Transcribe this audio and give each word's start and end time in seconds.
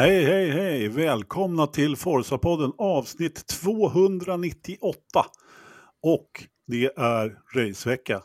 Hej, 0.00 0.24
hej, 0.24 0.50
hej! 0.50 0.88
Välkomna 0.88 1.66
till 1.66 1.96
Forza-podden 1.96 2.72
avsnitt 2.78 3.46
298. 3.46 4.98
Och 6.02 6.26
det 6.66 6.84
är 6.96 7.38
racevecka. 7.54 8.22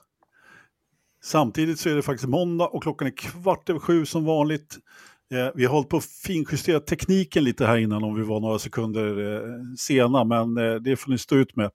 Samtidigt 1.24 1.80
så 1.80 1.90
är 1.90 1.96
det 1.96 2.02
faktiskt 2.02 2.30
måndag 2.30 2.66
och 2.66 2.84
klockan 2.84 3.08
är 3.08 3.18
kvart 3.18 3.70
över 3.70 3.80
sju 3.80 4.06
som 4.06 4.26
vanligt. 4.26 4.78
Eh, 5.34 5.48
vi 5.56 5.66
har 5.66 5.74
hållit 5.74 5.90
på 5.90 5.98
att 5.98 6.06
finjustera 6.06 6.80
tekniken 6.80 7.44
lite 7.44 7.66
här 7.66 7.78
innan 7.78 8.04
om 8.04 8.16
vi 8.16 8.24
var 8.24 8.40
några 8.40 8.60
sekunder 8.60 9.36
eh, 9.36 9.50
sena, 9.78 10.24
men 10.24 10.58
eh, 10.58 10.76
det 10.76 10.96
får 10.96 11.12
ni 11.12 11.18
stå 11.18 11.36
ut 11.36 11.56
med. 11.56 11.72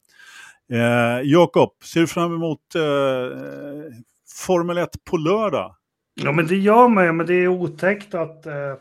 Eh, 0.72 1.20
Jakob, 1.24 1.70
ser 1.84 2.00
du 2.00 2.06
fram 2.06 2.34
emot 2.34 2.74
eh, 2.74 3.38
Formel 4.46 4.78
1 4.78 5.04
på 5.04 5.16
lördag? 5.16 5.74
Ja, 6.14 6.32
men 6.32 6.46
det 6.46 6.56
gör 6.56 6.88
man 6.88 7.04
ju, 7.04 7.12
men 7.12 7.26
det 7.26 7.34
är 7.34 7.48
otäckt 7.48 8.14
att 8.14 8.46
eh, 8.46 8.74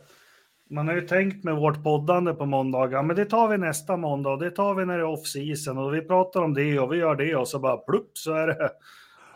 man 0.70 0.88
har 0.88 0.96
ju 0.96 1.02
tänkt 1.02 1.44
med 1.44 1.56
vårt 1.56 1.84
poddande 1.84 2.34
på 2.34 2.46
måndagar, 2.46 3.04
men 3.04 3.16
det 3.16 3.26
tar 3.26 3.48
vi 3.48 3.58
nästa 3.58 3.98
måndag 3.98 4.30
och 4.30 4.40
det 4.40 4.52
tar 4.52 4.76
vi 4.76 4.86
när 4.86 4.98
det 4.98 5.04
är 5.04 5.14
off-season 5.14 5.78
och 5.78 5.94
vi 5.94 6.02
pratar 6.02 6.42
om 6.42 6.54
det 6.54 6.80
och 6.80 6.94
vi 6.94 6.98
gör 6.98 7.16
det 7.16 7.36
och 7.36 7.48
så 7.48 7.60
bara 7.60 7.78
plupp 7.78 8.12
så 8.14 8.34
är 8.34 8.48
det, 8.48 8.70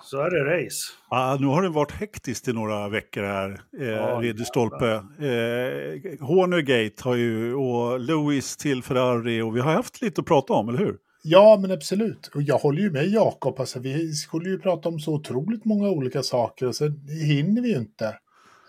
så 0.01 0.21
är 0.21 0.29
det 0.29 0.57
race. 0.57 0.91
Ah, 1.09 1.35
nu 1.35 1.47
har 1.47 1.61
det 1.61 1.69
varit 1.69 1.91
hektiskt 1.91 2.47
i 2.47 2.53
några 2.53 2.89
veckor 2.89 3.23
här, 3.23 3.61
eh, 3.79 3.87
ja, 3.87 4.19
Ridderstolpe. 4.21 4.91
Eh, 4.93 6.25
Hornergate 6.27 7.03
har 7.03 7.15
ju, 7.15 7.55
och 7.55 7.99
Lewis 7.99 8.57
till 8.57 8.83
Ferrari 8.83 9.41
och 9.41 9.55
vi 9.55 9.59
har 9.59 9.71
haft 9.71 10.01
lite 10.01 10.21
att 10.21 10.27
prata 10.27 10.53
om, 10.53 10.69
eller 10.69 10.79
hur? 10.79 10.97
Ja, 11.25 11.57
men 11.61 11.71
absolut. 11.71 12.31
Och 12.35 12.41
jag 12.41 12.57
håller 12.57 12.81
ju 12.81 12.91
med 12.91 13.07
Jakob. 13.07 13.59
Alltså, 13.59 13.79
vi 13.79 14.13
skulle 14.13 14.49
ju 14.49 14.59
prata 14.59 14.89
om 14.89 14.99
så 14.99 15.13
otroligt 15.13 15.65
många 15.65 15.89
olika 15.89 16.23
saker 16.23 16.67
och 16.67 16.75
så 16.75 16.85
hinner 17.27 17.61
vi 17.61 17.69
ju 17.69 17.77
inte. 17.77 18.05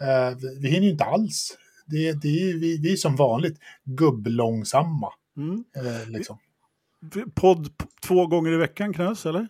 Eh, 0.01 0.37
vi 0.61 0.69
hinner 0.69 0.85
ju 0.85 0.91
inte 0.91 1.05
alls. 1.05 1.57
Det, 1.87 2.13
det 2.13 2.51
är, 2.51 2.59
vi, 2.59 2.79
vi 2.79 2.93
är 2.93 2.97
som 2.97 3.17
vanligt 3.17 3.59
gubblångsamma. 3.85 5.13
Mm. 5.37 5.65
Eh, 5.77 6.11
liksom. 6.11 6.39
Podd 7.35 7.69
två 8.03 8.27
gånger 8.27 8.53
i 8.53 8.57
veckan 8.57 8.93
Knös, 8.93 9.27
eller? 9.27 9.49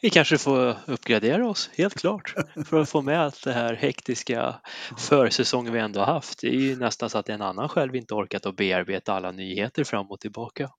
Vi 0.00 0.10
kanske 0.10 0.38
får 0.38 0.76
uppgradera 0.86 1.48
oss, 1.48 1.70
helt 1.74 1.94
klart, 1.94 2.34
för 2.66 2.80
att 2.80 2.88
få 2.88 3.02
med 3.02 3.20
allt 3.20 3.44
det 3.44 3.52
här 3.52 3.74
hektiska 3.74 4.54
försäsongen 4.98 5.72
vi 5.72 5.78
ändå 5.78 6.00
haft. 6.00 6.40
Det 6.40 6.48
är 6.48 6.60
ju 6.60 6.76
nästan 6.76 7.10
så 7.10 7.18
att 7.18 7.28
en 7.28 7.42
annan 7.42 7.68
själv 7.68 7.96
inte 7.96 8.14
orkat 8.14 8.46
att 8.46 8.56
bearbeta 8.56 9.12
alla 9.12 9.30
nyheter 9.30 9.84
fram 9.84 10.10
och 10.10 10.20
tillbaka. 10.20 10.70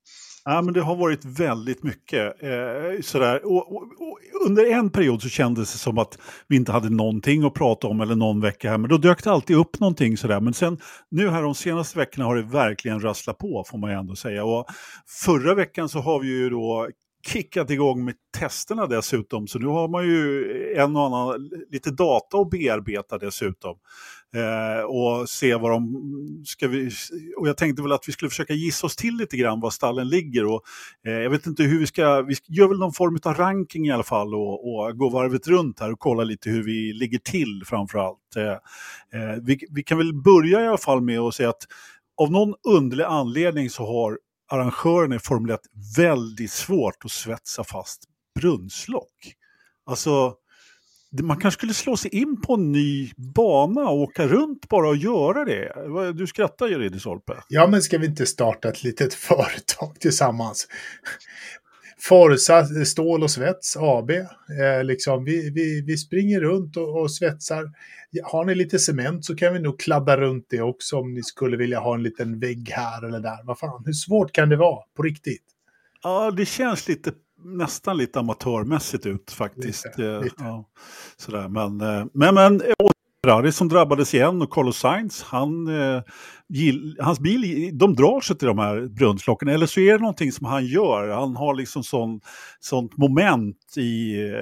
Ja, 0.47 0.61
men 0.61 0.73
det 0.73 0.81
har 0.81 0.95
varit 0.95 1.25
väldigt 1.25 1.83
mycket. 1.83 2.43
Eh, 2.43 3.01
sådär. 3.01 3.45
Och, 3.45 3.75
och, 3.75 3.81
och, 3.81 4.19
under 4.47 4.71
en 4.71 4.89
period 4.89 5.21
så 5.21 5.29
kändes 5.29 5.71
det 5.73 5.77
som 5.77 5.97
att 5.97 6.17
vi 6.47 6.55
inte 6.55 6.71
hade 6.71 6.89
någonting 6.89 7.43
att 7.43 7.53
prata 7.53 7.87
om 7.87 8.01
eller 8.01 8.15
någon 8.15 8.41
vecka 8.41 8.69
här. 8.69 8.77
Men 8.77 8.89
då 8.89 8.97
dök 8.97 9.23
det 9.23 9.31
alltid 9.31 9.57
upp 9.57 9.79
någonting 9.79 10.17
sådär. 10.17 10.39
Men 10.39 10.53
sen 10.53 10.77
nu 11.11 11.29
här 11.29 11.41
de 11.41 11.55
senaste 11.55 11.97
veckorna 11.97 12.25
har 12.25 12.35
det 12.35 12.41
verkligen 12.41 12.99
rasslat 12.99 13.37
på 13.37 13.63
får 13.67 13.77
man 13.77 13.89
ju 13.89 13.97
ändå 13.97 14.15
säga. 14.15 14.45
Och 14.45 14.65
förra 15.25 15.55
veckan 15.55 15.89
så 15.89 15.99
har 15.99 16.19
vi 16.19 16.27
ju 16.27 16.49
då 16.49 16.89
kickat 17.27 17.69
igång 17.69 18.05
med 18.05 18.15
testerna 18.37 18.85
dessutom. 18.87 19.47
Så 19.47 19.59
nu 19.59 19.67
har 19.67 19.87
man 19.87 20.05
ju 20.05 20.45
en 20.77 20.95
och 20.95 21.05
annan 21.05 21.49
lite 21.71 21.91
data 21.91 22.37
att 22.37 22.49
bearbeta 22.49 23.17
dessutom. 23.17 23.77
Eh, 24.35 24.83
och 24.83 25.29
se 25.29 25.55
vad 25.55 25.71
de 25.71 26.43
ska 26.45 26.67
vi, 26.67 26.91
och 27.37 27.47
jag 27.47 27.57
tänkte 27.57 27.81
väl 27.81 27.91
att 27.91 28.07
vi 28.07 28.11
skulle 28.11 28.29
försöka 28.29 28.53
gissa 28.53 28.87
oss 28.87 28.95
till 28.95 29.17
lite 29.17 29.37
grann 29.37 29.59
var 29.59 29.69
stallen 29.69 30.09
ligger. 30.09 30.45
Och, 30.45 30.61
eh, 31.05 31.13
jag 31.13 31.29
vet 31.29 31.45
inte 31.45 31.63
hur 31.63 31.79
vi 31.79 31.87
ska, 31.87 32.21
vi 32.21 32.35
gör 32.47 32.67
väl 32.67 32.79
någon 32.79 32.93
form 32.93 33.19
av 33.23 33.33
ranking 33.33 33.87
i 33.87 33.91
alla 33.91 34.03
fall 34.03 34.35
och, 34.35 34.75
och 34.75 34.97
gå 34.97 35.09
varvet 35.09 35.47
runt 35.47 35.79
här 35.79 35.91
och 35.91 35.99
kolla 35.99 36.23
lite 36.23 36.49
hur 36.49 36.63
vi 36.63 36.93
ligger 36.93 37.19
till 37.19 37.63
framförallt. 37.65 38.35
Eh, 38.35 38.51
eh, 39.21 39.37
vi, 39.41 39.59
vi 39.69 39.83
kan 39.83 39.97
väl 39.97 40.13
börja 40.13 40.61
i 40.61 40.67
alla 40.67 40.77
fall 40.77 41.01
med 41.01 41.19
att 41.19 41.35
säga 41.35 41.49
att 41.49 41.63
av 42.17 42.31
någon 42.31 42.53
underlig 42.67 43.03
anledning 43.03 43.69
så 43.69 43.85
har 43.85 44.19
arrangörerna 44.51 45.15
i 45.15 45.19
Formel 45.19 45.51
1 45.51 45.59
väldigt 45.97 46.51
svårt 46.51 47.05
att 47.05 47.11
svetsa 47.11 47.63
fast 47.63 48.03
brunnslock. 48.39 49.35
Alltså, 49.85 50.33
man 51.23 51.37
kanske 51.37 51.59
skulle 51.59 51.73
slå 51.73 51.97
sig 51.97 52.15
in 52.15 52.41
på 52.41 52.53
en 52.53 52.71
ny 52.71 53.11
bana 53.17 53.81
och 53.81 53.97
åka 53.97 54.27
runt 54.27 54.69
bara 54.69 54.89
och 54.89 54.97
göra 54.97 55.45
det. 55.45 55.73
Du 56.13 56.27
skrattar 56.27 56.67
ju, 56.67 56.79
Ridderstolpe. 56.79 57.33
Ja, 57.47 57.67
men 57.67 57.81
ska 57.81 57.97
vi 57.97 58.05
inte 58.05 58.25
starta 58.25 58.69
ett 58.69 58.83
litet 58.83 59.13
företag 59.29 59.99
tillsammans? 59.99 60.67
Forsa 61.99 62.65
Stål 62.65 63.23
och 63.23 63.31
Svets 63.31 63.77
AB. 63.77 64.09
Eh, 64.11 64.83
liksom, 64.83 65.23
vi, 65.23 65.49
vi, 65.49 65.81
vi 65.81 65.97
springer 65.97 66.39
runt 66.39 66.77
och, 66.77 67.01
och 67.01 67.11
svetsar. 67.11 67.71
Har 68.23 68.45
ni 68.45 68.55
lite 68.55 68.79
cement 68.79 69.25
så 69.25 69.35
kan 69.35 69.53
vi 69.53 69.59
nog 69.59 69.79
kladda 69.79 70.17
runt 70.17 70.45
det 70.49 70.61
också 70.61 70.97
om 70.97 71.13
ni 71.13 71.23
skulle 71.23 71.57
vilja 71.57 71.79
ha 71.79 71.95
en 71.95 72.03
liten 72.03 72.39
vägg 72.39 72.69
här 72.71 73.07
eller 73.07 73.19
där. 73.19 73.43
Vad 73.43 73.59
fan, 73.59 73.83
hur 73.85 73.93
svårt 73.93 74.31
kan 74.31 74.49
det 74.49 74.55
vara 74.55 74.83
på 74.95 75.03
riktigt? 75.03 75.43
Ja, 76.03 76.31
det 76.31 76.45
känns 76.45 76.87
lite 76.87 77.11
nästan 77.43 77.97
lite 77.97 78.19
amatörmässigt 78.19 79.05
ut 79.05 79.31
faktiskt. 79.31 79.85
Lite, 79.85 80.11
eh, 80.11 80.21
lite. 80.21 80.35
Ja, 80.37 80.69
sådär. 81.17 81.47
Men, 81.49 81.81
eh, 81.81 82.05
men, 82.13 82.35
men 82.35 82.61
Ferrari 83.25 83.51
som 83.51 83.69
drabbades 83.69 84.13
igen 84.13 84.41
och 84.41 84.49
Carlos 84.53 84.77
Sainz, 84.77 85.23
han, 85.23 85.67
eh, 85.67 86.01
gill, 86.49 86.97
hans 86.99 87.19
bil, 87.19 87.69
de 87.73 87.95
drar 87.95 88.21
sig 88.21 88.37
till 88.37 88.47
de 88.47 88.59
här 88.59 88.87
brunnslocken. 88.87 89.47
Eller 89.47 89.65
så 89.65 89.79
är 89.79 89.91
det 89.91 89.99
någonting 89.99 90.31
som 90.31 90.45
han 90.45 90.65
gör. 90.65 91.09
Han 91.09 91.35
har 91.35 91.55
liksom 91.55 91.83
sån, 91.83 92.21
sånt 92.59 92.97
moment 92.97 93.77
i 93.77 94.21
eh, 94.29 94.39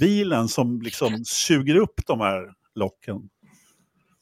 bilen 0.00 0.48
som 0.48 0.82
liksom 0.82 1.24
suger 1.24 1.76
upp 1.76 2.00
de 2.06 2.20
här 2.20 2.42
locken. 2.74 3.16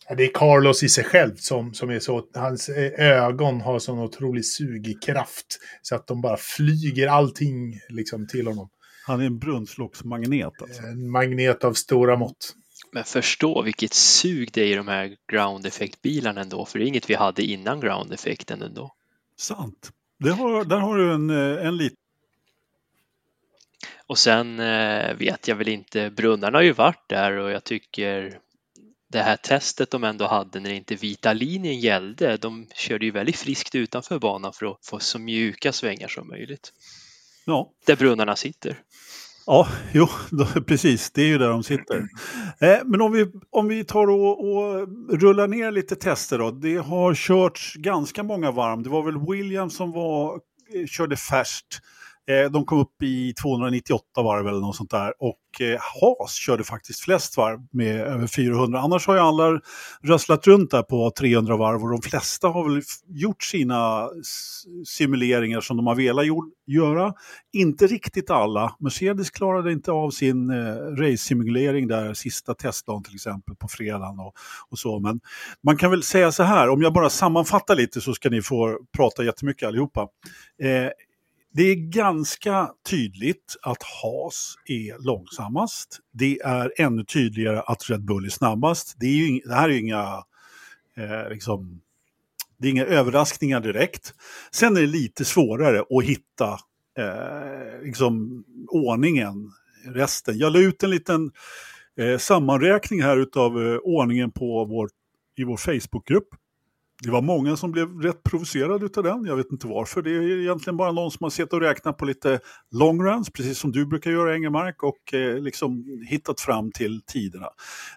Det 0.08 0.24
är 0.24 0.30
Carlos 0.34 0.82
i 0.82 0.88
sig 0.88 1.04
själv 1.04 1.36
som, 1.36 1.74
som 1.74 1.90
är 1.90 2.00
så, 2.00 2.24
hans 2.34 2.68
ögon 2.98 3.60
har 3.60 3.78
sån 3.78 3.98
otrolig 3.98 4.44
sugkraft 4.44 5.58
så 5.82 5.94
att 5.94 6.06
de 6.06 6.20
bara 6.20 6.36
flyger 6.36 7.08
allting 7.08 7.80
liksom 7.88 8.26
till 8.26 8.46
honom. 8.46 8.70
Han 9.06 9.20
är 9.20 9.26
en 9.26 9.38
brunnslocksmagnet 9.38 10.62
alltså. 10.62 10.82
En 10.82 11.10
magnet 11.10 11.64
av 11.64 11.72
stora 11.72 12.16
mått. 12.16 12.54
Men 12.92 13.04
förstå 13.04 13.62
vilket 13.62 13.92
sug 13.94 14.50
det 14.52 14.62
är 14.62 14.66
i 14.66 14.74
de 14.74 14.88
här 14.88 15.16
ground 15.32 15.66
effect-bilarna 15.66 16.40
ändå, 16.40 16.64
för 16.64 16.78
det 16.78 16.84
är 16.84 16.86
inget 16.86 17.10
vi 17.10 17.14
hade 17.14 17.42
innan 17.42 17.80
ground 17.80 18.12
effekten 18.12 18.62
ändå. 18.62 18.94
Sant. 19.36 19.90
Det 20.18 20.30
har, 20.30 20.64
där 20.64 20.78
har 20.78 20.96
du 20.96 21.12
en, 21.12 21.30
en 21.66 21.76
liten 21.76 21.96
och 24.06 24.18
sen 24.18 24.60
eh, 24.60 25.14
vet 25.14 25.48
jag 25.48 25.56
väl 25.56 25.68
inte, 25.68 26.10
brunnarna 26.10 26.58
har 26.58 26.62
ju 26.62 26.72
varit 26.72 27.08
där 27.08 27.32
och 27.32 27.50
jag 27.50 27.64
tycker 27.64 28.38
det 29.14 29.22
här 29.22 29.36
testet 29.36 29.90
de 29.90 30.04
ändå 30.04 30.26
hade 30.26 30.60
när 30.60 30.72
inte 30.72 30.94
vita 30.94 31.32
linjen 31.32 31.80
gällde, 31.80 32.36
de 32.36 32.66
körde 32.74 33.04
ju 33.04 33.10
väldigt 33.10 33.36
friskt 33.36 33.74
utanför 33.74 34.18
banan 34.18 34.52
för 34.52 34.66
att 34.66 34.78
få 34.82 34.98
så 34.98 35.18
mjuka 35.18 35.72
svängar 35.72 36.08
som 36.08 36.28
möjligt. 36.28 36.72
Ja. 37.44 37.70
Där 37.86 37.96
brunnarna 37.96 38.36
sitter. 38.36 38.78
Ja, 39.46 39.68
jo, 39.92 40.08
då, 40.30 40.46
precis. 40.66 41.10
Det 41.10 41.22
är 41.22 41.26
ju 41.26 41.38
där 41.38 41.48
de 41.48 41.62
sitter. 41.62 42.08
Eh, 42.60 42.78
men 42.84 43.00
om 43.00 43.12
vi, 43.12 43.26
om 43.50 43.68
vi 43.68 43.84
tar 43.84 44.06
och, 44.10 44.54
och 44.54 44.88
rullar 45.20 45.48
ner 45.48 45.70
lite 45.70 45.96
tester 45.96 46.38
då. 46.38 46.50
Det 46.50 46.76
har 46.76 47.14
körts 47.14 47.74
ganska 47.74 48.22
många 48.22 48.50
varv. 48.50 48.82
Det 48.82 48.90
var 48.90 49.02
väl 49.02 49.26
William 49.30 49.70
som 49.70 49.92
var, 49.92 50.34
eh, 50.74 50.86
körde 50.86 51.16
färskt 51.16 51.80
Eh, 52.26 52.50
de 52.50 52.64
kom 52.64 52.78
upp 52.78 53.02
i 53.02 53.32
298 53.42 54.22
varv 54.22 54.48
eller 54.48 54.60
något 54.60 54.76
sånt 54.76 54.90
där 54.90 55.12
och 55.18 55.60
eh, 55.60 55.78
Haas 55.80 56.34
körde 56.34 56.64
faktiskt 56.64 57.00
flest 57.00 57.36
varv 57.36 57.60
med 57.70 58.00
över 58.00 58.26
400. 58.26 58.80
Annars 58.80 59.06
har 59.06 59.14
ju 59.14 59.20
alla 59.20 59.60
röslat 60.02 60.46
runt 60.46 60.70
där 60.70 60.82
på 60.82 61.10
300 61.10 61.56
varv 61.56 61.82
och 61.82 61.90
de 61.90 62.02
flesta 62.02 62.48
har 62.48 62.68
väl 62.68 62.82
gjort 63.08 63.42
sina 63.42 64.08
simuleringar 64.86 65.60
som 65.60 65.76
de 65.76 65.86
har 65.86 65.94
velat 65.94 66.24
göra. 66.66 67.12
Inte 67.52 67.86
riktigt 67.86 68.30
alla. 68.30 68.76
Mercedes 68.78 69.30
klarade 69.30 69.72
inte 69.72 69.92
av 69.92 70.10
sin 70.10 70.50
eh, 70.50 70.74
race-simulering 70.74 71.88
där 71.88 72.14
sista 72.14 72.54
testdagen 72.54 73.02
till 73.02 73.14
exempel 73.14 73.56
på 73.56 73.68
fredagen 73.68 74.18
och, 74.18 74.34
och 74.70 74.78
så. 74.78 74.98
Men 75.00 75.20
man 75.62 75.76
kan 75.76 75.90
väl 75.90 76.02
säga 76.02 76.32
så 76.32 76.42
här, 76.42 76.68
om 76.68 76.82
jag 76.82 76.92
bara 76.92 77.10
sammanfattar 77.10 77.76
lite 77.76 78.00
så 78.00 78.14
ska 78.14 78.30
ni 78.30 78.42
få 78.42 78.78
prata 78.96 79.24
jättemycket 79.24 79.68
allihopa. 79.68 80.08
Eh, 80.62 80.90
det 81.56 81.62
är 81.62 81.74
ganska 81.74 82.70
tydligt 82.90 83.56
att 83.62 83.82
Haas 83.82 84.54
är 84.66 85.04
långsammast. 85.06 86.00
Det 86.12 86.40
är 86.40 86.72
ännu 86.76 87.04
tydligare 87.04 87.60
att 87.66 87.90
Red 87.90 88.04
Bull 88.04 88.24
är 88.24 88.28
snabbast. 88.28 88.96
Det, 89.00 89.06
är 89.06 89.10
ju, 89.10 89.40
det 89.40 89.54
här 89.54 89.68
är 89.68 89.72
ju 89.72 89.80
inga, 89.80 90.24
eh, 90.96 91.28
liksom, 91.30 91.80
det 92.58 92.68
är 92.68 92.70
inga 92.70 92.84
överraskningar 92.84 93.60
direkt. 93.60 94.14
Sen 94.50 94.76
är 94.76 94.80
det 94.80 94.86
lite 94.86 95.24
svårare 95.24 95.80
att 95.80 96.04
hitta 96.04 96.58
eh, 96.98 97.82
liksom, 97.82 98.44
ordningen, 98.68 99.52
resten. 99.86 100.38
Jag 100.38 100.52
la 100.52 100.58
ut 100.58 100.82
en 100.82 100.90
liten 100.90 101.32
eh, 101.98 102.18
sammanräkning 102.18 103.02
här 103.02 103.26
av 103.36 103.62
eh, 103.62 103.78
ordningen 103.78 104.30
på 104.30 104.64
vår, 104.64 104.88
i 105.36 105.44
vår 105.44 105.56
Facebookgrupp. 105.56 106.28
Det 107.04 107.10
var 107.10 107.22
många 107.22 107.56
som 107.56 107.72
blev 107.72 108.00
rätt 108.00 108.22
provocerade 108.22 108.88
av 108.96 109.02
den. 109.02 109.24
Jag 109.24 109.36
vet 109.36 109.52
inte 109.52 109.66
varför. 109.66 110.02
Det 110.02 110.10
är 110.10 110.40
egentligen 110.40 110.76
bara 110.76 110.92
någon 110.92 111.10
som 111.10 111.24
har 111.24 111.30
sett 111.30 111.52
och 111.52 111.60
räknat 111.60 111.98
på 111.98 112.04
lite 112.04 112.40
long 112.70 113.02
runs, 113.04 113.30
precis 113.30 113.58
som 113.58 113.72
du 113.72 113.86
brukar 113.86 114.10
göra 114.10 114.34
Engelmark, 114.34 114.82
och 114.82 115.14
eh, 115.14 115.38
liksom 115.38 115.84
hittat 116.08 116.40
fram 116.40 116.72
till 116.72 117.02
tiderna. 117.06 117.48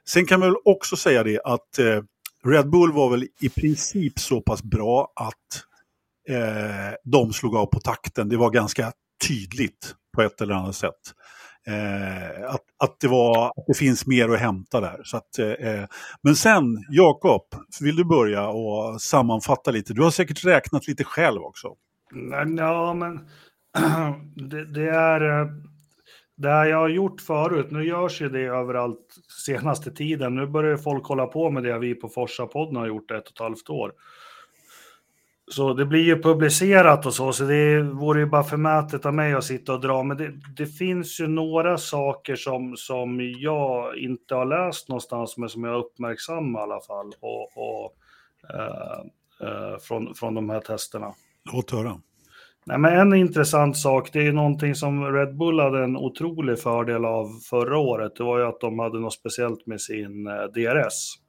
Sen 0.06 0.25
kan 0.25 0.39
man 0.39 0.50
väl 0.50 0.57
också 0.65 0.95
säga 0.95 1.24
det 1.24 1.42
att 1.44 1.80
eh, 1.80 2.01
Red 2.45 2.69
Bull 2.69 2.92
var 2.92 3.09
väl 3.09 3.27
i 3.42 3.50
princip 3.50 4.19
så 4.19 4.42
pass 4.42 4.63
bra 4.63 5.13
att 5.15 5.63
eh, 6.30 6.95
de 7.04 7.33
slog 7.33 7.56
av 7.56 7.65
på 7.65 7.80
takten. 7.80 8.30
Det 8.30 8.38
var 8.38 8.51
ganska 8.51 8.92
tydligt 9.27 9.95
på 10.15 10.21
ett 10.21 10.42
eller 10.42 10.54
annat 10.54 10.75
sätt. 10.75 11.13
Eh, 11.67 12.49
att, 12.49 12.63
att, 12.77 12.99
det 12.99 13.07
var, 13.07 13.47
att 13.47 13.65
det 13.67 13.73
finns 13.73 14.07
mer 14.07 14.29
att 14.29 14.39
hämta 14.39 14.81
där. 14.81 15.01
Så 15.03 15.17
att, 15.17 15.39
eh, 15.39 15.51
eh, 15.51 15.85
men 16.23 16.35
sen, 16.35 16.85
Jakob, 16.89 17.41
vill 17.81 17.95
du 17.95 18.05
börja 18.05 18.47
och 18.47 19.01
sammanfatta 19.01 19.71
lite? 19.71 19.93
Du 19.93 20.03
har 20.03 20.11
säkert 20.11 20.45
räknat 20.45 20.87
lite 20.87 21.03
själv 21.03 21.41
också. 21.41 21.67
Ja, 22.57 22.93
men 22.93 23.19
det, 24.49 24.73
det 24.73 24.89
är 24.89 25.41
eh, 25.41 25.47
det 26.37 26.49
här 26.49 26.65
jag 26.65 26.77
har 26.77 26.89
gjort 26.89 27.21
förut. 27.21 27.67
Nu 27.71 27.87
görs 27.87 28.21
ju 28.21 28.29
det 28.29 28.41
överallt 28.41 29.15
senaste 29.45 29.91
tiden. 29.91 30.35
Nu 30.35 30.47
börjar 30.47 30.77
folk 30.77 31.05
hålla 31.05 31.25
på 31.25 31.49
med 31.49 31.63
det 31.63 31.79
vi 31.79 31.95
på 31.95 32.09
Forsa-podden 32.09 32.75
har 32.75 32.87
gjort 32.87 33.11
ett 33.11 33.27
och 33.27 33.31
ett 33.31 33.39
halvt 33.39 33.69
år. 33.69 33.91
Så 35.51 35.73
det 35.73 35.85
blir 35.85 36.03
ju 36.03 36.21
publicerat 36.21 37.05
och 37.05 37.13
så, 37.13 37.33
så 37.33 37.44
det 37.44 37.81
vore 37.81 38.19
ju 38.19 38.25
bara 38.25 38.44
förmätet 38.44 39.05
av 39.05 39.13
mig 39.13 39.33
att 39.33 39.44
sitta 39.44 39.73
och 39.73 39.81
dra. 39.81 40.03
Men 40.03 40.17
det, 40.17 40.31
det, 40.57 40.65
finns 40.65 41.19
ju 41.19 41.27
några 41.27 41.77
saker 41.77 42.35
som, 42.35 42.77
som 42.77 43.19
jag 43.39 43.97
inte 43.97 44.35
har 44.35 44.45
läst 44.45 44.89
någonstans, 44.89 45.38
men 45.38 45.49
som 45.49 45.63
jag 45.63 45.79
uppmärksammar 45.79 46.59
i 46.59 46.63
alla 46.63 46.81
fall. 46.81 47.11
Och, 47.19 47.57
och 47.57 47.95
eh, 48.53 48.99
eh, 49.47 49.77
från, 49.79 50.15
från 50.15 50.35
de 50.35 50.49
här 50.49 50.59
testerna. 50.59 51.13
Låt 51.53 51.71
höra. 51.71 52.01
Nej, 52.65 52.77
men 52.77 52.99
en 52.99 53.13
intressant 53.13 53.77
sak, 53.77 54.09
det 54.13 54.27
är 54.27 54.31
någonting 54.31 54.75
som 54.75 55.13
Red 55.13 55.38
Bull 55.38 55.59
hade 55.59 55.83
en 55.83 55.97
otrolig 55.97 56.59
fördel 56.59 57.05
av 57.05 57.29
förra 57.49 57.77
året. 57.77 58.15
Det 58.15 58.23
var 58.23 58.39
ju 58.39 58.45
att 58.45 58.59
de 58.59 58.79
hade 58.79 58.99
något 58.99 59.13
speciellt 59.13 59.67
med 59.67 59.81
sin 59.81 60.27
eh, 60.27 60.33
DRS 60.33 61.26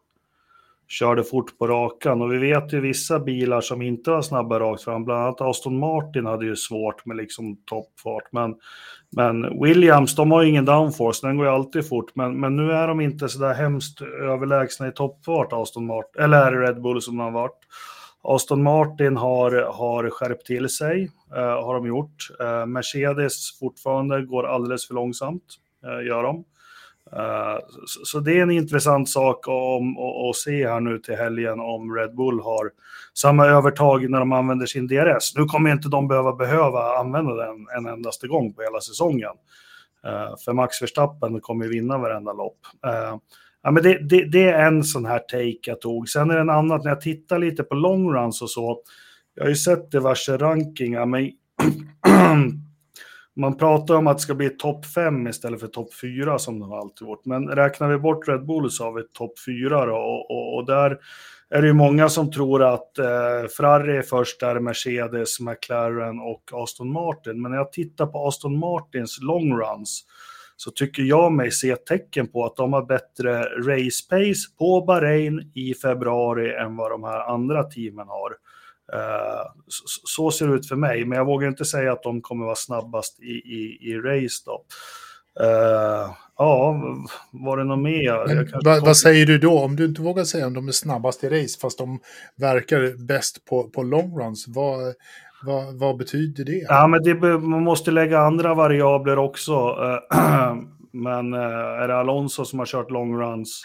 körde 0.89 1.25
fort 1.25 1.59
på 1.59 1.67
rakan. 1.67 2.23
Och 2.23 2.33
vi 2.33 2.39
vet 2.39 2.73
ju 2.73 2.81
vissa 2.81 3.19
bilar 3.19 3.61
som 3.61 3.83
inte 3.83 4.11
var 4.11 4.23
snabba 4.23 4.61
rakt 4.61 4.83
fram, 4.83 5.05
bland 5.05 5.23
annat 5.23 5.41
Aston 5.41 5.79
Martin 5.79 6.27
hade 6.27 6.47
ju 6.47 6.57
svårt 6.57 7.07
med 7.07 7.17
liksom 7.17 7.57
toppfart. 7.57 8.33
Men, 8.33 8.55
men 9.11 9.63
Williams, 9.63 10.15
de 10.15 10.31
har 10.31 10.43
ju 10.43 10.49
ingen 10.49 10.65
downforce, 10.65 11.27
den 11.27 11.37
går 11.37 11.47
ju 11.47 11.53
alltid 11.53 11.89
fort. 11.89 12.11
Men, 12.15 12.41
men 12.41 12.57
nu 12.57 12.73
är 12.73 12.89
de 12.89 13.01
inte 13.01 13.29
så 13.29 13.39
där 13.39 13.55
hemskt 13.55 14.01
överlägsna 14.03 14.89
i 14.89 14.93
toppfart, 14.93 15.53
Aston 15.53 15.87
Martin, 15.87 16.23
eller 16.23 16.53
Red 16.53 16.83
Bull 16.83 17.03
som 17.03 17.17
de 17.17 17.23
har 17.23 17.31
varit. 17.31 17.59
Aston 18.23 18.63
Martin 18.63 19.17
har, 19.17 19.53
har 19.73 20.11
skärpt 20.11 20.47
till 20.47 20.69
sig, 20.69 21.11
eh, 21.37 21.65
har 21.65 21.75
de 21.75 21.87
gjort. 21.87 22.29
Eh, 22.41 22.67
Mercedes 22.67 23.59
fortfarande 23.59 24.23
går 24.23 24.47
alldeles 24.47 24.87
för 24.87 24.95
långsamt, 24.95 25.45
eh, 25.85 26.07
gör 26.07 26.23
de. 26.23 26.45
Eh, 27.13 27.59
så, 28.05 28.21
det 28.21 28.39
är 28.39 28.43
en 28.43 28.51
intressant 28.51 29.09
sak 29.09 29.45
att 29.49 30.37
se 30.37 30.69
här 30.69 30.81
nu 30.81 30.99
till 30.99 31.17
helgen 31.17 31.61
om 31.61 31.95
Red 31.95 32.15
Bull 32.15 32.41
har 32.41 32.71
samma 33.15 33.47
övertag 33.47 34.11
när 34.11 34.19
de 34.19 34.33
använder 34.33 34.67
sin 34.67 34.87
DRS. 34.87 35.37
Nu 35.37 35.45
kommer 35.45 35.73
inte 35.73 35.89
de 35.89 36.09
behöva 36.09 36.33
behöva 36.33 36.99
använda 36.99 37.35
den 37.35 37.67
en 37.77 37.87
endaste 37.87 38.29
gång 38.29 38.53
på 38.53 38.63
hela 38.63 38.81
säsongen. 38.81 39.33
Eh, 40.05 40.37
för 40.45 40.53
Max 40.53 40.83
Verstappen 40.83 41.41
kommer 41.41 41.65
ju 41.65 41.71
vinna 41.71 41.99
varenda 41.99 42.33
lopp. 42.33 42.59
Eh, 42.87 43.17
ja, 43.63 43.71
men 43.71 43.83
det, 43.83 44.09
det, 44.09 44.25
det, 44.25 44.49
är 44.49 44.67
en 44.67 44.85
sån 44.85 45.07
här 45.07 45.19
take 45.19 45.59
jag 45.63 45.81
tog. 45.81 46.09
Sen 46.09 46.31
är 46.31 46.35
det 46.35 46.41
en 46.41 46.51
annan, 46.51 46.81
när 46.85 46.89
jag 46.89 47.01
tittar 47.01 47.39
lite 47.39 47.63
på 47.63 47.75
long 47.75 48.15
runs 48.15 48.43
och 48.43 48.51
så. 48.51 48.81
Jag 49.35 49.45
har 49.45 49.49
ju 49.49 49.57
sett 49.57 49.91
diverse 49.91 50.37
rankingar, 50.37 51.07
men 51.07 51.31
Man 53.39 53.57
pratar 53.57 53.95
om 53.95 54.07
att 54.07 54.17
det 54.17 54.23
ska 54.23 54.35
bli 54.35 54.51
topp 54.51 54.87
5 54.87 55.27
istället 55.27 55.61
för 55.61 55.67
topp 55.67 55.95
4 55.95 56.39
som 56.39 56.61
de 56.61 56.71
har 56.71 56.79
alltid 56.79 57.07
varit. 57.07 57.25
Men 57.25 57.49
räknar 57.49 57.89
vi 57.89 57.99
bort 57.99 58.29
Red 58.29 58.47
Bull 58.47 58.71
så 58.71 58.85
har 58.85 58.93
vi 58.93 59.03
topp 59.03 59.33
4 59.47 59.87
då, 59.87 59.95
och, 59.97 60.31
och, 60.31 60.57
och, 60.57 60.67
där 60.67 60.99
är 61.51 61.63
det 61.63 61.67
ju 61.67 61.73
många 61.73 62.09
som 62.09 62.33
tror 62.33 62.63
att 62.63 62.99
eh, 62.99 63.49
Ferrari 63.57 63.97
är 63.97 64.03
först 64.03 64.41
där, 64.41 64.61
Mercedes, 64.61 65.41
McLaren 65.41 66.21
och 66.21 66.43
Aston 66.53 66.93
Martin. 66.93 67.43
Men 67.43 67.51
när 67.51 67.59
jag 67.59 67.73
tittar 67.73 68.07
på 68.07 68.27
Aston 68.27 68.59
Martins 68.59 69.19
long 69.23 69.59
runs 69.59 70.05
så 70.57 70.71
tycker 70.71 71.03
jag 71.03 71.33
mig 71.33 71.51
se 71.51 71.77
tecken 71.77 72.29
på 72.29 72.45
att 72.45 72.57
de 72.57 72.73
har 72.73 72.83
bättre 72.83 73.43
race 73.43 74.09
pace 74.11 74.57
på 74.59 74.81
Bahrain 74.81 75.53
i 75.55 75.75
februari 75.75 76.55
än 76.55 76.77
vad 76.77 76.91
de 76.91 77.05
här 77.05 77.21
andra 77.21 77.63
teamen 77.63 78.09
har. 78.09 78.33
Uh, 78.95 79.63
så, 80.05 80.31
ser 80.31 80.49
det 80.49 80.55
ut 80.55 80.69
för 80.69 80.77
mig, 80.77 81.05
men 81.05 81.19
jag 81.19 81.25
vågar 81.25 81.49
inte 81.49 81.65
säga 81.65 81.93
att 81.93 82.03
de 82.03 82.21
kommer 82.21 82.45
vara 82.45 82.57
snabbast 82.57 83.21
i, 83.21 83.33
i, 83.33 83.79
i 83.81 83.95
race 83.95 84.43
då. 84.47 84.65
Uh, 85.41 86.15
ja, 86.39 86.83
var 87.31 87.57
det 87.57 87.65
något 87.65 87.79
mer? 87.79 88.65
Va, 88.65 88.81
vad 88.83 88.97
säger 88.97 89.27
du 89.27 89.39
då 89.39 89.59
om 89.59 89.77
du 89.77 89.85
inte 89.85 90.03
vågar 90.03 90.25
säga 90.25 90.47
om 90.47 90.55
de 90.55 90.69
är 90.69 90.73
snabbast 90.73 91.25
i 91.25 91.29
race 91.29 91.59
fast 91.61 91.79
de 91.79 92.01
verkar 92.37 93.07
bäst 93.07 93.45
på, 93.45 93.65
på 93.65 93.83
long 93.83 94.19
runs? 94.21 94.49
Vad, 94.49 94.95
vad, 95.45 95.79
vad 95.79 95.97
betyder 95.97 96.45
det? 96.45 96.65
Ja, 96.69 96.87
men 96.87 97.03
det, 97.03 97.15
man 97.39 97.65
måste 97.65 97.91
lägga 97.91 98.19
andra 98.19 98.55
variabler 98.55 99.19
också. 99.19 99.53
Uh, 99.55 99.99
men 100.93 101.33
är 101.33 101.89
det 101.89 101.97
Alonso 101.97 102.45
som 102.45 102.59
har 102.59 102.67
kört 102.67 102.91
long 102.91 103.21
runs? 103.21 103.63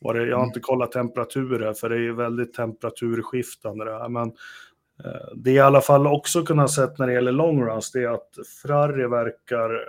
Var 0.00 0.14
det, 0.14 0.26
jag 0.26 0.36
har 0.36 0.42
mm. 0.42 0.48
inte 0.48 0.60
kollat 0.60 0.92
temperaturer 0.92 1.72
för 1.72 1.88
det 1.88 1.96
är 1.96 2.00
ju 2.00 2.14
väldigt 2.14 2.54
temperaturskiftande 2.54 3.84
det 3.84 3.98
här. 3.98 4.08
Men 4.08 4.28
eh, 5.04 5.34
det 5.36 5.50
i 5.50 5.60
alla 5.60 5.80
fall 5.80 6.06
också 6.06 6.42
kunnat 6.42 6.70
sett 6.70 6.98
när 6.98 7.06
det 7.06 7.12
gäller 7.12 7.32
long 7.32 7.64
runs 7.64 7.92
det 7.92 8.02
är 8.02 8.08
att 8.08 8.30
Ferrari 8.62 9.06
verkar 9.06 9.88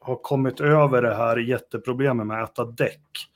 ha 0.00 0.16
kommit 0.16 0.60
över 0.60 1.02
det 1.02 1.14
här 1.14 1.36
jätteproblemet 1.36 2.26
med 2.26 2.42
att 2.42 2.50
äta 2.50 2.64
däck. 2.64 3.28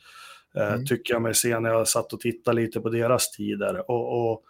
Eh, 0.57 0.73
mm. 0.73 0.87
Tycker 0.87 1.15
jag 1.15 1.23
mig 1.23 1.35
se 1.35 1.61
när 1.61 1.71
jag 1.71 1.89
satt 1.89 2.13
och 2.13 2.21
tittade 2.21 2.61
lite 2.61 2.81
på 2.81 2.89
deras 2.89 3.31
tider. 3.31 3.91
Och, 3.91 4.31
och, 4.31 4.43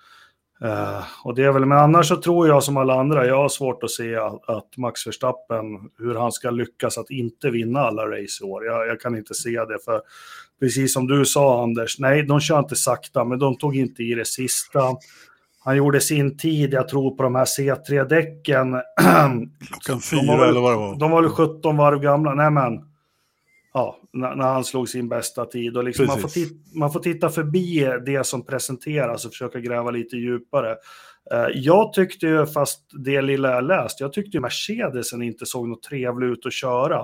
eh, 0.62 1.04
och 1.24 1.34
det 1.34 1.44
är 1.44 1.52
väl, 1.52 1.66
men 1.66 1.78
annars 1.78 2.08
så 2.08 2.16
tror 2.16 2.48
jag 2.48 2.62
som 2.62 2.76
alla 2.76 2.94
andra, 3.00 3.26
jag 3.26 3.36
har 3.36 3.48
svårt 3.48 3.82
att 3.82 3.90
se 3.90 4.16
att, 4.16 4.48
att 4.48 4.76
Max 4.76 5.06
Verstappen, 5.06 5.64
hur 5.98 6.14
han 6.14 6.32
ska 6.32 6.50
lyckas 6.50 6.98
att 6.98 7.10
inte 7.10 7.50
vinna 7.50 7.80
alla 7.80 8.06
race 8.06 8.44
i 8.44 8.46
år. 8.46 8.64
Jag, 8.64 8.86
jag 8.86 9.00
kan 9.00 9.16
inte 9.16 9.34
se 9.34 9.50
det, 9.50 9.78
för 9.84 10.00
precis 10.60 10.94
som 10.94 11.06
du 11.06 11.24
sa 11.24 11.62
Anders, 11.62 11.98
nej, 11.98 12.22
de 12.22 12.40
kör 12.40 12.58
inte 12.58 12.76
sakta, 12.76 13.24
men 13.24 13.38
de 13.38 13.58
tog 13.58 13.76
inte 13.76 14.02
i 14.02 14.14
det 14.14 14.26
sista. 14.26 14.80
Han 15.64 15.76
gjorde 15.76 16.00
sin 16.00 16.36
tid, 16.36 16.72
jag 16.72 16.88
tror 16.88 17.16
på 17.16 17.22
de 17.22 17.34
här 17.34 17.44
C3-däcken. 17.44 18.80
Klockan 19.68 20.00
fyra 20.00 20.48
eller 20.48 20.60
vad 20.60 20.72
det 20.72 20.76
var. 20.76 20.98
De 20.98 21.10
var 21.10 21.22
väl 21.22 21.30
17 21.30 21.76
varv 21.76 22.00
gamla, 22.00 22.34
nej 22.34 22.50
men. 22.50 22.95
Ja, 23.76 23.98
när, 24.12 24.36
han 24.36 24.64
slog 24.64 24.88
sin 24.88 25.08
bästa 25.08 25.44
tid. 25.44 25.76
Och 25.76 25.84
liksom 25.84 26.06
man, 26.06 26.18
får 26.18 26.28
titta, 26.28 26.54
man 26.78 26.92
får 26.92 27.00
titta 27.00 27.28
förbi 27.28 27.90
det 28.06 28.26
som 28.26 28.46
presenteras 28.46 29.24
och 29.24 29.30
försöka 29.30 29.60
gräva 29.60 29.90
lite 29.90 30.16
djupare. 30.16 30.70
Uh, 31.34 31.48
jag 31.54 31.92
tyckte 31.92 32.26
ju, 32.26 32.46
fast 32.46 32.80
det 33.04 33.22
lilla 33.22 33.50
jag 33.50 33.64
läst, 33.64 34.00
jag 34.00 34.12
tyckte 34.12 34.36
ju 34.36 34.40
Mercedesen 34.40 35.22
inte 35.22 35.46
såg 35.46 35.68
något 35.68 35.82
trevligt 35.82 36.38
ut 36.38 36.46
att 36.46 36.52
köra. 36.52 37.00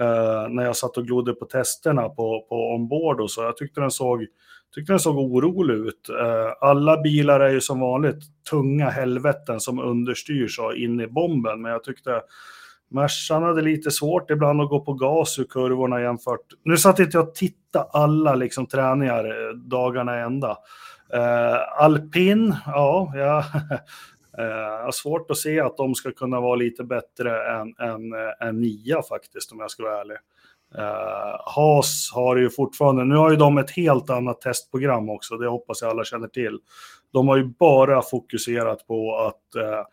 Uh, 0.00 0.48
när 0.50 0.64
jag 0.64 0.76
satt 0.76 0.96
och 0.96 1.06
glodde 1.06 1.32
på 1.32 1.44
testerna 1.44 2.08
på, 2.08 2.46
på 2.48 2.74
ombord 2.74 3.20
och 3.20 3.30
så. 3.30 3.42
Jag 3.42 3.56
tyckte 3.56 3.80
den 3.80 3.90
såg, 3.90 4.26
tyckte 4.74 4.92
den 4.92 5.00
såg 5.00 5.18
orolig 5.18 5.74
ut. 5.74 6.10
Uh, 6.10 6.52
alla 6.60 7.02
bilar 7.02 7.40
är 7.40 7.50
ju 7.50 7.60
som 7.60 7.80
vanligt 7.80 8.24
tunga 8.50 8.90
helveten 8.90 9.60
som 9.60 9.78
understyrs 9.78 10.58
in 10.76 11.00
i 11.00 11.06
bomben, 11.06 11.62
men 11.62 11.72
jag 11.72 11.84
tyckte 11.84 12.22
Mercan 12.92 13.42
hade 13.42 13.62
lite 13.62 13.90
svårt 13.90 14.30
ibland 14.30 14.60
att 14.60 14.68
gå 14.68 14.80
på 14.80 14.92
gas 14.92 15.38
ur 15.38 15.44
kurvorna 15.44 16.00
jämfört. 16.00 16.46
Nu 16.64 16.76
satt 16.76 16.98
inte 16.98 17.16
jag 17.16 17.28
och 17.28 17.34
tittade 17.34 17.84
alla 17.92 18.34
liksom 18.34 18.66
träningar 18.66 19.24
eh, 19.24 19.54
dagarna 19.56 20.18
ända. 20.18 20.56
Uh, 21.14 21.82
Alpin, 21.84 22.54
ja, 22.66 23.12
ja 23.14 23.44
Eh, 24.38 24.44
jag 24.44 24.84
har 24.84 24.92
svårt 24.92 25.30
att 25.30 25.36
se 25.36 25.60
att 25.60 25.76
de 25.76 25.94
ska 25.94 26.12
kunna 26.12 26.40
vara 26.40 26.56
lite 26.56 26.84
bättre 26.84 27.52
än, 27.52 27.74
än, 27.88 28.12
eh, 28.12 28.48
än 28.48 28.60
nia 28.60 29.02
faktiskt, 29.02 29.52
om 29.52 29.60
jag 29.60 29.70
ska 29.70 29.82
vara 29.82 30.00
ärlig. 30.00 30.16
Uh, 30.78 31.36
Haas 31.54 32.10
har 32.14 32.36
ju 32.36 32.50
fortfarande, 32.50 33.04
nu 33.04 33.14
har 33.16 33.30
ju 33.30 33.36
de 33.36 33.58
ett 33.58 33.70
helt 33.70 34.10
annat 34.10 34.40
testprogram 34.40 35.10
också, 35.10 35.36
det 35.36 35.48
hoppas 35.48 35.82
jag 35.82 35.90
alla 35.90 36.04
känner 36.04 36.28
till. 36.28 36.58
De 37.12 37.28
har 37.28 37.36
ju 37.36 37.44
bara 37.44 38.02
fokuserat 38.02 38.86
på 38.86 39.16
att 39.16 39.62
uh, 39.62 39.84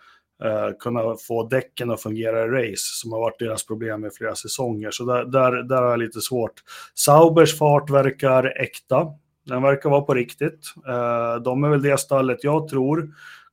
Eh, 0.44 0.70
kunna 0.80 1.16
få 1.28 1.48
däcken 1.48 1.92
att 1.92 2.02
fungera 2.02 2.46
i 2.46 2.48
race, 2.48 3.00
som 3.02 3.12
har 3.12 3.20
varit 3.20 3.40
deras 3.40 3.66
problem 3.66 4.06
i 4.06 4.10
flera 4.10 4.36
säsonger. 4.36 4.92
Så 4.92 5.06
där, 5.06 5.26
där, 5.26 5.52
där 5.64 5.82
har 5.82 5.90
jag 5.90 6.00
lite 6.00 6.22
svårt. 6.22 6.54
Saubers 6.94 7.58
fart 7.58 7.90
verkar 7.90 8.62
äkta, 8.62 9.08
den 9.46 9.62
verkar 9.62 9.90
vara 9.90 10.02
på 10.02 10.14
riktigt. 10.14 10.74
Eh, 10.88 11.36
de 11.36 11.64
är 11.64 11.70
väl 11.70 11.82
det 11.82 12.00
stallet 12.00 12.44
jag 12.44 12.68
tror 12.68 13.10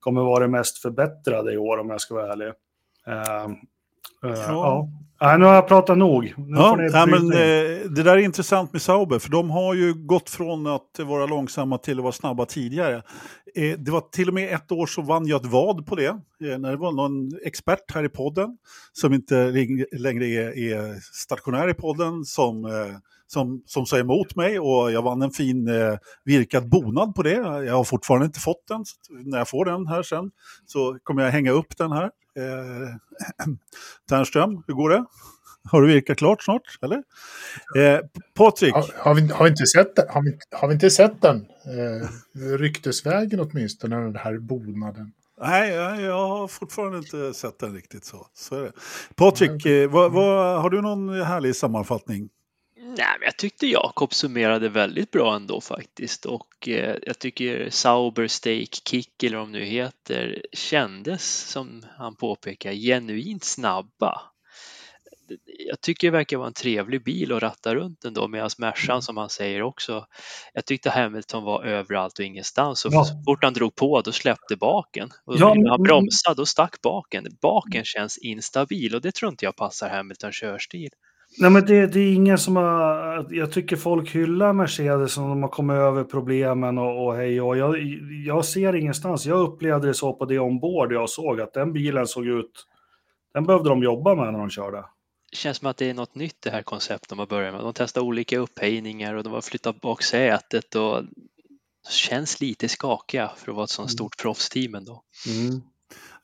kommer 0.06 0.22
vara 0.22 0.44
det 0.44 0.48
mest 0.48 0.78
förbättrade 0.78 1.52
i 1.52 1.58
år 1.58 1.78
om 1.78 1.90
jag 1.90 2.00
ska 2.00 2.14
vara 2.14 2.32
ärlig. 2.32 2.48
Eh, 3.06 3.48
ja. 4.28 4.88
ja. 5.21 5.37
nu 5.37 5.45
har 5.45 5.54
jag 5.54 5.68
pratat 5.68 5.99
nog. 5.99 6.35
Nu 6.37 6.56
ja, 6.92 7.06
men, 7.06 7.33
eh, 7.33 7.90
det 7.90 8.02
där 8.02 8.16
är 8.16 8.18
intressant 8.18 8.73
med 8.73 8.83
Sauber, 8.83 9.18
för 9.18 9.30
de 9.30 9.50
har 9.50 9.75
ju 9.75 9.95
gått 9.95 10.30
från 10.30 10.66
att 10.66 10.99
vara 10.99 11.26
långsamma 11.26 11.78
till 11.78 11.99
att 11.99 12.02
vara 12.02 12.12
snabba 12.12 12.47
tidigare. 12.47 13.02
Eh, 13.54 13.78
det 13.78 13.90
var 13.90 14.00
till 14.00 14.28
och 14.28 14.35
med 14.35 14.54
ett 14.54 14.73
år 14.73 14.87
så 14.87 15.02
vann 15.02 15.26
jag 15.26 15.45
ett 15.45 15.52
vad 15.52 15.87
på 15.87 15.95
det, 15.95 16.06
eh, 16.45 16.59
när 16.59 16.71
det 16.71 16.76
var 16.76 16.92
någon 16.92 17.30
expert 17.45 17.95
här 17.95 18.04
i 18.04 18.09
podden, 18.09 18.56
som 18.92 19.14
inte 19.14 19.52
längre 19.92 20.26
är, 20.26 20.59
är 20.59 20.95
stationär 21.00 21.68
i 21.68 21.75
podden, 21.75 22.25
som 22.25 22.66
som, 23.26 23.62
som 23.66 23.87
sa 23.87 23.99
emot 23.99 24.37
mig 24.37 24.61
och 24.61 24.92
jag 24.92 25.02
vann 25.02 25.23
en 25.23 25.30
fin 25.30 25.68
eh, 25.68 25.99
virkad 26.25 26.68
bonad 26.68 27.14
på 27.14 27.23
det. 27.23 27.64
Jag 27.66 27.75
har 27.75 27.85
fortfarande 27.85 28.26
inte 28.26 28.40
fått 28.40 28.66
den. 28.68 28.85
när 29.25 29.38
jag 29.38 29.49
får 29.49 29.64
den 29.64 29.87
här 29.87 30.02
sen 30.02 30.30
så 30.66 30.99
kommer 31.02 31.23
jag 31.23 31.30
hänga 31.30 31.50
upp 31.50 31.76
den 31.76 31.92
här. 31.92 32.11
Eh, 32.36 33.46
Tärnström, 34.08 34.62
hur 34.66 34.74
går 34.74 34.90
det? 34.90 35.04
Har 35.70 35.82
du 35.82 35.88
virkat 35.88 36.18
klart 36.18 36.42
snart? 36.42 36.78
Eller? 36.82 37.02
Eh, 37.76 38.00
Patrik? 38.34 38.74
Har, 38.74 38.90
har, 38.98 39.14
vi, 39.14 39.32
har, 39.32 39.44
vi, 39.44 39.50
inte 39.50 39.66
sett 39.66 39.96
den? 39.96 40.08
Har 40.08 40.22
vi, 40.22 40.38
har 40.50 40.68
vi 40.68 40.74
inte 40.74 40.90
sett 40.90 41.22
den? 41.22 41.36
Eh, 41.36 42.08
ryktesvägen 42.58 43.40
åtminstone, 43.40 43.96
den 43.96 44.16
här 44.16 44.38
bonaden. 44.38 45.12
Nej, 45.40 45.70
jag 46.02 46.28
har 46.28 46.48
fortfarande 46.48 46.98
inte 46.98 47.34
sett 47.34 47.58
den 47.58 47.74
riktigt 47.74 48.04
så. 48.04 48.26
så 48.34 48.56
är 48.56 48.62
det. 48.62 48.72
Patrik, 49.14 49.66
eh, 49.66 49.90
vad, 49.90 50.12
vad, 50.12 50.62
har 50.62 50.70
du 50.70 50.82
någon 50.82 51.22
härlig 51.22 51.56
sammanfattning? 51.56 52.28
Nej, 52.86 53.16
men 53.18 53.24
jag 53.24 53.36
tyckte 53.36 53.66
Jakob 53.66 54.14
summerade 54.14 54.68
väldigt 54.68 55.10
bra 55.10 55.36
ändå 55.36 55.60
faktiskt 55.60 56.26
och 56.26 56.68
eh, 56.68 56.96
jag 57.02 57.18
tycker 57.18 57.70
Sauber 57.70 58.28
Steak 58.28 58.68
Kick 58.88 59.22
eller 59.22 59.36
vad 59.36 59.46
de 59.46 59.52
nu 59.52 59.64
heter 59.64 60.42
kändes 60.52 61.50
som 61.50 61.86
han 61.98 62.16
påpekar 62.16 62.72
genuint 62.72 63.44
snabba 63.44 64.22
jag 65.46 65.80
tycker 65.80 66.06
det 66.06 66.12
verkar 66.12 66.36
vara 66.36 66.46
en 66.46 66.52
trevlig 66.52 67.04
bil 67.04 67.32
att 67.32 67.42
ratta 67.42 67.74
runt 67.74 68.04
ändå 68.04 68.28
medan 68.28 68.50
Mercan 68.58 69.02
som 69.02 69.16
han 69.16 69.28
säger 69.28 69.62
också. 69.62 70.06
Jag 70.54 70.64
tyckte 70.64 70.90
Hamilton 70.90 71.44
var 71.44 71.64
överallt 71.64 72.18
och 72.18 72.24
ingenstans 72.24 72.84
och 72.84 72.94
ja. 72.94 73.04
så 73.04 73.22
fort 73.26 73.44
han 73.44 73.54
drog 73.54 73.74
på 73.74 74.00
då 74.00 74.12
släppte 74.12 74.56
baken. 74.56 75.10
Och 75.24 75.36
ja, 75.38 75.54
när 75.54 75.70
han 75.70 75.82
bromsade 75.82 76.36
då 76.36 76.46
stack 76.46 76.80
baken. 76.82 77.26
Baken 77.40 77.84
känns 77.84 78.18
instabil 78.18 78.94
och 78.94 79.00
det 79.00 79.14
tror 79.14 79.30
inte 79.30 79.44
jag 79.44 79.56
passar 79.56 79.88
Hamiltons 79.88 80.36
körstil. 80.36 80.90
Nej, 81.38 81.50
men 81.50 81.66
det, 81.66 81.86
det, 81.86 82.00
är 82.00 82.14
ingen 82.14 82.38
som 82.38 82.56
har... 82.56 83.26
Jag 83.30 83.52
tycker 83.52 83.76
folk 83.76 84.14
hyllar 84.14 84.52
Mercedes 84.52 85.12
som 85.12 85.28
de 85.28 85.42
har 85.42 85.50
kommit 85.50 85.74
över 85.74 86.04
problemen 86.04 86.78
och, 86.78 87.06
och 87.06 87.16
hej 87.16 87.40
och 87.40 87.56
jag, 87.56 87.78
jag 88.26 88.44
ser 88.44 88.76
ingenstans. 88.76 89.26
Jag 89.26 89.40
upplevde 89.40 89.86
det 89.86 89.94
så 89.94 90.12
på 90.12 90.24
det 90.24 90.38
ombord 90.38 90.92
jag 90.92 91.10
såg 91.10 91.40
att 91.40 91.52
den 91.52 91.72
bilen 91.72 92.06
såg 92.06 92.26
ut... 92.26 92.66
Den 93.34 93.44
behövde 93.44 93.68
de 93.68 93.82
jobba 93.82 94.14
med 94.14 94.32
när 94.32 94.38
de 94.38 94.50
körde 94.50 94.84
känns 95.32 95.56
som 95.56 95.68
att 95.68 95.76
det 95.76 95.90
är 95.90 95.94
något 95.94 96.14
nytt 96.14 96.42
det 96.42 96.50
här 96.50 96.62
konceptet 96.62 97.08
de 97.08 97.18
har 97.18 97.26
börjat 97.26 97.54
med. 97.54 97.64
De 97.64 97.72
testar 97.72 98.00
olika 98.00 98.38
upphöjningar 98.38 99.14
och 99.14 99.24
de 99.24 99.32
har 99.32 99.40
flyttat 99.40 99.80
bak 99.80 100.02
sätet 100.02 100.74
och 100.74 101.02
känns 101.90 102.40
lite 102.40 102.68
skakiga 102.68 103.32
för 103.36 103.50
att 103.50 103.56
vara 103.56 103.64
ett 103.64 103.70
sånt 103.70 103.88
mm. 103.88 103.94
stort 103.94 104.22
proffsteam 104.22 104.74
ändå. 104.74 105.02
Mm. 105.28 105.62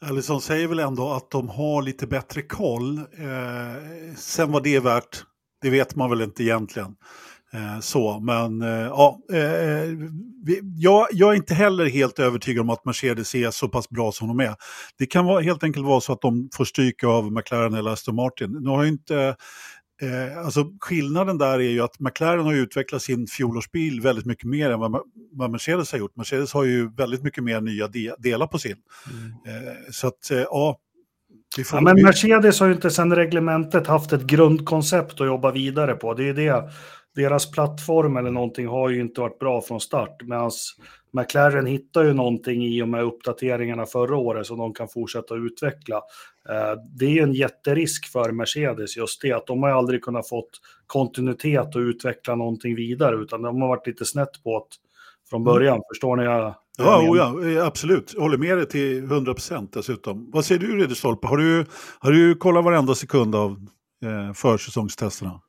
Allison 0.01 0.41
säger 0.41 0.69
väl 0.69 0.79
ändå 0.79 1.13
att 1.13 1.31
de 1.31 1.49
har 1.49 1.83
lite 1.83 2.07
bättre 2.07 2.43
koll. 2.43 2.99
Eh, 2.99 4.15
sen 4.17 4.53
vad 4.53 4.63
det 4.63 4.75
är 4.75 4.81
värt, 4.81 5.25
det 5.63 5.71
vet 5.71 5.97
man 5.97 6.11
väl 6.11 6.23
inte 6.23 6.43
egentligen. 6.43 6.95
Eh, 7.55 7.81
så, 7.81 8.21
men 8.21 8.63
eh, 8.63 8.69
ja, 8.69 9.19
eh, 9.33 9.89
jag, 10.77 11.07
jag, 11.11 11.33
är 11.33 11.37
inte 11.37 11.55
heller 11.55 11.87
helt 11.87 12.19
övertygad 12.19 12.61
om 12.61 12.71
att 12.71 12.85
Mercedes 12.85 13.35
är 13.35 13.51
så 13.51 13.69
pass 13.69 13.89
bra 13.89 14.13
som 14.13 14.29
de 14.29 14.41
är. 14.41 14.55
Det 14.99 15.07
kan 15.07 15.25
vara, 15.25 15.41
helt 15.41 15.63
enkelt 15.63 15.87
vara 15.87 16.01
så 16.01 16.13
att 16.13 16.21
de 16.21 16.49
får 16.55 16.65
stryka 16.65 17.09
av 17.09 17.33
McLaren 17.33 17.75
eller 17.75 17.91
Aston 17.91 18.15
Martin. 18.15 18.51
Nu 18.61 18.71
har 18.71 18.85
inte, 18.85 19.37
eh, 20.03 20.39
alltså 20.39 20.65
skillnaden 20.81 21.39
där 21.39 21.55
är 21.55 21.71
ju 21.71 21.81
att 21.81 22.01
McLaren 22.01 22.45
har 22.45 22.55
utvecklat 22.55 23.03
sin 23.03 23.27
fjolårsbil 23.27 24.01
väldigt 24.01 24.27
mycket 24.27 24.49
mer 24.49 24.71
än 24.71 24.81
vad, 24.81 25.03
vad 25.33 25.51
Mercedes 25.51 25.93
har 25.93 25.99
gjort. 25.99 26.17
Mercedes 26.17 26.53
har 26.53 26.65
ju 26.65 26.91
väldigt 26.95 27.23
mycket 27.23 27.45
mer 27.45 27.61
nya 27.61 27.89
de, 27.89 28.15
delar 28.19 28.47
på 28.47 28.59
sin. 28.59 28.77
Mm. 29.11 29.67
Eh, 29.67 29.75
så 29.91 30.07
att, 30.07 30.31
eh, 30.31 30.39
ja, 30.39 30.79
Ja, 31.73 31.81
men 31.81 32.03
Mercedes 32.03 32.61
har 32.61 32.67
ju 32.67 32.73
inte 32.73 32.91
sedan 32.91 33.17
reglementet 33.17 33.87
haft 33.87 34.13
ett 34.13 34.23
grundkoncept 34.23 35.21
att 35.21 35.27
jobba 35.27 35.51
vidare 35.51 35.95
på. 35.95 36.15
Det 36.15 36.29
är 36.29 36.35
det 36.35 36.71
deras 37.15 37.51
plattform 37.51 38.17
eller 38.17 38.31
någonting 38.31 38.67
har 38.67 38.89
ju 38.89 39.01
inte 39.01 39.21
varit 39.21 39.39
bra 39.39 39.61
från 39.63 39.81
start. 39.81 40.23
Medan 40.23 40.51
McLaren 41.13 41.67
hittar 41.67 42.05
ju 42.05 42.13
någonting 42.13 42.65
i 42.65 42.83
och 42.83 42.89
med 42.89 43.03
uppdateringarna 43.03 43.87
förra 43.87 44.17
året 44.17 44.47
som 44.47 44.59
de 44.59 44.75
kan 44.75 44.89
fortsätta 44.89 45.35
utveckla. 45.35 45.97
Eh, 46.49 46.81
det 46.99 47.05
är 47.05 47.11
ju 47.11 47.21
en 47.21 47.35
jätterisk 47.35 48.13
för 48.13 48.33
Mercedes 48.33 48.97
just 48.97 49.23
det, 49.23 49.33
att 49.33 49.47
de 49.47 49.63
har 49.63 49.71
aldrig 49.71 50.03
kunnat 50.03 50.29
fått 50.29 50.61
kontinuitet 50.87 51.75
och 51.75 51.81
utveckla 51.81 52.35
någonting 52.35 52.75
vidare, 52.75 53.17
utan 53.17 53.43
de 53.43 53.61
har 53.63 53.69
varit 53.69 53.87
lite 53.87 54.05
snett 54.05 54.43
på 54.45 54.59
det 54.59 54.77
från 55.31 55.45
början. 55.45 55.75
Mm. 55.75 55.83
Förstår 55.91 56.17
ni? 56.17 56.25
Jag, 56.25 56.55
Ja, 56.79 57.11
oh 57.11 57.19
ja, 57.19 57.49
eh, 57.49 57.67
absolut. 57.67 58.13
Jag 58.15 58.23
håller 58.23 58.39
med 58.39 58.57
dig 58.57 58.67
till 58.67 59.05
100 59.05 59.35
procent 59.35 59.73
dessutom. 59.73 60.31
Vad 60.33 60.45
säger 60.45 60.61
du 60.61 60.77
Ridderstolpe? 60.77 61.27
Har 61.27 61.37
du, 61.37 61.67
har 61.99 62.13
du 62.13 62.35
kollat 62.35 62.65
varenda 62.65 62.95
sekund 62.95 63.35
av 63.35 63.51
eh, 64.05 64.33
försäsongstesterna? 64.35 65.41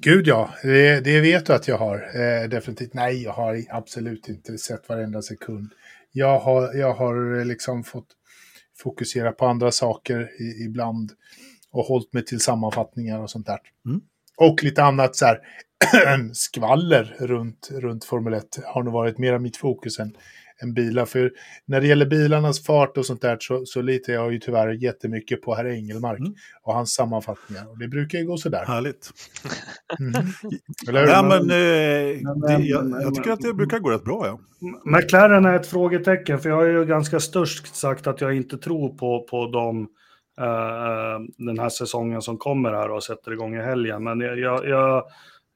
Gud 0.00 0.26
ja, 0.26 0.50
det, 0.62 1.00
det, 1.00 1.20
vet 1.20 1.46
du 1.46 1.52
att 1.52 1.68
jag 1.68 1.78
har. 1.78 1.96
Eh, 1.96 2.48
definitivt. 2.48 2.94
Nej, 2.94 3.22
jag 3.22 3.32
har 3.32 3.62
absolut 3.68 4.28
inte 4.28 4.58
sett 4.58 4.88
varenda 4.88 5.22
sekund. 5.22 5.72
Jag 6.12 6.38
har, 6.38 6.74
jag 6.74 6.94
har 6.94 7.44
liksom 7.44 7.84
fått 7.84 8.08
fokusera 8.78 9.32
på 9.32 9.46
andra 9.46 9.70
saker 9.70 10.30
i, 10.40 10.64
ibland 10.64 11.12
och 11.72 11.84
hållit 11.84 12.12
mig 12.12 12.24
till 12.24 12.40
sammanfattningar 12.40 13.20
och 13.20 13.30
sånt 13.30 13.46
där. 13.46 13.58
Mm. 13.86 14.00
Och 14.36 14.64
lite 14.64 14.82
annat 14.82 15.16
så 15.16 15.26
här 15.26 15.40
skvaller 16.32 17.16
runt, 17.18 17.68
runt 17.72 18.04
Formel 18.04 18.34
1 18.34 18.44
har 18.64 18.82
nog 18.82 18.92
varit 18.92 19.18
mera 19.18 19.38
mitt 19.38 19.56
fokus 19.56 19.98
än, 19.98 20.16
än 20.62 20.74
bilar. 20.74 21.04
För 21.04 21.32
när 21.66 21.80
det 21.80 21.86
gäller 21.86 22.06
bilarnas 22.06 22.64
fart 22.64 22.96
och 22.96 23.06
sånt 23.06 23.22
där 23.22 23.36
så, 23.40 23.62
så 23.66 23.82
litar 23.82 24.12
jag 24.12 24.32
ju 24.32 24.38
tyvärr 24.38 24.68
jättemycket 24.68 25.42
på 25.42 25.54
herr 25.54 25.66
Engelmark 25.66 26.18
mm. 26.18 26.34
och 26.62 26.74
hans 26.74 26.94
sammanfattningar. 26.94 27.70
Och 27.70 27.78
det 27.78 27.88
brukar 27.88 28.18
ju 28.18 28.26
gå 28.26 28.36
sådär. 28.36 28.64
Härligt. 28.66 29.10
Mm. 30.00 30.12
Eller, 30.88 31.06
ja, 31.06 31.22
men, 31.22 31.40
eh, 31.40 32.56
det, 32.58 32.64
jag, 32.64 32.90
jag, 33.02 33.14
tycker 33.14 33.30
att 33.30 33.40
det 33.40 33.54
brukar 33.54 33.78
gå 33.78 33.90
rätt 33.90 34.04
bra. 34.04 34.26
Ja. 34.26 34.38
McLaren 34.84 35.44
är 35.44 35.54
ett 35.54 35.66
frågetecken, 35.66 36.38
för 36.38 36.48
jag 36.48 36.56
har 36.56 36.64
ju 36.64 36.84
ganska 36.84 37.20
störst 37.20 37.76
sagt 37.76 38.06
att 38.06 38.20
jag 38.20 38.36
inte 38.36 38.58
tror 38.58 38.88
på, 38.88 39.26
på 39.30 39.46
dem 39.50 39.88
uh, 40.40 41.46
den 41.46 41.58
här 41.58 41.68
säsongen 41.68 42.22
som 42.22 42.38
kommer 42.38 42.72
här 42.72 42.90
och 42.90 43.04
sätter 43.04 43.32
igång 43.32 43.56
i 43.56 43.62
helgen. 43.62 44.04
Men 44.04 44.20
jag, 44.20 44.38
jag, 44.38 44.68
jag 44.68 45.04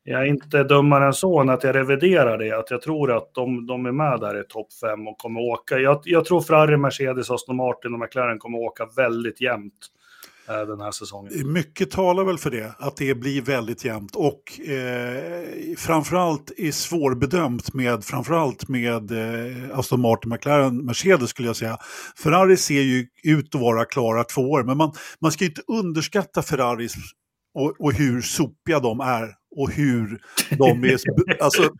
jag 0.04 0.20
är 0.20 0.26
inte 0.26 0.64
dummare 0.64 1.06
än 1.06 1.12
så 1.12 1.40
än 1.40 1.48
att 1.48 1.64
jag 1.64 1.74
reviderar 1.74 2.38
det. 2.38 2.58
Att 2.58 2.70
jag 2.70 2.82
tror 2.82 3.16
att 3.16 3.34
de, 3.34 3.66
de 3.66 3.86
är 3.86 3.92
med 3.92 4.20
där 4.20 4.40
i 4.40 4.44
topp 4.44 4.72
fem 4.72 5.08
och 5.08 5.18
kommer 5.18 5.40
åka. 5.40 5.78
Jag, 5.78 6.00
jag 6.04 6.24
tror 6.24 6.40
Ferrari, 6.40 6.76
Mercedes, 6.76 7.30
Aston 7.30 7.56
Martin 7.56 7.94
och 7.94 8.00
McLaren 8.00 8.38
kommer 8.38 8.58
åka 8.58 8.86
väldigt 8.96 9.40
jämnt 9.40 9.74
eh, 10.48 10.60
den 10.60 10.80
här 10.80 10.90
säsongen. 10.90 11.52
Mycket 11.52 11.90
talar 11.90 12.24
väl 12.24 12.38
för 12.38 12.50
det, 12.50 12.74
att 12.78 12.96
det 12.96 13.14
blir 13.14 13.42
väldigt 13.42 13.84
jämnt 13.84 14.16
och 14.16 14.60
eh, 14.70 15.76
framförallt 15.76 16.52
är 16.56 16.72
svårbedömt 16.72 17.74
med 17.74 18.04
framförallt 18.04 18.68
med 18.68 19.10
eh, 19.10 19.78
Aston 19.78 20.00
Martin, 20.00 20.30
McLaren, 20.30 20.84
Mercedes 20.84 21.30
skulle 21.30 21.48
jag 21.48 21.56
säga. 21.56 21.78
Ferrari 22.22 22.56
ser 22.56 22.82
ju 22.82 23.06
ut 23.24 23.54
att 23.54 23.60
vara 23.60 23.84
klara 23.84 24.24
två 24.24 24.42
år, 24.42 24.62
men 24.62 24.76
man, 24.76 24.92
man 25.20 25.32
ska 25.32 25.44
inte 25.44 25.62
underskatta 25.66 26.42
Ferraris 26.42 26.94
och, 27.54 27.80
och 27.80 27.92
hur 27.92 28.20
sopiga 28.20 28.80
de 28.80 29.00
är 29.00 29.39
och 29.56 29.70
hur 29.70 30.20
de 30.58 30.84
är, 30.84 31.42
alltså, 31.42 31.74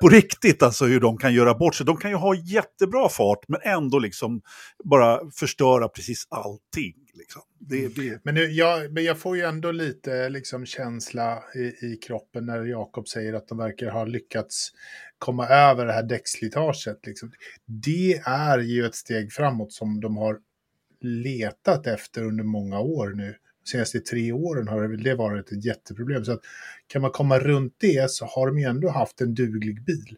på 0.00 0.08
riktigt 0.08 0.62
alltså 0.62 0.84
hur 0.84 1.00
de 1.00 1.18
kan 1.18 1.34
göra 1.34 1.54
bort 1.54 1.74
sig. 1.74 1.86
De 1.86 1.96
kan 1.96 2.10
ju 2.10 2.16
ha 2.16 2.34
jättebra 2.34 3.08
fart 3.08 3.48
men 3.48 3.60
ändå 3.64 3.98
liksom 3.98 4.42
bara 4.84 5.30
förstöra 5.30 5.88
precis 5.88 6.26
allting. 6.28 6.94
Liksom. 7.14 7.42
Det, 7.58 7.88
det... 7.88 8.20
Men, 8.24 8.34
nu, 8.34 8.44
jag, 8.44 8.92
men 8.92 9.04
jag 9.04 9.18
får 9.18 9.36
ju 9.36 9.42
ändå 9.42 9.72
lite 9.72 10.28
liksom, 10.28 10.66
känsla 10.66 11.42
i, 11.54 11.86
i 11.86 11.98
kroppen 12.06 12.46
när 12.46 12.64
Jakob 12.64 13.08
säger 13.08 13.34
att 13.34 13.48
de 13.48 13.58
verkar 13.58 13.90
ha 13.90 14.04
lyckats 14.04 14.72
komma 15.18 15.46
över 15.46 15.86
det 15.86 15.92
här 15.92 16.02
däckslitaget. 16.02 17.06
Liksom. 17.06 17.32
Det 17.66 18.12
är 18.24 18.58
ju 18.58 18.86
ett 18.86 18.94
steg 18.94 19.32
framåt 19.32 19.72
som 19.72 20.00
de 20.00 20.16
har 20.16 20.38
letat 21.00 21.86
efter 21.86 22.24
under 22.24 22.44
många 22.44 22.80
år 22.80 23.08
nu 23.08 23.34
senaste 23.68 24.00
tre 24.00 24.32
åren 24.32 24.68
har 24.68 24.88
det 24.88 25.14
varit 25.14 25.52
ett 25.52 25.64
jätteproblem. 25.64 26.24
Så 26.24 26.32
att 26.32 26.40
kan 26.86 27.02
man 27.02 27.10
komma 27.10 27.38
runt 27.38 27.74
det 27.80 28.10
så 28.10 28.24
har 28.24 28.46
de 28.46 28.58
ju 28.58 28.64
ändå 28.64 28.90
haft 28.90 29.20
en 29.20 29.34
duglig 29.34 29.84
bil. 29.84 30.16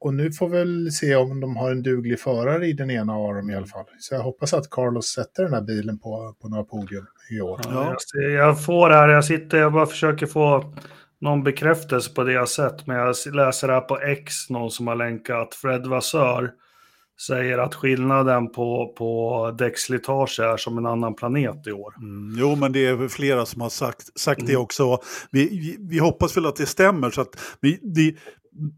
Och 0.00 0.14
nu 0.14 0.32
får 0.32 0.48
vi 0.48 0.58
väl 0.58 0.92
se 0.92 1.16
om 1.16 1.40
de 1.40 1.56
har 1.56 1.70
en 1.70 1.82
duglig 1.82 2.20
förare 2.20 2.66
i 2.66 2.72
den 2.72 2.90
ena 2.90 3.12
av 3.12 3.34
dem 3.34 3.50
i 3.50 3.54
alla 3.54 3.66
fall. 3.66 3.84
Så 3.98 4.14
jag 4.14 4.20
hoppas 4.20 4.54
att 4.54 4.70
Carlos 4.70 5.06
sätter 5.06 5.42
den 5.42 5.54
här 5.54 5.62
bilen 5.62 5.98
på, 5.98 6.36
på 6.42 6.48
några 6.48 6.64
podium 6.64 7.06
i 7.30 7.40
år. 7.40 7.60
Ja, 7.64 7.96
jag 8.14 8.64
får 8.64 8.90
här, 8.90 9.08
jag 9.08 9.24
sitter, 9.24 9.58
jag 9.58 9.72
bara 9.72 9.86
försöker 9.86 10.26
få 10.26 10.74
någon 11.20 11.44
bekräftelse 11.44 12.14
på 12.14 12.24
det 12.24 12.32
jag 12.32 12.48
sett, 12.48 12.86
men 12.86 12.96
jag 12.96 13.16
läser 13.32 13.68
här 13.68 13.80
på 13.80 14.00
X, 14.00 14.50
någon 14.50 14.70
som 14.70 14.86
har 14.86 14.96
länkat 14.96 15.54
Fred 15.54 15.86
Vassör 15.86 16.52
säger 17.26 17.58
att 17.58 17.74
skillnaden 17.74 18.52
på, 18.52 18.94
på 18.98 19.50
däckslitage 19.58 20.40
är 20.40 20.56
som 20.56 20.78
en 20.78 20.86
annan 20.86 21.14
planet 21.14 21.66
i 21.66 21.72
år. 21.72 21.94
Mm, 21.96 22.38
jo, 22.38 22.56
men 22.56 22.72
det 22.72 22.86
är 22.86 23.08
flera 23.08 23.46
som 23.46 23.60
har 23.60 23.68
sagt, 23.68 24.20
sagt 24.20 24.40
mm. 24.40 24.52
det 24.52 24.56
också. 24.56 24.98
Vi, 25.30 25.48
vi, 25.48 25.76
vi, 25.80 25.98
hoppas 25.98 26.36
väl 26.36 26.46
att 26.46 26.56
det 26.56 26.66
stämmer. 26.66 27.10
Så 27.10 27.20
att 27.20 27.58
vi, 27.60 27.80
det, 27.82 28.16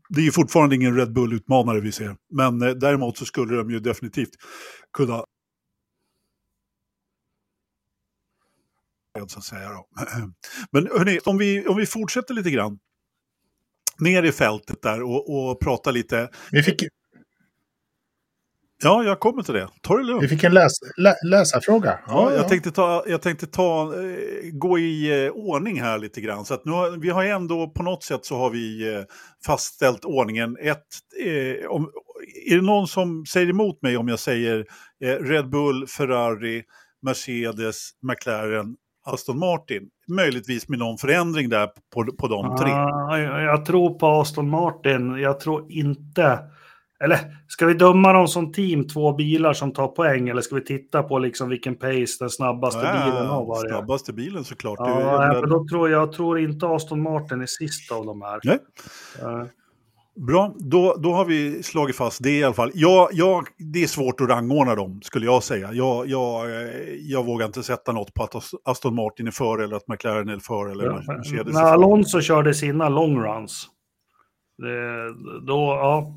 det 0.09 0.27
är 0.27 0.31
fortfarande 0.31 0.75
ingen 0.75 0.97
Red 0.97 1.13
Bull-utmanare 1.13 1.81
vi 1.81 1.93
ser. 1.93 2.17
Men 2.31 2.63
eh, 2.63 2.71
däremot 2.71 3.19
så 3.19 3.25
skulle 3.25 3.57
de 3.57 3.71
ju 3.71 3.81
definitivt 3.81 4.31
kunna 4.93 5.25
så 9.29 9.39
att 9.39 9.45
säga. 9.45 9.69
Då. 9.69 9.87
Men 10.71 10.87
hörni, 10.87 11.19
om 11.25 11.39
vi, 11.39 11.67
om 11.67 11.77
vi 11.77 11.87
fortsätter 11.87 12.35
lite 12.35 12.51
grann 12.51 12.79
ner 13.99 14.23
i 14.23 14.33
fältet 14.33 14.83
där 14.83 15.03
och, 15.03 15.51
och 15.51 15.61
pratar 15.61 15.93
lite. 15.93 16.29
Vi 16.51 16.63
fick, 16.63 16.83
Ja, 18.83 19.05
jag 19.05 19.21
kommer 19.21 19.43
till 19.43 19.55
det. 19.55 19.69
Ta 19.81 19.97
det 19.97 20.03
lugnt. 20.05 20.23
vi 20.23 20.29
fick 20.29 20.45
en 20.45 20.55
läs, 20.55 20.73
lä, 20.97 21.15
läsarfråga. 21.25 21.99
Ja, 22.07 22.33
jag 22.35 22.49
tänkte, 22.49 22.71
ta, 22.71 23.05
jag 23.07 23.23
tänkte 23.23 23.47
ta, 23.47 23.83
eh, 23.83 24.51
gå 24.53 24.79
i 24.79 25.25
eh, 25.25 25.31
ordning 25.33 25.81
här 25.81 25.99
lite 25.99 26.21
grann. 26.21 26.45
Så 26.45 26.55
att 26.55 26.65
nu 26.65 26.73
har, 26.73 26.91
vi 26.91 27.11
har 27.11 27.25
ändå 27.25 27.71
på 27.71 27.83
något 27.83 28.05
sätt 28.05 28.25
så 28.25 28.37
har 28.37 28.51
vi 28.51 28.95
eh, 28.95 29.03
fastställt 29.47 30.05
ordningen. 30.05 30.57
Ett, 30.61 30.87
eh, 31.25 31.71
om, 31.71 31.91
är 32.51 32.57
det 32.57 32.63
någon 32.63 32.89
som 32.89 33.27
säger 33.27 33.51
emot 33.51 33.83
mig 33.83 33.97
om 33.97 34.09
jag 34.09 34.19
säger 34.19 34.67
eh, 35.05 35.15
Red 35.15 35.51
Bull, 35.51 35.87
Ferrari, 35.87 36.63
Mercedes, 37.03 37.91
McLaren, 38.03 38.77
Aston 39.07 39.39
Martin? 39.39 39.83
Möjligtvis 40.09 40.69
med 40.69 40.79
någon 40.79 40.99
förändring 40.99 41.49
där 41.49 41.67
på, 41.67 42.17
på 42.19 42.29
de 42.29 42.57
tre. 42.57 42.71
Ah, 42.71 43.19
jag, 43.19 43.43
jag 43.43 43.65
tror 43.65 43.99
på 43.99 44.07
Aston 44.07 44.51
Martin. 44.51 45.17
Jag 45.17 45.41
tror 45.41 45.73
inte... 45.73 46.39
Eller 47.05 47.19
ska 47.49 47.67
vi 47.67 47.75
döma 47.75 48.13
dem 48.13 48.29
som 48.29 48.53
team, 48.53 48.87
två 48.89 49.13
bilar 49.13 49.53
som 49.53 49.73
tar 49.73 49.89
poäng? 49.89 50.29
Eller 50.29 50.43
ska 50.43 50.55
vi 50.55 50.65
titta 50.65 51.03
på 51.03 51.19
liksom 51.19 51.49
vilken 51.49 51.75
pace 51.75 52.17
den 52.21 52.31
snabbaste 52.31 52.81
bilen 52.81 53.27
har 53.27 53.45
varit? 53.45 53.71
Snabbaste 53.71 54.13
bilen 54.13 54.45
såklart. 54.45 54.79
Ja, 54.79 55.27
jag 55.27 55.41
men 55.41 55.51
då 55.51 55.67
tror 55.69 55.91
jag 55.91 56.13
tror 56.13 56.39
inte 56.39 56.67
Aston 56.67 57.03
Martin 57.03 57.41
är 57.41 57.47
sist 57.47 57.93
av 57.93 58.07
de 58.07 58.23
här. 58.23 58.41
Nej. 58.45 58.59
Eh, 59.23 59.45
Bra, 60.27 60.55
då, 60.59 60.97
då 60.99 61.13
har 61.13 61.25
vi 61.25 61.63
slagit 61.63 61.97
fast 61.97 62.23
det 62.23 62.31
i 62.39 62.45
alla 62.45 62.55
fall. 62.55 62.71
Jag, 62.75 63.09
jag, 63.13 63.45
det 63.73 63.83
är 63.83 63.87
svårt 63.87 64.21
att 64.21 64.29
rangordna 64.29 64.75
dem, 64.75 65.01
skulle 65.03 65.27
jag 65.27 65.43
säga. 65.43 65.73
Jag, 65.73 66.07
jag, 66.07 66.51
eh, 66.51 66.69
jag 67.01 67.25
vågar 67.27 67.47
inte 67.47 67.63
sätta 67.63 67.93
något 67.93 68.15
på 68.15 68.23
att 68.25 68.35
Ast- 68.35 68.55
Aston 68.65 68.95
Martin 68.95 69.27
är 69.27 69.31
före 69.31 69.65
eller 69.65 69.77
att 69.77 69.89
McLaren 69.89 70.29
är 70.29 70.39
före 70.39 70.73
eller 70.73 70.85
Ja, 70.85 71.03
Mercedes 71.17 71.47
är 71.57 71.63
När. 71.63 71.73
Alonso 71.73 72.21
körde 72.21 72.55
sina 72.55 72.89
long 72.89 73.23
runs, 73.23 73.67
det, 74.59 75.13
då, 75.47 75.55
ja, 75.57 76.15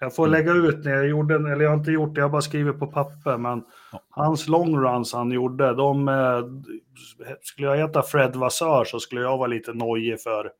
jag 0.00 0.14
får 0.14 0.28
lägga 0.28 0.52
ut 0.52 0.84
när 0.84 0.92
jag 0.92 1.08
gjorde, 1.08 1.34
eller 1.34 1.60
jag 1.60 1.70
har 1.70 1.76
inte 1.78 1.90
gjort 1.90 2.14
det, 2.14 2.18
jag 2.20 2.24
har 2.24 2.32
bara 2.32 2.42
skrivit 2.42 2.78
på 2.78 2.86
papper, 2.86 3.38
men 3.38 3.62
Ja. 3.92 4.00
hans 4.10 4.48
long 4.48 4.76
runs 4.80 5.12
han 5.12 5.30
gjorde, 5.30 5.74
de, 5.74 6.08
eh, 6.08 6.40
skulle 7.42 7.68
jag 7.68 7.76
heta 7.76 8.02
Fred 8.02 8.36
Vassör 8.36 8.84
så 8.84 9.00
skulle 9.00 9.20
jag 9.20 9.38
vara 9.38 9.46
lite 9.46 9.72
nojig 9.72 10.20
för, 10.20 10.50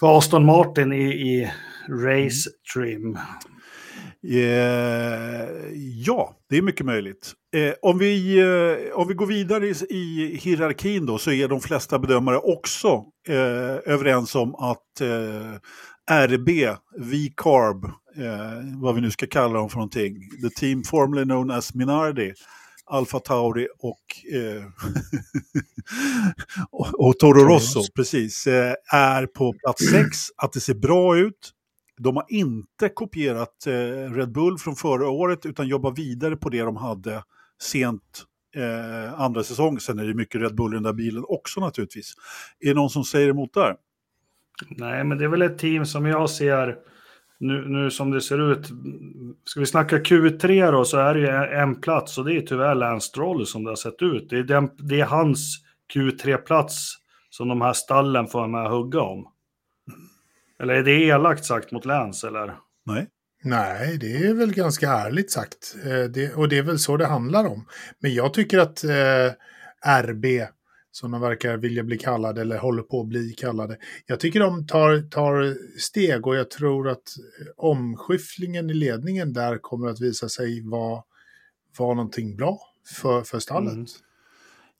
för 0.00 0.18
Aston 0.18 0.44
Martin 0.46 0.92
i, 0.92 1.02
i 1.04 1.52
race 1.88 2.50
trim. 2.74 3.18
Eh, 4.28 5.48
ja, 6.06 6.36
det 6.48 6.56
är 6.56 6.62
mycket 6.62 6.86
möjligt. 6.86 7.32
Eh, 7.56 7.74
om, 7.82 7.98
vi, 7.98 8.38
eh, 8.40 8.98
om 8.98 9.08
vi 9.08 9.14
går 9.14 9.26
vidare 9.26 9.66
i, 9.66 9.74
i 9.90 10.36
hierarkin 10.42 11.06
då 11.06 11.18
så 11.18 11.30
är 11.30 11.48
de 11.48 11.60
flesta 11.60 11.98
bedömare 11.98 12.38
också 12.38 13.04
eh, 13.28 13.92
överens 13.92 14.34
om 14.34 14.54
att 14.54 15.00
eh, 15.00 16.26
RB, 16.26 16.48
V-Carb, 16.98 17.90
eh, 18.16 18.80
vad 18.80 18.94
vi 18.94 19.00
nu 19.00 19.10
ska 19.10 19.26
kalla 19.26 19.58
dem 19.58 19.70
för 19.70 19.76
någonting, 19.76 20.16
the 20.42 20.50
team 20.50 20.82
formerly 20.84 21.24
known 21.24 21.50
as 21.50 21.74
Minardi, 21.74 22.32
Alfa 22.84 23.18
Tauri 23.18 23.68
och, 23.78 24.34
eh, 24.34 24.64
och, 26.70 27.00
och 27.06 27.18
Toro 27.18 27.44
Rosso, 27.44 27.82
precis, 27.94 28.46
eh, 28.46 28.74
är 28.92 29.26
på 29.26 29.52
plats 29.52 29.90
sex, 29.90 30.18
att 30.36 30.52
det 30.52 30.60
ser 30.60 30.74
bra 30.74 31.18
ut. 31.18 31.52
De 31.98 32.16
har 32.16 32.26
inte 32.28 32.88
kopierat 32.88 33.66
eh, 33.66 34.12
Red 34.14 34.32
Bull 34.32 34.58
från 34.58 34.76
förra 34.76 35.08
året 35.08 35.46
utan 35.46 35.68
jobbar 35.68 35.90
vidare 35.90 36.36
på 36.36 36.48
det 36.48 36.62
de 36.62 36.76
hade 36.76 37.22
sent 37.62 38.24
eh, 38.56 39.20
andra 39.20 39.44
säsong. 39.44 39.80
Sen 39.80 39.98
är 39.98 40.04
det 40.04 40.14
mycket 40.14 40.40
Red 40.40 40.54
Bull 40.54 40.72
i 40.72 40.76
den 40.76 40.82
där 40.82 40.92
bilen 40.92 41.24
också 41.28 41.60
naturligtvis. 41.60 42.14
Är 42.60 42.68
det 42.68 42.74
någon 42.74 42.90
som 42.90 43.04
säger 43.04 43.28
emot 43.28 43.54
där? 43.54 43.76
Nej, 44.68 45.04
men 45.04 45.18
det 45.18 45.24
är 45.24 45.28
väl 45.28 45.42
ett 45.42 45.58
team 45.58 45.86
som 45.86 46.06
jag 46.06 46.30
ser 46.30 46.76
nu, 47.42 47.68
nu 47.68 47.90
som 47.90 48.10
det 48.10 48.20
ser 48.20 48.52
ut. 48.52 48.66
Ska 49.44 49.60
vi 49.60 49.66
snacka 49.66 49.98
Q3 49.98 50.72
då 50.72 50.84
så 50.84 50.98
är 50.98 51.14
det 51.14 51.20
ju 51.20 51.58
en 51.60 51.80
plats 51.80 52.18
och 52.18 52.24
det 52.24 52.34
är 52.34 52.40
tyvärr 52.40 52.74
Lance 52.74 53.08
Stroll 53.08 53.46
som 53.46 53.64
det 53.64 53.70
har 53.70 53.76
sett 53.76 54.02
ut. 54.02 54.30
Det 54.30 54.38
är, 54.38 54.42
den, 54.42 54.70
det 54.76 55.00
är 55.00 55.04
hans 55.04 55.58
Q3-plats 55.94 56.94
som 57.30 57.48
de 57.48 57.60
här 57.60 57.72
stallen 57.72 58.26
får 58.26 58.46
med 58.46 58.64
att 58.64 58.70
hugga 58.70 59.00
om. 59.00 59.28
Eller 60.60 60.74
är 60.74 60.82
det 60.82 60.92
elakt 60.92 61.44
sagt 61.44 61.72
mot 61.72 61.84
Lance 61.84 62.28
eller? 62.28 62.54
Nej. 62.86 63.06
Nej, 63.44 63.98
det 63.98 64.16
är 64.16 64.34
väl 64.34 64.54
ganska 64.54 64.88
ärligt 64.88 65.30
sagt. 65.30 65.76
Eh, 65.84 66.10
det, 66.10 66.34
och 66.34 66.48
det 66.48 66.58
är 66.58 66.62
väl 66.62 66.78
så 66.78 66.96
det 66.96 67.06
handlar 67.06 67.46
om. 67.46 67.66
Men 67.98 68.14
jag 68.14 68.34
tycker 68.34 68.58
att 68.58 68.84
eh, 68.84 69.32
RB, 70.02 70.24
som 70.92 71.10
de 71.10 71.20
verkar 71.20 71.56
vilja 71.56 71.82
bli 71.82 71.98
kallade 71.98 72.40
eller 72.40 72.58
håller 72.58 72.82
på 72.82 73.00
att 73.00 73.06
bli 73.06 73.32
kallade, 73.32 73.76
jag 74.06 74.20
tycker 74.20 74.40
de 74.40 74.66
tar, 74.66 75.10
tar 75.10 75.56
steg 75.78 76.26
och 76.26 76.36
jag 76.36 76.50
tror 76.50 76.88
att 76.88 76.98
eh, 76.98 77.46
omskiftningen 77.56 78.70
i 78.70 78.74
ledningen 78.74 79.32
där 79.32 79.58
kommer 79.58 79.88
att 79.88 80.00
visa 80.00 80.28
sig 80.28 80.62
vara, 80.68 81.02
vara 81.78 81.94
någonting 81.94 82.36
bra 82.36 82.60
för, 83.02 83.22
för 83.22 83.38
stallet. 83.38 83.72
Mm. 83.72 83.86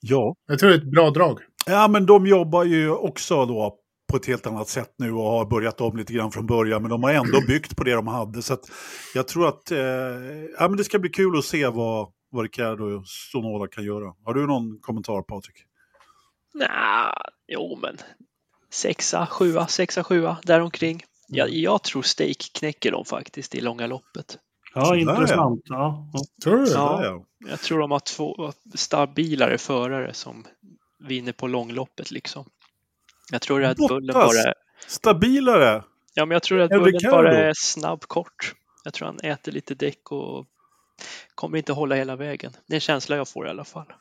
Ja. 0.01 0.35
Jag 0.47 0.59
tror 0.59 0.71
det 0.71 0.77
är 0.77 0.79
ett 0.79 0.91
bra 0.91 1.11
drag. 1.11 1.41
ja, 1.67 1.89
men 1.89 2.07
de 2.07 2.27
jobbar 2.27 2.65
ju 2.65 2.91
också 2.91 3.47
då 3.47 3.79
på 4.11 4.17
ett 4.17 4.27
helt 4.27 4.47
annat 4.47 4.69
sätt 4.69 4.95
nu 4.99 5.13
och 5.13 5.25
har 5.25 5.47
börjat 5.47 5.81
om 5.81 5.97
lite 5.97 6.13
grann 6.13 6.33
från 6.33 6.47
början. 6.47 6.83
Men 6.83 6.91
de 6.91 7.03
har 7.03 7.11
ändå 7.11 7.41
byggt 7.47 7.77
på 7.77 7.85
det 7.85 7.93
de 7.95 8.07
hade. 8.07 8.43
Så 8.43 8.55
att 8.55 8.71
jag 9.15 9.29
tror 9.29 9.49
att 9.49 9.71
eh, 9.71 9.79
ja, 10.59 10.69
men 10.69 10.77
det 10.77 10.85
ska 10.85 10.99
bli 10.99 11.11
kul 11.11 11.39
att 11.39 11.45
se 11.45 11.67
vad, 11.67 12.09
vad 12.31 12.43
Ricardo 12.43 12.85
och 12.85 13.07
Sonoda 13.07 13.67
kan 13.67 13.85
göra. 13.85 14.15
Har 14.25 14.35
du 14.35 14.47
någon 14.47 14.79
kommentar 14.81 15.23
Patrik? 15.23 15.57
Nja, 16.55 17.15
jo 17.49 17.79
men 17.83 17.97
sexa, 18.71 19.27
sjua, 19.27 19.67
sexa, 19.67 20.05
sjua, 20.05 20.37
däromkring. 20.43 21.05
Jag, 21.29 21.51
jag 21.51 21.83
tror 21.83 22.03
Stake 22.03 22.35
knäcker 22.59 22.93
dem 22.93 23.05
faktiskt 23.05 23.55
i 23.55 23.61
långa 23.61 23.87
loppet. 23.87 24.39
Ja, 24.75 24.85
Sådär, 24.85 25.01
intressant. 25.01 25.61
Ja. 25.65 26.11
Ja. 26.13 26.21
Tror 26.45 26.57
du? 26.57 26.71
Ja. 26.71 27.25
Jag 27.39 27.61
tror 27.61 27.79
de 27.79 27.91
har 27.91 28.01
två 28.01 28.53
stabilare 28.75 29.59
förare 29.59 30.15
som 30.15 30.47
vinner 30.99 31.33
på 31.33 31.47
långloppet 31.47 32.11
liksom. 32.11 32.45
Jag 33.31 33.43
tror 33.43 33.61
Red 33.61 33.77
Bullen 33.77 34.15
bara 34.15 34.43
är, 34.49 34.55
Stabilare! 34.87 35.83
ja, 36.15 36.27
men 36.27 36.35
jag 36.35 36.43
tror 36.43 36.61
Än 36.61 36.69
Bullen 36.69 37.11
bara 37.11 37.39
är 37.39 37.53
snabb 37.57 38.03
kort. 38.05 38.55
Jag 38.85 38.95
tror 38.95 39.07
han 39.07 39.21
äter 39.21 39.53
lite 39.53 39.75
däck 39.75 40.13
och 40.13 40.47
kommer 41.35 41.59
inte 41.59 41.73
hålla 41.73 41.95
hela 41.95 42.17
vägen. 42.17 42.53
Det 42.67 42.73
är 42.73 42.77
en 42.77 42.81
känsla 42.81 43.17
jag 43.17 43.29
får 43.29 43.47
i 43.47 43.51
alla 43.51 43.65
fall. 43.65 43.93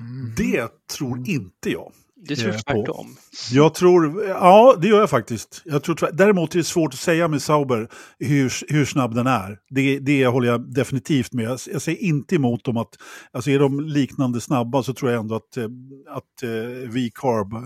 Mm. 0.00 0.34
Det 0.36 0.68
tror 0.96 1.18
inte 1.28 1.70
jag. 1.70 1.92
Det 2.28 2.36
tror 2.36 2.48
Eh, 2.48 2.54
jag 2.54 2.64
på- 2.64 2.72
tvärtom. 2.86 3.16
Jag 3.52 3.74
tror, 3.74 4.24
ja 4.28 4.76
det 4.80 4.88
gör 4.88 5.00
jag 5.00 5.10
faktiskt. 5.10 5.62
Jag 5.64 5.82
tror, 5.82 5.94
tvärt- 5.94 6.16
däremot 6.16 6.54
är 6.54 6.58
det 6.58 6.64
svårt 6.64 6.94
att 6.94 7.00
säga 7.00 7.28
med 7.28 7.42
Sauber 7.42 7.88
hur, 8.18 8.72
hur 8.72 8.84
snabb 8.84 9.14
den 9.14 9.26
är. 9.26 9.58
Det, 9.70 9.98
det 9.98 10.26
håller 10.26 10.48
jag 10.48 10.74
definitivt 10.74 11.32
med. 11.32 11.44
Jag, 11.44 11.58
jag 11.72 11.82
säger 11.82 11.98
inte 12.02 12.34
emot 12.34 12.64
dem 12.64 12.76
att, 12.76 12.88
alltså 13.32 13.50
är 13.50 13.58
de 13.58 13.80
liknande 13.80 14.40
snabba 14.40 14.82
så 14.82 14.94
tror 14.94 15.10
jag 15.10 15.20
ändå 15.20 15.34
att, 15.34 15.56
eh, 15.56 15.64
att 16.10 16.42
eh, 16.42 16.90
V-Carb 16.90 17.52
eh, 17.52 17.60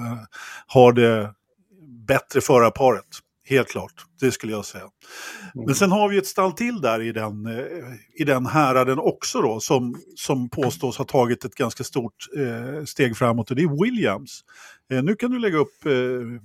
har 0.67 0.93
det 0.93 1.31
bättre 2.09 2.41
förarparet. 2.41 3.05
Helt 3.47 3.69
klart, 3.69 3.93
det 4.21 4.33
skulle 4.33 4.53
jag 4.53 4.65
säga. 4.65 4.85
Men 5.55 5.75
sen 5.75 5.93
har 5.93 6.09
vi 6.09 6.19
ett 6.19 6.27
stall 6.27 6.53
till 6.53 6.81
där 6.81 7.01
i 7.01 7.13
den, 7.13 7.47
eh, 7.47 7.65
i 8.15 8.25
den 8.25 8.47
häraden 8.47 8.99
också 8.99 9.41
då, 9.41 9.61
som, 9.61 10.03
som 10.17 10.49
påstås 10.49 10.99
ha 10.99 11.05
tagit 11.05 11.45
ett 11.45 11.55
ganska 11.55 11.85
stort 11.85 12.15
eh, 12.37 12.85
steg 12.85 13.17
framåt 13.17 13.51
och 13.51 13.57
det 13.57 13.63
är 13.63 13.83
Williams. 13.83 14.41
Eh, 14.91 15.03
nu 15.03 15.15
kan 15.15 15.31
du 15.31 15.39
lägga 15.39 15.59
upp 15.59 15.87
eh, 15.87 15.93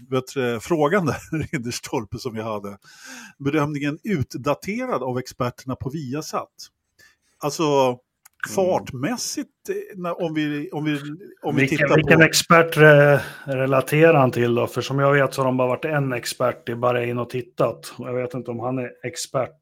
du, 0.09 0.59
frågan 0.59 1.05
där, 1.05 1.47
Rinderstolpe, 1.51 2.17
som 2.17 2.33
vi 2.33 2.41
hade. 2.41 2.77
Bedömningen 3.38 3.99
utdaterad 4.03 5.03
av 5.03 5.19
experterna 5.19 5.75
på 5.75 5.89
Viasat. 5.89 6.49
Alltså 7.39 7.97
fartmässigt, 8.47 9.49
eh, 10.06 10.12
om 10.12 10.34
vi, 10.34 10.69
om 10.71 10.84
vi, 10.84 10.99
om 11.41 11.56
vi 11.56 11.62
Vilken, 11.62 11.78
tittar 11.78 11.95
vilken 11.95 12.19
på... 12.19 12.23
expert 12.23 12.78
eh, 12.78 13.19
relaterar 13.45 14.13
han 14.13 14.32
till 14.32 14.56
då? 14.56 14.67
För 14.67 14.82
som 14.82 14.99
jag 14.99 15.13
vet 15.13 15.34
så 15.34 15.41
har 15.41 15.45
de 15.45 15.58
bara 15.58 15.67
varit 15.67 15.86
en 15.86 16.13
expert 16.13 16.69
i 16.69 16.75
Bahrain 16.75 17.17
och 17.19 17.30
tittat. 17.30 17.93
Jag 17.97 18.13
vet 18.13 18.34
inte 18.34 18.52
om 18.52 18.60
han 18.60 18.78
är 18.78 18.89
expert. 19.04 19.60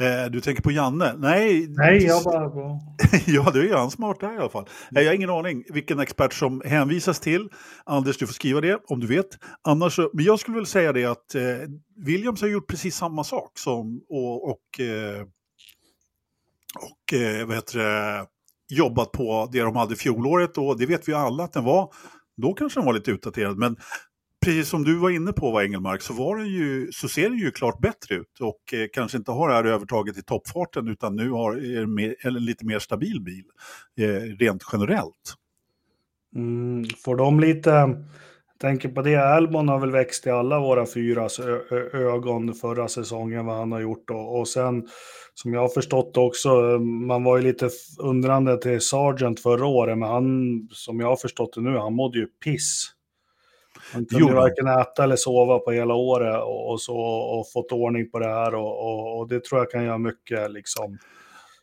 Eh, 0.00 0.30
du 0.30 0.40
tänker 0.40 0.62
på 0.62 0.70
Janne? 0.70 1.14
Nej, 1.18 1.66
Nej, 1.68 2.04
jag 2.04 2.24
bara... 2.24 2.42
ja, 3.26 3.50
det 3.52 3.68
är 3.70 3.76
han 3.76 3.90
smart 3.90 4.20
där 4.20 4.34
i 4.34 4.38
alla 4.38 4.48
fall. 4.48 4.68
Nej, 4.90 5.04
Jag 5.04 5.10
har 5.10 5.14
ingen 5.16 5.30
aning 5.30 5.64
vilken 5.68 6.00
expert 6.00 6.32
som 6.32 6.62
hänvisas 6.64 7.20
till. 7.20 7.48
Anders, 7.84 8.18
du 8.18 8.26
får 8.26 8.34
skriva 8.34 8.60
det 8.60 8.80
om 8.86 9.00
du 9.00 9.06
vet. 9.06 9.26
Annars, 9.68 9.98
men 10.12 10.24
jag 10.24 10.40
skulle 10.40 10.56
väl 10.56 10.66
säga 10.66 10.92
det 10.92 11.04
att 11.04 11.34
eh, 11.34 11.42
Williams 12.06 12.40
har 12.40 12.48
gjort 12.48 12.68
precis 12.68 12.96
samma 12.96 13.24
sak 13.24 13.58
som 13.58 14.00
och, 14.08 14.50
och, 14.50 14.80
eh, 14.80 15.26
och 16.74 17.18
eh, 17.18 17.46
vad 17.46 17.56
heter 17.56 17.78
det, 17.78 18.26
jobbat 18.68 19.12
på 19.12 19.48
det 19.52 19.60
de 19.60 19.76
hade 19.76 19.96
fjolåret 19.96 20.58
och 20.58 20.78
det 20.78 20.86
vet 20.86 21.08
vi 21.08 21.12
alla 21.12 21.44
att 21.44 21.52
den 21.52 21.64
var. 21.64 21.92
Då 22.36 22.54
kanske 22.54 22.80
den 22.80 22.86
var 22.86 22.92
lite 22.92 23.10
utdaterad, 23.10 23.58
men 23.58 23.76
precis 24.44 24.68
som 24.68 24.84
du 24.84 24.94
var 24.94 25.10
inne 25.10 25.32
på, 25.32 25.50
va, 25.50 25.64
Engelmark, 25.64 26.02
så, 26.02 26.12
var 26.12 26.36
den 26.36 26.48
ju, 26.48 26.88
så 26.92 27.08
ser 27.08 27.30
den 27.30 27.38
ju 27.38 27.50
klart 27.50 27.80
bättre 27.80 28.14
ut 28.14 28.40
och 28.40 28.74
eh, 28.74 28.86
kanske 28.92 29.18
inte 29.18 29.30
har 29.30 29.48
det 29.48 29.54
här 29.54 29.64
övertaget 29.64 30.18
i 30.18 30.22
toppfarten 30.22 30.88
utan 30.88 31.16
nu 31.16 31.30
har 31.30 31.52
är 31.52 31.86
mer, 31.86 32.16
en 32.20 32.34
lite 32.34 32.66
mer 32.66 32.78
stabil 32.78 33.20
bil, 33.20 33.44
eh, 33.98 34.36
rent 34.38 34.62
generellt. 34.72 35.34
Mm, 36.36 36.84
får 37.04 37.16
de 37.16 37.40
lite, 37.40 38.04
tänker 38.60 38.88
på 38.88 39.02
det, 39.02 39.16
Albon 39.16 39.68
har 39.68 39.78
väl 39.78 39.90
växt 39.90 40.26
i 40.26 40.30
alla 40.30 40.60
våra 40.60 40.86
fyras 40.86 41.40
ögon 41.92 42.54
förra 42.54 42.88
säsongen 42.88 43.46
vad 43.46 43.56
han 43.56 43.72
har 43.72 43.80
gjort 43.80 44.10
och, 44.10 44.38
och 44.38 44.48
sen 44.48 44.88
som 45.34 45.54
jag 45.54 45.60
har 45.60 45.68
förstått 45.68 46.16
också, 46.16 46.48
man 46.78 47.24
var 47.24 47.36
ju 47.36 47.42
lite 47.42 47.70
undrande 47.98 48.58
till 48.58 48.80
Sargent 48.80 49.40
förra 49.40 49.66
året, 49.66 49.98
men 49.98 50.08
han, 50.08 50.68
som 50.72 51.00
jag 51.00 51.06
har 51.06 51.16
förstått 51.16 51.52
det 51.54 51.60
nu, 51.60 51.78
han 51.78 51.94
mådde 51.94 52.18
ju 52.18 52.26
piss. 52.26 52.90
Han 53.92 54.06
kunde 54.06 54.24
ju 54.24 54.34
varken 54.34 54.68
äta 54.68 55.04
eller 55.04 55.16
sova 55.16 55.58
på 55.58 55.70
hela 55.70 55.94
året 55.94 56.42
och, 56.42 56.72
och 56.72 56.80
så, 56.80 56.96
och 56.98 57.52
fått 57.52 57.72
ordning 57.72 58.10
på 58.10 58.18
det 58.18 58.28
här 58.28 58.54
och, 58.54 58.78
och, 58.78 59.18
och, 59.18 59.28
det 59.28 59.44
tror 59.44 59.60
jag 59.60 59.70
kan 59.70 59.84
göra 59.84 59.98
mycket 59.98 60.50
liksom. 60.50 60.98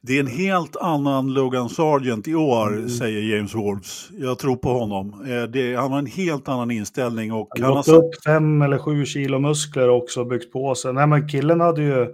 Det 0.02 0.16
är 0.16 0.20
en 0.20 0.28
helt 0.28 0.76
annan 0.76 1.34
Logan 1.34 1.70
Sargent 1.70 2.28
i 2.28 2.36
år, 2.36 2.74
mm. 2.74 2.90
säger 2.90 3.36
James 3.36 3.56
Wolves. 3.56 4.10
Jag 4.12 4.40
tror 4.40 4.56
på 4.56 4.70
honom. 4.70 5.26
Eh, 5.28 5.44
det, 5.44 5.76
han 5.76 5.92
har 5.92 6.00
en 6.00 6.06
helt 6.06 6.48
annan 6.48 6.72
inställning. 6.72 7.34
Och 7.34 7.50
han 7.60 7.64
har 7.64 7.76
gått 7.76 7.88
upp 7.88 8.24
fem 8.26 8.62
eller 8.62 8.78
sju 8.78 9.06
kilo 9.06 9.40
muskler 9.40 9.90
också 9.90 10.20
och 10.22 10.28
byggt 10.28 10.54
på 10.54 10.76
sig. 10.76 10.94
Nej, 10.94 11.08
men 11.08 11.30
killen 11.30 11.60
hade 11.60 11.82
ju 11.82 12.08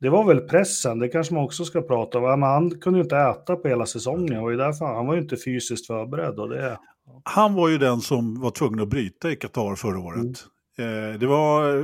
det 0.00 0.10
var 0.10 0.24
väl 0.24 0.40
pressen, 0.40 0.98
det 0.98 1.08
kanske 1.08 1.34
man 1.34 1.44
också 1.44 1.64
ska 1.64 1.82
prata 1.82 2.18
om. 2.18 2.24
Men 2.24 2.42
han 2.42 2.80
kunde 2.80 2.98
ju 2.98 3.02
inte 3.02 3.16
äta 3.16 3.56
på 3.56 3.68
hela 3.68 3.86
säsongen 3.86 4.42
och 4.42 4.50
därför, 4.50 4.84
han 4.84 5.06
var 5.06 5.14
ju 5.14 5.20
inte 5.20 5.36
fysiskt 5.36 5.86
förberedd. 5.86 6.38
Och 6.38 6.48
det... 6.48 6.78
Han 7.24 7.54
var 7.54 7.68
ju 7.68 7.78
den 7.78 8.00
som 8.00 8.40
var 8.40 8.50
tvungen 8.50 8.80
att 8.80 8.88
bryta 8.88 9.30
i 9.30 9.36
Qatar 9.36 9.74
förra 9.74 9.98
året. 9.98 10.44
Mm. 10.78 11.12
Eh, 11.12 11.18
det 11.18 11.26
var 11.26 11.82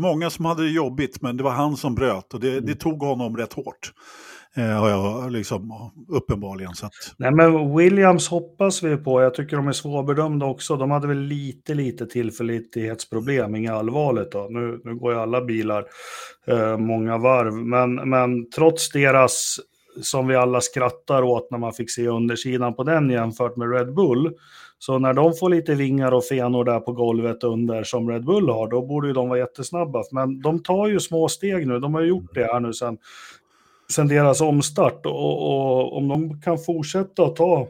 många 0.00 0.30
som 0.30 0.44
hade 0.44 0.62
det 0.62 0.70
jobbigt, 0.70 1.22
men 1.22 1.36
det 1.36 1.42
var 1.42 1.50
han 1.50 1.76
som 1.76 1.94
bröt 1.94 2.34
och 2.34 2.40
det, 2.40 2.52
mm. 2.52 2.66
det 2.66 2.74
tog 2.74 3.02
honom 3.02 3.36
rätt 3.36 3.52
hårt. 3.52 3.92
Eh, 4.56 4.64
har 4.64 4.88
jag 4.88 5.32
liksom 5.32 5.90
uppenbarligen 6.08 6.74
sett. 6.74 6.90
Nej 7.16 7.30
men 7.30 7.76
Williams 7.76 8.28
hoppas 8.28 8.82
vi 8.82 8.96
på, 8.96 9.22
jag 9.22 9.34
tycker 9.34 9.56
de 9.56 9.68
är 9.68 9.72
svårbedömda 9.72 10.46
också. 10.46 10.76
De 10.76 10.90
hade 10.90 11.08
väl 11.08 11.20
lite, 11.20 11.74
lite 11.74 12.06
tillförlitlighetsproblem, 12.06 13.54
inget 13.54 13.72
allvarligt 13.72 14.32
då. 14.32 14.46
Nu, 14.50 14.80
nu 14.84 14.94
går 14.94 15.12
ju 15.12 15.18
alla 15.18 15.44
bilar 15.44 15.84
eh, 16.46 16.76
många 16.76 17.18
varv, 17.18 17.54
men, 17.54 17.94
men 17.94 18.50
trots 18.50 18.90
deras, 18.90 19.56
som 20.02 20.26
vi 20.26 20.36
alla 20.36 20.60
skrattar 20.60 21.22
åt 21.22 21.50
när 21.50 21.58
man 21.58 21.72
fick 21.72 21.90
se 21.90 22.08
undersidan 22.08 22.74
på 22.74 22.84
den 22.84 23.10
jämfört 23.10 23.56
med 23.56 23.72
Red 23.72 23.94
Bull, 23.94 24.32
så 24.78 24.98
när 24.98 25.14
de 25.14 25.34
får 25.34 25.48
lite 25.48 25.74
vingar 25.74 26.12
och 26.12 26.24
fenor 26.24 26.64
där 26.64 26.80
på 26.80 26.92
golvet 26.92 27.44
under 27.44 27.84
som 27.84 28.10
Red 28.10 28.24
Bull 28.24 28.48
har, 28.48 28.68
då 28.68 28.86
borde 28.86 29.08
ju 29.08 29.14
de 29.14 29.28
vara 29.28 29.38
jättesnabba. 29.38 30.02
Men 30.12 30.40
de 30.40 30.62
tar 30.62 30.86
ju 30.86 31.00
små 31.00 31.28
steg 31.28 31.66
nu, 31.66 31.78
de 31.78 31.94
har 31.94 32.02
gjort 32.02 32.34
det 32.34 32.44
här 32.44 32.60
nu 32.60 32.72
sen 32.72 32.98
sen 33.90 34.08
deras 34.08 34.40
omstart. 34.40 35.06
Och, 35.06 35.50
och, 35.50 35.96
om 35.96 36.08
de 36.08 36.40
kan 36.40 36.58
fortsätta 36.58 37.22
att 37.22 37.36
ta 37.36 37.68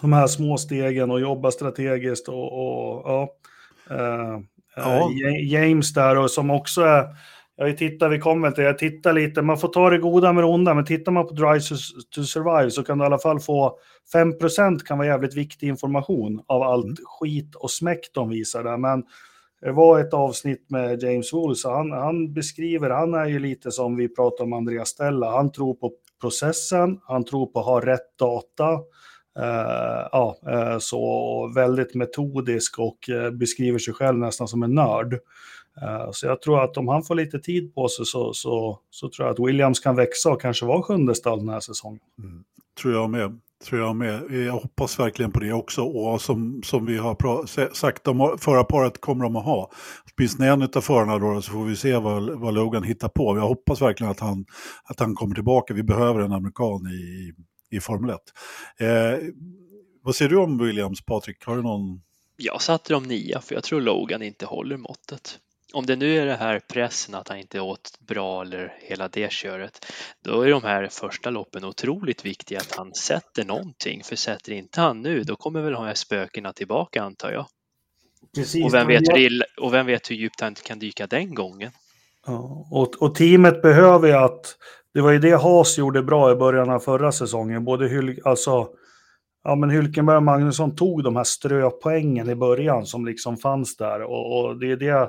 de 0.00 0.12
här 0.12 0.26
små 0.26 0.58
stegen 0.58 1.10
och 1.10 1.20
jobba 1.20 1.50
strategiskt 1.50 2.28
och, 2.28 2.52
och 2.52 3.02
ja, 3.04 3.28
eh, 3.90 4.40
ja. 4.76 5.10
James 5.42 5.92
där 5.92 6.18
och 6.18 6.30
som 6.30 6.50
också 6.50 6.80
är, 6.82 7.06
jag 7.56 7.78
tittar, 7.78 8.08
vi 8.08 8.18
kommer 8.18 8.50
till 8.50 8.64
jag 8.64 8.78
tittar 8.78 9.12
lite, 9.12 9.42
man 9.42 9.58
får 9.58 9.68
ta 9.68 9.90
det 9.90 9.98
goda 9.98 10.32
med 10.32 10.44
det 10.44 10.48
onda, 10.48 10.74
men 10.74 10.84
tittar 10.84 11.12
man 11.12 11.26
på 11.26 11.34
Drive 11.34 11.60
to 12.14 12.24
Survive 12.24 12.70
så 12.70 12.84
kan 12.84 12.98
du 12.98 13.04
i 13.04 13.06
alla 13.06 13.18
fall 13.18 13.40
få 13.40 13.78
5% 14.14 14.78
kan 14.78 14.98
vara 14.98 15.08
jävligt 15.08 15.34
viktig 15.34 15.68
information 15.68 16.42
av 16.46 16.62
allt 16.62 16.84
mm. 16.84 16.96
skit 17.04 17.54
och 17.54 17.70
smäck 17.70 18.10
de 18.14 18.28
visar 18.28 18.64
där, 18.64 18.76
men 18.76 19.04
det 19.62 19.72
var 19.72 20.00
ett 20.00 20.14
avsnitt 20.14 20.70
med 20.70 21.02
James 21.02 21.32
Wools, 21.32 21.62
så 21.62 21.70
han, 21.70 21.92
han 21.92 22.32
beskriver, 22.32 22.90
han 22.90 23.14
är 23.14 23.26
ju 23.26 23.38
lite 23.38 23.70
som 23.70 23.96
vi 23.96 24.08
pratade 24.08 24.42
om 24.42 24.52
Andreas 24.52 24.88
Stella, 24.88 25.30
han 25.30 25.52
tror 25.52 25.74
på 25.74 25.92
processen, 26.20 27.00
han 27.02 27.24
tror 27.24 27.46
på 27.46 27.60
att 27.60 27.66
ha 27.66 27.80
rätt 27.80 28.18
data, 28.18 28.72
uh, 29.38 30.08
ja, 30.12 30.36
uh, 30.48 30.78
så 30.78 31.52
väldigt 31.54 31.94
metodisk 31.94 32.78
och 32.78 32.98
uh, 33.10 33.30
beskriver 33.30 33.78
sig 33.78 33.94
själv 33.94 34.18
nästan 34.18 34.48
som 34.48 34.62
en 34.62 34.74
nörd. 34.74 35.18
så 36.12 36.26
jag 36.26 36.42
tror 36.42 36.64
att 36.64 36.76
om 36.76 36.88
han 36.88 37.02
får 37.02 37.14
lite 37.14 37.38
tid 37.38 37.74
på 37.74 37.88
sig 37.88 38.06
så, 38.06 38.32
så, 38.32 38.78
så 38.90 39.08
tror 39.08 39.26
jag 39.26 39.34
att 39.34 39.48
Williams 39.48 39.80
kan 39.80 39.96
växa 39.96 40.30
och 40.30 40.40
kanske 40.40 40.66
vara 40.66 40.82
sjunde 40.82 41.14
stall 41.14 41.38
den 41.38 41.48
här 41.48 41.60
säsongen. 41.60 42.00
Mm, 42.18 42.44
tror 42.82 42.94
jag 42.94 43.10
med 43.10 43.40
tror 43.64 43.80
jag 43.80 43.96
med. 43.96 44.30
Jag 44.30 44.52
hoppas 44.52 44.98
verkligen 44.98 45.32
på 45.32 45.40
det 45.40 45.52
också. 45.52 45.82
Och 45.82 46.20
som, 46.22 46.62
som 46.62 46.86
vi 46.86 46.96
har 46.96 47.74
sagt, 47.74 48.04
de 48.04 48.38
förra 48.40 48.64
paret 48.64 49.00
kommer 49.00 49.24
de 49.24 49.36
att 49.36 49.44
ha. 49.44 49.70
Åtminstone 50.16 50.48
en 50.48 50.62
av 50.62 50.80
förarna 50.80 51.18
då, 51.18 51.42
så 51.42 51.52
får 51.52 51.64
vi 51.64 51.76
se 51.76 51.96
vad, 51.96 52.40
vad 52.40 52.54
Logan 52.54 52.82
hittar 52.82 53.08
på. 53.08 53.36
Jag 53.36 53.48
hoppas 53.48 53.82
verkligen 53.82 54.10
att 54.10 54.20
han, 54.20 54.44
att 54.84 55.00
han 55.00 55.14
kommer 55.14 55.34
tillbaka. 55.34 55.74
Vi 55.74 55.82
behöver 55.82 56.20
en 56.20 56.32
amerikan 56.32 56.86
i, 56.86 57.32
i 57.76 57.80
Formel 57.80 58.10
1. 58.10 58.18
Eh, 58.78 59.28
vad 60.02 60.14
säger 60.14 60.28
du 60.28 60.36
om 60.36 60.58
Williams, 60.58 61.04
Patrik? 61.04 61.44
Har 61.44 61.56
du 61.56 61.62
någon... 61.62 62.02
Jag 62.36 62.62
satte 62.62 62.92
dem 62.92 63.02
nia, 63.02 63.40
för 63.40 63.54
jag 63.54 63.64
tror 63.64 63.80
Logan 63.80 64.22
inte 64.22 64.46
håller 64.46 64.76
måttet 64.76 65.38
om 65.72 65.86
det 65.86 65.96
nu 65.96 66.16
är 66.16 66.26
det 66.26 66.36
här 66.36 66.60
pressen 66.72 67.14
att 67.14 67.28
han 67.28 67.38
inte 67.38 67.60
åt 67.60 67.98
bra 68.00 68.42
eller 68.42 68.74
hela 68.80 69.08
det 69.08 69.32
köret, 69.32 69.86
då 70.24 70.42
är 70.42 70.50
de 70.50 70.62
här 70.62 70.88
första 70.88 71.30
loppen 71.30 71.64
otroligt 71.64 72.24
viktiga 72.24 72.58
att 72.58 72.74
han 72.76 72.94
sätter 72.94 73.44
någonting. 73.44 74.02
För 74.04 74.16
sätter 74.16 74.52
inte 74.52 74.80
han 74.80 75.02
nu, 75.02 75.22
då 75.22 75.36
kommer 75.36 75.60
väl 75.60 75.72
de 75.72 75.84
här 75.84 75.94
spökena 75.94 76.52
tillbaka 76.52 77.02
antar 77.02 77.32
jag. 77.32 77.46
Precis, 78.34 78.64
och, 78.64 78.74
vem 78.74 78.86
vet 78.86 79.02
hur, 79.16 79.42
och 79.60 79.74
vem 79.74 79.86
vet 79.86 80.10
hur 80.10 80.16
djupt 80.16 80.40
han 80.40 80.54
kan 80.54 80.78
dyka 80.78 81.06
den 81.06 81.34
gången? 81.34 81.70
Ja, 82.26 82.66
och, 82.70 83.02
och 83.02 83.14
teamet 83.14 83.62
behöver 83.62 84.08
ju 84.08 84.14
att, 84.14 84.56
det 84.94 85.00
var 85.00 85.10
ju 85.10 85.18
det 85.18 85.42
Haas 85.42 85.78
gjorde 85.78 86.02
bra 86.02 86.32
i 86.32 86.34
början 86.34 86.70
av 86.70 86.78
förra 86.78 87.12
säsongen, 87.12 87.64
både 87.64 87.88
Hyl, 87.88 88.20
alltså 88.24 88.68
Ja, 89.44 89.54
men 89.54 89.70
Hylkenberg 89.70 90.16
och 90.16 90.22
Magnusson 90.22 90.76
tog 90.76 91.04
de 91.04 91.16
här 91.16 91.24
ströpoängen 91.24 92.30
i 92.30 92.34
början 92.34 92.86
som 92.86 93.06
liksom 93.06 93.36
fanns 93.36 93.76
där 93.76 94.02
och, 94.02 94.44
och 94.44 94.58
det 94.58 94.70
är 94.70 94.76
det 94.76 95.08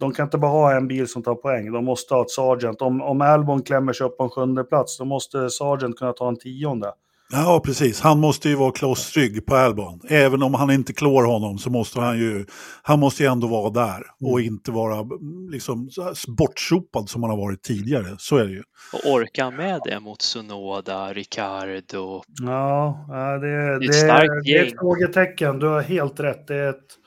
de 0.00 0.12
kan 0.12 0.26
inte 0.26 0.38
bara 0.38 0.50
ha 0.50 0.76
en 0.76 0.88
bil 0.88 1.08
som 1.08 1.22
tar 1.22 1.34
poäng, 1.34 1.72
de 1.72 1.84
måste 1.84 2.14
ha 2.14 2.22
ett 2.22 2.30
Sargent. 2.30 2.82
Om, 2.82 3.02
om 3.02 3.20
Albon 3.20 3.62
klämmer 3.62 3.92
sig 3.92 4.06
upp 4.06 4.16
på 4.16 4.24
en 4.24 4.30
sjunde 4.30 4.64
plats, 4.64 4.98
då 4.98 5.04
måste 5.04 5.50
Sargent 5.50 5.98
kunna 5.98 6.12
ta 6.12 6.28
en 6.28 6.36
tionde. 6.36 6.92
Ja, 7.32 7.62
precis. 7.64 8.00
Han 8.00 8.20
måste 8.20 8.48
ju 8.48 8.54
vara 8.54 8.72
klossrygg 8.72 9.46
på 9.46 9.56
Albon. 9.56 10.00
Även 10.08 10.42
om 10.42 10.54
han 10.54 10.70
inte 10.70 10.92
klår 10.92 11.24
honom 11.24 11.58
så 11.58 11.70
måste 11.70 12.00
han 12.00 12.18
ju, 12.18 12.46
han 12.82 13.00
måste 13.00 13.22
ju 13.22 13.28
ändå 13.28 13.46
vara 13.46 13.70
där 13.70 14.02
och 14.20 14.40
mm. 14.40 14.54
inte 14.54 14.70
vara 14.70 15.06
liksom 15.50 15.88
bortsopad 16.28 17.08
som 17.08 17.22
han 17.22 17.30
har 17.30 17.38
varit 17.38 17.62
tidigare. 17.62 18.16
Så 18.18 18.36
är 18.36 18.44
det 18.44 18.50
ju. 18.50 18.62
Och 18.92 19.12
orkar 19.12 19.44
han 19.44 19.56
med 19.56 19.80
det 19.84 20.00
mot 20.00 20.22
Sunoda, 20.22 21.12
Ricardo? 21.12 22.22
Ja, 22.42 23.06
det, 23.40 23.78
det, 23.78 23.78
det, 23.78 24.00
är, 24.00 24.24
ett 24.24 24.44
det 24.44 24.56
är 24.56 24.66
ett 24.66 24.78
frågetecken. 24.78 25.58
Du 25.58 25.66
har 25.66 25.82
helt 25.82 26.20
rätt. 26.20 26.46
Det 26.46 26.54
är 26.54 26.70
ett 26.70 27.03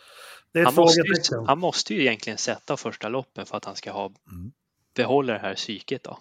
han, 0.53 0.75
måste 0.75 1.01
ju, 1.01 1.45
han 1.47 1.59
måste 1.59 1.93
ju 1.93 2.01
egentligen 2.01 2.37
sätta 2.37 2.77
första 2.77 3.09
loppen 3.09 3.45
för 3.45 3.57
att 3.57 3.65
han 3.65 3.75
ska 3.75 3.91
ha 3.91 4.05
mm. 4.05 4.51
behålla 4.95 5.33
det 5.33 5.39
här 5.39 5.55
psyket 5.55 6.03
då. 6.03 6.19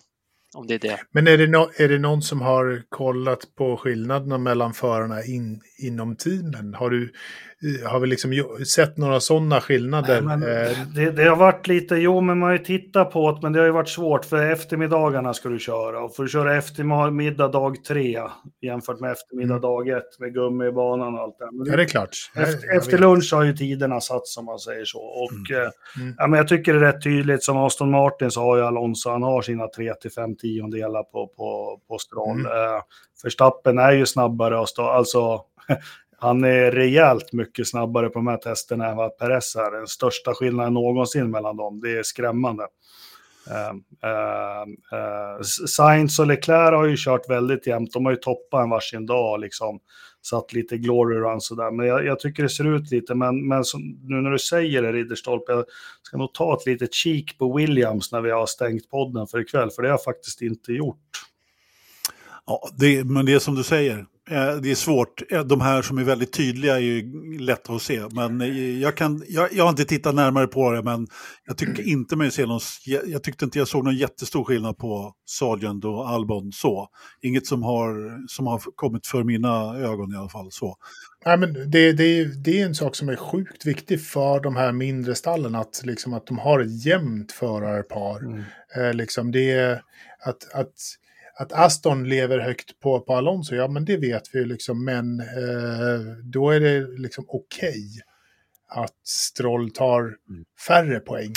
Om 0.55 0.67
det 0.67 0.75
är 0.75 0.79
det. 0.79 1.01
Men 1.11 1.27
är 1.29 1.39
det, 1.39 1.47
no 1.47 1.71
är 1.77 1.89
det 1.89 1.99
någon 1.99 2.23
som 2.23 2.41
har 2.41 2.83
kollat 2.89 3.55
på 3.55 3.77
skillnaderna 3.77 4.39
mellan 4.39 4.75
förarna 4.75 5.25
in, 5.25 5.61
inom 5.79 6.17
teamen? 6.17 6.75
Har 6.75 6.91
du 6.91 7.13
har 7.85 8.01
vi 8.01 8.07
liksom 8.07 8.33
sett 8.67 8.97
några 8.97 9.21
sådana 9.21 9.61
skillnader? 9.61 10.21
Nej, 10.21 10.67
eh, 10.67 10.79
det, 10.95 11.11
det, 11.11 11.25
har 11.25 11.37
varit 11.37 11.67
lite, 11.67 11.95
jo 11.95 12.21
men 12.21 12.39
man 12.39 12.47
har 12.47 12.57
ju 12.57 12.65
tittat 12.65 13.13
på 13.13 13.33
det, 13.33 13.39
men 13.43 13.53
det 13.53 13.59
har 13.59 13.67
ju 13.67 13.73
varit 13.73 13.89
svårt 13.89 14.25
för 14.25 14.51
eftermiddagarna 14.51 15.35
ska 15.35 15.49
du 15.49 15.59
köra 15.59 16.05
och 16.05 16.17
får 16.17 16.23
du 16.23 16.29
köra 16.29 16.57
eftermiddag 16.57 17.49
dag 17.49 17.85
tre 17.85 18.21
jämfört 18.61 19.01
med 19.01 19.13
eftermiddag 19.13 19.55
mm. 19.55 19.61
dag 19.61 19.89
ett 19.89 20.21
med 20.21 20.35
gummi 20.35 20.67
i 20.67 20.73
banan 20.73 21.15
och 21.15 21.21
allt 21.21 21.39
det 21.39 21.49
men 21.53 21.67
Ja, 21.67 21.77
det 21.77 21.83
är 21.83 21.87
klart. 21.87 22.17
Efter, 22.37 22.77
efter 22.77 22.99
lunch 22.99 23.33
har 23.33 23.45
ju 23.45 23.53
tiderna 23.53 24.01
satt 24.01 24.27
som 24.27 24.45
man 24.45 24.59
säger 24.59 24.85
så. 24.85 25.01
Och 25.01 25.51
mm. 25.51 25.63
Eh, 25.63 25.71
mm. 26.03 26.15
Ja, 26.19 26.27
men 26.27 26.39
jag 26.39 26.49
tycker 26.49 26.75
det 26.75 26.79
är 26.79 26.93
rätt 26.93 27.03
tydligt, 27.03 27.45
som 27.45 27.57
Aston 27.57 27.91
Martin 27.91 28.31
så 28.31 28.41
har 28.41 28.57
ju 28.57 28.63
Alonso, 28.63 29.11
han 29.11 29.23
har 29.23 29.43
sina 29.43 29.69
3 29.69 29.95
till 29.95 30.11
5 30.11 30.37
tiondelar 30.37 31.03
på, 31.03 31.27
på, 31.27 31.81
på 31.89 31.99
Stroll. 31.99 32.41
Mm. 32.41 32.53
Eh, 32.53 32.81
Förstappen 33.23 33.79
är 33.79 33.93
ju 33.93 34.07
snabbare 34.07 34.59
och 34.59 34.69
stå, 34.69 34.83
alltså 34.83 35.41
han 36.19 36.45
är 36.45 36.71
rejält 36.71 37.33
mycket 37.33 37.69
snabbare 37.69 38.09
på 38.09 38.19
de 38.19 38.27
här 38.27 38.37
testerna 38.37 38.87
än 38.87 38.97
vad 38.97 39.19
Perez 39.19 39.57
är. 39.57 39.79
Den 39.79 39.87
största 39.87 40.35
skillnaden 40.35 40.75
någonsin 40.75 41.31
mellan 41.31 41.57
dem. 41.57 41.81
Det 41.81 41.99
är 41.99 42.03
skrämmande. 42.03 42.67
Uh, 43.51 43.75
uh, 44.11 44.99
uh, 44.99 45.43
Sainz 45.67 46.19
och 46.19 46.27
Leclerc 46.27 46.75
har 46.75 46.85
ju 46.85 46.97
kört 46.99 47.31
väldigt 47.31 47.67
jämnt. 47.67 47.93
De 47.93 48.05
har 48.05 48.13
ju 48.13 48.19
toppat 48.19 48.63
en 48.63 48.71
varsin 48.71 49.07
dag 49.07 49.41
liksom. 49.41 49.81
Satt 50.23 50.53
lite 50.53 50.79
glory 50.79 51.17
run 51.17 51.41
sådär. 51.41 51.71
Men 51.71 51.87
jag, 51.87 52.05
jag, 52.07 52.21
tycker 52.21 52.43
det 52.43 52.49
ser 52.49 52.77
ut 52.77 52.91
lite. 52.91 53.15
Men, 53.15 53.49
men 53.49 53.65
som, 53.65 53.99
nu 54.03 54.17
när 54.17 54.31
du 54.31 54.39
säger 54.39 54.83
det 54.83 54.93
Ridderstolpe. 54.93 55.53
Jag 55.53 55.65
ska 56.03 56.17
nog 56.17 56.35
ta 56.35 56.57
ett 56.57 56.67
litet 56.67 56.95
kik 56.95 57.39
på 57.39 57.57
Williams 57.57 58.13
när 58.13 58.21
vi 58.21 58.31
har 58.31 58.47
stängt 58.47 58.91
podden 58.91 59.27
för 59.27 59.41
ikväll. 59.41 59.71
För 59.71 59.83
det 59.83 59.89
har 59.89 59.93
jag 59.93 60.05
faktiskt 60.05 60.43
inte 60.43 60.73
gjort. 60.73 61.01
Ja, 62.47 62.69
det, 62.79 63.05
men 63.05 63.27
det 63.27 63.33
är 63.33 63.39
som 63.39 63.55
du 63.55 63.63
säger. 63.63 64.07
Eh, 64.31 64.57
det 64.57 64.71
är 64.71 64.75
svårt. 64.75 65.33
Eh, 65.33 65.45
de 65.45 65.61
här 65.61 65.83
som 65.83 65.99
är 65.99 66.05
väldigt 66.05 66.33
tydliga 66.33 66.75
är 66.75 66.81
ju 66.81 67.13
lätta 67.39 67.73
att 67.73 67.83
se. 67.83 68.03
Men 68.11 68.41
eh, 68.41 68.79
jag, 68.81 68.97
kan, 68.97 69.23
jag, 69.29 69.53
jag 69.53 69.65
har 69.65 69.71
inte 69.71 69.85
tittat 69.85 70.15
närmare 70.15 70.47
på 70.47 70.71
det, 70.71 70.83
men 70.83 71.07
jag 71.47 71.59
tycker 71.59 71.83
mm. 71.83 71.89
inte 71.89 72.17
mig 72.17 72.31
se 72.31 72.47
någon, 72.47 72.61
jag 73.07 73.23
tyckte 73.23 73.45
inte 73.45 73.59
jag 73.59 73.69
såg 73.69 73.85
någon 73.85 73.97
jättestor 73.97 74.45
skillnad 74.45 74.79
på 74.79 75.13
Sargent 75.27 75.85
och 75.85 76.09
Albon 76.09 76.53
så. 76.53 76.89
Inget 77.23 77.47
som 77.47 77.63
har, 77.63 78.23
som 78.29 78.47
har 78.47 78.63
kommit 78.75 79.07
för 79.07 79.25
mina 79.25 79.77
ögon 79.77 80.15
i 80.15 80.17
alla 80.17 80.29
fall. 80.29 80.53
så. 80.53 80.77
Nej, 81.27 81.39
men 81.39 81.71
det, 81.71 81.93
det, 81.93 82.25
det 82.45 82.61
är 82.61 82.67
en 82.67 82.75
sak 82.75 82.97
som 82.97 83.09
är 83.09 83.17
sjukt 83.17 83.67
viktig 83.67 84.05
för 84.07 84.41
de 84.41 84.57
här 84.57 84.73
mindre 84.73 85.15
stallen, 85.15 85.55
att, 85.55 85.83
liksom, 85.85 86.15
att 86.15 86.27
de 86.27 86.39
har 86.39 86.61
ett 86.61 86.85
jämnt 86.87 87.33
förarpar. 87.33 88.19
Mm. 88.19 88.43
Eh, 88.77 88.95
liksom 88.95 89.33
det 89.33 89.51
är 89.51 89.83
att, 90.25 90.55
att, 90.55 90.75
att 91.39 91.53
Aston 91.53 92.09
lever 92.09 92.39
högt 92.39 92.81
på, 92.81 93.01
på 93.01 93.15
Alonso, 93.15 93.55
ja 93.55 93.69
men 93.69 93.85
det 93.85 93.97
vet 93.97 94.23
vi 94.33 94.39
ju 94.39 94.45
liksom, 94.45 94.85
men 94.85 95.21
eh, 95.21 96.01
då 96.25 96.51
är 96.51 96.61
det 96.61 96.99
liksom 96.99 97.25
okej 97.29 97.83
att 98.69 99.07
Stroll 99.07 99.71
tar 99.71 100.15
färre 100.69 101.01
poäng 101.01 101.33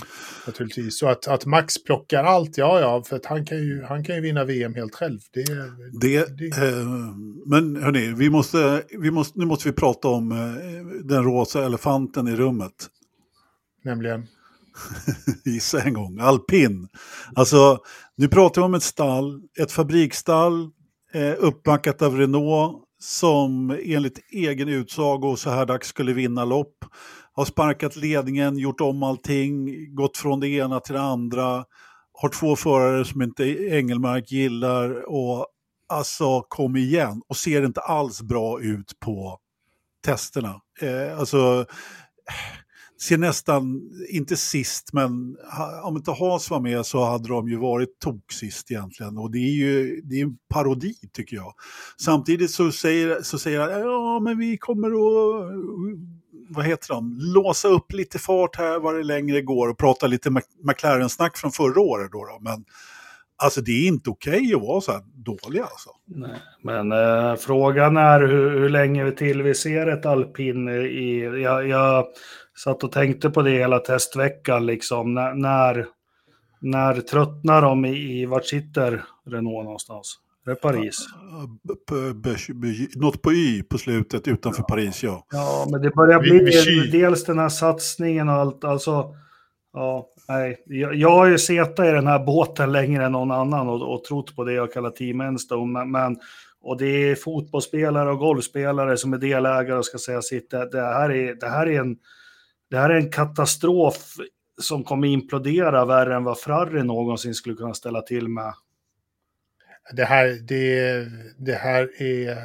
naturligtvis. 0.47 0.99
Så 0.99 1.07
att, 1.07 1.27
att 1.27 1.45
Max 1.45 1.83
plockar 1.83 2.23
allt, 2.23 2.57
ja 2.57 2.79
ja, 2.79 3.03
för 3.03 3.15
att 3.15 3.25
han 3.25 3.45
kan 3.45 3.57
ju, 3.57 3.83
han 3.83 4.03
kan 4.03 4.15
ju 4.15 4.21
vinna 4.21 4.43
VM 4.45 4.75
helt 4.75 4.95
själv. 4.95 5.19
Det, 5.33 5.43
Det, 6.01 6.38
det- 6.38 6.67
eh, 6.67 6.88
men 7.45 7.75
hörni, 7.83 8.13
vi 8.17 8.29
måste, 8.29 8.83
vi 8.99 9.12
måste, 9.12 9.39
nu 9.39 9.45
måste 9.45 9.69
vi 9.69 9.75
prata 9.75 10.07
om 10.07 10.31
eh, 10.31 10.95
den 11.03 11.23
rosa 11.23 11.65
elefanten 11.65 12.27
i 12.27 12.35
rummet. 12.35 12.88
nämligen. 13.83 14.27
Gissa 15.45 15.81
en 15.81 15.93
gång, 15.93 16.19
alpin. 16.19 16.88
Alltså, 17.35 17.79
nu 18.19 18.27
pratar 18.27 18.62
vi 18.62 18.65
om 18.65 18.73
ett 18.73 18.84
stall, 18.84 19.41
ett 19.60 19.71
fabriksstall 19.71 20.69
eh, 21.13 21.34
uppbackat 21.38 22.01
av 22.01 22.17
Renault 22.17 22.84
som 22.99 23.77
enligt 23.84 24.19
egen 24.32 24.69
utsago 24.69 25.36
så 25.36 25.49
här 25.49 25.65
dags 25.65 25.88
skulle 25.88 26.13
vinna 26.13 26.45
lopp. 26.45 26.86
Har 27.34 27.45
sparkat 27.45 27.95
ledningen, 27.95 28.58
gjort 28.58 28.82
om 28.82 29.03
allting, 29.03 29.69
gått 29.95 30.17
från 30.17 30.39
det 30.39 30.47
ena 30.47 30.79
till 30.79 30.93
det 30.93 31.01
andra. 31.01 31.65
Har 32.13 32.29
två 32.29 32.55
förare 32.55 33.05
som 33.05 33.21
inte 33.21 33.43
Engelmark 33.69 34.32
gillar 34.32 35.10
och 35.10 35.47
alltså 35.89 36.41
kom 36.41 36.75
igen 36.75 37.21
och 37.27 37.38
ser 37.38 37.65
inte 37.65 37.82
alls 37.82 38.21
bra 38.21 38.62
ut 38.62 38.99
på 38.99 39.38
testerna. 40.05 40.62
Eh, 40.82 41.19
alltså 41.19 41.65
ser 43.01 43.17
nästan, 43.17 43.81
inte 44.09 44.38
sist, 44.38 44.93
men 44.93 45.38
om 45.83 45.97
inte 45.97 46.12
Haas 46.12 46.49
var 46.49 46.59
med 46.59 46.85
så 46.85 47.05
hade 47.05 47.27
de 47.27 47.49
ju 47.49 47.57
varit 47.57 47.99
toksist 47.99 48.71
egentligen. 48.71 49.17
Och 49.17 49.31
det 49.31 49.38
är 49.38 49.53
ju 49.53 50.01
det 50.03 50.19
är 50.19 50.23
en 50.23 50.38
parodi 50.49 50.93
tycker 51.13 51.35
jag. 51.35 51.53
Samtidigt 52.01 52.51
så 52.51 52.71
säger, 52.71 53.21
så 53.21 53.39
säger 53.39 53.59
han, 53.59 53.69
ja 53.69 54.19
men 54.19 54.38
vi 54.38 54.57
kommer 54.57 54.88
att, 54.88 55.51
vad 56.49 56.65
heter 56.65 56.93
de, 56.93 57.17
låsa 57.19 57.67
upp 57.67 57.91
lite 57.93 58.19
fart 58.19 58.55
här 58.55 58.79
vad 58.79 58.95
det 58.95 59.03
längre 59.03 59.41
går 59.41 59.69
och 59.69 59.77
prata 59.77 60.07
lite 60.07 60.29
McLaren-snack 60.63 61.38
från 61.38 61.51
förra 61.51 61.81
året 61.81 62.12
då. 62.12 62.25
då. 62.25 62.38
Men 62.41 62.65
alltså 63.43 63.62
det 63.62 63.71
är 63.71 63.88
inte 63.88 64.10
okej 64.10 64.54
att 64.56 64.62
vara 64.62 64.82
så 64.82 64.91
här 64.91 65.02
dålig 65.13 65.60
alltså. 65.60 65.89
Nej. 66.06 66.41
Men 66.63 66.91
eh, 66.91 67.36
frågan 67.36 67.97
är 67.97 68.19
hur, 68.19 68.60
hur 68.60 68.69
länge 68.69 69.12
till 69.12 69.41
vi 69.41 69.56
ser 69.56 69.88
ett 69.88 70.06
alpin 70.06 70.69
i... 70.69 71.19
Jag, 71.43 71.67
jag 71.67 72.06
satt 72.63 72.84
och 72.84 72.91
tänkte 72.91 73.30
på 73.30 73.41
det 73.41 73.52
hela 73.52 73.80
testveckan, 73.80 74.65
liksom. 74.65 75.13
När, 75.13 75.34
när, 75.34 75.86
när 76.62 77.02
tröttnar 77.02 77.62
de 77.62 77.86
i, 77.86 78.21
i... 78.21 78.25
Vart 78.25 78.45
sitter 78.45 79.04
Renault 79.25 79.63
någonstans? 79.63 80.19
Är 80.45 80.49
det 80.49 80.56
Paris? 80.56 81.08
Något 82.95 83.21
på 83.21 83.34
Y 83.34 83.63
på 83.63 83.78
slutet 83.78 84.28
utanför 84.28 84.63
Paris, 84.63 85.04
ja. 85.04 85.25
Ja, 85.32 85.67
men 85.71 85.82
det 85.82 85.89
börjar 85.89 86.19
bli 86.19 86.99
dels 86.99 87.25
den 87.25 87.39
här 87.39 87.49
satsningen 87.49 88.30
och 88.30 88.36
allt. 88.36 88.63
Alltså, 88.63 89.15
ja, 89.73 90.08
nej. 90.30 90.63
Jag, 90.65 90.96
jag 90.96 91.12
har 91.12 91.26
ju 91.26 91.38
suttit 91.38 91.80
i 91.80 91.92
den 91.92 92.08
här 92.08 92.20
båten 92.20 92.72
längre 92.72 93.06
än 93.06 93.12
någon 93.12 93.32
annan 93.32 93.70
och, 93.70 93.94
och 93.94 94.04
trott 94.04 94.36
på 94.36 94.44
det 94.44 94.54
jag 94.54 94.74
kallar 94.74 94.89
Team 94.89 95.22
Enstone. 95.22 95.72
Men, 95.72 95.92
men, 95.92 96.20
och 96.62 96.78
det 96.78 96.86
är 96.86 97.15
fotbollsspelare 97.15 98.12
och 98.12 98.20
golfspelare 98.20 98.98
som 98.98 99.13
är 99.13 99.18
delägare 99.18 99.78
och 99.78 99.86
ska 99.86 99.98
säga 99.98 100.22
sitt. 100.22 100.50
Det, 100.50 100.70
det, 100.70 100.82
här, 100.82 101.12
är, 101.12 101.34
det, 101.34 101.50
här, 101.50 101.68
är 101.68 101.80
en, 101.80 101.98
det 102.70 102.78
här 102.78 102.89
är 102.89 102.96
en 102.96 103.12
katastrof 103.12 104.15
som 104.62 104.84
kommer 104.84 105.08
implodera 105.08 105.86
värre 105.86 106.15
än 106.15 106.24
vad 106.24 106.39
Frarri 106.39 106.84
någonsin 106.84 107.34
skulle 107.34 107.56
kunna 107.56 107.74
ställa 107.74 108.02
till 108.02 108.28
med. 108.28 108.54
Det 109.94 110.06
här, 110.06 110.28
det, 110.28 111.06
det 111.38 111.54
här 111.54 112.02
är, 112.02 112.38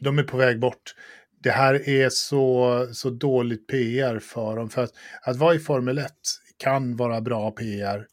de 0.00 0.18
är 0.18 0.22
på 0.22 0.36
väg 0.36 0.60
bort. 0.60 0.94
Det 1.42 1.50
här 1.50 1.88
är 1.88 2.08
så, 2.08 2.86
så 2.92 3.10
dåligt 3.10 3.66
PR 3.66 4.18
för 4.18 4.56
dem. 4.56 4.70
För 4.70 4.82
att, 4.82 4.92
att 5.22 5.36
vara 5.36 5.54
i 5.54 5.58
Formel 5.58 5.98
1 5.98 6.12
kan 6.58 6.96
vara 6.96 7.20
bra 7.20 7.50
PR. 7.50 8.06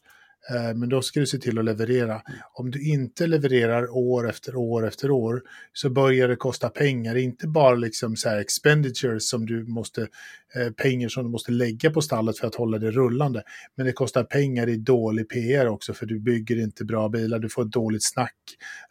Eh, 0.50 0.74
men 0.74 0.88
då 0.88 1.02
ska 1.02 1.20
du 1.20 1.26
se 1.26 1.38
till 1.38 1.58
att 1.58 1.64
leverera. 1.64 2.22
Om 2.52 2.70
du 2.70 2.90
inte 2.90 3.26
levererar 3.26 3.96
år 3.96 4.28
efter 4.28 4.56
år 4.56 4.86
efter 4.86 5.10
år 5.10 5.42
så 5.72 5.90
börjar 5.90 6.28
det 6.28 6.36
kosta 6.36 6.68
pengar. 6.68 7.16
Inte 7.16 7.48
bara 7.48 7.74
liksom 7.74 8.16
så 8.16 8.28
här 8.28 8.40
expenditures 8.40 9.28
som 9.28 9.46
du 9.46 9.64
måste, 9.64 10.08
eh, 10.54 10.70
pengar 10.70 11.08
som 11.08 11.24
du 11.24 11.30
måste 11.30 11.52
lägga 11.52 11.90
på 11.90 12.02
stallet 12.02 12.38
för 12.38 12.46
att 12.46 12.54
hålla 12.54 12.78
det 12.78 12.90
rullande. 12.90 13.42
Men 13.76 13.86
det 13.86 13.92
kostar 13.92 14.24
pengar 14.24 14.68
i 14.68 14.76
dålig 14.76 15.28
PR 15.28 15.66
också 15.66 15.94
för 15.94 16.06
du 16.06 16.20
bygger 16.20 16.58
inte 16.62 16.84
bra 16.84 17.08
bilar. 17.08 17.38
Du 17.38 17.48
får 17.48 17.62
ett 17.62 17.72
dåligt 17.72 18.04
snack 18.04 18.36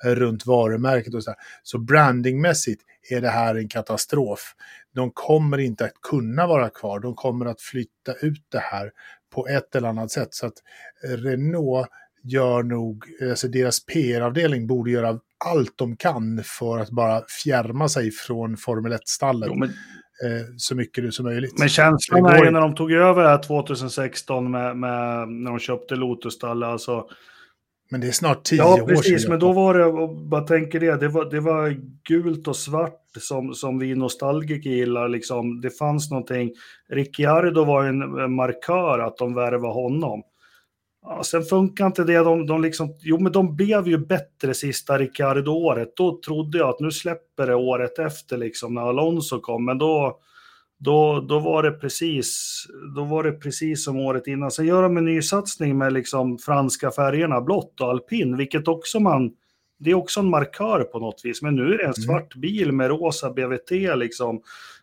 eh, 0.06 0.10
runt 0.10 0.46
varumärket 0.46 1.14
och 1.14 1.24
så 1.24 1.30
där. 1.30 1.38
Så 1.64 1.78
brandingmässigt 1.78 2.82
är 3.10 3.22
det 3.22 3.30
här 3.30 3.56
en 3.56 3.68
katastrof. 3.68 4.56
De 4.96 5.12
kommer 5.12 5.58
inte 5.58 5.86
att 5.86 6.02
kunna 6.10 6.48
vara 6.48 6.70
kvar. 6.70 7.00
De 7.00 7.16
kommer 7.16 7.46
att 7.46 7.62
flytta 7.62 8.14
ut 8.22 8.46
det 8.50 8.60
här 8.60 8.92
på 9.34 9.48
ett 9.48 9.76
eller 9.76 9.90
annat 9.90 10.12
sätt. 10.12 10.28
Så 10.32 10.46
att 10.46 10.54
eh, 11.08 11.18
Renault 11.18 11.88
gör 12.24 12.64
nog, 12.64 13.04
alltså 13.30 13.48
deras 13.48 13.86
PR-avdelning 13.86 14.68
borde 14.68 14.92
göra 14.92 15.20
allt 15.46 15.78
de 15.78 15.98
kan 15.98 16.42
för 16.44 16.80
att 16.80 16.90
bara 16.90 17.22
fjärma 17.44 17.90
sig 17.90 18.12
från 18.12 18.58
Formel 18.58 18.94
1-stallet 18.94 19.50
Jo, 19.52 19.56
men, 19.56 19.70
eh, 19.70 20.46
så 20.58 20.76
mycket 20.76 21.14
som 21.14 21.26
möjligt. 21.26 21.60
men 21.60 21.70
känslan 21.70 22.26
är 22.26 22.46
ju 22.46 22.52
när 22.52 22.62
de 22.62 22.76
tog 22.76 22.92
över 22.92 23.24
det 23.24 23.30
här 23.30 23.44
2016 23.44 24.52
med, 24.52 24.78
med, 24.78 25.30
när 25.30 25.52
de 25.52 25.60
köpte 25.60 25.96
Lotus-stall, 25.96 26.64
alltså 26.64 27.08
Men 27.94 28.02
det 28.02 28.08
är 28.08 28.12
snart 28.12 28.44
tio 28.44 28.58
Ja, 28.58 28.84
år 28.84 28.88
precis, 28.88 29.22
sedan. 29.22 29.30
men 29.30 29.40
då 29.40 29.52
var 29.52 29.74
det, 29.74 30.14
bara 30.30 30.42
tänker 30.42 30.80
det, 30.80 30.96
det 31.00 31.08
var, 31.08 31.26
det 31.26 31.40
var 31.40 31.78
gult 32.08 32.48
och 32.48 32.56
svart 32.56 33.00
som, 33.20 33.54
som 33.54 33.80
vi 33.80 33.96
nostalgiker 33.96 34.70
gillar. 34.70 35.08
Liksom. 35.10 35.62
Det 35.62 35.70
fanns 35.70 36.12
någonting, 36.12 36.52
Ricciardo 36.90 37.64
var 37.64 37.86
en 37.86 38.36
markör 38.36 39.00
att 39.00 39.18
de 39.18 39.34
värvade 39.34 39.74
honom. 39.74 40.24
Ja, 41.06 41.24
sen 41.24 41.44
funkar 41.44 41.86
inte 41.86 42.04
det, 42.04 42.18
de, 42.18 42.48
de 42.48 42.62
liksom, 42.62 42.96
jo 43.00 43.20
men 43.20 43.32
de 43.32 43.56
blev 43.56 43.88
ju 43.88 43.98
bättre 43.98 44.54
sista 44.54 44.98
Ricciardo-året. 44.98 45.94
Då 45.96 46.20
trodde 46.26 46.58
jag 46.58 46.70
att 46.70 46.80
nu 46.80 46.92
släpper 46.92 47.48
det 47.48 47.56
året 47.56 48.00
efter 48.00 48.38
liksom 48.38 48.74
när 48.74 48.82
Alonso 48.82 49.40
kom, 49.40 49.66
men 49.66 49.78
då, 49.78 50.20
då, 50.80 51.20
då, 51.30 51.40
var 51.40 51.64
det 51.64 51.72
precis, 51.72 52.64
då 52.96 53.04
var 53.04 53.24
det 53.24 53.32
precis 53.32 53.86
som 53.86 53.98
året 53.98 54.28
innan. 54.28 54.52
Sen 54.52 54.66
gör 54.66 54.84
de 54.84 54.98
en 54.98 55.06
ny 55.06 55.22
satsning 55.22 55.78
med 55.78 55.94
liksom 55.94 56.38
franska 56.38 56.92
färgerna, 56.92 57.42
blått 57.42 57.82
och 57.82 57.90
alpin, 57.90 58.38
vilket 58.38 58.68
också 58.68 59.00
man, 59.00 59.32
det 59.80 59.90
är 59.92 59.96
också 59.96 60.20
en 60.20 60.30
markör 60.30 60.84
på 60.84 61.00
något 61.00 61.22
vis. 61.24 61.42
Men 61.42 61.56
nu 61.56 61.74
är 61.74 61.78
det 61.78 61.86
en 61.86 61.94
svart 61.94 62.36
bil 62.36 62.72
med 62.72 62.90
rosa 62.90 63.30
BVT 63.30 63.72
liksom. 63.98 64.42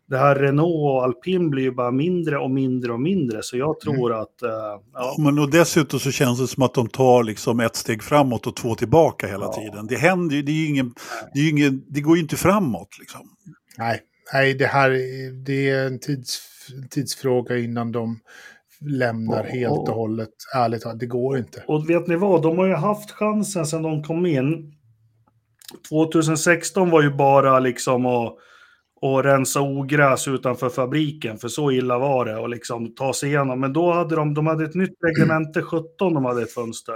Det 0.08 0.18
här 0.18 0.34
Renault 0.34 0.74
och 0.74 1.04
alpin 1.04 1.50
blir 1.50 1.62
ju 1.62 1.70
bara 1.72 1.90
mindre 1.90 2.38
och 2.38 2.50
mindre 2.50 2.92
och 2.92 3.00
mindre, 3.00 3.42
så 3.42 3.56
jag 3.56 3.80
tror 3.80 4.12
att... 4.12 4.42
eh, 4.42 4.50
ja. 4.94 5.16
Men 5.18 5.38
och 5.38 5.50
dessutom 5.50 6.00
så 6.00 6.10
känns 6.10 6.40
det 6.40 6.46
som 6.46 6.62
att 6.62 6.74
de 6.74 6.88
tar 6.88 7.22
liksom 7.24 7.60
ett 7.60 7.76
steg 7.76 8.02
framåt 8.02 8.46
och 8.46 8.56
två 8.56 8.74
tillbaka 8.74 9.26
hela 9.26 9.44
Ja. 9.44 9.52
tiden. 9.52 9.86
Det 9.86 9.96
händer 9.96 10.36
ju, 10.36 10.42
det 10.42 10.52
är 10.52 10.56
ju 10.56 10.66
ingen, 10.66 10.94
det, 11.34 11.40
är 11.40 11.50
ingen, 11.50 11.84
det 11.88 12.00
går 12.00 12.16
ju 12.16 12.22
inte 12.22 12.36
framåt 12.36 12.98
liksom. 12.98 13.20
Nej, 13.78 14.00
nej 14.32 14.54
det 14.54 14.66
här 14.66 14.90
är- 14.90 15.44
det 15.44 15.70
är 15.70 15.86
en 15.86 15.98
tids, 16.00 16.40
tidsfråga 16.90 17.58
innan 17.58 17.92
de 17.92 18.20
lämnar 18.80 19.40
Och- 19.40 19.46
helt 19.46 19.72
och 19.72 19.88
och- 19.88 19.94
hållet. 19.94 20.28
Ärligt 20.56 20.82
talat, 20.82 21.00
det 21.00 21.06
går 21.06 21.38
inte. 21.38 21.64
Och 21.66 21.90
vet 21.90 22.06
ni 22.06 22.16
vad, 22.16 22.42
de 22.42 22.58
har 22.58 22.66
ju 22.66 22.74
haft 22.74 23.10
chansen 23.10 23.66
sedan 23.66 23.82
de 23.82 24.02
kom 24.02 24.26
in. 24.26 24.72
2016 25.88 26.90
var 26.90 27.02
ju 27.02 27.10
bara 27.10 27.58
liksom 27.58 28.06
att, 28.06 28.36
att 29.02 29.24
rensa 29.24 29.60
ogräs 29.60 30.28
utanför 30.28 30.68
fabriken, 30.68 31.38
för 31.38 31.48
så 31.48 31.70
illa 31.72 31.98
var 31.98 32.24
det, 32.24 32.36
och 32.36 32.48
liksom 32.48 32.94
ta 32.94 33.12
sig 33.12 33.28
igenom. 33.28 33.60
Men 33.60 33.72
då 33.72 33.92
hade 33.92 34.16
de, 34.16 34.34
de 34.34 34.46
hade 34.46 34.64
ett 34.64 34.74
nytt 34.74 34.94
reglemente 35.06 35.62
17, 35.62 36.14
de 36.14 36.24
hade 36.24 36.42
ett 36.42 36.52
fönster. 36.52 36.94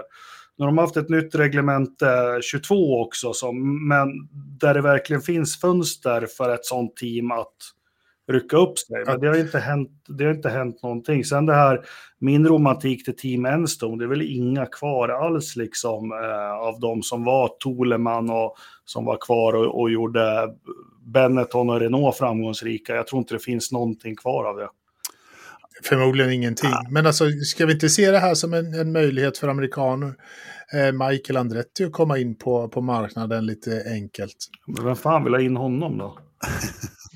Nu 0.56 0.64
har 0.64 0.66
de 0.66 0.78
haft 0.78 0.96
ett 0.96 1.08
nytt 1.08 1.34
reglemente 1.34 2.06
eh, 2.06 2.40
22 2.42 3.02
också, 3.02 3.32
som, 3.32 3.88
men 3.88 4.08
där 4.60 4.74
det 4.74 4.80
verkligen 4.80 5.22
finns 5.22 5.60
fönster 5.60 6.26
för 6.36 6.54
ett 6.54 6.64
sånt 6.64 6.96
team 6.96 7.30
att 7.30 7.54
rycka 8.32 8.56
upp 8.56 8.78
sig. 8.78 9.04
Men 9.06 9.20
det 9.20 9.28
har 9.28 9.38
inte 9.38 9.58
hänt, 9.58 9.90
det 10.08 10.24
har 10.24 10.34
inte 10.34 10.48
hänt 10.48 10.82
någonting. 10.82 11.24
Sen 11.24 11.46
det 11.46 11.54
här, 11.54 11.84
min 12.18 12.46
romantik 12.46 13.04
till 13.04 13.16
Team 13.16 13.44
Enstone, 13.46 13.98
det 13.98 14.04
är 14.04 14.08
väl 14.08 14.22
inga 14.22 14.66
kvar 14.66 15.08
alls 15.08 15.56
liksom 15.56 16.12
eh, 16.12 16.68
av 16.68 16.80
de 16.80 17.02
som 17.02 17.24
var 17.24 17.48
Toleman 17.58 18.30
och 18.30 18.56
som 18.84 19.04
var 19.04 19.16
kvar 19.16 19.52
och, 19.52 19.80
och 19.80 19.90
gjorde 19.90 20.54
Benetton 21.04 21.70
och 21.70 21.80
Renault 21.80 22.16
framgångsrika. 22.16 22.94
Jag 22.94 23.06
tror 23.06 23.18
inte 23.18 23.34
det 23.34 23.44
finns 23.44 23.72
någonting 23.72 24.16
kvar 24.16 24.44
av 24.44 24.56
det. 24.56 24.68
Förmodligen 25.82 26.32
ingenting. 26.32 26.70
Men 26.90 27.06
alltså, 27.06 27.24
ska 27.30 27.66
vi 27.66 27.72
inte 27.72 27.88
se 27.88 28.10
det 28.10 28.18
här 28.18 28.34
som 28.34 28.54
en, 28.54 28.74
en 28.74 28.92
möjlighet 28.92 29.38
för 29.38 29.48
amerikaner? 29.48 30.14
Eh, 30.72 31.08
Michael 31.08 31.36
Andretti 31.36 31.84
att 31.84 31.92
komma 31.92 32.18
in 32.18 32.38
på, 32.38 32.68
på 32.68 32.80
marknaden 32.80 33.46
lite 33.46 33.82
enkelt. 33.94 34.36
Men 34.66 34.84
vem 34.84 34.96
fan 34.96 35.24
vill 35.24 35.32
ha 35.34 35.40
in 35.40 35.56
honom 35.56 35.98
då? 35.98 36.18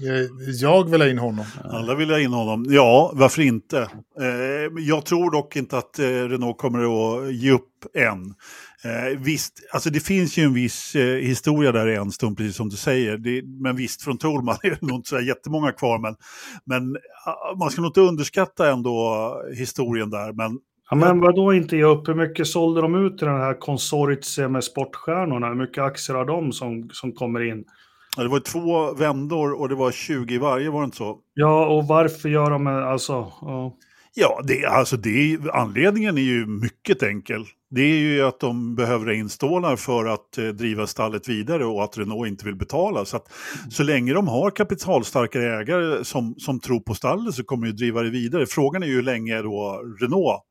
Eh, 0.00 0.50
Jag 0.60 0.90
vill 0.90 1.00
ha 1.00 1.08
in 1.08 1.18
honom. 1.18 1.44
Alla 1.64 1.94
vill 1.94 2.10
ha 2.10 2.18
in 2.20 2.32
honom. 2.32 2.66
Ja, 2.68 3.12
varför 3.14 3.42
inte? 3.42 3.78
Eh, 4.20 4.26
jag 4.78 5.04
tror 5.04 5.30
dock 5.30 5.56
inte 5.56 5.78
att 5.78 5.98
eh, 5.98 6.04
Renault 6.04 6.58
kommer 6.58 6.78
att 6.78 7.34
ge 7.34 7.50
upp 7.50 7.68
än. 7.94 8.34
Eh, 8.84 9.18
visst, 9.18 9.52
alltså 9.72 9.90
det 9.90 10.00
finns 10.00 10.36
ju 10.36 10.42
en 10.42 10.54
viss 10.54 10.94
eh, 10.94 11.16
historia 11.16 11.72
där 11.72 11.88
i 11.88 11.94
en 11.94 12.10
stund, 12.10 12.36
precis 12.36 12.56
som 12.56 12.68
du 12.68 12.76
säger. 12.76 13.18
Det, 13.18 13.42
men 13.62 13.76
visst, 13.76 14.02
från 14.02 14.18
Thorman 14.18 14.56
är 14.62 14.70
det 14.70 14.82
nog 14.82 14.96
inte 14.98 15.08
så 15.08 15.20
jättemånga 15.20 15.72
kvar. 15.72 15.98
Men, 15.98 16.16
men 16.64 16.96
ah, 17.26 17.56
man 17.58 17.70
ska 17.70 17.80
nog 17.80 17.88
inte 17.88 18.00
underskatta 18.00 18.70
ändå 18.70 19.32
historien 19.56 20.10
där. 20.10 20.32
Men 20.32 20.58
Ja, 20.90 20.96
men 20.96 21.20
vadå 21.20 21.54
inte 21.54 21.76
ge 21.76 21.84
upp? 21.84 22.08
Hur 22.08 22.14
mycket 22.14 22.46
sålde 22.46 22.80
de 22.80 23.06
ut 23.06 23.22
i 23.22 23.24
den 23.24 23.40
här 23.40 23.60
konsortiet 23.60 24.50
med 24.50 24.64
sportstjärnorna? 24.64 25.48
Hur 25.48 25.54
mycket 25.54 25.84
aktier 25.84 26.16
har 26.16 26.24
de 26.24 26.52
som, 26.52 26.88
som 26.92 27.12
kommer 27.12 27.42
in? 27.42 27.64
ja, 28.18 28.22
det 28.22 28.28
var 28.28 28.40
två 28.40 28.94
vändor 28.94 29.60
och 29.60 29.68
det 29.68 29.74
var 29.74 29.90
20 29.90 30.34
i 30.34 30.38
varje, 30.38 30.70
var 30.70 30.80
det 30.80 30.84
inte 30.84 30.96
så? 30.96 31.18
Ja, 31.34 31.66
och 31.66 31.86
varför 31.86 32.28
gör 32.28 32.50
de 32.50 32.66
alltså? 32.66 33.12
Ja. 33.40 33.76
Ja, 34.14 34.40
det, 34.44 34.64
alltså 34.66 34.96
det, 34.96 35.38
anledningen 35.52 36.18
är 36.18 36.22
ju 36.22 36.46
mycket 36.46 37.02
enkel. 37.02 37.44
Det 37.70 37.80
är 37.80 37.98
ju 37.98 38.22
att 38.22 38.40
de 38.40 38.74
behöver 38.74 39.10
installer 39.10 39.76
för 39.76 40.06
att 40.06 40.38
eh, 40.38 40.46
driva 40.46 40.86
stallet 40.86 41.28
vidare 41.28 41.64
och 41.64 41.84
att 41.84 41.98
Renault 41.98 42.28
inte 42.28 42.44
vill 42.44 42.56
betala. 42.56 43.04
Så, 43.04 43.16
att, 43.16 43.32
så 43.70 43.82
länge 43.82 44.12
de 44.12 44.28
har 44.28 44.50
kapitalstarka 44.50 45.42
ägare 45.42 46.04
som, 46.04 46.34
som 46.38 46.60
tror 46.60 46.80
på 46.80 46.94
stallet 46.94 47.34
så 47.34 47.44
kommer 47.44 47.66
de 47.66 47.72
driva 47.72 48.02
det 48.02 48.10
vidare. 48.10 48.46
Frågan 48.46 48.82
är 48.82 48.86
ju 48.86 48.94
hur 48.94 49.02
länge 49.02 49.42
då 49.42 49.82
Renault 50.00 50.42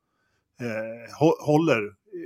eh, 0.62 1.20
hå- 1.20 1.46
håller 1.46 1.82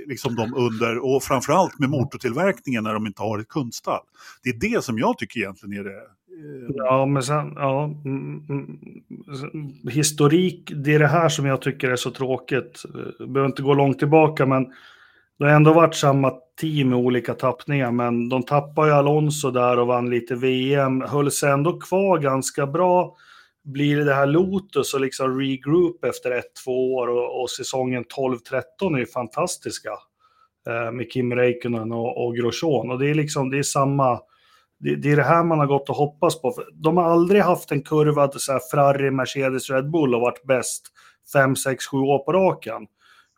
liksom 0.06 0.34
dem 0.34 0.54
under 0.54 0.98
och 0.98 1.22
framförallt 1.22 1.78
med 1.78 1.90
motortillverkningen 1.90 2.84
när 2.84 2.94
de 2.94 3.06
inte 3.06 3.22
har 3.22 3.38
ett 3.38 3.48
kundstall. 3.48 4.04
Det 4.42 4.50
är 4.50 4.72
det 4.72 4.84
som 4.84 4.98
jag 4.98 5.18
tycker 5.18 5.40
egentligen 5.40 5.78
är 5.80 5.84
det. 5.84 6.00
Ehm. 6.38 6.72
Ja, 6.74 7.06
men 7.06 7.22
sen, 7.22 7.52
ja, 7.56 7.84
mm, 7.84 8.44
mm, 8.48 8.78
mm, 9.54 9.88
historik, 9.90 10.72
det 10.74 10.94
är 10.94 10.98
det 10.98 11.06
här 11.06 11.28
som 11.28 11.46
jag 11.46 11.62
tycker 11.62 11.90
är 11.90 11.96
så 11.96 12.10
tråkigt. 12.10 12.82
Eh, 12.94 13.00
jag 13.18 13.30
behöver 13.30 13.50
inte 13.50 13.62
gå 13.62 13.74
långt 13.74 13.98
tillbaka, 13.98 14.46
men 14.46 14.66
det 15.38 15.44
har 15.44 15.52
ändå 15.52 15.72
varit 15.72 15.94
samma 15.94 16.32
team 16.60 16.88
med 16.88 16.98
olika 16.98 17.34
tappningar, 17.34 17.90
men 17.90 18.28
de 18.28 18.42
tappade 18.42 18.88
ju 18.88 18.94
Alonso 18.94 19.50
där 19.50 19.78
och 19.78 19.86
vann 19.86 20.10
lite 20.10 20.34
VM, 20.34 21.00
höll 21.00 21.30
sig 21.30 21.50
ändå 21.50 21.80
kvar 21.80 22.18
ganska 22.18 22.66
bra. 22.66 23.16
Blir 23.64 24.04
det 24.04 24.14
här 24.14 24.26
Lotus 24.26 24.94
och 24.94 25.00
liksom 25.00 25.40
regroup 25.40 26.04
efter 26.04 26.30
ett, 26.30 26.54
två 26.64 26.94
år 26.94 27.08
och, 27.08 27.42
och 27.42 27.50
säsongen 27.50 28.04
12-13 28.04 28.94
är 28.94 28.98
ju 28.98 29.06
fantastiska. 29.06 29.90
Eh, 30.66 30.92
med 30.92 31.12
Kim 31.12 31.32
Räikkönen 31.32 31.92
och, 31.92 32.24
och 32.26 32.36
Grosjean. 32.36 32.90
Och 32.90 32.98
det 32.98 33.10
är 33.10 33.14
liksom, 33.14 33.50
det 33.50 33.58
är 33.58 33.62
samma, 33.62 34.20
det, 34.82 34.96
det 34.96 35.12
är 35.12 35.16
det 35.16 35.22
här 35.22 35.44
man 35.44 35.58
har 35.58 35.66
gått 35.66 35.90
och 35.90 35.96
hoppats 35.96 36.42
på. 36.42 36.54
De 36.74 36.96
har 36.96 37.04
aldrig 37.04 37.42
haft 37.42 37.72
en 37.72 37.82
kurva 37.82 38.30
så 38.32 38.52
här 38.52 38.60
Ferrari, 38.70 39.10
Mercedes, 39.10 39.70
Red 39.70 39.90
Bull 39.90 40.14
och 40.14 40.20
varit 40.20 40.42
bäst 40.42 40.82
5, 41.32 41.56
6, 41.56 41.86
7 41.86 41.96
år 41.96 42.18
på 42.18 42.32
raken. 42.32 42.86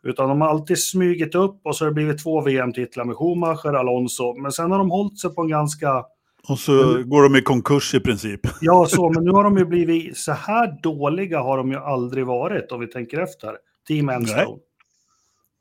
Utan 0.03 0.29
de 0.29 0.41
har 0.41 0.49
alltid 0.49 0.79
smugit 0.79 1.35
upp 1.35 1.61
och 1.63 1.75
så 1.75 1.85
har 1.85 1.89
det 1.89 1.95
blivit 1.95 2.23
två 2.23 2.41
VM-titlar 2.41 3.05
med 3.05 3.15
Schumacher, 3.15 3.73
Alonso. 3.73 4.33
Men 4.33 4.51
sen 4.51 4.71
har 4.71 4.77
de 4.77 4.91
hållit 4.91 5.19
sig 5.19 5.35
på 5.35 5.41
en 5.41 5.47
ganska, 5.47 6.05
och 6.47 6.59
så 6.59 7.03
går 7.03 7.23
de 7.23 7.35
i 7.35 7.41
konkurs 7.41 7.93
i 7.93 7.99
princip. 7.99 8.41
ja 8.61 8.85
så, 8.85 9.09
men 9.09 9.23
nu 9.23 9.31
har 9.31 9.43
de 9.43 9.57
ju 9.57 9.65
blivit, 9.65 10.17
så 10.17 10.31
här 10.31 10.81
dåliga 10.83 11.39
har 11.39 11.57
de 11.57 11.71
ju 11.71 11.77
aldrig 11.77 12.25
varit 12.25 12.71
om 12.71 12.79
vi 12.79 12.87
tänker 12.87 13.19
efter. 13.19 13.57
Team 13.87 14.09
Enstone. 14.09 14.57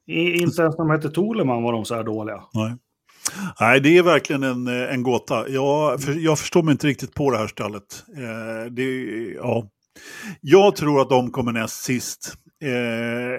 I, 0.07 0.41
inte 0.41 0.63
ens 0.63 0.79
när 0.79 0.85
de 0.85 0.91
hette 0.91 1.11
Toleman 1.11 1.63
var 1.63 1.73
de 1.73 1.85
så 1.85 1.95
här 1.95 2.05
dåliga. 2.05 2.43
Nej. 2.55 2.77
Nej, 3.61 3.81
det 3.81 3.99
är 3.99 4.03
verkligen 4.03 4.43
en, 4.43 4.67
eh, 4.67 4.95
en 4.95 5.03
gåta. 5.03 5.49
Jag, 5.49 6.03
för, 6.03 6.13
jag 6.13 6.39
förstår 6.39 6.63
mig 6.63 6.73
inte 6.73 6.87
riktigt 6.87 7.15
på 7.15 7.31
det 7.31 7.39
här 7.39 7.47
stallet. 7.47 8.05
Eh, 8.17 8.73
det, 8.73 8.85
ja. 9.33 9.69
Jag 10.41 10.77
tror 10.77 11.01
att 11.01 11.09
de 11.09 11.31
kommer 11.31 11.53
näst 11.53 11.83
sist. 11.83 12.35
Eh, 12.63 12.71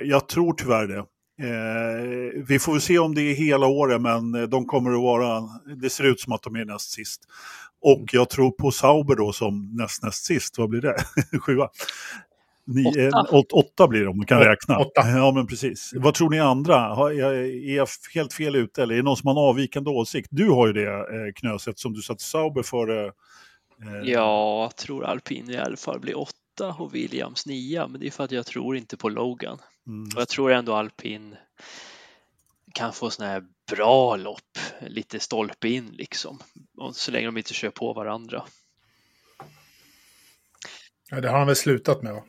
jag 0.04 0.28
tror 0.28 0.54
tyvärr 0.54 0.88
det. 0.88 1.06
Eh, 1.42 2.44
vi 2.48 2.60
får 2.60 2.80
se 2.80 3.00
om 3.00 3.16
det 3.16 3.22
är 3.22 3.36
hela 3.36 3.68
året, 3.68 4.02
men 4.02 4.50
de 4.50 4.66
kommer 4.66 4.92
att 4.92 5.02
vara, 5.02 5.42
det 5.82 5.90
ser 5.90 6.04
ut 6.04 6.20
som 6.20 6.34
att 6.34 6.44
de 6.44 6.56
är 6.56 6.66
näst 6.66 6.92
sist. 6.92 7.22
Och 7.82 8.06
jag 8.12 8.30
tror 8.30 8.52
på 8.52 8.72
Sauber 8.72 9.16
då 9.16 9.34
som 9.34 9.70
näst 9.74 10.04
näst 10.04 10.26
sist, 10.26 10.58
vad 10.58 10.70
blir 10.70 10.82
det? 10.82 10.96
Sjua? 11.40 11.70
Nio, 12.68 13.10
Åtta. 13.10 13.36
åt, 13.36 13.52
åtta 13.52 13.88
blir 13.88 14.02
det 14.02 14.08
om 14.08 14.18
man 14.18 14.26
kan 14.26 14.40
räkna. 14.40 14.78
åtta. 14.80 15.02
Ja, 15.10 15.32
men 15.36 15.48
precis. 15.48 15.92
Vad 15.96 16.14
tror 16.14 16.30
ni 16.30 16.40
andra? 16.40 16.76
Har, 16.78 17.12
är 17.12 17.76
jag 17.76 17.88
helt 18.14 18.34
fel 18.34 18.56
ute 18.56 18.84
eller 18.84 18.94
är 18.94 18.98
det 18.98 19.04
någon 19.04 19.18
som 19.18 19.28
har 19.28 19.34
en 19.34 19.50
avvikande 19.50 19.90
åsikt? 19.90 20.28
Du 20.32 20.50
har 20.50 20.68
ju 20.68 20.74
det, 20.74 20.92
eh, 20.94 21.34
Knöset, 21.36 21.80
som 21.80 21.94
du 21.94 22.02
satte 22.02 22.24
Sauber 22.24 22.64
före. 22.64 23.06
Eh, 23.06 23.12
Ja, 24.04 24.62
jag 24.64 24.76
tror 24.76 25.06
alpin 25.06 25.50
i 25.50 25.58
alla 25.58 25.78
fall 25.78 26.00
blir 26.00 26.18
åtta 26.18 26.76
och 26.80 26.96
Williams 26.96 27.46
nia, 27.46 27.88
men 27.88 28.02
det 28.02 28.08
är 28.08 28.12
för 28.12 28.24
att 28.24 28.32
jag 28.32 28.46
tror 28.46 28.78
inte 28.78 28.98
på 28.98 29.10
Logan. 29.10 29.58
mm. 29.88 30.04
Och 30.16 30.22
jag 30.22 30.28
tror 30.28 30.52
ändå 30.52 30.74
alpin 30.76 31.36
kan 32.74 32.94
få 32.94 33.10
sådana 33.10 33.32
här 33.34 33.44
bra 33.72 34.16
lopp, 34.16 34.58
lite 34.88 35.20
stolpe 35.20 35.68
in 35.70 35.90
liksom. 35.94 36.40
Och 36.78 36.96
så 36.96 37.12
länge 37.12 37.26
de 37.26 37.38
inte 37.38 37.54
kör 37.54 37.70
på 37.70 37.94
varandra. 37.94 38.44
Ja, 41.10 41.22
det 41.22 41.30
har 41.30 41.38
han 41.38 41.48
väl 41.48 41.56
slutat 41.56 42.02
med 42.04 42.14
va? 42.14 42.24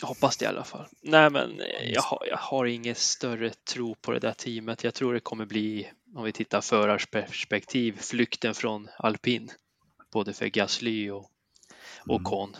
Jag 0.00 0.08
hoppas 0.08 0.36
det 0.36 0.44
i 0.44 0.48
alla 0.48 0.64
fall. 0.64 0.86
Nej, 1.02 1.30
men 1.30 1.60
jag 1.82 2.02
har, 2.02 2.26
jag 2.30 2.36
har 2.36 2.66
ingen 2.66 2.94
större 2.94 3.50
tro 3.50 3.94
på 3.94 4.12
det 4.12 4.18
där 4.18 4.32
teamet. 4.32 4.84
Jag 4.84 4.94
tror 4.94 5.14
det 5.14 5.20
kommer 5.20 5.46
bli, 5.46 5.90
om 6.16 6.24
vi 6.24 6.32
tittar 6.32 6.60
förarperspektiv, 6.60 7.98
flykten 8.00 8.54
från 8.54 8.88
alpin. 8.98 9.50
Både 10.12 10.32
för 10.32 10.46
Gasly 10.46 11.10
och 11.10 11.30
Mm. 12.04 12.16
Ocon. 12.16 12.56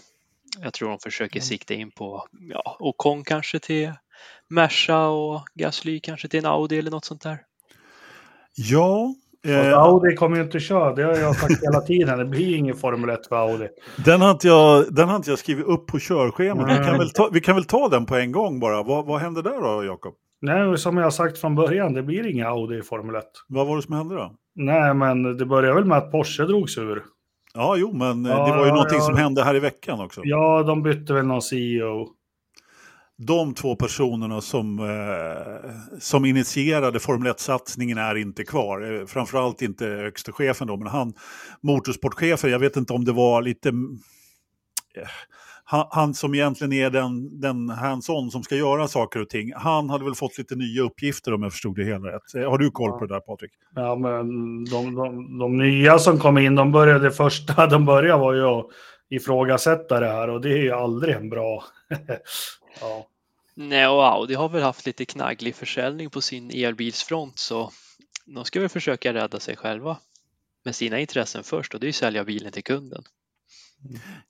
Jag 0.62 0.72
tror 0.72 0.88
de 0.88 0.98
försöker 0.98 1.40
sikta 1.40 1.74
in 1.74 1.90
på, 1.90 2.26
ja, 2.40 2.76
Ocon 2.80 3.24
kanske 3.24 3.58
till 3.58 3.92
Merca 4.48 5.06
och 5.06 5.44
Gasly 5.54 6.00
kanske 6.00 6.28
till 6.28 6.38
en 6.38 6.46
Audi 6.46 6.78
eller 6.78 6.90
något 6.90 7.04
sånt 7.04 7.22
där. 7.22 7.44
Ja, 8.54 9.14
eh, 9.48 9.78
Audi 9.78 10.16
kommer 10.16 10.36
ju 10.36 10.42
inte 10.42 10.60
köra, 10.60 10.94
det 10.94 11.02
har 11.02 11.16
jag 11.16 11.36
sagt 11.36 11.62
hela 11.62 11.80
tiden. 11.80 12.18
Det 12.18 12.24
blir 12.24 12.56
ingen 12.56 12.76
Formel 12.76 13.10
1 13.10 13.26
för 13.26 13.36
Audi. 13.36 13.68
den, 14.04 14.20
har 14.20 14.30
inte 14.30 14.48
jag, 14.48 14.94
den 14.94 15.08
har 15.08 15.16
inte 15.16 15.30
jag 15.30 15.38
skrivit 15.38 15.66
upp 15.66 15.86
på 15.86 15.98
körschemat. 15.98 16.80
Vi 16.80 16.84
kan, 16.84 16.98
väl 16.98 17.10
ta, 17.10 17.28
vi 17.32 17.40
kan 17.40 17.54
väl 17.54 17.64
ta 17.64 17.88
den 17.88 18.06
på 18.06 18.16
en 18.16 18.32
gång 18.32 18.60
bara. 18.60 18.82
Vad, 18.82 19.06
vad 19.06 19.20
hände 19.20 19.42
där 19.42 19.60
då, 19.60 19.84
Jakob? 19.84 20.14
Nej, 20.42 20.78
som 20.78 20.96
jag 20.96 21.04
har 21.04 21.10
sagt 21.10 21.38
från 21.38 21.54
början, 21.54 21.92
det 21.94 22.02
blir 22.02 22.26
inga 22.26 22.48
Audi 22.48 22.78
i 22.78 22.82
Formel 22.82 23.14
1. 23.14 23.24
Vad 23.48 23.66
var 23.66 23.76
det 23.76 23.82
som 23.82 23.94
hände 23.94 24.14
då? 24.14 24.32
Nej, 24.54 24.94
men 24.94 25.36
det 25.36 25.46
började 25.46 25.74
väl 25.74 25.84
med 25.84 25.98
att 25.98 26.12
Porsche 26.12 26.44
drogs 26.44 26.78
ur. 26.78 27.02
Ja, 27.54 27.76
jo, 27.76 27.92
men 27.92 28.26
eh, 28.26 28.32
Ja, 28.32 28.46
det 28.46 28.52
var 28.52 28.62
ju 28.62 28.68
ja, 28.68 28.74
någonting 28.74 28.98
ja. 28.98 29.04
som 29.04 29.16
hände 29.16 29.44
här 29.44 29.54
i 29.56 29.60
veckan 29.60 30.00
också. 30.00 30.20
Ja, 30.24 30.62
de 30.62 30.82
bytte 30.82 31.12
väl 31.12 31.26
någon 31.26 31.42
CEO 31.42 32.06
de 33.26 33.54
två 33.54 33.76
personerna 33.76 34.40
som, 34.40 34.78
eh, 34.78 35.70
som 35.98 36.24
initierade 36.24 37.00
Formel 37.00 37.32
1-satsningen 37.32 37.98
är 37.98 38.14
inte 38.14 38.44
kvar. 38.44 39.00
Eh, 39.00 39.06
framförallt 39.06 39.62
inte 39.62 39.86
högste 39.86 40.32
chefen 40.32 40.66
då, 40.66 40.76
men 40.76 40.86
han, 40.86 41.12
motorsportchefen, 41.60 42.50
jag 42.50 42.58
vet 42.58 42.76
inte 42.76 42.92
om 42.92 43.04
det 43.04 43.12
var 43.12 43.42
lite... 43.42 43.68
Eh, 43.68 45.08
han, 45.64 45.86
han 45.90 46.14
som 46.14 46.34
egentligen 46.34 46.72
är 46.72 46.90
den, 46.90 47.40
den 47.40 47.70
hands-on 47.70 48.30
som 48.30 48.42
ska 48.42 48.56
göra 48.56 48.88
saker 48.88 49.20
och 49.20 49.28
ting, 49.28 49.52
han 49.56 49.90
hade 49.90 50.04
väl 50.04 50.14
fått 50.14 50.38
lite 50.38 50.54
nya 50.54 50.82
uppgifter 50.82 51.34
om 51.34 51.42
jag 51.42 51.52
förstod 51.52 51.76
det 51.76 51.84
hela 51.84 52.08
rätt. 52.08 52.34
Eh, 52.34 52.50
har 52.50 52.58
du 52.58 52.70
koll 52.70 52.98
på 52.98 53.06
det 53.06 53.14
där 53.14 53.20
Patrik? 53.20 53.50
Ja, 53.74 53.96
men 53.96 54.28
de, 54.64 54.94
de, 54.94 55.38
de 55.38 55.58
nya 55.58 55.98
som 55.98 56.18
kom 56.18 56.38
in, 56.38 56.54
de 56.54 56.72
började 56.72 57.10
första 57.10 57.66
de 57.70 57.84
började 57.84 58.20
var 58.20 58.34
ju 58.34 58.44
att 58.44 58.66
ifrågasätta 59.10 60.00
det 60.00 60.08
här 60.08 60.30
och 60.30 60.40
det 60.40 60.52
är 60.52 60.62
ju 60.62 60.72
aldrig 60.72 61.16
en 61.16 61.30
bra... 61.30 61.64
ja. 62.80 63.06
Nej, 63.68 63.86
och 63.86 64.06
Audi 64.06 64.34
har 64.34 64.48
väl 64.48 64.62
haft 64.62 64.86
lite 64.86 65.04
knagglig 65.04 65.54
försäljning 65.54 66.10
på 66.10 66.20
sin 66.20 66.50
elbilsfront 66.50 67.38
så 67.38 67.72
de 68.26 68.44
ska 68.44 68.60
väl 68.60 68.68
försöka 68.68 69.14
rädda 69.14 69.40
sig 69.40 69.56
själva 69.56 69.96
med 70.64 70.76
sina 70.76 70.98
intressen 70.98 71.44
först 71.44 71.74
och 71.74 71.80
det 71.80 71.84
är 71.84 71.88
ju 71.88 71.92
sälja 71.92 72.24
bilen 72.24 72.52
till 72.52 72.64
kunden. 72.64 73.04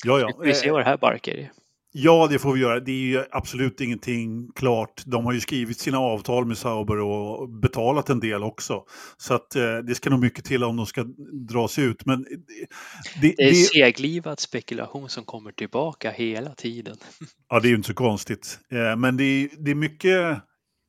Ja, 0.05 0.35
Vi 0.41 0.53
får 0.53 0.61
se 0.61 0.67
ja. 0.67 0.73
vad 0.73 0.81
det 0.81 0.85
här 0.85 0.97
barkar 0.97 1.33
i. 1.33 1.51
Ja, 1.93 2.27
det 2.31 2.39
får 2.39 2.53
vi 2.53 2.61
göra. 2.61 2.81
Det 2.81 2.93
är 2.93 2.97
ju 2.97 3.25
absolut 3.31 3.81
ingenting 3.81 4.53
klart. 4.55 5.03
De 5.07 5.25
har 5.25 5.33
ju 5.33 5.41
skrivit 5.41 5.79
sina 5.79 5.99
avtal 5.99 6.47
med 6.47 6.59
Sauber 6.59 6.99
och 6.99 7.49
betalat 7.49 8.11
en 8.11 8.21
del 8.21 8.43
också. 8.43 8.85
Så 9.17 9.35
att 9.35 9.57
eh, 9.57 9.79
det 9.79 9.95
ska 9.95 10.11
nog 10.11 10.21
mycket 10.21 10.45
till 10.45 10.65
om 10.65 10.77
de 10.77 10.87
ska 10.87 11.05
dras 11.49 11.79
ut. 11.79 12.07
Men 12.07 12.23
det, 12.23 13.35
det, 13.37 13.43
är 13.43 13.51
det, 13.51 13.55
seglivad 13.55 14.41
spekulation 14.41 15.09
som 15.09 15.25
kommer 15.25 15.53
tillbaka 15.53 16.11
hela 16.11 16.55
tiden. 16.55 16.97
ja, 17.49 17.61
det 17.61 17.69
är 17.69 17.71
ju 17.71 17.77
inte 17.77 17.89
så 17.89 17.95
konstigt. 17.95 18.59
Eh, 18.73 18.97
men 18.97 19.17
det 19.17 19.25
är, 19.25 19.49
det 19.59 19.71
är 19.71 19.75
mycket... 19.75 20.31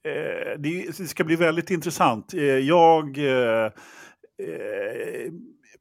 Eh, 0.07 0.59
det, 0.59 0.93
ska 1.09 1.23
bli 1.23 1.35
väldigt 1.35 1.71
intressant. 1.71 2.33
Eh, 2.33 2.41
jag... 2.43 3.17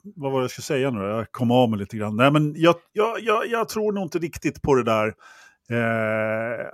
Vad 0.02 0.32
var 0.32 0.40
det 0.40 0.44
jag 0.44 0.50
skulle 0.50 0.64
säga 0.64 0.90
nu? 0.90 1.00
Jag 1.00 1.32
kom 1.32 1.50
av 1.50 1.70
mig 1.70 1.78
lite 1.78 1.96
grann. 1.96 2.16
Nej, 2.16 2.30
men 2.30 2.54
jag, 2.56 2.74
jag, 2.92 3.20
jag, 3.20 3.46
jag 3.46 3.68
tror 3.68 3.92
nog 3.92 4.04
inte 4.04 4.18
riktigt 4.18 4.62
på 4.62 4.74
det 4.74 4.84
där 4.84 5.06
eh, 5.70 6.66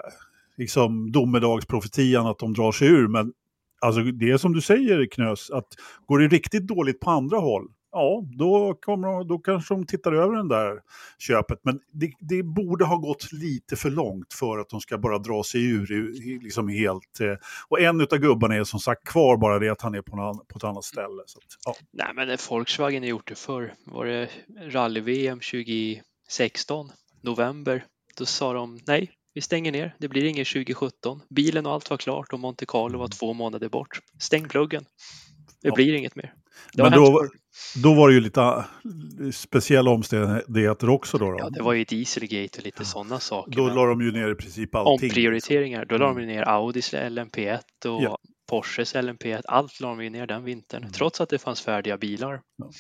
liksom 0.57 1.13
domedagsprofetian 1.13 2.27
att 2.27 2.39
de 2.39 2.55
drar 2.55 2.73
sig 2.73 2.89
ur. 2.89 3.09
Men 3.09 3.33
alltså, 3.81 4.03
det 4.03 4.31
är 4.31 4.37
som 4.37 4.53
du 4.53 4.61
säger 4.61 5.07
Knös, 5.07 5.51
att 5.51 5.67
går 6.07 6.19
det 6.19 6.29
riktigt 6.29 6.67
dåligt 6.67 7.01
på 7.01 7.11
andra 7.11 7.39
håll, 7.39 7.69
ja, 7.97 8.25
då, 8.39 8.75
kommer 8.81 9.09
de, 9.09 9.29
då 9.29 9.39
kanske 9.39 9.75
de 9.75 9.87
tittar 9.87 10.13
över 10.13 10.37
den 10.37 10.49
där 10.49 10.81
köpet. 11.19 11.59
Men 11.63 11.81
det, 11.93 12.13
det, 12.19 12.43
borde 12.43 12.85
ha 12.85 12.97
gått 12.97 13.33
lite 13.33 13.77
för 13.77 13.91
långt 13.91 14.33
för 14.33 14.59
att 14.59 14.69
de 14.69 14.81
ska 14.81 14.99
bara 14.99 15.19
dra 15.19 15.43
sig 15.43 15.65
ur 15.65 16.43
liksom 16.43 16.69
helt. 16.69 17.21
Eh, 17.21 17.35
och 17.69 17.81
en 17.81 18.01
av 18.01 18.19
gubbarna 18.19 18.55
är 18.55 18.65
som 18.65 18.81
sagt 18.81 19.09
kvar, 19.09 19.37
bara 19.37 19.59
det 19.59 19.69
att 19.69 19.81
han 19.81 19.95
är 19.95 20.03
på, 20.03 20.17
någon, 20.17 20.39
på 20.47 20.59
ett 20.59 20.65
annat 20.65 20.85
ställe. 20.85 21.23
Så 21.27 21.39
att, 21.39 21.45
ja. 21.65 21.75
Nej, 21.93 22.09
men 22.15 22.39
Volkswagen 22.51 23.03
har 23.03 23.09
gjort 23.09 23.29
det 23.29 23.39
förr. 23.39 23.75
Var 23.87 24.05
det 24.05 24.29
rally-VM 24.61 25.41
2016, 25.41 26.91
november? 27.23 27.85
Då 28.19 28.27
sa 28.27 28.53
de 28.53 28.79
nej, 28.87 29.11
vi 29.35 29.41
stänger 29.41 29.73
ner. 29.73 29.95
Det 29.99 30.09
blir 30.09 30.25
ingen 30.25 30.45
2017. 30.45 31.21
Bilen 31.29 31.67
och 31.67 31.73
allt 31.73 31.91
var 31.91 31.97
klart 31.97 32.33
och 32.33 32.41
Monte 32.41 32.67
Carlo 32.67 32.99
var 32.99 33.09
två 33.09 33.33
månader 33.33 33.69
bort. 33.69 34.01
Stäng 34.19 34.49
pluggen. 34.49 34.85
Det 35.63 35.69
ja. 35.69 35.75
blir 35.75 35.95
inget 35.95 36.17
mer. 36.17 36.35
Men 36.77 36.93
då, 36.93 37.29
då 37.83 37.95
var 37.95 38.09
det 38.09 38.15
ju 38.15 38.21
lite 38.21 38.41
äh, 38.41 38.65
speciella 39.33 39.91
omständigheter 39.91 40.89
också 40.89 41.19
då, 41.19 41.31
då? 41.31 41.39
Ja, 41.39 41.51
det 41.51 41.63
var 41.63 41.73
ju 41.73 41.85
Dieselgate 41.85 42.59
och 42.59 42.65
lite 42.65 42.81
ja. 42.81 42.85
sådana 42.85 43.21
saker. 43.21 43.57
Då 43.57 43.69
la 43.69 43.87
de 43.87 44.01
ju 44.01 44.13
ner 44.13 44.31
i 44.31 44.35
princip 44.35 44.75
allting. 44.75 45.11
Omprioriteringar. 45.11 45.85
Då 45.85 45.97
la 45.97 46.07
de 46.07 46.17
mm. 46.17 46.29
ner 46.29 46.43
Audis 46.43 46.95
LMP1 46.95 47.87
och 47.87 48.03
ja. 48.03 48.19
Porsches 48.51 48.95
LMP1. 48.95 49.43
Allt 49.45 49.81
la 49.81 49.89
de 49.89 50.05
ju 50.05 50.11
ner 50.11 50.27
den 50.27 50.45
vintern, 50.45 50.83
mm. 50.83 50.93
trots 50.93 51.21
att 51.21 51.29
det 51.29 51.39
fanns 51.39 51.61
färdiga 51.61 51.99
bilar. 51.99 52.41
Ja. 52.57 52.71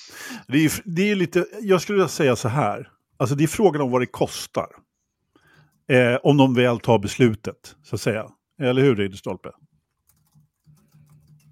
Det, 0.48 0.64
är, 0.64 0.72
det 0.84 1.10
är 1.10 1.14
lite, 1.14 1.46
jag 1.60 1.82
skulle 1.82 1.96
vilja 1.96 2.08
säga 2.08 2.36
så 2.36 2.48
här, 2.48 2.88
alltså 3.16 3.36
det 3.36 3.44
är 3.44 3.48
frågan 3.48 3.82
om 3.82 3.90
vad 3.90 4.02
det 4.02 4.06
kostar. 4.06 4.66
Eh, 5.88 6.16
om 6.22 6.36
de 6.36 6.54
väl 6.54 6.80
tar 6.80 6.98
beslutet, 6.98 7.76
så 7.82 7.94
att 7.94 8.00
säga. 8.00 8.26
Eller 8.62 8.82
hur, 8.82 8.96
Ridderstolpe? 8.96 9.50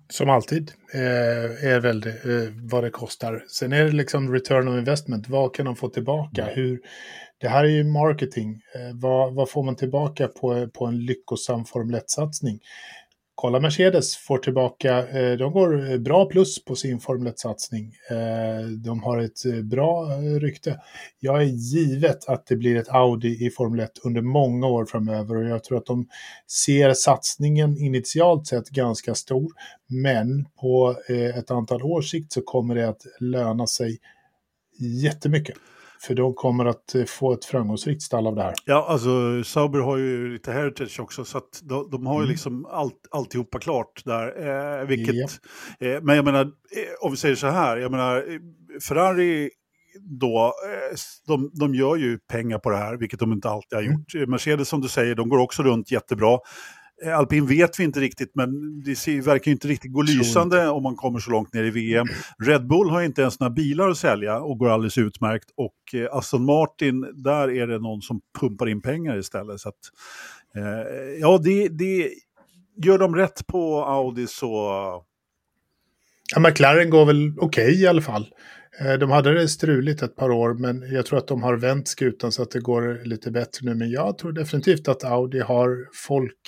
Som 0.09 0.30
alltid 0.30 0.72
eh, 0.94 1.64
är 1.64 1.80
väl 1.80 2.07
eh, 2.07 2.12
vad 2.62 2.84
det 2.84 2.90
kostar. 2.90 3.44
Sen 3.48 3.72
är 3.72 3.84
det 3.84 3.92
liksom 3.92 4.32
return 4.32 4.68
of 4.68 4.78
investment. 4.78 5.28
Vad 5.28 5.55
kan 5.55 5.66
de 5.66 5.76
få 5.76 5.88
tillbaka? 5.88 6.44
Hur, 6.44 6.80
det 7.40 7.48
här 7.48 7.64
är 7.64 7.68
ju 7.68 7.84
marketing. 7.84 8.61
Eh, 8.74 8.94
vad, 8.94 9.34
vad, 9.34 9.50
får 9.50 9.62
man 9.62 9.76
tillbaka 9.76 10.28
på, 10.28 10.68
på 10.68 10.86
en 10.86 10.98
lyckosam 10.98 11.64
Formel 11.64 12.00
1-satsning? 12.00 12.61
Kolla 13.35 13.61
Mercedes 13.61 14.16
får 14.16 14.39
tillbaka, 14.39 15.09
eh, 15.09 15.37
de 15.37 15.53
går 15.53 15.91
eh, 15.91 15.99
bra 15.99 16.26
plus 16.26 16.64
på 16.64 16.74
sin 16.76 17.01
Formel 17.01 17.32
1-satsning. 17.32 17.93
Eh, 18.11 18.66
de 18.66 19.03
har 19.03 19.18
ett 19.18 19.64
bra 19.64 20.05
rykte. 20.41 20.80
Jag 21.20 21.43
är 21.43 21.47
givet 21.47 22.28
att 22.28 22.47
det 22.47 22.57
blir 22.57 22.76
ett 22.76 22.89
Audi 22.89 23.47
i 23.47 23.51
Formel 23.51 23.80
1 23.80 23.91
under 24.05 24.22
många 24.22 24.66
år 24.66 24.85
framöver 24.85 25.37
och 25.37 25.49
jag 25.49 25.64
tror 25.64 25.78
att 25.78 25.87
de 25.87 26.09
ser 26.64 26.93
satsningen 26.93 27.78
initialt 27.78 28.47
sett 28.47 28.68
ganska 28.68 29.14
stor. 29.14 29.53
Men 29.89 30.45
på 30.61 30.97
ett 31.37 31.51
antal 31.51 31.82
års 31.82 32.11
sikt 32.11 32.32
så 32.32 32.43
kommer 32.43 32.74
det 32.74 32.89
att 32.89 33.03
löna 33.20 33.66
sig 33.66 33.99
jättemycket. 35.03 35.57
För 36.01 36.14
de 36.14 36.34
kommer 36.34 36.64
att 36.64 36.95
eh, 36.95 37.05
få 37.05 37.32
ett 37.32 37.45
framgångsrikt 37.45 38.03
stall 38.03 38.26
av 38.26 38.34
det 38.34 38.42
här. 38.42 38.55
Ja, 38.64 38.86
alltså 38.88 39.45
Sauber 39.45 39.78
har 39.78 39.97
ju 39.97 40.32
lite 40.32 40.53
heritage 40.53 41.01
också, 41.01 41.24
så 41.24 41.38
att 41.38 41.61
de, 41.62 41.90
de 41.90 42.07
har 42.07 42.14
ju 42.14 42.24
mm. 42.24 42.30
liksom 42.30 42.66
allt, 42.66 43.09
alltihopa 43.11 43.59
klart 43.59 44.03
där. 44.05 44.26
Eh, 44.80 44.86
vilket, 44.86 45.14
ja. 45.78 45.86
eh, 45.86 46.03
men 46.03 46.16
jag 46.16 46.24
menar, 46.24 46.40
eh, 46.40 46.51
om 47.01 47.11
vi 47.11 47.16
säger 47.16 47.34
så 47.34 47.47
här, 47.47 47.76
jag 47.76 47.90
menar, 47.90 48.16
eh, 48.16 48.38
Ferrari 48.88 49.51
då, 50.01 50.53
de, 51.26 51.51
de 51.55 51.74
gör 51.74 51.97
ju 51.97 52.18
pengar 52.18 52.59
på 52.59 52.70
det 52.70 52.76
här, 52.76 52.97
vilket 52.97 53.20
de 53.20 53.32
inte 53.32 53.49
alltid 53.49 53.76
har 53.76 53.82
mm. 53.82 53.92
gjort. 53.92 54.14
Mm. 54.14 54.30
Mercedes 54.30 54.68
som 54.68 54.80
du 54.80 54.88
säger, 54.88 55.14
de 55.14 55.28
går 55.28 55.38
också 55.38 55.62
runt 55.62 55.90
jättebra. 55.90 56.38
Eh, 57.03 57.18
alpin 57.18 57.47
vet 57.47 57.80
vi 57.80 57.84
inte 57.84 58.01
riktigt, 58.01 58.32
men 58.34 58.80
det 58.82 58.97
ser, 58.97 59.22
verkar 59.22 59.51
inte 59.51 59.68
riktigt 59.68 59.92
gå 59.92 60.03
lysande 60.03 60.68
om 60.68 60.82
man 60.82 60.97
kommer 60.97 61.18
så 61.18 61.30
långt 61.30 61.55
ner 61.55 61.64
i 61.64 61.70
VM. 61.70 62.07
Red 62.42 62.66
Bull 62.66 62.90
har 62.90 63.03
inte 63.03 63.22
ens 63.22 63.40
några 63.40 63.51
bilar 63.51 63.88
att 63.88 63.99
sälja 63.99 64.38
och 64.38 64.59
går 64.59 64.68
alldeles 64.68 64.99
utmärkt. 64.99 65.51
Och 65.57 66.01
eh, 66.01 66.16
Aston 66.16 66.45
Martin, 66.45 67.22
där 67.24 67.51
är 67.51 67.66
det 67.66 67.78
någon 67.78 68.03
som 68.03 68.20
pumpar 68.40 68.68
in 68.68 68.82
pengar 68.82 69.18
istället. 69.18 69.61
Så 69.61 69.68
att, 69.68 69.74
eh, 70.57 71.20
ja, 71.20 71.38
det, 71.38 71.68
det, 71.68 72.11
gör 72.76 72.99
de 72.99 73.16
rätt 73.16 73.47
på 73.47 73.84
Audi 73.84 74.26
så... 74.26 74.70
Ja, 76.34 76.40
McLaren 76.40 76.90
går 76.90 77.07
väl 77.07 77.32
okej 77.38 77.64
okay, 77.64 77.82
i 77.82 77.86
alla 77.86 78.03
fall. 78.03 78.26
Eh, 78.80 78.92
de 78.92 79.10
hade 79.10 79.34
det 79.34 79.48
struligt 79.48 80.02
ett 80.02 80.16
par 80.16 80.30
år, 80.30 80.54
men 80.54 80.92
jag 80.92 81.06
tror 81.06 81.18
att 81.18 81.28
de 81.28 81.42
har 81.42 81.56
vänt 81.56 81.88
skutan 81.88 82.32
så 82.32 82.42
att 82.42 82.50
det 82.50 82.60
går 82.60 83.04
lite 83.04 83.30
bättre 83.30 83.66
nu. 83.66 83.74
Men 83.74 83.90
jag 83.90 84.18
tror 84.18 84.32
definitivt 84.32 84.88
att 84.88 85.04
Audi 85.04 85.40
har 85.40 85.88
folk 86.06 86.38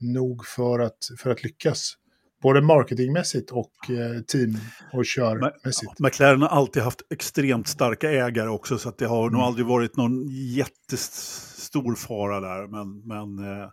nog 0.00 0.46
för 0.46 0.78
att, 0.80 0.98
för 1.18 1.30
att 1.30 1.42
lyckas. 1.42 1.94
Både 2.42 2.62
marketingmässigt 2.62 3.50
och 3.50 3.90
eh, 3.90 4.20
team 4.20 4.58
och 4.92 5.04
körmässigt. 5.04 5.98
McLaren 5.98 6.42
har 6.42 6.48
alltid 6.48 6.82
haft 6.82 7.00
extremt 7.10 7.68
starka 7.68 8.10
ägare 8.10 8.48
också, 8.48 8.78
så 8.78 8.88
att 8.88 8.98
det 8.98 9.06
har 9.06 9.22
mm. 9.22 9.32
nog 9.32 9.42
aldrig 9.42 9.66
varit 9.66 9.96
någon 9.96 10.28
jättestor 10.28 11.94
fara 11.94 12.40
där. 12.40 12.66
Men, 12.66 13.06
men 13.06 13.52
eh, 13.52 13.68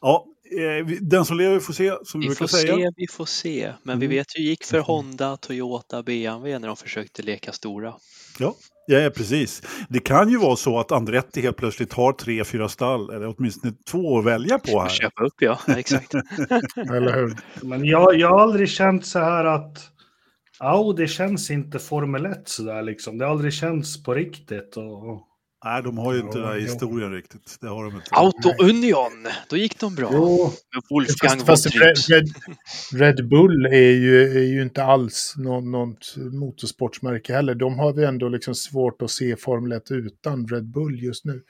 ja, 0.00 0.26
den 1.00 1.24
som 1.24 1.36
lever 1.36 1.60
får 1.60 1.72
se, 1.72 1.92
som 2.04 2.20
vi, 2.20 2.26
vi 2.26 2.28
brukar 2.28 2.46
säga. 2.46 2.74
Se, 2.76 2.90
vi 2.96 3.06
får 3.06 3.26
se, 3.26 3.72
men 3.82 3.96
mm. 3.96 4.08
vi 4.08 4.16
vet 4.16 4.26
hur 4.34 4.42
det 4.42 4.48
gick 4.48 4.64
för 4.64 4.78
Honda, 4.78 5.36
Toyota, 5.36 6.02
BMW 6.02 6.58
när 6.58 6.68
de 6.68 6.76
försökte 6.76 7.22
leka 7.22 7.52
stora. 7.52 7.94
Ja, 8.38 8.54
ja, 8.86 9.10
precis. 9.10 9.62
Det 9.88 10.00
kan 10.00 10.30
ju 10.30 10.38
vara 10.38 10.56
så 10.56 10.78
att 10.78 10.92
Andretti 10.92 11.40
helt 11.40 11.56
plötsligt 11.56 11.92
har 11.92 12.12
tre, 12.12 12.44
fyra 12.44 12.68
stall, 12.68 13.10
eller 13.10 13.34
åtminstone 13.36 13.72
två 13.90 14.18
att 14.18 14.24
välja 14.24 14.58
på 14.58 14.80
här. 14.80 14.88
Köpa 14.88 15.24
upp, 15.24 15.34
ja, 15.38 15.58
exakt. 15.76 16.14
eller 16.76 17.14
hur? 17.14 17.36
Men 17.62 17.84
jag, 17.84 18.14
jag 18.14 18.28
har 18.28 18.40
aldrig 18.40 18.68
känt 18.68 19.06
så 19.06 19.18
här 19.18 19.44
att 19.44 19.78
Audi 20.58 21.08
känns 21.08 21.50
inte 21.50 21.78
Formel 21.78 22.26
1 22.26 22.48
sådär 22.48 22.82
liksom. 22.82 23.18
Det 23.18 23.24
har 23.24 23.32
aldrig 23.32 23.52
känts 23.52 24.02
på 24.02 24.14
riktigt. 24.14 24.76
Och... 24.76 25.31
Nej, 25.64 25.82
de 25.82 25.98
har 25.98 26.12
ju 26.12 26.20
inte 26.20 26.38
den 26.38 26.48
här 26.48 26.58
historien 26.58 27.12
riktigt. 27.12 27.58
Det 27.60 27.68
har 27.68 27.84
de 27.84 27.94
inte. 27.96 28.10
Auto 28.10 28.62
Union, 28.62 29.26
då 29.48 29.56
gick 29.56 29.80
de 29.80 29.94
bra. 29.94 30.10
Jo. 30.12 30.52
Wolfgang 30.90 31.38
fast, 31.38 31.46
fast 31.46 31.76
Red, 32.10 32.28
Red, 32.92 33.28
Bull 33.28 33.66
är 33.66 33.90
ju, 33.90 34.38
är 34.38 34.44
ju 34.44 34.62
inte 34.62 34.84
alls 34.84 35.34
någon, 35.36 35.70
något 35.70 36.14
motorsportsmärke 36.16 37.32
heller. 37.34 37.54
De 37.54 37.78
har 37.78 37.92
vi 37.92 38.04
ändå 38.04 38.28
liksom 38.28 38.54
svårt 38.54 39.02
att 39.02 39.10
se 39.10 39.36
Formel 39.36 39.72
1 39.72 39.90
utan 39.90 40.48
Red 40.48 40.64
Bull 40.64 41.02
just 41.02 41.24
nu. 41.24 41.42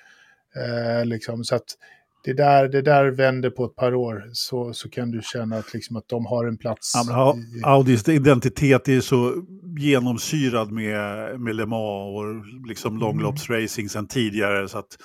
Eh, 0.57 1.07
liksom, 1.07 1.45
så 1.45 1.55
att 1.55 1.77
det 2.25 2.33
där, 2.33 2.69
det 2.69 2.83
där 2.83 3.11
vänder 3.11 3.51
på 3.51 3.65
ett 3.65 3.75
par 3.75 3.95
år 3.95 4.31
så, 4.33 4.73
så 4.73 4.91
kan 4.91 5.11
du 5.11 5.21
känna 5.23 5.57
att, 5.57 5.75
liksom, 5.75 5.97
att 5.97 6.09
de 6.09 6.27
har 6.27 6.47
en 6.47 6.59
plats. 6.59 6.93
Ja, 7.09 7.37
i... 7.37 7.63
Audis 7.65 8.09
identitet 8.09 8.89
är 8.89 9.01
så 9.01 9.35
genomsyrad 9.79 10.73
med, 10.73 11.41
med 11.41 11.57
Le 11.57 11.67
Mans 11.67 12.17
och 12.17 12.67
liksom 12.69 12.99
långloppsracing 12.99 13.89
sedan 13.89 14.07
tidigare. 14.07 14.69
Så 14.69 14.79
att, 14.79 14.99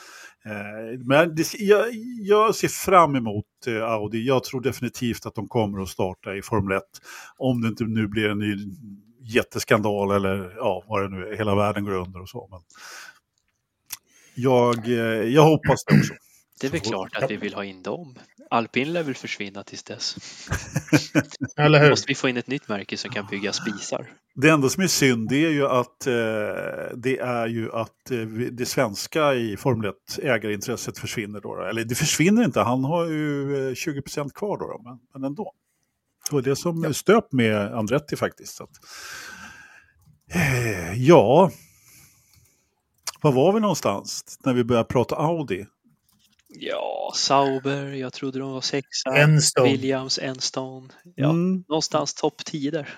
eh, 0.45 0.99
men 0.99 1.35
det, 1.35 1.53
jag, 1.59 1.85
jag, 2.21 2.55
ser 2.55 2.67
fram 2.67 3.15
emot 3.15 3.45
eh, 3.67 3.83
Audi. 3.83 4.27
Jag 4.27 4.43
tror 4.43 4.61
definitivt 4.61 5.25
att 5.25 5.35
de 5.35 5.47
kommer 5.47 5.81
att 5.81 5.89
starta 5.89 6.35
i 6.35 6.41
Formel 6.41 6.77
1. 6.77 6.83
Om 7.37 7.61
det 7.61 7.67
inte 7.67 7.83
nu 7.83 8.07
blir 8.07 8.29
en 8.29 8.39
ny 8.39 8.55
jätteskandal 9.21 10.11
eller 10.11 10.53
ja, 10.57 10.83
vad 10.87 11.01
det 11.01 11.17
nu 11.17 11.27
är, 11.27 11.37
hela 11.37 11.55
världen 11.55 11.85
går 11.85 11.91
under 11.91 12.21
och 12.21 12.29
så. 12.29 12.47
Men 12.51 12.59
jag, 14.35 14.87
eh, 14.87 15.23
jag 15.33 15.43
hoppas 15.43 15.83
det 15.85 15.99
också. 15.99 16.13
Det 16.59 16.67
är 16.67 16.71
väl 16.71 16.79
klart 16.79 17.15
att 17.15 17.31
vi 17.31 17.37
vill 17.37 17.53
ha 17.53 17.63
in 17.63 17.83
dem. 17.83 18.15
Alpin 18.49 18.93
lär 18.93 19.03
väl 19.03 19.15
försvinna 19.15 19.63
tills 19.63 19.83
dess. 19.83 20.15
Eller 21.57 21.79
hur? 21.79 21.89
måste 21.89 22.07
vi 22.07 22.15
få 22.15 22.29
in 22.29 22.37
ett 22.37 22.47
nytt 22.47 22.67
märke 22.67 22.97
som 22.97 23.11
kan 23.11 23.27
bygga 23.27 23.53
spisar. 23.53 24.11
Det 24.35 24.49
enda 24.49 24.69
som 24.69 24.83
är 24.83 24.87
synd 24.87 25.29
det 25.29 25.45
är 25.45 25.49
ju 25.49 25.67
att, 25.67 26.07
eh, 26.07 26.13
det, 26.95 27.19
är 27.19 27.47
ju 27.47 27.71
att 27.71 28.11
eh, 28.11 28.19
det 28.51 28.65
svenska 28.65 29.33
i 29.33 29.57
Formel 29.57 29.89
1 29.89 30.19
ägarintresset 30.23 30.97
försvinner. 30.97 31.41
Då, 31.41 31.61
Eller 31.61 31.83
det 31.83 31.95
försvinner 31.95 32.43
inte, 32.43 32.59
han 32.61 32.83
har 32.83 33.05
ju 33.05 33.75
20 33.75 34.01
eh, 34.17 34.27
kvar 34.27 34.57
då, 34.57 34.67
då 34.67 34.81
men, 34.83 34.99
men 35.13 35.23
ändå. 35.23 35.53
Det 36.29 36.35
var 36.35 36.41
det 36.41 36.55
som 36.55 36.83
ja. 36.83 36.93
stöp 36.93 37.31
med 37.31 37.73
Andretti 37.73 38.15
faktiskt. 38.15 38.55
Så 38.55 38.63
att, 38.63 38.71
eh, 40.33 40.93
ja, 40.93 41.51
var 43.21 43.31
var 43.31 43.53
vi 43.53 43.59
någonstans 43.59 44.39
när 44.43 44.53
vi 44.53 44.63
började 44.63 44.87
prata 44.87 45.15
Audi? 45.15 45.65
Ja, 46.59 47.11
Sauber, 47.15 47.93
jag 47.93 48.13
trodde 48.13 48.39
de 48.39 48.51
var 48.51 48.61
sexa. 48.61 49.17
Enstone. 49.17 49.71
Williams, 49.71 50.19
Enstone. 50.19 50.87
Ja, 51.15 51.29
mm. 51.29 51.63
någonstans 51.67 52.13
topp 52.13 52.45
10 52.45 52.71
där. 52.71 52.89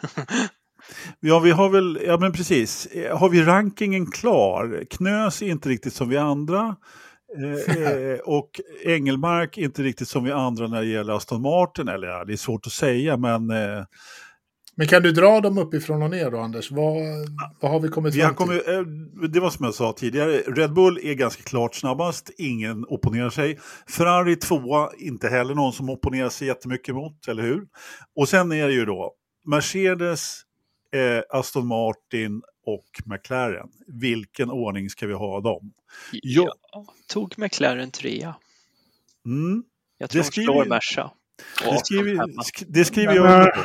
ja, 1.20 1.40
vi 1.40 1.52
har 1.52 1.70
väl, 1.70 2.00
ja 2.06 2.18
men 2.18 2.32
precis. 2.32 2.88
Har 3.12 3.30
vi 3.30 3.44
rankingen 3.44 4.12
klar? 4.12 4.84
Knös 4.90 5.42
är 5.42 5.48
inte 5.48 5.70
riktigt 5.70 5.94
som 5.94 6.10
vi 6.10 6.18
andra. 6.18 6.76
Eh, 7.38 7.78
eh 7.84 8.20
och 8.20 8.50
Engelmark 8.84 9.58
inte 9.58 9.84
riktigt 9.84 10.08
som 10.08 10.24
vi 10.24 10.32
andra 10.32 10.68
när 10.68 10.82
det 10.82 10.88
gäller 10.88 11.14
Aston 11.14 11.42
Martin. 11.42 11.88
Eller 11.88 12.08
ja, 12.08 12.26
det 12.26 12.34
är 12.34 12.38
svårt 12.38 12.68
att 12.68 12.74
säga, 12.74 13.18
men 13.18 13.50
eh, 13.50 13.84
men 14.80 14.88
kan 14.88 15.04
du 15.04 15.12
dra 15.12 15.42
dem 15.42 15.58
uppifrån 15.58 16.02
och 16.02 16.10
ner 16.10 16.32
då, 16.32 16.40
Anders? 16.40 16.72
Vad, 16.72 16.96
vad 17.60 17.72
har 17.72 17.80
vi 17.80 17.90
kommit 17.90 18.16
vi 18.16 18.22
fram 18.22 18.36
till? 18.36 18.46
Kommit, 18.46 18.68
eh, 18.68 18.82
det 19.30 19.40
var 19.40 19.50
som 19.50 19.66
jag 19.66 19.74
sa 19.74 19.94
tidigare, 19.94 20.38
Red 20.38 20.74
Bull 20.74 21.00
är 21.04 21.14
ganska 21.14 21.44
klart 21.44 21.76
snabbast, 21.76 22.30
ingen 22.38 22.86
opponerar 22.86 23.30
sig. 23.30 23.60
Ferrari 23.88 24.36
tvåa, 24.36 24.90
inte 24.98 25.30
heller 25.30 25.56
någon 25.56 25.74
som 25.74 25.90
opponerar 25.90 26.30
sig 26.30 26.48
jättemycket 26.48 26.96
mot, 26.96 27.28
eller 27.28 27.44
hur? 27.44 27.68
Och 28.16 28.30
sen 28.30 28.52
är 28.52 28.68
det 28.68 28.74
ju 28.74 28.86
då 28.86 29.14
Mercedes, 29.46 30.42
eh, 30.96 31.38
Aston 31.40 31.68
Martin, 31.68 32.42
och 32.66 32.86
McLaren. 33.06 33.70
Vilken 33.88 34.50
ordning 34.50 34.90
ska 34.90 35.08
vi 35.08 35.14
ha 35.14 35.42
dem? 35.42 35.74
Ja. 36.12 36.54
Tog 37.08 37.34
McLaren 37.38 37.92
trea. 37.92 38.36
Mm. 39.26 39.64
Jag 39.98 40.10
tror 40.10 40.24
Det 40.24 40.30
de 40.36 40.44
slår 40.44 40.66
Merca. 40.66 41.12
Det 41.64 41.80
skriver, 41.86 42.26
det 42.68 42.86
skriver 42.86 43.14
jag 43.14 43.26
under 43.26 43.52
på. 43.52 43.62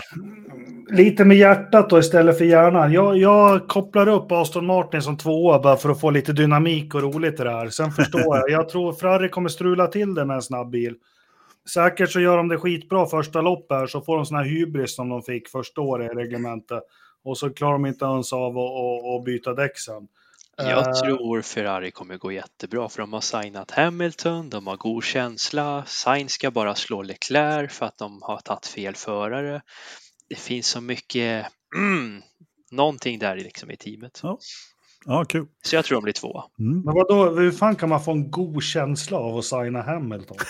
Lite 0.95 1.25
med 1.25 1.37
hjärtat 1.37 1.91
då 1.91 1.99
istället 1.99 2.39
för 2.39 2.45
hjärnan. 2.45 2.93
Jag, 2.93 3.17
jag 3.17 3.69
kopplar 3.69 4.09
upp 4.09 4.33
Aston 4.33 4.67
Martin 4.67 5.03
som 5.03 5.17
tvåa 5.17 5.59
bara 5.59 5.77
för 5.77 5.91
att 5.91 6.01
få 6.01 6.11
lite 6.11 6.33
dynamik 6.33 6.95
och 6.95 7.03
roligt 7.03 7.41
i 7.41 7.45
det 7.45 7.51
här. 7.51 7.69
Sen 7.69 7.93
förstår 7.93 8.37
jag. 8.37 8.51
Jag 8.51 8.69
tror 8.69 8.93
Ferrari 8.93 9.29
kommer 9.29 9.49
strula 9.49 9.87
till 9.87 10.15
det 10.15 10.25
med 10.25 10.35
en 10.35 10.43
snabb 10.43 10.71
bil. 10.71 10.95
Säkert 11.75 12.11
så 12.11 12.21
gör 12.21 12.37
de 12.37 12.49
det 12.49 12.59
skitbra 12.59 13.07
första 13.07 13.41
loppet 13.41 13.79
här 13.79 13.87
så 13.87 14.01
får 14.01 14.17
de 14.17 14.27
sån 14.27 14.37
här 14.37 14.45
hybris 14.45 14.97
som 14.97 15.09
de 15.09 15.23
fick 15.23 15.49
första 15.49 15.81
året 15.81 16.13
i 16.13 16.15
reglementet. 16.15 16.83
Och 17.25 17.39
så 17.39 17.51
klarar 17.51 17.73
de 17.73 17.87
inte 17.87 18.05
ens 18.05 18.33
av 18.33 18.59
att, 18.59 18.71
att, 18.71 19.21
att 19.21 19.25
byta 19.25 19.55
däck 19.55 19.79
sen. 19.79 20.09
Jag 20.57 20.89
Eh, 20.89 20.93
tror 20.93 21.43
Ferrari 21.43 21.91
kommer 21.91 22.17
gå 22.17 22.33
jättebra 22.33 22.89
för 22.89 23.01
de 23.01 23.13
har 23.13 23.21
signat 23.21 23.71
Hamilton, 23.71 24.51
de 24.51 24.67
har 24.67 24.77
god 24.77 25.05
känsla. 25.05 25.85
Sainz 25.87 26.33
ska 26.33 26.51
bara 26.51 26.75
slå 26.75 27.03
Leclerc 27.03 27.73
för 27.73 27.87
att 27.87 27.99
de 27.99 28.23
har 28.23 28.39
tagit 28.39 28.67
fel 28.67 28.95
förare. 28.95 29.63
Det 30.29 30.35
finns 30.35 30.67
så 30.67 30.81
mycket, 30.81 31.47
mm, 31.77 32.23
någonting 32.71 33.19
där 33.19 33.37
liksom 33.37 33.71
i 33.71 33.77
teamet. 33.77 34.21
Ja, 35.05 35.25
kul. 35.25 35.47
Så 35.65 35.77
jag 35.77 35.85
tror 35.85 35.97
de 35.97 36.03
blir 36.05 36.13
tvåa. 36.13 36.45
Mm. 36.59 36.83
Men 36.85 36.95
vadå, 36.95 37.41
hur 37.41 37.51
fan 37.53 37.77
kan 37.77 37.89
man 37.89 38.05
få 38.05 38.13
en 38.13 38.31
god 38.31 38.63
känsla 38.63 39.19
av 39.19 39.39
att 39.39 39.45
signa 39.45 39.83
Hamilton? 39.83 40.37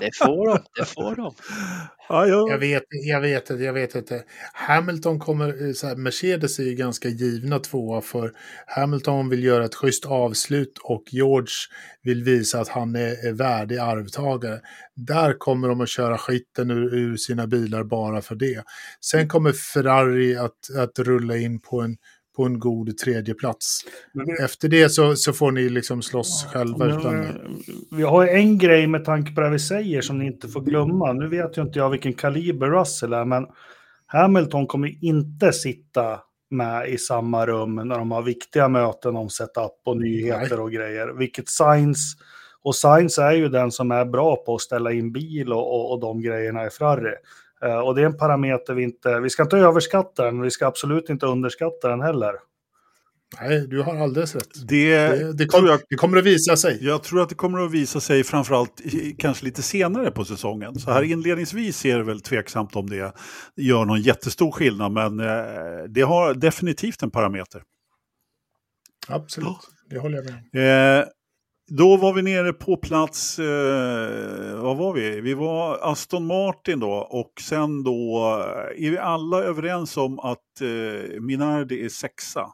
Det 0.00 0.10
får 0.16 0.48
de, 0.48 0.58
det 0.76 0.84
får 0.84 1.16
de. 1.16 1.34
Ja, 2.10 2.26
ja. 2.26 2.48
Jag 2.50 2.58
vet, 2.58 2.82
jag 2.90 3.20
vet 3.20 3.50
inte, 3.50 3.64
jag 3.64 3.72
vet 3.72 3.94
inte. 3.94 4.24
Hamilton 4.52 5.18
kommer, 5.18 5.66
eh, 5.66 5.72
så 5.72 5.86
här, 5.86 5.96
Mercedes 5.96 6.58
är 6.58 6.62
ju 6.62 6.74
ganska 6.74 7.08
givna 7.08 7.58
tvåa 7.58 8.00
för 8.00 8.32
Hamilton 8.66 9.28
vill 9.28 9.44
göra 9.44 9.64
ett 9.64 9.74
schysst 9.74 10.06
avslut 10.06 10.78
och 10.82 11.02
George 11.10 11.52
vill 12.02 12.24
visa 12.24 12.60
att 12.60 12.68
han 12.68 12.96
är, 12.96 13.26
är 13.28 13.32
värdig 13.32 13.78
arvtagare. 13.78 14.60
Där 14.96 15.38
kommer 15.38 15.68
de 15.68 15.80
att 15.80 15.88
köra 15.88 16.18
skiten 16.18 16.70
ur, 16.70 16.94
ur 16.94 17.16
sina 17.16 17.46
bilar 17.46 17.84
bara 17.84 18.22
för 18.22 18.34
det. 18.34 18.62
Sen 19.00 19.28
kommer 19.28 19.52
Ferrari 19.52 20.36
att, 20.36 20.76
att 20.78 20.98
rulla 20.98 21.36
in 21.36 21.60
på 21.60 21.80
en, 21.80 21.96
på 22.38 22.44
en 22.44 22.58
god 22.58 22.98
tredje 22.98 23.34
plats. 23.34 23.80
Efter 24.44 24.68
det 24.68 24.88
så, 24.88 25.16
så 25.16 25.32
får 25.32 25.52
ni 25.52 25.68
liksom 25.68 26.02
slåss 26.02 26.46
själva. 26.52 26.84
Men, 26.84 26.98
Utan, 26.98 27.22
eh, 27.22 27.30
vi 27.90 28.02
har 28.02 28.26
en 28.26 28.58
grej 28.58 28.86
med 28.86 29.04
tanke 29.04 29.34
på 29.34 29.40
det 29.40 29.50
vi 29.50 29.58
säger 29.58 30.00
som 30.00 30.18
ni 30.18 30.26
inte 30.26 30.48
får 30.48 30.60
glömma. 30.60 31.12
Nu 31.12 31.28
vet 31.28 31.58
ju 31.58 31.62
inte 31.62 31.78
jag 31.78 31.90
vilken 31.90 32.14
kaliber 32.14 32.66
Russell 32.66 33.12
är, 33.12 33.24
men 33.24 33.46
Hamilton 34.06 34.66
kommer 34.66 35.04
inte 35.04 35.52
sitta 35.52 36.20
med 36.50 36.88
i 36.88 36.98
samma 36.98 37.46
rum 37.46 37.74
när 37.74 37.98
de 37.98 38.10
har 38.10 38.22
viktiga 38.22 38.68
möten 38.68 39.16
om 39.16 39.30
setup 39.30 39.80
och 39.84 39.96
nyheter 39.96 40.56
Nej. 40.56 40.58
och 40.58 40.72
grejer. 40.72 41.18
Vilket 41.18 41.48
Sainz, 41.48 41.98
och 42.62 42.74
Sainz 42.74 43.18
är 43.18 43.32
ju 43.32 43.48
den 43.48 43.70
som 43.70 43.90
är 43.90 44.04
bra 44.04 44.36
på 44.36 44.54
att 44.54 44.60
ställa 44.60 44.92
in 44.92 45.12
bil 45.12 45.52
och, 45.52 45.74
och, 45.74 45.92
och 45.92 46.00
de 46.00 46.22
grejerna 46.22 46.66
i 46.66 46.70
Ferrari. 46.70 47.14
Eh, 47.62 47.78
och 47.78 47.94
det 47.94 48.02
är 48.02 48.06
en 48.06 48.16
parameter 48.16 48.74
vi 48.74 48.82
inte, 48.82 49.20
vi 49.20 49.30
ska 49.30 49.42
inte 49.42 49.58
överskatta 49.58 50.24
den, 50.24 50.40
vi 50.40 50.50
ska 50.50 50.66
absolut 50.66 51.10
inte 51.10 51.26
underskatta 51.26 51.88
den 51.88 52.00
heller. 52.00 52.32
nej, 53.40 53.66
du 53.68 53.82
har 53.82 53.96
alldeles 53.96 54.34
rätt. 54.34 54.68
Det, 54.68 54.96
Det, 54.96 55.32
det, 55.32 55.46
kom, 55.46 55.66
jag, 55.66 55.80
det 55.88 55.96
kommer 55.96 56.18
att 56.18 56.24
visa 56.24 56.56
sig. 56.56 56.78
jag 56.80 57.02
tror 57.02 57.22
att 57.22 57.28
det 57.28 57.34
kommer 57.34 57.58
att 57.58 57.72
visa 57.72 58.00
sig 58.00 58.24
framförallt 58.24 58.80
kanske 59.18 59.44
lite 59.44 59.62
senare 59.62 60.10
på 60.10 60.24
säsongen. 60.24 60.78
Så 60.78 60.90
här 60.90 61.02
inledningsvis 61.02 61.84
är 61.84 61.98
det 61.98 62.04
väl 62.04 62.20
tveksamt 62.20 62.76
om 62.76 62.90
det 62.90 63.12
gör 63.56 63.84
någon 63.84 64.02
jättestor 64.02 64.52
skillnad, 64.52 64.92
men 64.92 65.20
eh, 65.20 65.84
det 65.88 66.02
har 66.02 66.34
definitivt 66.34 67.02
en 67.02 67.10
parameter. 67.10 67.62
Absolut, 69.08 69.56
det 69.90 69.98
håller 69.98 70.16
jag 70.16 70.24
med 70.24 70.34
om. 70.34 71.00
Eh, 71.00 71.08
då 71.68 71.96
var 71.96 72.12
vi 72.12 72.22
nere 72.22 72.52
på 72.52 72.76
plats, 72.76 73.38
eh, 73.38 74.56
vad 74.62 74.76
var 74.76 74.92
vi? 74.92 75.20
Vi 75.20 75.34
var 75.34 75.78
Aston 75.82 76.26
Martin 76.26 76.80
då 76.80 76.90
och 76.92 77.32
sen 77.40 77.84
då 77.84 78.18
eh, 78.76 78.86
är 78.86 78.90
vi 78.90 78.98
alla 78.98 79.42
överens 79.42 79.96
om 79.96 80.18
att 80.18 80.60
eh, 80.60 81.20
Minardi 81.20 81.84
är 81.84 81.88
sexa. 81.88 82.46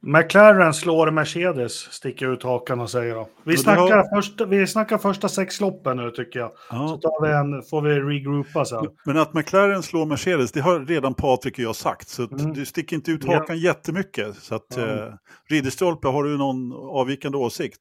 McLaren 0.00 0.74
slår 0.74 1.10
Mercedes, 1.10 1.72
sticker 1.72 2.32
ut 2.32 2.42
hakan 2.42 2.80
och 2.80 2.90
säger 2.90 3.14
då. 3.14 3.28
Vi 3.44 3.56
snackar, 3.56 3.82
har- 3.96 4.16
första, 4.16 4.44
vi 4.44 4.66
snackar 4.66 4.98
första 4.98 5.28
sex 5.28 5.60
loppen 5.60 5.96
nu 5.96 6.10
tycker 6.10 6.38
jag. 6.40 6.48
Så 6.50 6.54
Ja. 6.70 6.98
tar 7.02 7.26
vi 7.26 7.32
en, 7.32 7.62
får 7.62 7.82
vi 7.82 8.00
regroupa 8.00 8.64
sen. 8.64 8.86
Men 9.04 9.16
att 9.18 9.34
McLaren 9.34 9.82
slår 9.82 10.06
Mercedes, 10.06 10.52
det 10.52 10.60
har 10.60 10.80
redan 10.80 11.14
Patrik 11.14 11.54
och 11.54 11.58
jag 11.64 11.76
sagt. 11.76 12.08
Så 12.08 12.22
Mm. 12.28 12.52
du 12.52 12.64
sticker 12.66 12.96
inte 12.96 13.10
ut 13.10 13.24
Ja. 13.24 13.34
hakan 13.34 13.58
jättemycket. 13.58 14.36
Så 14.36 14.54
att, 14.54 14.66
Ja. 14.76 14.82
eh, 14.82 15.12
Ridderstolpe, 15.50 16.08
har 16.08 16.24
du 16.24 16.36
någon 16.38 16.72
avvikande 16.72 17.38
åsikt? 17.38 17.80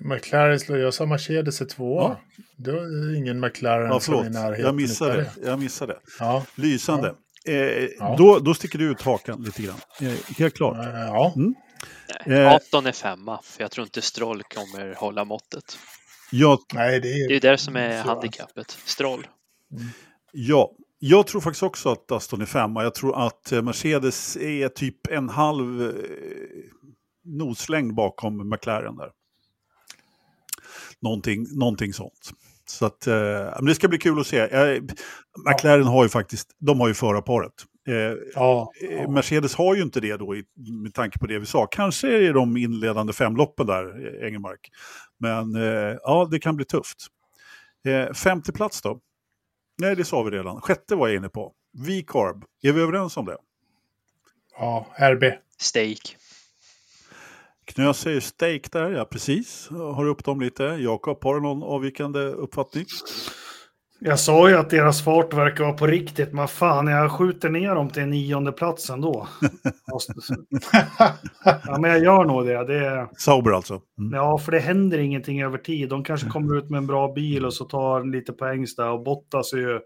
McLaren 0.00 0.60
slår, 0.60 0.78
jag 0.78 0.94
sa 0.94 1.06
Mercedes 1.06 1.60
är 1.60 1.64
tvåa. 1.64 2.02
Ja. 2.02 2.20
Då 2.56 2.70
är 2.70 3.10
det 3.12 3.16
ingen 3.18 3.40
McLaren 3.40 3.86
Ja, 3.86 4.00
som 4.00 4.14
är 4.14 4.26
i 4.26 4.30
närheten. 4.30 4.64
jag 4.64 4.74
missade. 4.74 5.16
det. 5.16 5.30
Jag 5.46 5.58
missade. 5.58 5.98
Ja, 6.18 6.46
Lysande. 6.54 7.14
Eh, 7.46 7.54
Ja. 7.98 8.14
då, 8.18 8.38
då 8.38 8.54
sticker 8.54 8.78
du 8.78 8.90
ut 8.90 9.02
hakan 9.02 9.42
lite 9.42 9.62
grann. 9.62 9.78
Eh, 10.00 10.12
helt 10.38 10.54
klart. 10.56 10.76
Eh, 10.86 11.00
ja. 11.00 11.32
Nej, 11.36 11.54
Eh. 12.26 12.52
18 12.52 12.86
är 12.86 12.92
femma, 12.92 13.40
för 13.42 13.62
jag 13.62 13.70
tror 13.70 13.84
inte 13.86 14.02
Stroll 14.02 14.42
kommer 14.42 14.94
hålla 14.94 15.24
måttet. 15.24 15.78
Jag, 16.30 16.58
nej 16.74 17.00
det 17.00 17.08
Det 17.08 17.14
är 17.14 17.26
är... 17.26 17.30
ju 17.32 17.38
det 17.38 17.58
som 17.58 17.76
är 17.76 18.02
Så. 18.02 18.08
handikappet. 18.08 18.70
Stroll. 18.84 19.26
ja, 20.32 20.70
jag 20.98 21.26
tror 21.26 21.40
faktiskt 21.40 21.62
också 21.62 21.88
att 21.88 22.12
Aston 22.12 22.40
är 22.40 22.46
femma. 22.46 22.82
Jag 22.82 22.94
tror 22.94 23.26
att 23.26 23.52
eh, 23.52 23.62
Mercedes 23.62 24.36
är 24.36 24.68
typ 24.68 25.06
en 25.06 25.28
halv 25.28 25.82
eh, 25.82 25.92
noslängd 27.24 27.94
bakom 27.94 28.48
McLaren 28.50 28.96
där. 28.96 29.10
Någonting, 31.02 31.46
någonting 31.58 31.92
sånt. 31.92 32.30
Så 32.66 32.86
att, 32.86 33.06
eh, 33.06 33.14
men 33.56 33.64
det 33.64 33.74
ska 33.74 33.88
bli 33.88 33.98
kul 33.98 34.20
att 34.20 34.26
se. 34.26 34.38
Eh, 34.38 34.82
McLaren 35.48 35.84
har 35.86 36.02
ju 36.02 36.08
faktiskt, 36.08 36.50
de 36.58 36.80
har 36.80 36.88
ju 36.88 36.94
förarparet. 36.94 37.52
Eh, 37.88 37.94
Ja, 38.34 38.72
Eh, 38.90 39.10
Mercedes 39.10 39.54
har 39.54 39.74
ju 39.74 39.82
inte 39.82 40.00
det 40.00 40.16
då 40.16 40.36
i, 40.36 40.44
med 40.82 40.94
tanke 40.94 41.18
på 41.18 41.26
det 41.26 41.38
vi 41.38 41.46
sa. 41.46 41.66
Kanske 41.66 42.08
är 42.16 42.20
det 42.20 42.32
de 42.32 42.56
inledande 42.56 43.12
femloppen 43.12 43.66
där, 43.66 43.84
eh, 44.06 44.26
Engelmark. 44.28 44.70
Men 45.18 45.54
eh, 45.56 45.96
ja, 46.02 46.28
det 46.30 46.38
kan 46.38 46.56
bli 46.56 46.64
tufft. 46.64 46.98
Eh, 47.86 48.12
femte 48.12 48.52
plats 48.52 48.82
då? 48.82 49.00
Nej, 49.78 49.96
det 49.96 50.04
sa 50.04 50.22
vi 50.22 50.30
redan. 50.30 50.60
Sjätte 50.60 50.94
var 50.96 51.08
jag 51.08 51.16
inne 51.16 51.28
på. 51.28 51.52
V-Carb. 51.86 52.44
Är 52.62 52.72
vi 52.72 52.80
överens 52.82 53.16
om 53.16 53.24
det? 53.24 53.36
ja, 54.58 54.86
RB. 54.98 55.24
Stake. 55.58 56.16
Knös 57.64 57.98
säger 57.98 58.20
steak 58.20 58.72
där, 58.72 58.90
ja 58.90 59.04
precis. 59.04 59.68
Har 59.70 60.06
upp 60.06 60.24
dem 60.24 60.40
lite. 60.40 60.64
Jakob, 60.64 61.24
har 61.24 61.34
du 61.34 61.40
någon 61.40 61.62
avvikande 61.62 62.20
uppfattning? 62.20 62.84
Jag 64.06 64.20
sa 64.20 64.48
ju 64.48 64.56
att 64.56 64.70
deras 64.70 65.04
fart 65.04 65.34
verkar 65.34 65.64
vara 65.64 65.74
på 65.74 65.86
riktigt, 65.86 66.32
men 66.32 66.48
fan, 66.48 66.86
jag 66.86 67.12
skjuter 67.12 67.50
ner 67.50 67.74
dem 67.74 67.90
till 67.90 68.06
nionde 68.06 68.52
plats 68.52 68.90
ändå. 68.90 69.28
ja, 71.64 71.78
men 71.78 71.90
jag 71.90 72.02
gör 72.02 72.24
nog 72.24 72.46
det. 72.46 72.64
det 72.64 72.86
är... 72.86 73.08
Sauber 73.16 73.50
alltså. 73.50 73.80
Mm. 73.98 74.12
Ja, 74.12 74.38
för 74.38 74.52
det 74.52 74.58
händer 74.58 74.98
ingenting 74.98 75.42
över 75.42 75.58
tid. 75.58 75.88
De 75.88 76.04
kanske 76.04 76.28
kommer 76.28 76.58
ut 76.58 76.70
med 76.70 76.78
en 76.78 76.86
bra 76.86 77.12
bil 77.12 77.44
och 77.44 77.54
så 77.54 77.64
tar 77.64 78.04
lite 78.04 78.32
poäng 78.32 78.66
där. 78.76 78.90
Och 78.90 79.02
Bottas 79.02 79.52
är 79.52 79.58
ju, 79.58 79.80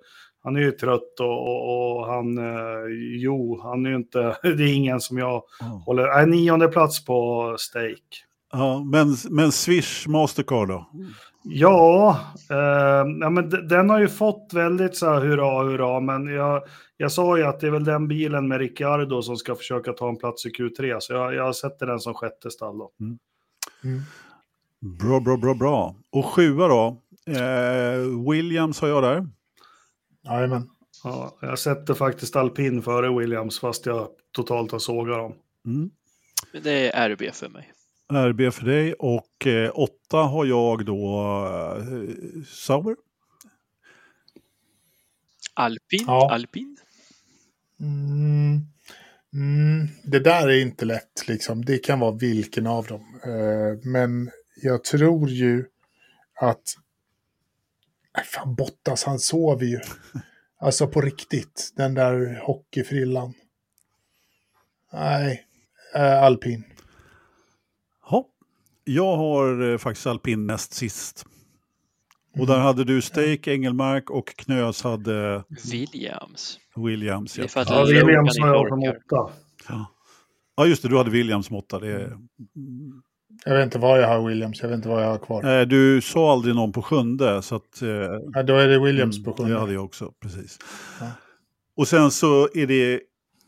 han 0.49 0.57
är 0.57 0.61
ju 0.61 0.71
trött 0.73 1.21
och, 1.21 1.43
och, 1.49 1.97
och 1.99 2.07
han, 2.07 2.39
eh, 2.39 2.85
jo, 3.17 3.61
han 3.63 3.87
är 3.87 3.91
ju 3.91 3.97
inte, 3.97 4.37
det 4.43 4.49
är 4.63 4.75
ingen 4.75 5.01
som 5.01 5.19
jag 5.19 5.43
Ja. 5.61 5.83
håller, 5.87 6.07
nej, 6.07 6.27
nionde 6.27 6.69
plats 6.69 7.05
på 7.05 7.55
stake. 7.59 8.17
Ja, 8.53 8.85
men, 8.93 9.17
men 9.31 9.53
Swish 9.53 10.09
Mastercard 10.09 10.69
då? 10.69 10.87
Ja, 11.43 12.21
eh, 12.51 12.57
ja 13.21 13.31
men 13.31 13.49
d- 13.51 13.57
den 13.69 13.91
har 13.91 14.01
ju 14.01 14.09
fått 14.09 14.51
väldigt 14.55 14.97
så 14.97 15.07
här 15.07 15.21
hurra, 15.21 15.63
hurra, 15.65 16.01
men 16.01 16.27
jag, 16.27 16.63
jag 16.97 17.13
sa 17.13 17.39
ju 17.39 17.45
att 17.45 17.61
det 17.61 17.67
är 17.67 17.71
väl 17.71 17.85
den 17.85 18.09
bilen 18.09 18.49
med 18.49 18.59
Ricciardo 18.59 19.23
som 19.23 19.37
ska 19.37 19.55
försöka 19.55 19.93
ta 19.93 20.09
en 20.09 20.17
plats 20.17 20.47
i 20.47 20.49
Q3, 20.49 20.97
så 21.01 21.13
jag, 21.13 21.35
jag 21.35 21.57
sätter 21.57 21.87
den 21.87 22.01
som 22.01 22.15
sjätte 22.15 22.51
stall 22.51 22.79
då. 22.79 22.91
Mm. 23.01 23.19
Bra, 24.81 25.21
bra, 25.21 25.37
bra, 25.37 25.55
bra. 25.55 25.95
Och 26.13 26.25
sjua 26.27 26.69
då? 26.69 26.97
Eh, 27.27 28.31
Williams 28.33 28.81
har 28.81 28.89
jag 28.89 29.03
där. 29.03 29.27
Jajamän. 30.29 30.69
Ja, 31.05 31.39
jag 31.41 31.59
sätter 31.59 31.95
faktiskt 31.95 32.37
alpin 32.37 32.83
före 32.83 33.19
Williams, 33.19 33.61
fast 33.61 33.87
jag 33.87 34.09
totalt 34.33 34.73
har 34.73 34.79
sågat 34.79 35.19
dem. 35.19 35.35
Mm. 35.67 35.91
Men 36.53 36.63
det 36.63 36.91
är 36.91 37.09
RB 37.09 37.35
för 37.35 37.49
mig. 37.49 37.73
RB 38.13 38.53
för 38.53 38.65
dig 38.65 38.95
och 38.95 39.47
eh, 39.47 39.71
åtta 39.75 40.17
har 40.17 40.45
jag 40.45 40.87
då 40.87 41.23
eh, 41.77 42.43
Sauber. 42.47 42.97
Alpin. 45.55 46.05
Ja. 46.07 46.33
Alpin. 46.33 46.77
Mm. 47.81 48.61
Mm. 49.33 49.89
Det 50.05 50.19
där 50.19 50.49
är 50.49 50.63
inte 50.63 50.85
lätt, 50.85 51.29
liksom. 51.29 51.65
Det 51.65 51.79
kan 51.79 52.01
vara 52.01 52.13
vilken 52.13 52.67
av 52.67 52.87
dem. 52.87 53.21
Eh, 53.25 53.91
men 53.91 54.31
jag 54.63 54.85
tror 54.85 55.29
ju 55.29 55.65
att... 56.41 56.63
Nej, 58.19 58.27
fan, 58.27 58.55
Bottas, 58.55 59.05
han 59.05 59.19
sover 59.19 59.67
ju. 59.67 59.81
Alltså 60.61 60.87
på 60.87 61.01
riktigt, 61.01 61.73
den 61.77 61.95
där 61.95 62.41
hockeyfrillan. 62.47 63.35
Nej, 64.93 65.47
eh, 65.95 66.23
alpin. 66.23 66.65
Ja. 68.11 68.29
Jag 68.85 69.17
har 69.17 69.71
eh, 69.73 69.79
faktiskt 69.79 70.07
alpin 70.07 70.47
näst 70.47 70.73
sist. 70.73 71.25
Och 72.33 72.37
Mm. 72.37 72.47
där 72.49 72.59
hade 72.59 72.85
du 72.85 73.03
Stake, 73.03 73.53
Engelmark 73.53 74.11
och 74.11 74.37
Knös 74.37 74.83
hade 74.83 75.45
Williams. 75.71 76.59
Williams. 76.77 77.35
Det 77.35 77.55
Ja, 77.55 77.63
att 77.63 77.71
Ja, 77.71 77.85
Williams 77.85 78.39
har 78.41 78.49
jag 78.49 78.69
som 78.69 78.83
åtta. 78.83 79.33
ja. 79.69 79.87
ja 80.57 80.67
just 80.67 80.83
det, 80.83 80.89
du 80.89 80.97
hade 80.97 81.11
Williams 81.11 81.47
som 81.47 81.57
åtta. 81.57 81.79
Det 81.79 81.93
är... 81.93 82.19
Jag 83.45 83.55
vet 83.55 83.65
inte 83.65 83.79
vad 83.79 84.01
jag 84.03 84.09
har 84.09 84.29
Williams, 84.29 84.63
jag 84.63 84.69
vet 84.69 84.77
inte 84.77 84.89
vad 84.89 85.03
jag 85.03 85.09
har 85.09 85.19
kvar. 85.19 85.61
Eh, 85.61 85.67
Du 85.67 86.01
sa 86.01 86.33
aldrig 86.33 86.55
någon 86.55 86.73
på 86.73 86.83
sjunde, 86.83 87.43
så 87.43 87.55
att... 87.57 87.83
eh, 87.83 87.89
Ja, 88.35 88.43
då 88.43 88.57
är 88.57 88.69
det 88.69 88.79
Williams 88.79 89.25
på 89.25 89.31
Mm, 89.31 89.37
sjunde. 89.37 89.53
Det 89.55 89.61
hade 89.61 89.73
jag 89.73 89.85
också, 89.85 90.13
precis. 90.23 90.59
Ja. 91.01 91.07
Och 91.77 91.89
sen 91.89 92.11
så 92.11 92.49
är 92.55 92.67
det 92.67 93.01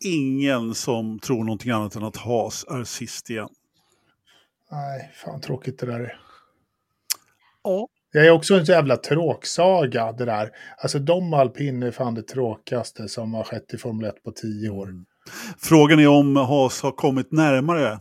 ingen 0.05 0.75
som 0.75 1.19
tror 1.19 1.45
någonting 1.45 1.71
annat 1.71 1.95
än 1.97 2.05
att 2.05 2.17
Haas 2.17 2.65
är 2.71 2.85
sist 2.85 3.31
igen. 3.31 3.49
Nej, 4.73 5.11
fan 5.15 5.41
tråkigt 5.41 5.79
det 5.79 5.87
där 5.87 6.01
är. 6.01 6.17
Ja. 7.65 7.89
Det 8.13 8.19
är 8.19 8.31
också 8.31 8.55
en 8.55 8.67
så 8.67 8.73
jävla 8.73 8.97
tråksaga 8.97 10.13
det 10.13 10.25
där. 10.25 10.51
Alltså 10.83 10.99
de 10.99 11.35
alpin 11.35 11.83
är 11.83 11.91
fan 11.91 12.15
det 12.15 12.23
tråkigaste 12.23 13.09
som 13.09 13.35
har 13.35 13.45
skett 13.45 13.75
i 13.75 13.79
Formel 13.79 14.07
1 14.09 14.23
på 14.25 14.31
tio 14.33 14.71
år. 14.71 14.87
Mm. 14.89 15.05
Frågan 15.59 15.99
är 16.01 16.09
om 16.09 16.37
Haas 16.37 16.83
har 16.83 16.91
kommit 16.93 17.33
närmare. 17.33 18.01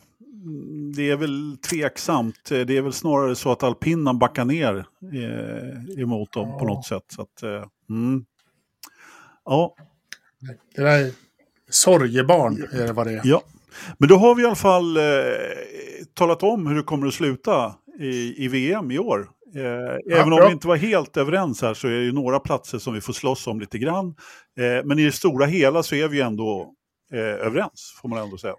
Det 0.96 1.10
är 1.10 1.16
väl 1.16 1.58
tveksamt. 1.70 2.46
Det 2.50 2.78
är 2.78 2.82
väl 2.82 2.94
snarare 2.94 3.36
så 3.36 3.52
att 3.52 3.64
alpinnen 3.64 4.20
backar 4.20 4.46
ner 4.46 4.86
eh, 5.14 6.02
emot 6.02 6.32
dem 6.34 6.52
på 6.60 6.66
Ja. 6.66 6.74
något 6.74 6.86
sätt. 6.86 7.04
Så 7.16 7.22
att, 7.22 7.44
eh, 7.44 7.66
mm. 7.90 8.26
Ja, 9.46 9.76
Det 10.76 10.82
där 10.82 11.06
är 11.06 11.12
sorgebarn 11.70 12.68
är 12.72 12.88
det 12.88 12.94
vad 12.94 13.08
det 13.08 13.14
är. 13.14 13.22
Ja, 13.24 13.42
men 13.98 14.10
då 14.10 14.16
har 14.16 14.36
vi 14.36 14.44
i 14.44 14.46
alla 14.46 14.56
fall 14.56 14.98
eh, 14.98 15.04
talat 16.14 16.44
om 16.44 16.68
hur 16.68 16.76
det 16.76 16.84
kommer 16.84 17.08
att 17.08 17.14
sluta 17.14 17.76
i, 18.00 18.46
i 18.46 18.48
VM 18.48 18.92
i 18.92 19.00
år. 19.00 19.30
Eh, 19.56 20.18
även 20.20 20.34
om 20.34 20.40
vi 20.48 20.52
inte 20.52 20.68
var 20.68 20.76
helt 20.76 21.18
överens 21.18 21.62
här 21.62 21.74
så 21.74 21.88
är 21.88 21.92
det 21.92 22.04
ju 22.04 22.12
några 22.12 22.40
platser 22.40 22.78
som 22.78 22.94
vi 22.94 23.02
får 23.02 23.14
slåss 23.14 23.48
om 23.48 23.60
lite 23.60 23.78
grann. 23.78 24.08
Eh, 24.60 24.86
men 24.86 25.00
i 25.00 25.06
det 25.06 25.12
stora 25.12 25.46
hela 25.46 25.84
så 25.84 25.96
är 25.96 26.08
vi 26.08 26.22
ändå 26.22 26.74
eh, 27.14 27.20
överens, 27.20 27.98
får 28.02 28.10
man 28.10 28.20
ändå 28.20 28.38
säga. 28.38 28.56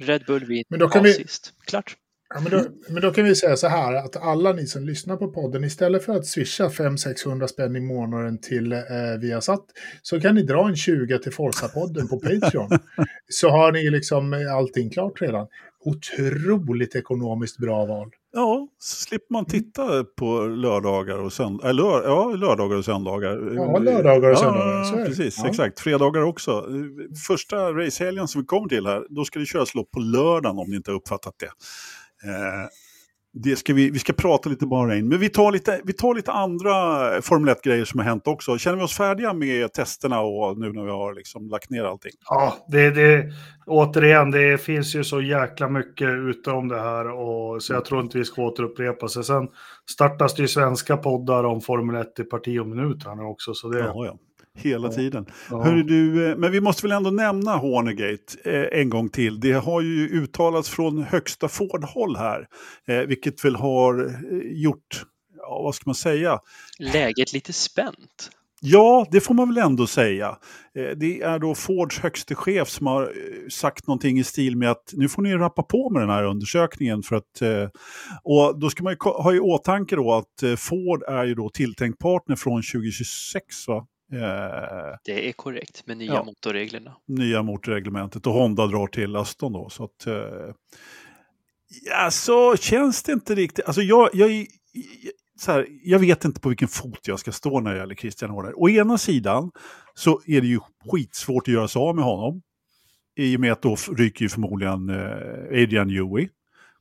Red 0.00 0.24
Bull 0.26 0.44
vinner 0.44 0.64
Men 0.68 0.78
då 0.78 0.88
kan 0.88 1.02
vi- 1.02 1.12
sist. 1.12 1.52
Klart. 1.66 1.96
Ja, 2.34 2.40
men, 2.40 2.52
då, 2.52 2.64
men 2.88 3.02
då 3.02 3.10
kan 3.12 3.24
vi 3.24 3.34
säga 3.34 3.56
så 3.56 3.68
här 3.68 3.94
att 3.94 4.16
alla 4.16 4.52
ni 4.52 4.66
som 4.66 4.84
lyssnar 4.84 5.16
på 5.16 5.28
podden, 5.32 5.64
istället 5.64 6.04
för 6.04 6.16
att 6.16 6.26
swisha 6.26 6.68
500-600 6.68 7.46
spänn 7.46 7.76
i 7.76 7.80
månaden 7.80 8.38
till 8.40 8.72
eh, 8.72 8.80
Viasat, 9.20 9.64
så 10.02 10.20
kan 10.20 10.34
ni 10.34 10.42
dra 10.42 10.68
en 10.68 10.76
20 10.76 11.18
till 11.18 11.32
Forza-podden 11.32 12.08
på 12.08 12.20
Patreon. 12.20 12.68
så 13.28 13.48
har 13.50 13.72
ni 13.72 13.90
liksom 13.90 14.32
eh, 14.32 14.54
allting 14.54 14.90
klart 14.90 15.22
redan. 15.22 15.46
Otroligt 15.86 16.94
ekonomiskt 16.94 17.58
bra 17.58 17.86
val. 17.86 18.10
Ja, 18.32 18.68
så 18.78 18.96
slipper 18.96 19.32
man 19.32 19.44
titta 19.44 20.04
på 20.04 20.40
lördagar 20.40 21.18
och 21.18 21.32
söndagar. 21.32 21.68
Äh, 21.68 21.74
lör, 21.74 22.04
ja, 22.04 22.28
lördagar 22.36 22.76
och 22.76 22.84
söndagar. 22.84 23.52
Ja, 23.54 23.78
lördagar 23.78 24.28
och 24.28 24.34
Ja, 24.34 24.36
söndagar, 24.36 24.98
det. 24.98 25.04
precis. 25.06 25.38
Ja. 25.38 25.48
Exakt. 25.48 25.80
Fredagar 25.80 26.22
också. 26.22 26.64
Första 27.26 27.72
racehelgen 27.72 28.28
som 28.28 28.40
vi 28.40 28.46
kommer 28.46 28.68
till 28.68 28.86
här, 28.86 29.06
då 29.10 29.24
ska 29.24 29.38
det 29.38 29.46
köras 29.46 29.74
lopp 29.74 29.90
på 29.90 30.00
lördagen 30.00 30.58
om 30.58 30.70
ni 30.70 30.76
inte 30.76 30.90
har 30.90 30.96
uppfattat 30.96 31.34
det. 31.38 31.46
Eh, 32.28 32.68
det 33.38 33.56
ska 33.56 33.74
vi, 33.74 33.90
vi 33.90 33.98
ska 33.98 34.12
prata 34.12 34.48
lite 34.48 34.66
bara 34.66 34.96
in. 34.96 35.08
Men 35.08 35.18
vi 35.18 35.28
tar 35.28 35.52
lite, 35.52 35.80
vi 35.84 35.92
tar 35.92 36.14
lite 36.14 36.32
andra 36.32 36.72
Formel 37.22 37.54
1-grejer 37.54 37.84
som 37.84 38.00
har 38.00 38.06
hänt 38.06 38.26
också. 38.26 38.58
Känner 38.58 38.76
vi 38.76 38.82
oss 38.84 38.96
färdiga 38.96 39.32
med 39.32 39.72
testerna 39.72 40.20
och 40.20 40.58
nu 40.58 40.72
när 40.72 40.84
vi 40.84 40.90
har 40.90 41.14
liksom 41.14 41.48
lagt 41.48 41.70
ner 41.70 41.84
allting? 41.84 42.12
Ja, 42.28 42.56
det, 42.68 42.90
det, 42.90 43.32
återigen, 43.66 44.30
det 44.30 44.58
finns 44.58 44.94
ju 44.94 45.04
så 45.04 45.20
jäkla 45.20 45.68
mycket 45.68 46.08
utom 46.08 46.68
det 46.68 46.80
här 46.80 47.10
och 47.10 47.62
så 47.62 47.72
jag 47.72 47.84
tror 47.84 48.00
inte 48.00 48.18
vi 48.18 48.24
ska 48.24 48.42
återupprepa 48.42 49.08
sig. 49.08 49.24
Sen 49.24 49.48
startas 49.90 50.34
det 50.34 50.42
ju 50.42 50.48
svenska 50.48 50.96
poddar 50.96 51.44
om 51.44 51.60
Formel 51.60 51.96
1 51.96 52.18
i 52.18 52.24
parti 52.24 52.58
och 52.58 52.66
minut 52.66 53.04
här 53.04 53.14
nu 53.14 53.22
också. 53.22 53.54
Så 53.54 53.68
det, 53.68 53.78
Ja, 53.78 54.06
ja. 54.06 54.18
Hela 54.56 54.88
Ja. 54.88 54.92
tiden. 54.92 55.26
ja. 55.50 55.62
Hörru 55.62 55.82
du, 55.82 56.30
eh, 56.30 56.36
men 56.36 56.52
vi 56.52 56.60
måste 56.60 56.82
väl 56.82 56.92
ändå 56.92 57.10
nämna 57.10 57.56
Hornergate 57.56 58.50
eh, 58.50 58.80
en 58.80 58.90
gång 58.90 59.08
till. 59.08 59.40
Det 59.40 59.52
har 59.52 59.80
ju 59.80 60.08
uttalats 60.08 60.68
från 60.70 61.02
högsta 61.02 61.48
Ford-håll 61.48 62.16
här, 62.16 62.46
eh, 62.88 62.98
vilket 62.98 63.44
väl 63.44 63.56
har 63.56 64.10
gjort, 64.44 65.04
ja 65.38 65.60
vad 65.62 65.74
ska 65.74 65.82
man 65.86 65.94
säga? 65.94 66.38
Läget 66.78 67.32
lite 67.32 67.52
spänt. 67.52 68.30
Ja, 68.60 69.06
det 69.10 69.20
får 69.20 69.34
man 69.34 69.48
väl 69.54 69.58
ändå 69.64 69.86
säga. 69.86 70.36
Det 70.96 71.22
är 71.22 71.38
då 71.38 71.54
Fords 71.54 71.98
högste 71.98 72.34
chef 72.34 72.68
som 72.68 72.86
har 72.86 73.12
sagt 73.50 73.86
någonting 73.86 74.18
i 74.18 74.24
stil 74.24 74.56
med 74.56 74.70
att 74.70 74.90
nu 74.92 75.08
får 75.08 75.22
ni 75.22 75.34
rappa 75.34 75.62
på 75.62 75.90
med 75.90 76.02
den 76.02 76.10
här 76.10 76.24
undersökningen. 76.24 77.02
För 77.02 77.16
att, 77.16 77.42
och 78.22 78.60
då 78.60 78.70
ska 78.70 78.82
man 78.82 78.92
ju 78.92 78.96
ha 79.10 79.34
i 79.34 79.40
åtanke 79.40 79.96
då 79.96 80.12
att 80.14 80.58
Ford 80.60 81.02
är 81.08 81.24
ju 81.24 81.34
då 81.34 81.50
tilltänkt 81.50 81.98
partner 81.98 82.36
från 82.36 82.62
2026 82.62 83.68
va? 83.68 83.86
Eh, 84.12 84.98
Det 85.04 85.28
är 85.28 85.32
korrekt 85.32 85.86
med 85.86 85.96
nya 85.96 86.14
Ja. 86.14 86.24
motorreglerna. 86.24 86.96
nya 87.06 87.42
motorreglementet 87.42 88.26
och 88.26 88.32
Honda 88.32 88.66
drar 88.66 88.86
till 88.86 89.16
Aston 89.16 89.52
då. 89.52 89.68
Så 89.68 89.84
att, 89.84 90.06
eh, 90.06 90.54
ja, 91.84 92.10
så 92.10 92.56
känns 92.56 93.02
det 93.02 93.12
inte 93.12 93.34
riktigt. 93.34 93.64
Alltså 93.66 93.82
jag, 93.82 94.10
jag, 94.12 94.46
så 95.38 95.52
här, 95.52 95.66
jag 95.82 95.98
vet 95.98 96.24
inte 96.24 96.40
på 96.40 96.48
vilken 96.48 96.68
fot 96.68 97.00
jag 97.08 97.18
ska 97.18 97.32
stå 97.32 97.60
när 97.60 97.72
det 97.72 97.78
gäller 97.78 97.94
Christian 97.94 98.30
Horner. 98.30 98.52
Å 98.56 98.68
ena 98.68 98.98
sidan 98.98 99.50
så 99.94 100.20
är 100.26 100.40
det 100.40 100.46
ju 100.46 100.60
skitsvårt 100.90 101.48
att 101.48 101.54
göra 101.54 101.68
sig 101.68 101.80
av 101.80 101.94
med 101.96 102.04
honom. 102.04 102.42
I 103.18 103.36
och 103.36 103.40
med 103.40 103.52
att 103.52 103.62
då 103.62 103.76
ryker 103.96 104.22
ju 104.22 104.28
förmodligen 104.28 104.88
eh, 104.88 105.62
Adrian 105.62 105.86
Newey 105.88 106.28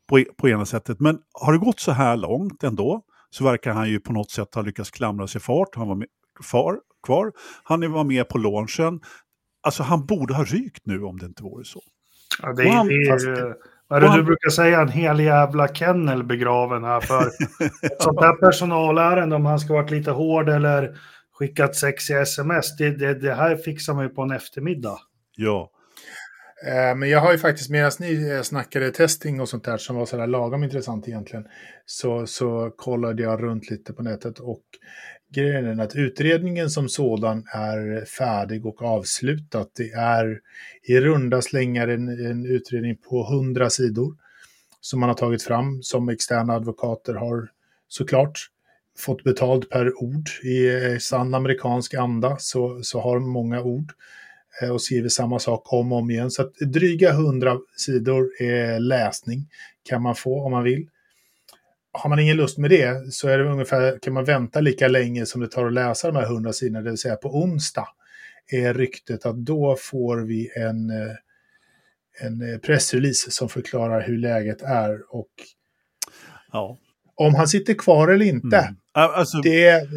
på, 0.10 0.24
på 0.38 0.50
ena 0.50 0.66
sättet. 0.66 1.00
Men 1.00 1.20
har 1.34 1.54
det 1.54 1.60
gått 1.60 1.80
så 1.80 1.92
här 1.92 2.18
långt 2.18 2.64
ändå 2.64 3.02
så 3.30 3.44
verkar 3.44 3.72
han 3.72 3.90
ju 3.90 4.00
på 4.00 4.14
något 4.14 4.32
sätt 4.32 4.56
ha 4.56 4.62
lyckats 4.62 4.92
klamra 4.92 5.28
sig 5.28 5.42
fart. 5.42 5.76
Han 5.76 5.88
var 5.88 5.96
med, 5.96 6.08
far, 6.44 6.80
kvar. 7.06 7.32
Han 7.64 7.92
var 7.92 8.04
med 8.04 8.30
på 8.30 8.38
launchen. 8.38 9.00
Alltså 9.64 9.84
han 9.84 10.06
borde 10.06 10.34
ha 10.34 10.44
rykt 10.44 10.86
nu 10.86 11.04
om 11.04 11.18
det 11.18 11.26
inte 11.26 11.44
vore 11.44 11.66
så. 11.66 11.82
Ja, 12.42 12.54
det, 12.54 12.66
Och 12.66 12.72
han- 12.72 12.88
det 12.88 12.94
är 12.94 13.12
fast- 13.12 13.26
ju, 13.28 13.54
vad 13.88 13.98
är 13.98 14.02
det 14.02 14.08
han- 14.08 14.18
du 14.20 14.24
brukar 14.24 14.50
säga, 14.50 14.82
en 14.82 14.90
hel 14.90 15.20
jävla 15.20 15.68
kennel 15.68 16.24
begraven 16.24 16.84
här 16.84 17.00
för 17.02 17.22
ett 17.86 18.02
sånt 18.02 18.20
här 18.22 18.34
personalärende, 18.36 19.36
om 19.36 19.46
han 19.46 19.60
ska 19.60 19.74
varit 19.74 19.92
lite 19.92 20.12
hård 20.12 20.50
eller 20.50 20.98
skickat 21.40 21.76
sexiga 21.76 22.22
sms, 22.22 22.76
det, 22.78 22.90
det, 22.90 23.14
det 23.14 23.34
här 23.34 23.56
fixar 23.56 23.94
man 23.94 24.04
ju 24.04 24.10
på 24.10 24.22
en 24.22 24.32
eftermiddag. 24.32 24.98
Ja, 25.38 25.72
Eh, 26.68 26.96
Men 26.96 27.10
jag 27.10 27.20
har 27.20 27.32
ju 27.32 27.38
faktiskt, 27.38 27.70
medan 27.70 27.92
ni 28.00 28.30
eh, 28.32 28.42
snackade 28.42 28.92
testing 28.92 29.42
och 29.42 29.50
sånt 29.50 29.64
där 29.64 29.78
som 29.78 29.96
var 29.96 30.06
sådär 30.06 30.28
lagom 30.28 30.64
intressant 30.64 31.08
egentligen, 31.08 31.46
så, 31.86 32.28
så 32.28 32.72
kollade 32.78 33.24
jag 33.24 33.44
runt 33.44 33.70
lite 33.70 33.94
på 33.94 34.04
nätet 34.04 34.40
och 34.40 34.62
grejen 35.36 35.80
är 35.80 35.84
att 35.84 35.96
utredningen 35.96 36.70
som 36.70 36.90
sådan 36.90 37.44
är 37.54 38.06
färdig 38.06 38.66
och 38.66 38.82
avslutad. 38.82 39.66
Det 39.78 39.92
är 39.92 40.40
i 40.84 41.00
runda 41.00 41.42
slängar 41.42 41.88
en, 41.88 42.26
en 42.26 42.46
utredning 42.46 42.98
på 42.98 43.28
100 43.32 43.70
sidor 43.70 44.16
som 44.82 45.00
man 45.00 45.10
har 45.10 45.16
tagit 45.16 45.44
fram 45.44 45.84
som 45.84 46.10
externa 46.10 46.54
advokater 46.54 47.14
har 47.14 47.50
såklart 47.88 48.40
fått 48.98 49.24
betalt 49.24 49.70
per 49.70 50.04
ord. 50.04 50.30
I 50.44 50.68
eh, 50.68 50.98
sann 50.98 51.34
amerikansk 51.34 51.94
anda 51.94 52.38
så, 52.40 52.80
så 52.84 53.00
har 53.00 53.20
många 53.20 53.62
ord 53.62 53.92
eh, 54.62 54.70
och 54.70 54.82
skriver 54.82 55.10
samma 55.10 55.40
sak 55.40 55.74
om 55.74 55.92
och 55.92 55.98
om 55.98 56.12
igen. 56.12 56.32
Så 56.32 56.42
att 56.42 56.56
dryga 56.56 57.10
100 57.10 57.58
sidor 57.78 58.30
är 58.40 58.80
läsning 58.80 59.48
kan 59.84 60.02
man 60.02 60.16
få 60.16 60.42
om 60.42 60.52
man 60.52 60.64
vill. 60.64 60.88
Har 61.98 62.10
man 62.10 62.20
ingen 62.20 62.38
lust 62.38 62.58
med 62.58 62.70
det 62.70 63.14
så 63.14 63.28
är 63.28 63.38
det 63.38 63.52
ungefär, 63.52 64.00
kan 64.02 64.14
man 64.14 64.26
vänta 64.26 64.62
lika 64.62 64.88
länge 64.88 65.26
som 65.26 65.42
det 65.42 65.48
tar 65.48 65.66
att 65.66 65.74
läsa 65.74 66.08
de 66.08 66.16
här 66.16 66.26
100 66.26 66.54
sidorna, 66.54 66.82
det 66.82 66.90
vill 66.90 66.98
säga 66.98 67.16
på 67.16 67.30
onsdag 67.30 67.88
är 68.52 68.74
ryktet 68.74 69.26
att 69.26 69.36
då 69.36 69.76
får 69.80 70.18
vi 70.18 70.52
en, 70.56 70.90
eh, 70.90 71.16
en 72.22 72.54
eh, 72.54 72.58
pressrelease 72.58 73.32
som 73.32 73.50
förklarar 73.50 74.02
hur 74.02 74.18
läget 74.18 74.62
är 74.62 75.16
och 75.16 75.32
ja. 76.52 76.78
om 77.16 77.36
han 77.36 77.48
sitter 77.48 77.74
kvar 77.74 78.08
eller 78.08 78.26
inte. 78.26 78.58
Mm. 78.58 78.76
Alltså, 78.92 79.38
Det, 79.38 79.88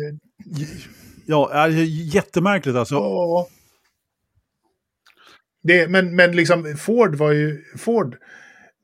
ja, 1.26 1.68
äh, 1.68 1.84
jättemärkligt 2.14 2.76
alltså. 2.76 2.94
Ja. 2.94 3.48
Det, 5.62 5.88
men, 5.88 6.16
men 6.16 6.36
liksom 6.36 6.76
Ford 6.78 7.14
var 7.14 7.32
ju, 7.32 7.64
Ford, 7.76 8.16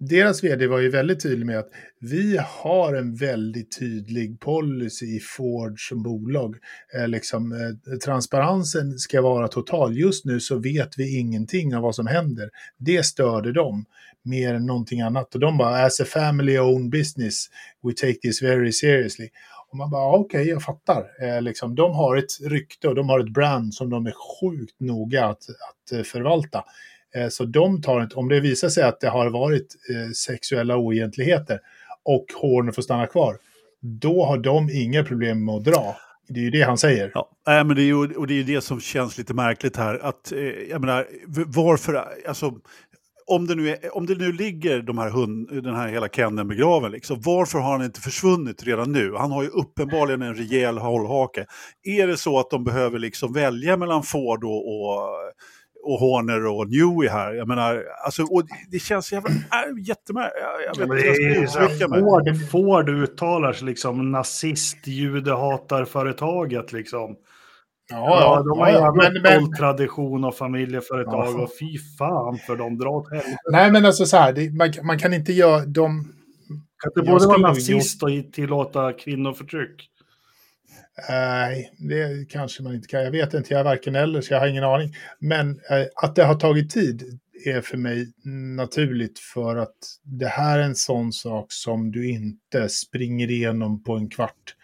deras 0.01 0.45
vd 0.45 0.67
var 0.67 0.79
ju 0.79 0.91
väldigt 0.91 1.23
tydlig 1.23 1.47
med 1.47 1.59
att 1.59 1.69
vi 2.01 2.41
har 2.63 2.95
en 2.95 3.15
väldigt 3.15 3.79
tydlig 3.79 4.41
policy 4.41 5.07
i 5.07 5.21
Ford 5.21 5.89
som 5.89 6.03
bolag. 6.03 6.57
Eh, 6.95 7.09
liksom, 7.09 7.53
eh, 7.53 7.99
transparensen 7.99 8.99
ska 8.99 9.23
vara 9.23 9.49
total. 9.49 9.97
Just 9.99 10.25
nu 10.25 10.41
så 10.41 10.59
vet 10.59 10.99
vi 10.99 11.19
ingenting 11.19 11.77
av 11.77 11.83
vad 11.83 11.95
som 11.95 12.07
händer. 12.07 12.51
Det 12.79 13.03
störde 13.03 13.53
dem 13.53 13.85
mer 14.25 14.55
än 14.55 14.67
någonting 14.67 15.01
annat. 15.01 15.35
Och 15.35 15.41
de 15.41 15.59
bara, 15.59 15.85
as 15.85 16.01
a 16.01 16.05
family 16.05 16.59
owned 16.59 16.91
business, 16.91 17.47
we 17.83 17.93
take 17.93 18.19
this 18.23 18.43
very 18.43 18.73
seriously. 18.73 19.29
Och 19.71 19.77
man 19.77 19.91
bara, 19.91 20.17
okej, 20.17 20.41
okej, 20.41 20.49
jag 20.49 20.63
fattar. 20.63 21.05
Eh, 21.21 21.43
liksom, 21.43 21.75
de 21.75 21.95
har 21.95 22.17
ett 22.17 22.41
rykte 22.41 22.89
och 22.89 22.95
de 22.95 23.09
har 23.09 23.21
ett 23.21 23.33
brand 23.33 23.75
som 23.75 23.91
de 23.91 24.07
är 24.07 24.15
sjukt 24.41 24.81
noga 24.81 25.25
att, 25.25 25.43
att 25.49 25.93
eh, 25.93 26.03
förvalta. 26.03 26.65
Eh, 27.17 27.29
så 27.29 27.45
de 27.45 27.83
tar 27.83 28.03
inte, 28.03 28.17
om 28.17 28.29
det 28.29 28.41
visar 28.41 28.69
sig 28.69 28.85
att 28.85 29.01
det 29.01 29.09
har 29.09 29.31
varit 29.31 29.77
eh, 29.91 30.13
sexuella 30.13 30.77
oegentligheter 30.77 31.61
och 32.05 32.27
Horner 32.41 32.73
får 32.73 32.83
stanna 32.83 33.07
kvar, 33.07 33.39
då 33.81 34.25
har 34.25 34.39
de 34.39 34.71
inga 34.71 35.05
problem 35.05 35.45
med 35.45 35.55
att 35.55 35.65
dra. 35.65 35.97
Det 36.29 36.41
är 36.41 36.45
ju 36.45 36.51
det 36.51 36.63
han 36.63 36.79
säger. 36.79 37.13
Ja, 37.15 37.31
äh, 37.49 37.65
men 37.65 37.77
det 37.77 37.83
är 37.83 37.87
ju, 37.87 38.15
och 38.15 38.27
det 38.27 38.35
är 38.35 38.37
ju 38.37 38.45
det 38.45 38.61
som 38.61 38.81
känns 38.81 39.19
lite 39.19 39.35
märkligt 39.35 39.77
här. 39.77 39.99
Att, 40.03 40.33
eh, 40.33 40.39
jag 40.71 40.81
menar, 40.81 41.07
varför, 41.47 42.05
alltså, 42.29 42.55
om 43.27 43.47
det 43.47 43.55
nu, 43.55 43.69
är, 43.69 43.97
om 43.97 44.07
det 44.07 44.15
nu 44.15 44.33
ligger 44.33 44.83
de 44.83 44.99
här 44.99 45.11
hund, 45.11 45.49
den 45.63 45.75
här 45.75 45.89
hela 45.89 46.09
kenneln 46.09 46.49
begraven, 46.49 46.93
liksom, 46.93 47.21
varför 47.21 47.59
har 47.59 47.73
han 47.73 47.85
inte 47.85 48.01
försvunnit 48.01 48.63
redan 48.63 48.93
nu? 48.93 49.15
Han 49.17 49.33
har 49.33 49.43
ju 49.43 49.49
uppenbarligen 49.49 50.23
en 50.23 50.35
rejäl 50.35 50.79
hållhake. 50.79 51.47
Är 51.85 52.07
det 52.07 52.17
så 52.17 52.39
att 52.39 52.51
de 52.51 52.65
behöver 52.65 52.99
liksom 52.99 53.33
välja 53.33 53.77
mellan 53.77 54.03
Ford 54.03 54.45
och, 54.45 55.09
och, 55.85 55.93
och 55.93 55.99
Horner 55.99 56.47
och 56.47 56.69
Newey 56.71 57.09
här? 57.09 57.35
Jag 57.35 57.49
menar, 57.49 57.83
alltså, 58.05 58.23
och 58.23 58.43
det- 58.71 58.79
känns 58.79 59.13
jävla, 59.13 59.31
äh, 59.31 59.37
jättemärkligt. 59.89 60.43
Jag, 60.43 60.89
jag 60.89 60.89
Ja, 60.89 60.95
vet 60.95 61.35
jag 61.37 61.51
ska 61.51 61.65
uttrycka 61.65 61.89
mig. 61.89 62.01
Ford, 62.01 62.51
Ford 62.51 62.89
uttalar 62.89 63.53
sig 63.53 63.67
liksom 63.67 64.13
nazist, 64.13 64.87
judehatarföretaget 64.87 66.73
liksom. 66.73 67.17
Ja, 67.91 68.43
de 68.49 68.59
har 68.59 68.69
jävla 68.69 68.93
men, 68.93 69.23
men, 69.23 69.53
tradition 69.57 70.25
och 70.25 70.35
familjeföretag 70.37 71.27
Ja. 71.35 71.43
och 71.43 71.51
fy 71.61 71.79
fan 71.99 72.39
för 72.47 72.57
de 72.57 72.79
drar 72.79 72.87
åt 72.89 73.11
helvete. 73.11 73.37
nej, 73.53 73.73
men 73.73 73.87
alltså 73.87 74.07
så 74.07 74.17
här, 74.17 74.33
det, 74.33 74.51
man, 74.51 74.73
man 74.87 74.99
kan 74.99 75.15
inte 75.15 75.33
göra 75.33 75.65
de... 75.67 76.13
Kan 76.83 76.93
inte 76.97 77.13
både 77.13 77.27
vara 77.27 77.39
nazist 77.39 78.03
och 78.03 78.09
tillåta 78.33 78.93
kvinnoförtryck? 78.93 79.91
Nej, 81.09 81.73
det 81.79 82.29
kanske 82.29 82.63
man 82.63 82.75
inte 82.75 82.89
kan. 82.89 83.05
Jag 83.05 83.11
vet 83.11 83.35
inte, 83.35 83.55
jag 83.55 83.61
är 83.61 83.65
varken 83.65 83.95
eller, 83.95 84.21
så 84.21 84.35
jag 84.35 84.41
har 84.41 84.47
ingen 84.47 84.65
aning. 84.65 84.95
Men 85.19 85.51
eh, 85.51 85.87
att 86.03 86.17
det 86.17 86.25
har 86.25 86.35
tagit 86.35 86.71
tid 86.71 87.21
är 87.47 87.61
för 87.61 87.77
mig 87.77 88.13
naturligt 88.57 89.19
för 89.19 89.57
att 89.57 89.77
det 90.03 90.27
här 90.27 90.59
är 90.59 90.63
en 90.63 90.75
sån 90.75 91.13
sak 91.13 91.47
som 91.49 91.93
du 91.93 92.11
inte 92.11 92.69
springer 92.69 93.31
igenom 93.31 93.85
på 93.85 93.97
en 93.97 94.09
kvart. 94.09 94.55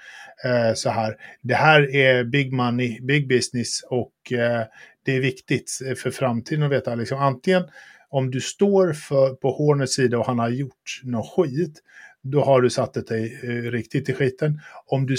Eh, 0.45 0.75
så 0.75 0.91
här. 0.91 1.17
Det 1.43 1.55
här 1.55 1.97
är 1.97 2.25
big 2.25 2.53
money, 2.53 3.01
big 3.01 3.29
business 3.29 3.81
och 3.91 4.33
eh, 4.33 4.65
det 5.05 5.17
är 5.17 5.21
viktigt 5.21 5.71
för 5.97 6.11
framtiden 6.11 6.63
att 6.63 6.73
veta 6.73 6.95
liksom, 6.95 7.19
antingen 7.19 7.63
om 8.09 8.31
du 8.31 8.41
står 8.41 8.93
för, 8.93 9.35
på 9.35 9.51
Horners 9.51 9.91
sida 9.91 10.19
och 10.19 10.27
han 10.27 10.39
har 10.39 10.49
gjort 10.49 11.01
något 11.03 11.31
skit, 11.37 11.83
då 12.23 12.45
har 12.45 12.61
du 12.61 12.71
satt 12.71 13.07
dig 13.07 13.41
eh, 13.43 13.71
riktigt 13.71 14.09
i 14.09 14.13
skiten. 14.13 14.61
Om 14.87 15.07
du 15.07 15.17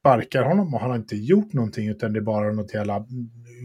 sparkar 0.00 0.42
honom 0.42 0.74
och 0.74 0.80
han 0.80 0.90
har 0.90 0.96
inte 0.96 1.16
gjort 1.16 1.52
någonting 1.52 1.88
utan 1.88 2.12
det 2.12 2.18
är 2.18 2.22
bara 2.22 2.52
något 2.52 2.74
jävla 2.74 3.06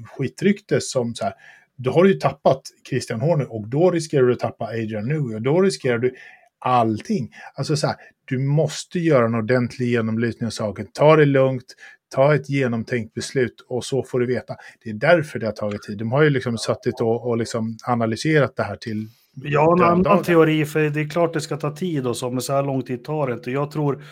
skitrykte 0.06 0.82
som 0.82 1.16
så 1.16 1.24
här, 1.24 1.34
då 1.76 1.92
har 1.92 2.04
du 2.04 2.14
ju 2.14 2.20
tappat 2.20 2.62
Christian 2.90 3.22
Horner 3.22 3.54
och 3.54 3.68
då 3.68 3.92
riskerar 3.92 4.24
du 4.24 4.34
att 4.34 4.40
tappa 4.40 4.66
Adrian 4.66 5.08
Newey 5.08 5.36
och 5.36 5.42
då 5.42 5.62
riskerar 5.62 5.98
du 5.98 6.16
allting. 6.60 7.32
Alltså 7.56 7.76
så 7.76 7.88
här, 7.88 7.96
du 8.26 8.40
måste 8.40 9.00
göra 9.00 9.26
en 9.26 9.36
ordentlig 9.36 9.88
genomlysning 9.88 10.48
av 10.48 10.52
saken. 10.52 10.88
Ta 10.94 11.16
det 11.16 11.26
lugnt, 11.26 11.76
ta 12.16 12.36
ett 12.36 12.50
genomtänkt 12.50 13.14
beslut 13.14 13.66
och 13.68 13.86
så 13.86 14.04
får 14.04 14.20
du 14.20 14.26
veta. 14.26 14.56
Det 14.84 14.90
är 14.90 14.94
därför 14.94 15.40
det 15.40 15.46
har 15.46 15.54
tagit 15.54 15.82
tid. 15.82 15.98
De 15.98 16.12
har 16.12 16.24
ju 16.24 16.30
liksom 16.30 16.58
suttit 16.58 17.02
och, 17.02 17.28
och 17.28 17.38
liksom 17.38 17.78
analyserat 17.88 18.56
det 18.56 18.64
här 18.64 18.76
till 18.76 19.08
Jag 19.44 19.62
har 19.62 19.78
en 19.78 19.84
annan 19.84 20.24
teori, 20.24 20.66
för 20.66 20.90
det 20.90 21.02
är 21.02 21.10
klart 21.10 21.34
det 21.34 21.42
ska 21.42 21.58
ta 21.58 21.76
tid 21.76 22.08
och 22.08 22.18
så, 22.18 22.32
men 22.32 22.42
så 22.42 22.54
här 22.54 22.64
lång 22.64 22.82
tid 22.82 23.04
tar 23.04 23.28
det 23.28 23.34
inte. 23.34 23.52
Jag 23.52 23.72
tror 23.72 24.04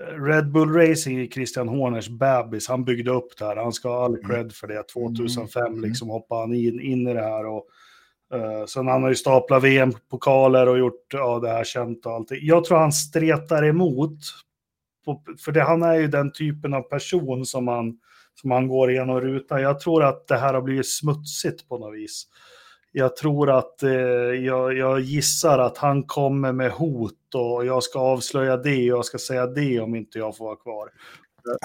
Red 0.00 0.52
Bull 0.52 0.72
Racing 0.72 1.20
är 1.20 1.26
Christian 1.26 1.68
Horners 1.68 2.08
bebis. 2.08 2.68
Han 2.68 2.84
byggde 2.84 3.10
upp 3.10 3.38
det 3.38 3.44
här. 3.44 3.56
Han 3.56 3.72
ska 3.72 3.88
ha 3.88 4.04
all 4.04 4.16
cred 4.16 4.52
för 4.52 4.66
det. 4.66 4.82
2005 4.88 5.66
Mm. 5.66 5.80
liksom 5.80 6.08
hoppade 6.08 6.40
han 6.40 6.54
in, 6.54 6.80
in 6.80 7.08
i 7.08 7.14
det 7.14 7.22
här. 7.22 7.46
Och, 7.46 7.66
uh, 8.34 8.66
sen 8.66 8.86
han 8.86 9.02
har 9.02 9.08
ju 9.08 9.14
staplat 9.14 9.62
VM-pokaler 9.62 10.68
och 10.68 10.78
gjort 10.78 11.06
ja, 11.12 11.38
det 11.38 11.48
här 11.48 11.64
känt 11.64 12.06
och 12.06 12.12
allting. 12.12 12.38
Jag 12.42 12.64
tror 12.64 12.78
han 12.78 12.92
stretar 12.92 13.64
emot. 13.64 14.18
På, 15.04 15.22
för 15.44 15.52
det, 15.52 15.62
han 15.62 15.82
är 15.82 15.94
ju 15.94 16.08
den 16.08 16.32
typen 16.32 16.74
av 16.74 16.82
person 16.82 17.46
som 17.46 17.68
han, 17.68 17.98
som 18.34 18.50
han 18.50 18.68
går 18.68 18.90
igenom 18.90 19.20
rutan. 19.20 19.62
Jag 19.62 19.80
tror 19.80 20.04
att 20.04 20.26
det 20.26 20.36
här 20.36 20.54
har 20.54 20.62
blivit 20.62 20.88
smutsigt 20.88 21.68
på 21.68 21.78
något 21.78 21.94
vis. 21.94 22.26
Jag 22.92 23.16
tror 23.16 23.50
att, 23.58 23.82
eh, 23.82 23.90
jag, 23.90 24.76
jag 24.78 25.00
gissar 25.00 25.58
att 25.58 25.78
han 25.78 26.02
kommer 26.02 26.52
med 26.52 26.70
hot 26.70 27.12
och 27.34 27.66
jag 27.66 27.82
ska 27.82 27.98
avslöja 27.98 28.56
det 28.56 28.92
och 28.92 28.98
jag 28.98 29.04
ska 29.04 29.18
säga 29.18 29.46
det 29.46 29.80
om 29.80 29.94
inte 29.94 30.18
jag 30.18 30.36
får 30.36 30.44
vara 30.44 30.56
kvar. 30.56 30.88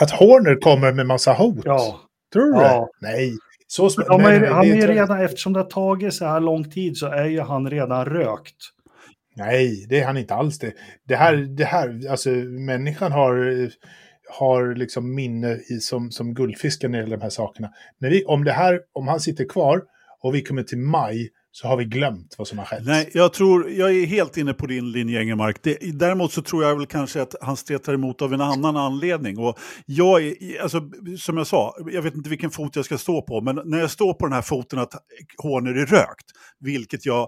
Att 0.02 0.12
Horner 0.12 0.62
kommer 0.62 0.92
med 0.94 1.06
massa 1.06 1.34
hot? 1.34 1.62
Ja, 1.66 2.00
Tror 2.34 2.54
du 2.54 2.60
Ja. 2.60 2.90
det? 3.02 3.08
Nej. 3.08 3.34
Så 3.68 3.88
sm- 3.88 4.08
de 4.08 4.22
är, 4.22 4.48
han 4.48 4.66
är 4.66 4.88
redan, 4.88 5.22
eftersom 5.22 5.54
det 5.54 5.60
har 5.60 5.70
tagit 5.70 6.14
så 6.14 6.26
här 6.26 6.40
lång 6.40 6.72
tid 6.72 6.98
så 6.98 7.08
är 7.08 7.26
ju 7.26 7.40
han 7.42 7.70
redan 7.70 8.06
rökt. 8.06 8.56
Nej, 9.36 9.86
det 9.90 10.00
är 10.00 10.06
han 10.06 10.18
inte 10.18 10.34
alls 10.34 10.60
det. 10.60 10.74
Det 11.08 11.16
här, 11.16 11.36
det 11.36 11.66
här 11.66 12.02
alltså 12.12 12.30
människan 12.30 13.12
har, 13.12 13.70
har 14.40 14.76
liksom 14.76 15.16
minne 15.16 15.54
i, 15.54 15.80
som, 15.80 16.12
som 16.12 16.34
när 16.90 16.90
det 16.90 16.98
gäller 16.98 17.18
de 17.18 17.24
här 17.24 17.30
sakerna. 17.30 17.70
När 18.00 18.10
vi, 18.10 18.26
om, 18.26 18.44
det 18.44 18.52
här, 18.52 18.80
om 18.94 19.08
han 19.08 19.20
sitter 19.20 19.46
kvar 19.46 19.82
och 20.24 20.36
vi 20.36 20.42
kommer 20.42 20.64
till 20.64 20.78
maj 20.78 21.30
så 21.52 21.68
har 21.68 21.78
vi 21.78 21.86
glömt 21.86 22.36
vad 22.38 22.48
som 22.48 22.58
har 22.58 22.66
skett. 22.66 22.86
Nej, 22.86 23.10
jag 23.14 23.34
tror, 23.34 23.70
jag 23.70 23.92
är 23.96 24.06
helt 24.06 24.38
inne 24.38 24.54
på 24.54 24.68
din 24.68 24.92
linje 24.92 25.20
Engelmark. 25.20 25.64
Det, 25.64 25.78
däremot 25.94 26.32
så 26.32 26.42
tror 26.42 26.64
jag 26.64 26.76
väl 26.78 26.86
kanske 26.86 27.22
att 27.22 27.36
han 27.42 27.58
stretar 27.58 27.94
emot 27.94 28.22
av 28.22 28.34
en 28.34 28.42
annan 28.42 28.78
anledning. 28.78 29.38
Och 29.38 29.60
jag 29.86 30.24
är, 30.24 30.62
alltså, 30.62 30.90
som 31.18 31.38
jag 31.38 31.48
sa, 31.48 31.76
jag 31.92 32.02
vet 32.02 32.16
inte 32.16 32.30
vilken 32.30 32.52
fot 32.52 32.76
jag 32.76 32.86
ska 32.86 32.98
stå 32.98 33.22
på, 33.22 33.42
men 33.42 33.62
när 33.66 33.80
jag 33.80 33.92
står 33.92 34.14
på 34.14 34.26
den 34.26 34.34
här 34.34 34.42
foten 34.42 34.80
att 34.80 34.94
Horner 35.38 35.72
är 35.72 35.86
rökt, 35.86 36.26
vilket 36.60 37.06
jag 37.06 37.28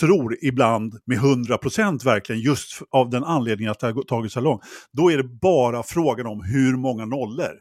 tror 0.00 0.36
ibland 0.42 0.98
med 1.06 1.18
100% 1.18 2.04
verkligen 2.04 2.42
just 2.42 2.82
av 2.90 3.10
den 3.10 3.24
anledningen 3.24 3.70
att 3.70 3.80
det 3.80 3.86
har 3.86 4.02
tagit 4.02 4.32
så 4.32 4.40
långt, 4.40 4.62
då 4.92 5.12
är 5.12 5.16
det 5.16 5.28
bara 5.40 5.82
frågan 5.82 6.26
om 6.26 6.42
hur 6.44 6.76
många 6.76 7.04
nollor 7.04 7.52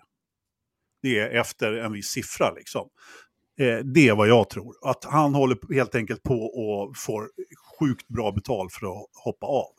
det 1.01 1.19
är 1.19 1.29
efter 1.29 1.73
en 1.73 1.93
viss 1.93 2.07
siffra. 2.07 2.51
Liksom. 2.51 2.87
Eh, 3.59 3.77
det 3.77 4.07
är 4.07 4.15
vad 4.15 4.27
jag 4.27 4.49
tror. 4.49 4.75
Att 4.81 5.03
han 5.03 5.35
håller 5.35 5.73
helt 5.73 5.95
enkelt 5.95 6.23
på 6.23 6.41
och 6.43 6.97
får 6.97 7.29
sjukt 7.79 8.07
bra 8.07 8.31
betalt 8.31 8.73
för 8.73 8.87
att 8.87 9.07
hoppa 9.23 9.47
av. 9.47 9.71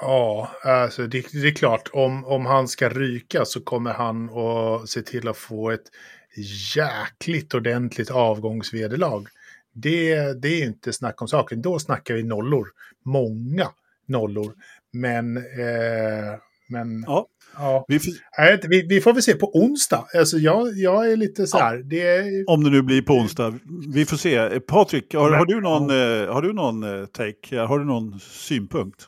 Ja, 0.00 0.50
alltså 0.62 1.06
det, 1.06 1.32
det 1.32 1.48
är 1.48 1.54
klart. 1.54 1.90
Om, 1.92 2.24
om 2.24 2.46
han 2.46 2.68
ska 2.68 2.88
ryka 2.88 3.44
så 3.44 3.60
kommer 3.60 3.92
han 3.92 4.30
att 4.30 4.88
se 4.88 5.02
till 5.02 5.28
att 5.28 5.36
få 5.36 5.70
ett 5.70 5.86
jäkligt 6.76 7.54
ordentligt 7.54 8.10
avgångsvederlag. 8.10 9.26
Det, 9.72 10.32
det 10.42 10.48
är 10.48 10.66
inte 10.66 10.92
snack 10.92 11.22
om 11.22 11.28
saken. 11.28 11.62
Då 11.62 11.78
snackar 11.78 12.14
vi 12.14 12.22
nollor. 12.22 12.68
Många 13.04 13.68
nollor. 14.06 14.54
Men, 14.92 15.36
eh, 15.36 16.38
men 16.68 17.04
Ja. 17.06 17.26
Ja. 17.58 17.84
Vi 17.88 17.98
vi, 18.68 18.86
vi 18.88 19.00
får 19.00 19.12
väl 19.12 19.22
se 19.22 19.34
på 19.34 19.50
onsdag. 19.54 20.06
Alltså 20.14 20.36
jag, 20.36 20.78
jag 20.78 21.12
är 21.12 21.16
lite 21.16 21.46
så 21.46 21.58
här. 21.58 21.76
Det 21.76 22.00
är, 22.00 22.50
om 22.50 22.64
det 22.64 22.70
nu 22.70 22.82
blir 22.82 23.02
på 23.02 23.12
onsdag. 23.12 23.58
Vi 23.94 24.06
får 24.06 24.16
se. 24.16 24.60
Patrik, 24.60 25.14
har, 25.14 25.30
har 25.30 25.46
du 25.46 25.60
någon, 25.60 25.90
eh, 25.90 26.34
har 26.34 26.42
du 26.42 26.52
någon 26.52 26.82
eh, 26.82 27.06
take? 27.06 27.58
Har 27.58 27.78
du 27.78 27.84
någon 27.84 28.20
synpunkt? 28.20 29.06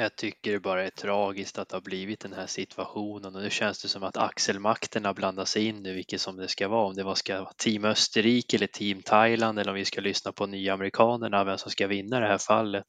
Jag 0.00 0.16
tycker 0.16 0.52
det 0.52 0.60
bara 0.60 0.86
är 0.86 0.90
tragiskt 0.90 1.58
att 1.58 1.68
det 1.68 1.76
har 1.76 1.80
blivit 1.80 2.20
den 2.20 2.32
här 2.32 2.46
situationen 2.46 3.36
och 3.36 3.42
nu 3.42 3.50
känns 3.50 3.82
det 3.82 3.88
som 3.88 4.02
att 4.02 4.16
axelmakterna 4.16 5.14
blandar 5.14 5.44
sig 5.44 5.66
in 5.66 5.82
nu 5.82 5.94
vilket 5.94 6.20
som 6.20 6.36
det 6.36 6.48
ska 6.48 6.68
vara. 6.68 6.86
Om 6.86 6.94
det 6.94 7.02
var 7.02 7.14
ska 7.14 7.40
vara 7.40 7.52
Team 7.56 7.84
Österrike 7.84 8.56
eller 8.56 8.66
Team 8.66 9.02
Thailand 9.02 9.58
eller 9.58 9.70
om 9.70 9.76
vi 9.76 9.84
ska 9.84 10.00
lyssna 10.00 10.32
på 10.32 10.46
nya 10.46 10.74
amerikanerna, 10.74 11.44
vem 11.44 11.58
som 11.58 11.70
ska 11.70 11.86
vinna 11.86 12.20
det 12.20 12.26
här 12.26 12.38
fallet. 12.38 12.86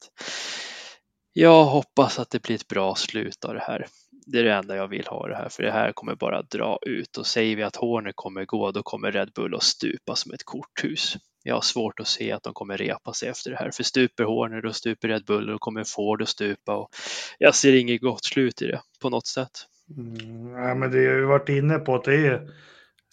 Jag 1.32 1.64
hoppas 1.64 2.18
att 2.18 2.30
det 2.30 2.42
blir 2.42 2.56
ett 2.56 2.68
bra 2.68 2.94
slut 2.94 3.44
av 3.44 3.54
det 3.54 3.60
här. 3.60 3.86
Det 4.26 4.38
är 4.38 4.44
det 4.44 4.52
enda 4.52 4.76
jag 4.76 4.88
vill 4.88 5.06
ha 5.06 5.28
det 5.28 5.36
här, 5.36 5.48
för 5.48 5.62
det 5.62 5.72
här 5.72 5.92
kommer 5.92 6.14
bara 6.14 6.42
dra 6.42 6.78
ut 6.86 7.16
och 7.16 7.26
säger 7.26 7.56
vi 7.56 7.62
att 7.62 7.76
Horner 7.76 8.12
kommer 8.14 8.44
gå, 8.44 8.70
då 8.70 8.82
kommer 8.82 9.12
Red 9.12 9.32
Bull 9.34 9.54
att 9.54 9.62
stupa 9.62 10.16
som 10.16 10.32
ett 10.32 10.44
korthus. 10.44 11.16
Jag 11.44 11.54
har 11.54 11.60
svårt 11.60 12.00
att 12.00 12.06
se 12.06 12.32
att 12.32 12.42
de 12.42 12.52
kommer 12.52 12.76
repa 12.76 13.12
sig 13.12 13.28
efter 13.28 13.50
det 13.50 13.56
här, 13.56 13.70
för 13.70 13.82
stuper 13.82 14.24
Horner 14.24 14.62
då 14.62 14.72
stuper 14.72 15.08
Red 15.08 15.24
Bull 15.24 15.46
då 15.46 15.58
kommer 15.58 15.84
Ford 15.84 16.22
att 16.22 16.28
stupa 16.28 16.76
och 16.76 16.88
jag 17.38 17.54
ser 17.54 17.72
inget 17.72 18.00
gott 18.00 18.24
slut 18.24 18.62
i 18.62 18.66
det 18.66 18.80
på 19.02 19.10
något 19.10 19.26
sätt. 19.26 19.50
Mm, 19.96 20.52
nej, 20.52 20.74
men 20.74 20.90
det 20.90 20.98
har 20.98 21.14
ju 21.14 21.24
varit 21.24 21.48
inne 21.48 21.78
på 21.78 21.94
att 21.94 22.04
det 22.04 22.26
är 22.26 22.48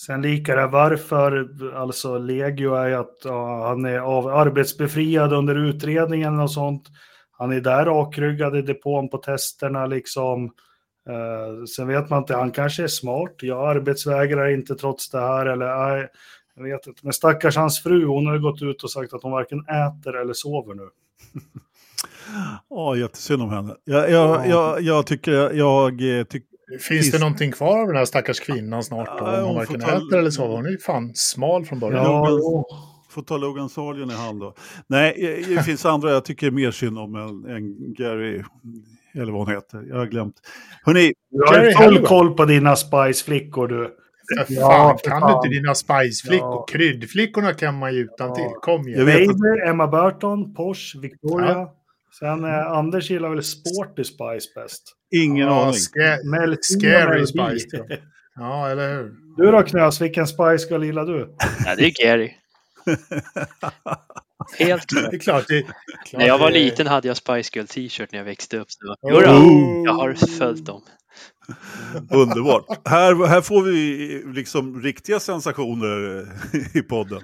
sen 0.02 0.22
lika 0.22 0.56
det 0.56 0.68
varför, 0.68 1.50
alltså 1.76 2.18
Legio 2.18 2.74
är 2.74 2.88
ju 2.88 2.96
att 2.96 3.18
ja, 3.24 3.68
han 3.68 3.86
är 3.86 4.00
av, 4.00 4.28
arbetsbefriad 4.28 5.34
under 5.34 5.56
utredningen 5.56 6.40
och 6.40 6.52
sånt. 6.52 6.88
Han 7.32 7.52
är 7.52 7.62
där 7.62 7.86
rakryggad 7.86 8.58
i 8.58 8.62
depån 8.62 9.10
på 9.10 9.18
testerna 9.18 9.86
liksom. 9.86 10.52
Eh, 11.10 11.64
sen 11.76 11.88
vet 11.88 12.10
man 12.10 12.20
inte, 12.20 12.36
han 12.36 12.52
kanske 12.52 12.84
är 12.84 12.88
smart. 12.88 13.34
Jag 13.42 13.70
arbetsvägrar 13.76 14.50
inte 14.54 14.76
trots 14.76 15.10
det 15.10 15.20
här 15.20 15.46
eller 15.46 15.66
nej, 15.90 16.08
jag 16.56 16.64
vet 16.64 16.88
inte. 16.88 17.00
Men 17.04 17.14
stackars 17.14 17.56
hans 17.58 17.84
fru, 17.84 18.06
hon 18.06 18.26
har 18.28 18.34
ju 18.34 18.42
gått 18.42 18.62
ut 18.62 18.84
och 18.84 18.92
sagt 18.92 19.14
att 19.14 19.24
hon 19.24 19.32
varken 19.32 19.60
äter 19.60 20.22
eller 20.22 20.34
sover 20.34 20.74
nu. 20.76 20.90
Ja, 22.70 22.96
jättesynd 22.96 23.42
om 23.42 23.50
henne. 23.50 23.76
Jag, 23.84 24.12
jag, 24.12 24.48
jag, 24.48 24.82
jag 24.82 25.06
tycker, 25.06 25.32
jag 25.54 26.18
eh, 26.20 26.24
tycker 26.24 26.48
finns 26.80 27.12
det 27.12 27.20
någonting 27.20 27.52
kvar 27.52 27.80
av 27.82 27.88
den 27.88 27.96
här 27.96 28.06
stackars 28.06 28.40
kvinnan 28.40 28.84
snart? 28.84 29.20
Då? 29.20 29.26
Om 29.26 29.44
hon 29.46 29.56
varken 29.56 29.80
ta- 29.80 29.88
äter 29.98 30.18
eller 30.20 30.30
sover. 30.32 30.56
Hon 30.56 30.66
är 30.66 30.70
ju 30.70 30.78
fan 30.78 31.12
smal 31.16 31.66
från 31.66 31.80
början. 31.80 32.04
Ja, 32.06 32.24
men- 32.24 32.32
jo. 32.34 32.66
får 33.10 33.22
ta 33.22 33.38
Logan 33.38 33.70
Sargent 33.70 34.12
i 34.12 34.16
hand 34.16 34.40
då. 34.40 34.54
Nej, 34.88 35.44
det 35.48 35.64
finns 35.64 35.86
andra 35.86 36.12
jag 36.12 36.26
tycker 36.26 36.52
mer 36.52 36.72
synd 36.72 36.98
om 37.00 37.16
än, 37.16 37.46
än 37.56 37.94
Gary, 37.94 38.44
eller 39.14 39.32
vad 39.32 39.46
hon 39.48 39.56
heter. 39.56 39.84
Jag 39.90 39.96
har 39.98 40.06
glömt. 40.06 40.36
Hörrni, 40.84 41.14
Du 41.32 41.38
har 41.48 41.84
full 41.84 42.06
koll 42.06 42.34
på 42.38 42.46
dina 42.46 42.76
Spice-flickor 42.76 43.68
du. 43.68 43.96
Ja, 44.50 44.62
fan, 44.62 44.98
kan 45.12 45.22
fan. 45.22 45.30
du 45.32 45.36
inte 45.48 45.60
dina 45.62 45.76
Spice-flickor? 45.76 46.40
Ja. 46.54 46.66
Kryddflickorna 46.72 47.54
kan 47.54 47.76
man 47.80 47.94
ju 47.94 48.00
utan 48.00 48.34
till. 48.36 48.44
Ja. 48.44 48.60
Kom 48.62 48.88
igen. 48.88 49.06
Baby, 49.06 49.62
Emma 49.68 49.88
Burton, 49.88 50.54
Porsche, 50.56 51.00
Victoria. 51.00 51.68
Sen 52.20 52.44
eh, 52.46 52.68
Anders 52.72 53.10
gillar 53.12 53.30
väl 53.30 53.44
Sporty 53.44 54.04
Spice 54.04 54.50
bäst. 54.56 54.84
ingen 55.16 55.48
Ja, 55.48 55.62
aning. 55.66 56.32
Melvin 56.32 56.58
Scary. 56.62 57.26
Spice. 57.26 57.68
Ja, 58.36 58.70
eller 58.70 58.94
hur? 58.94 59.12
Du 59.38 59.52
då 59.52 59.64
Knös, 59.64 60.02
vilken 60.02 60.28
Spice 60.28 60.68
Girl 60.70 60.84
gillar 60.84 61.06
du? 61.06 61.36
Ja, 61.66 61.76
det 61.76 61.86
är 61.86 62.04
Gary. 62.06 62.32
Helt 64.58 64.86
klart. 64.90 65.12
Det 65.12 65.18
är 65.18 65.20
klart. 65.20 65.48
Det, 65.48 65.62
klart 65.64 65.74
När 66.14 66.28
jag 66.28 66.38
var 66.38 66.52
liten 66.52 66.88
hade 66.88 67.08
jag 67.08 67.18
Spice 67.18 67.52
Girl 67.54 67.66
t-shirt 67.66 68.12
när 68.12 68.20
jag 68.20 68.26
växte 68.26 68.58
upp. 68.58 68.72
Så. 68.72 68.88
Oh. 68.88 68.96
Jo 69.02 69.20
då, 69.20 69.84
jag 69.86 69.94
har 69.94 70.14
följt 70.14 70.66
dem. 70.66 70.82
Underbart. 72.12 72.66
Här, 72.86 73.28
här 73.28 73.42
får 73.42 73.64
vi 73.64 74.24
liksom 74.26 74.82
riktiga 74.82 75.20
sensationer 75.20 76.28
i 76.78 76.82
podden. 76.82 77.22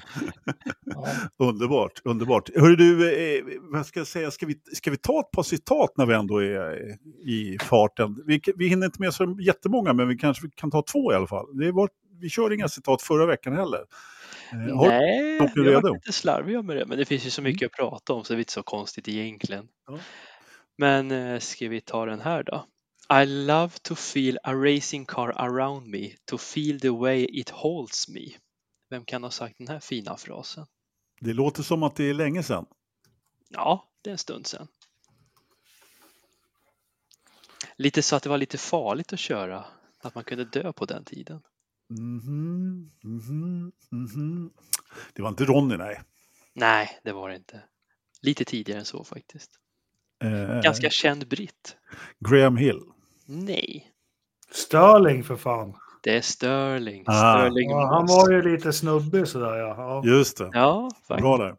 Ja. 0.86 1.08
Underbart, 1.38 2.02
underbart. 2.04 2.50
Hörru 2.56 2.76
du, 2.76 3.12
eh, 3.38 3.44
vad 3.62 3.86
ska 3.86 4.00
jag 4.00 4.08
säga, 4.08 4.32
ska 4.32 4.46
vi, 4.46 4.56
ska 4.74 4.92
vi 4.92 4.98
ta 4.98 5.20
ett 5.20 5.32
par 5.32 5.44
citat 5.44 5.94
när 5.98 6.06
vi 6.06 6.14
ändå 6.14 6.44
är 6.44 6.96
i 7.26 7.58
farten? 7.62 8.24
Vi, 8.26 8.42
vi 8.56 8.68
hinner 8.68 8.86
inte 8.86 9.02
med 9.02 9.14
så 9.14 9.38
jättemånga, 9.42 9.94
men 9.94 10.08
vi 10.08 10.18
kanske 10.18 10.48
kan 10.56 10.72
ta 10.72 10.84
två 10.92 11.12
i 11.12 11.16
alla 11.16 11.28
fall. 11.28 11.58
Det 11.58 11.72
var, 11.72 11.90
vi 12.22 12.30
körde 12.30 12.56
inga 12.56 12.68
citat 12.68 13.02
förra 13.02 13.26
veckan 13.26 13.54
heller. 13.56 13.82
Eh, 14.52 14.58
Nej, 14.58 15.38
jag 15.38 15.50
var 15.56 15.64
redo? 15.64 15.94
lite 15.94 16.14
slarviga 16.14 16.62
med 16.62 16.78
det, 16.78 16.86
men 16.86 16.98
det 16.98 17.06
finns 17.06 17.26
ju 17.26 17.30
så 17.30 17.42
mycket 17.42 17.66
att 17.66 17.72
prata 17.72 18.14
om 18.14 18.24
så 18.24 18.34
det 18.34 18.38
är 18.38 18.40
inte 18.40 18.52
så 18.54 18.64
konstigt 18.64 19.08
egentligen. 19.08 19.68
Ja. 19.88 20.00
Men 20.78 21.12
eh, 21.12 21.40
ska 21.40 21.70
vi 21.70 21.82
ta 21.82 22.06
den 22.06 22.22
här 22.22 22.44
då? 22.44 22.66
I 23.22 23.26
love 23.26 23.72
to 23.82 23.96
feel 23.96 24.38
a 24.44 24.54
racing 24.54 25.06
car 25.06 25.30
around 25.30 25.88
me, 25.88 26.10
to 26.26 26.38
feel 26.38 26.80
the 26.80 26.90
way 26.90 27.26
it 27.32 27.50
holds 27.50 28.08
me. 28.10 28.22
Vem 28.90 29.06
kan 29.06 29.24
ha 29.24 29.32
sagt 29.32 29.58
den 29.58 29.68
här 29.68 29.80
fina 29.80 30.18
frasen? 30.18 30.66
Det 31.22 31.34
låter 31.34 31.64
som 31.64 31.84
att 31.84 31.96
det 31.96 32.04
är 32.10 32.14
länge 32.14 32.44
sedan. 32.44 32.66
Ja, 33.50 33.86
det 34.02 34.10
är 34.10 34.12
en 34.12 34.18
stund 34.18 34.48
sedan. 34.48 34.68
Lite 37.78 38.02
så 38.02 38.16
att 38.16 38.24
det 38.24 38.30
var 38.30 38.38
lite 38.38 38.58
farligt 38.58 39.14
att 39.14 39.20
köra, 39.20 39.66
att 40.02 40.16
man 40.16 40.24
kunde 40.24 40.46
dö 40.46 40.74
på 40.74 40.86
den 40.86 41.04
tiden. 41.04 41.42
Mhm, 41.90 42.92
mhm, 43.04 43.72
mhm. 43.92 44.50
Det 45.14 45.22
var 45.22 45.30
inte 45.30 45.46
Ronny, 45.46 45.78
nej. 45.78 46.02
Nej, 46.54 47.00
det 47.04 47.12
var 47.12 47.30
det 47.30 47.36
inte. 47.36 47.62
Lite 48.22 48.46
tidigare 48.46 48.80
än 48.80 48.86
så 48.86 49.04
faktiskt. 49.04 49.52
Eh, 50.24 50.62
Ganska 50.62 50.90
känd 50.90 51.28
britt. 51.28 51.78
Graham 52.20 52.58
Hill. 52.58 52.82
Nej, 53.26 53.92
Sterling 54.52 55.24
för 55.24 55.36
fan. 55.36 55.74
det 56.04 56.18
är 56.18 56.22
Sterling. 56.22 57.04
Ah. 57.08 57.12
Sterling 57.40 57.70
Ja, 57.70 57.86
han 57.88 58.06
var 58.06 58.32
ju 58.32 58.42
lite 58.42 58.74
snubbig 58.74 59.28
sådär 59.28 59.56
ja. 59.58 59.76
ja. 59.78 60.02
Just 60.06 60.38
det. 60.38 60.50
Ja, 60.54 60.90
faktiskt. 61.08 61.22
Bra 61.22 61.38
där. 61.38 61.56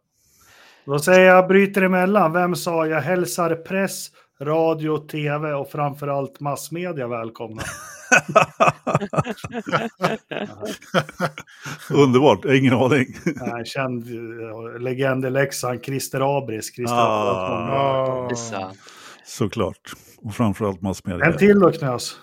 Då 0.85 0.99
säger 0.99 1.25
jag 1.25 1.47
bryter 1.47 1.81
emellan. 1.81 2.33
Vem 2.33 2.55
sa 2.55 2.87
jag 2.87 3.01
hälsar 3.01 3.55
press, 3.55 4.11
radio, 4.41 4.97
tv 5.07 5.53
och 5.53 5.69
framförallt 5.71 6.39
massmedia 6.39 7.07
välkomna? 7.07 7.61
Underbart, 11.89 12.45
ingen 12.45 12.73
aning. 12.73 13.05
Nej, 13.25 13.65
känd 13.65 14.07
eh, 14.07 14.79
legend 14.81 15.25
i 15.25 15.29
Leksand, 15.29 15.83
Christer 15.85 16.37
Abris. 16.37 16.75
Christer 16.75 16.95
Ah. 16.97 18.27
Det 18.29 18.35
sant. 18.35 18.77
Såklart. 19.25 19.93
Och 20.17 20.35
framförallt 20.35 20.81
massmedia. 20.81 21.25
En 21.25 21.37
till 21.37 21.59
då 21.59 21.71
Knös. 21.71 22.17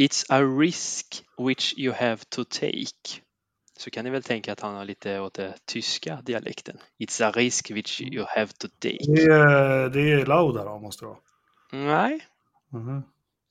It's 0.00 0.24
a 0.28 0.40
risk 0.60 1.22
which 1.38 1.74
you 1.78 1.94
have 1.94 2.16
to 2.28 2.44
take. 2.44 3.20
Så 3.78 3.90
kan 3.90 4.04
ni 4.04 4.10
väl 4.10 4.22
tänka 4.22 4.52
att 4.52 4.60
han 4.60 4.74
har 4.74 4.84
lite 4.84 5.20
åt 5.20 5.34
det 5.34 5.54
tyska 5.66 6.18
dialekten. 6.22 6.76
It's 6.98 7.24
a 7.28 7.32
risk 7.34 7.70
which 7.70 8.00
you 8.02 8.24
have 8.28 8.46
to 8.46 8.68
Det 8.80 8.90
take. 8.98 9.12
är, 9.32 9.88
det 9.88 10.12
är 10.12 10.26
Lauda 10.26 10.64
då, 10.64 10.78
måste 10.78 11.04
det 11.04 11.08
vara. 11.08 11.18
Nej, 11.72 12.20
Mhm. 12.72 13.02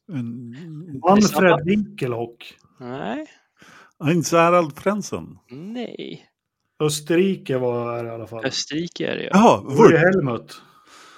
En, 0.10 0.99
Manfred 1.07 1.66
Winkelhock. 1.66 2.57
nej, 2.80 3.26
en 4.03 4.24
Harald 4.32 4.78
Frentzen. 4.80 5.38
nej. 5.49 6.26
Österrike 6.84 7.57
var 7.57 8.03
det 8.03 8.10
i 8.10 8.12
alla 8.14 8.28
fall. 8.28 8.45
Österrike 8.45 9.07
är 9.12 9.16
det 9.16 9.24
ja. 9.24 9.30
Jaha, 9.34 9.88
Det. 9.89 9.97
Helmut. 9.97 10.62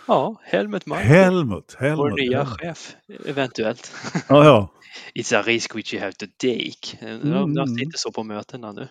Ja, 0.07 0.35
Helmut 0.43 0.85
Marko. 0.85 1.03
Helmut. 1.03 1.75
Vår 1.79 1.85
Helmut. 1.87 2.15
nya 2.15 2.37
Helmut. 2.43 2.59
chef, 2.61 2.95
eventuellt. 3.25 3.91
Ja, 4.29 4.45
ja. 4.45 4.71
It's 5.15 5.35
a 5.39 5.41
risk 5.45 5.75
which 5.75 5.93
you 5.93 6.01
have 6.03 6.13
to 6.13 6.25
take. 6.37 6.97
Mm. 7.01 7.53
De 7.53 7.61
inte 7.79 7.97
så 7.97 8.11
på 8.11 8.23
mötena 8.23 8.71
nu. 8.71 8.87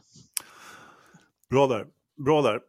Bra 1.50 1.66
där. 1.66 1.86
Bra 2.24 2.42
där. 2.42 2.60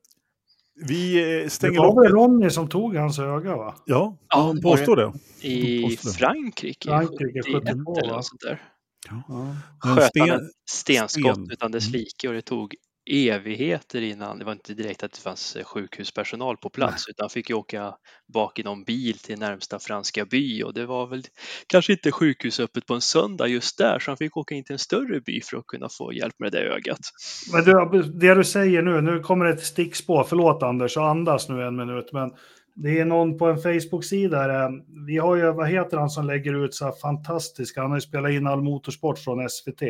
Vi 0.75 1.19
eh, 1.37 1.43
Det 1.43 1.49
stänger 1.49 1.79
var 1.79 2.03
väl. 2.03 2.11
Ronny 2.11 2.49
som 2.49 2.67
tog 2.69 2.95
hans 2.95 3.19
öga 3.19 3.55
va? 3.57 3.75
Ja, 3.85 4.17
Ja, 4.29 4.41
han 4.41 4.55
det 4.55 4.61
påstår 4.61 4.95
det. 4.95 5.11
I 5.47 5.81
Påstår 5.83 6.09
det. 6.09 6.17
Frankrike, 6.17 6.89
Frankrike, 6.89 7.41
71 7.43 7.63
72, 7.63 7.99
eller 7.99 8.13
något 8.13 8.25
sånt 8.25 8.41
där. 8.41 8.61
Ja. 9.09 9.55
Sköt 9.79 10.11
han 10.19 10.29
ett 10.29 10.41
stenskott 10.71 11.31
sten. 11.35 11.51
utan 11.51 11.71
dess 11.71 11.89
like 11.89 12.27
och 12.27 12.33
det 12.33 12.41
tog 12.41 12.75
evigheter 13.09 14.01
innan, 14.01 14.39
det 14.39 14.45
var 14.45 14.51
inte 14.51 14.73
direkt 14.73 15.03
att 15.03 15.11
det 15.11 15.19
fanns 15.19 15.55
eh, 15.55 15.63
sjukhuspersonal 15.63 16.57
på 16.57 16.69
plats 16.69 17.07
utan 17.09 17.29
fick 17.29 17.49
ju 17.49 17.55
åka 17.55 17.95
bak 18.33 18.59
i 18.59 18.63
någon 18.63 18.83
bil 18.83 19.17
till 19.19 19.39
närmsta 19.39 19.79
franska 19.79 20.25
by 20.25 20.63
och 20.63 20.73
det 20.73 20.85
var 20.85 21.07
väl 21.07 21.23
kanske 21.67 21.93
inte 21.93 22.11
sjukhus 22.11 22.59
öppet 22.59 22.85
på 22.85 22.93
en 22.93 23.01
söndag 23.01 23.47
just 23.47 23.77
där 23.77 23.99
så 23.99 24.11
han 24.11 24.17
fick 24.17 24.37
åka 24.37 24.55
in 24.55 24.63
till 24.63 24.73
en 24.73 24.79
större 24.79 25.21
by 25.21 25.41
för 25.41 25.57
att 25.57 25.67
kunna 25.67 25.89
få 25.89 26.13
hjälp 26.13 26.35
med 26.39 26.51
det 26.51 26.57
där 26.59 26.65
ögat. 26.65 26.99
Men 27.53 27.63
du, 27.63 28.01
det 28.03 28.35
du 28.35 28.43
säger 28.43 28.81
nu, 28.81 29.01
nu 29.01 29.19
kommer 29.19 29.45
det 29.45 29.51
ett 29.51 29.65
stickspår. 29.65 30.23
Förlåt 30.23 30.63
Anders, 30.63 30.97
och 30.97 31.07
andas 31.07 31.49
nu 31.49 31.63
en 31.63 31.75
minut. 31.75 32.09
Men 32.13 32.31
det 32.75 32.99
är 32.99 33.05
någon 33.05 33.37
på 33.37 33.45
en 33.45 33.57
Facebook-sida. 33.57 34.63
eh, 34.63 34.69
Vi 35.07 35.17
har 35.17 35.35
ju, 35.35 35.51
vad 35.51 35.69
heter 35.69 35.97
han 35.97 36.09
som 36.09 36.25
lägger 36.25 36.65
ut 36.65 36.73
så 36.73 36.85
här 36.85 36.93
fantastiska, 37.01 37.81
han 37.81 37.91
har 37.91 37.97
ju 37.97 38.01
spelat 38.01 38.31
in 38.31 38.47
all 38.47 38.61
motorsport 38.61 39.19
från 39.19 39.49
SVT. 39.49 39.81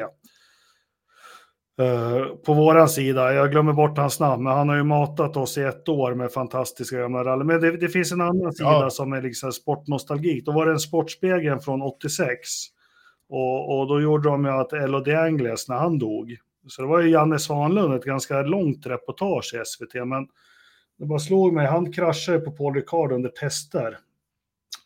Eh, 1.80 2.26
på 2.46 2.54
våran 2.54 2.90
sida, 2.90 3.34
jag 3.34 3.52
glömmer 3.52 3.74
bort 3.74 3.98
hans 3.98 4.20
namn, 4.20 4.44
men 4.44 4.54
han 4.54 4.70
har 4.70 4.76
ju 4.76 4.84
matat 4.84 5.38
oss 5.38 5.58
i 5.58 5.62
ett 5.62 5.90
år 5.90 6.14
med 6.14 6.32
fantastiska 6.32 6.98
gamla 6.98 7.24
rally. 7.24 7.44
Men 7.44 7.62
det, 7.62 7.78
det 7.78 7.90
finns 7.90 8.12
en 8.12 8.22
annan 8.22 8.54
sida 8.54 8.70
Ja. 8.70 8.90
som 8.90 9.14
är 9.14 9.22
liksom 9.22 9.52
sportnostalgik. 9.52 10.46
Då 10.46 10.52
var 10.52 10.66
det 10.66 10.72
en 10.72 10.80
Sportspegeln 10.80 11.60
från 11.60 11.82
86. 11.82 12.38
Och, 13.30 13.80
och 13.80 13.88
då 13.88 14.02
gjorde 14.02 14.30
de 14.30 14.46
ju 14.46 14.52
att 14.52 14.74
Elo 14.74 15.00
De 15.00 15.16
Angles 15.16 15.70
när 15.70 15.76
han 15.76 16.00
dog. 16.00 16.38
Så 16.68 16.82
det 16.82 16.88
var 16.88 17.02
ju 17.02 17.10
Janne 17.10 17.40
Svanlund, 17.40 17.94
ett 17.94 18.04
ganska 18.06 18.42
långt 18.42 18.86
reportage 18.86 19.54
i 19.56 19.66
SVT. 19.66 20.08
Men 20.08 20.28
det 20.98 21.06
bara 21.06 21.20
slog 21.20 21.54
mig, 21.54 21.68
han 21.68 21.94
kraschade 21.94 22.40
på 22.40 22.52
Paul 22.52 22.74
Ricard 22.74 23.12
under 23.12 23.30
tester. 23.30 23.98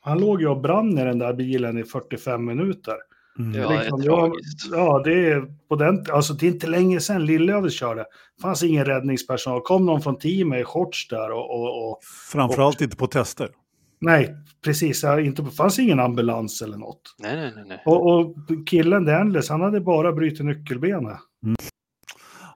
Han 0.01 0.19
låg 0.19 0.41
ju 0.41 0.47
och 0.47 0.61
brann 0.61 0.97
i 0.97 1.03
den 1.03 1.19
där 1.19 1.33
bilen 1.33 1.77
i 1.77 1.83
45 1.83 2.45
minuter. 2.45 2.95
Mm. 3.39 3.61
Ja, 3.61 3.69
det 3.69 3.75
är 3.75 3.79
Liksom, 3.81 4.01
tragiskt. 4.01 4.67
Ja, 4.71 5.01
det 5.05 5.13
är 5.31 5.45
på 5.69 5.75
den, 5.75 6.05
alltså 6.11 6.33
det 6.33 6.47
är 6.47 6.51
inte 6.51 6.67
länge 6.67 6.99
sedan 6.99 7.25
Lillövis 7.25 7.73
körde. 7.73 8.01
Det 8.35 8.41
fanns 8.41 8.63
ingen 8.63 8.85
räddningspersonal. 8.85 9.61
kom 9.61 9.85
någon 9.85 10.01
från 10.01 10.17
teamet 10.19 10.61
i 10.61 10.63
shorts 10.63 11.07
där 11.07 11.31
och, 11.31 11.49
och, 11.49 11.89
och 11.91 11.99
Framförallt 12.31 12.81
inte 12.81 12.97
på 12.97 13.07
tester. 13.07 13.49
nej, 14.01 14.35
precis, 14.63 15.03
ja, 15.03 15.19
inte, 15.19 15.41
det 15.41 15.51
fanns 15.51 15.79
ingen 15.79 15.99
ambulans 15.99 16.61
eller 16.61 16.77
något. 16.77 17.01
Nej, 17.19 17.51
nej, 17.55 17.63
nej. 17.67 17.81
Och, 17.85 18.05
och 18.19 18.35
killen 18.67 19.05
Danless, 19.05 19.49
han 19.49 19.61
hade 19.61 19.81
bara 19.81 20.11
brutit 20.13 20.45
nyckelbenet. 20.45 21.17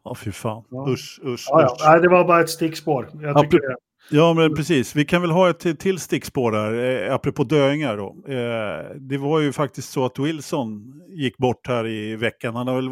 Ja, 0.04 0.16
fy 0.16 0.32
fan. 0.32 0.64
Ja. 0.70 0.88
Usch, 0.90 1.20
usch, 1.26 1.48
Ja, 1.50 1.64
usch. 1.66 1.76
ja. 1.80 1.92
Nej, 1.92 2.02
det 2.02 2.10
var 2.10 2.24
bara 2.26 2.42
ett 2.42 2.50
stickspår. 2.50 3.10
Jag 3.14 3.24
Ja, 3.38 3.42
tycker 3.42 3.60
det. 3.60 3.76
Ja, 4.12 4.34
men 4.34 4.56
precis. 4.56 4.96
Vi 4.96 5.06
kan 5.06 5.22
väl 5.22 5.32
ha 5.32 5.50
ett 5.50 5.80
till, 5.80 6.00
stickspår 6.00 6.52
där, 6.52 7.06
eh, 7.08 7.14
apropå 7.16 7.44
döingar 7.44 7.98
då. 7.98 8.16
Eh, 8.28 8.96
det 9.00 9.18
var 9.18 9.40
ju 9.40 9.52
faktiskt 9.52 9.90
så 9.92 10.06
att 10.06 10.20
Wilson 10.20 10.94
gick 11.10 11.38
bort 11.38 11.68
här 11.68 11.88
i 11.88 12.16
veckan. 12.16 12.56
Han 12.56 12.68
har 12.68 12.76
väl 12.76 12.90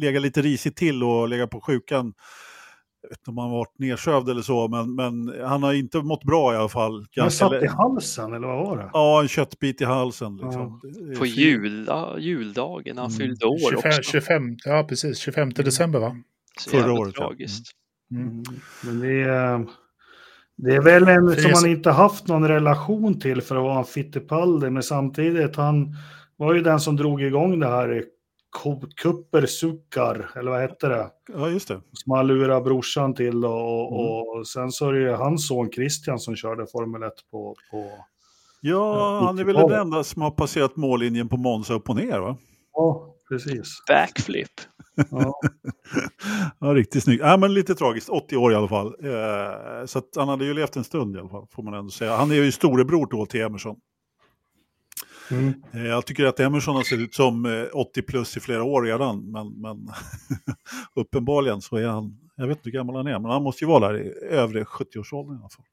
legat 0.00 0.22
lite 0.22 0.42
risigt 0.42 0.76
till 0.76 1.02
och 1.02 1.28
legat 1.28 1.50
på 1.50 1.60
sjukan. 1.60 2.12
Jag 3.02 3.08
vet 3.10 3.18
inte 3.18 3.30
om 3.30 3.38
han 3.38 3.50
har 3.50 3.56
varit 3.58 3.78
nedsövd 3.78 4.28
eller 4.28 4.42
så, 4.42 4.68
men, 4.68 4.94
men 4.94 5.42
han 5.44 5.62
har 5.62 5.72
inte 5.72 5.98
mått 5.98 6.24
bra 6.24 6.54
i 6.54 6.56
alla 6.56 6.68
fall. 6.68 7.06
Ganska 7.12 7.48
satt 7.48 7.62
i 7.62 7.66
halsen, 7.66 8.32
eller 8.34 8.46
vad 8.48 8.66
var 8.66 8.76
det? 8.76 8.90
Ja, 8.92 9.20
en 9.22 9.28
köttbit 9.28 9.80
i 9.80 9.84
halsen. 9.84 10.36
Liksom. 10.36 10.80
Är 11.10 11.16
På 11.18 11.24
fint. 11.24 11.36
jul, 11.36 11.84
ja, 11.88 12.18
juldagen 12.18 12.98
han 12.98 13.06
Mm. 13.06 13.18
fyllde 13.18 13.46
år 13.46 13.70
25, 13.70 13.88
också. 13.88 14.02
25, 14.02 14.56
ja, 14.64 14.86
precis. 14.88 15.18
25 15.18 15.50
december, 15.50 15.98
va? 15.98 16.16
Så 16.60 16.70
Förra 16.70 16.92
året, 16.92 17.14
ja. 17.16 17.22
tragiskt. 17.22 17.66
Mm. 18.10 18.42
Men 18.84 19.00
det 19.00 19.22
är, 19.22 19.66
det 20.62 20.74
är 20.74 20.80
väl 20.80 21.08
en 21.08 21.36
som 21.36 21.50
man 21.50 21.70
inte 21.70 21.90
haft 21.90 22.28
någon 22.28 22.48
relation 22.48 23.20
till 23.20 23.42
för 23.42 23.56
att 23.56 23.62
vara 23.62 23.78
en 23.78 23.84
Fittipaldi, 23.84 24.70
men 24.70 24.82
samtidigt 24.82 25.56
han 25.56 25.94
var 26.36 26.54
ju 26.54 26.60
den 26.62 26.80
som 26.80 26.96
drog 26.96 27.22
igång 27.22 27.58
det 27.60 27.68
här 27.68 28.04
Kupper 29.02 29.46
Sukkar, 29.46 30.30
eller 30.36 30.50
vad 30.50 30.60
hette 30.60 30.88
det? 30.88 31.06
Ja, 31.34 31.48
just 31.48 31.68
det. 31.68 31.80
Som 31.92 32.12
han 32.12 32.26
lurade 32.26 32.60
brorsan 32.60 33.14
till 33.14 33.44
och, 33.44 33.92
och, 34.00 34.34
Mm. 34.34 34.44
sen 34.44 34.70
så 34.70 34.88
är 34.88 34.92
det 34.92 35.00
ju 35.00 35.10
hans 35.10 35.48
son 35.48 35.70
Christian 35.72 36.18
som 36.18 36.36
körde 36.36 36.66
Formel 36.72 37.02
1 37.02 37.12
på... 37.30 37.56
på 37.70 37.76
Ja, 38.62 38.96
Ja, 38.98 39.20
han 39.26 39.38
är 39.38 39.44
väl 39.44 39.54
90-talet. 39.56 39.70
den 39.76 39.80
enda 39.86 40.04
som 40.04 40.22
har 40.22 40.30
passerat 40.30 40.76
mållinjen 40.76 41.28
på 41.28 41.36
Monza 41.36 41.74
upp 41.74 41.90
och 41.90 41.96
ner, 41.96 42.18
va? 42.18 42.36
ja, 42.74 43.09
precis. 43.30 43.78
Backflip. 43.88 44.50
Ja. 45.10 45.34
Ja, 46.60 46.66
riktigt 46.74 47.02
snyggt. 47.04 47.22
Ja, 47.24 47.36
men 47.36 47.54
lite 47.54 47.74
tragiskt. 47.74 48.08
80 48.08 48.36
år 48.36 48.52
i 48.52 48.54
alla 48.54 48.68
fall. 48.68 48.86
Eh, 48.86 49.86
så 49.86 49.98
att 49.98 50.04
han 50.16 50.28
hade 50.28 50.44
ju 50.44 50.54
levt 50.54 50.76
en 50.76 50.84
stund 50.84 51.16
i 51.16 51.18
alla 51.18 51.28
fall, 51.28 51.46
får 51.54 51.62
man 51.62 51.74
ändå 51.74 51.90
säga. 51.90 52.16
Han 52.16 52.30
är 52.30 52.34
ju 52.34 52.52
storebror 52.52 53.06
då 53.10 53.26
till 53.26 53.40
Emerson. 53.40 53.76
Mm. 55.30 55.54
Eh, 55.72 55.86
jag 55.86 56.06
tycker 56.06 56.24
att 56.26 56.40
Emerson 56.40 56.76
har 56.76 56.82
sett 56.82 56.98
ut 56.98 57.14
som 57.14 57.46
eh, 57.46 57.64
80 57.72 58.02
plus 58.02 58.36
i 58.36 58.40
flera 58.40 58.62
år 58.64 58.82
redan, 58.82 59.30
men, 59.32 59.60
men 59.60 59.88
uppenbarligen 60.94 61.60
så 61.60 61.76
är 61.76 61.86
han, 61.86 62.16
jag 62.36 62.46
vet 62.46 62.56
inte 62.56 62.68
hur 62.70 62.72
gammal 62.78 62.96
han 62.96 63.06
är, 63.06 63.18
men 63.18 63.30
han 63.30 63.42
måste 63.42 63.64
ju 63.64 63.68
vara 63.68 63.88
där 63.92 63.98
i 63.98 64.12
övre 64.30 64.64
70-årsåldern 64.64 65.36
i 65.36 65.38
alla 65.40 65.48
fall. 65.48 65.64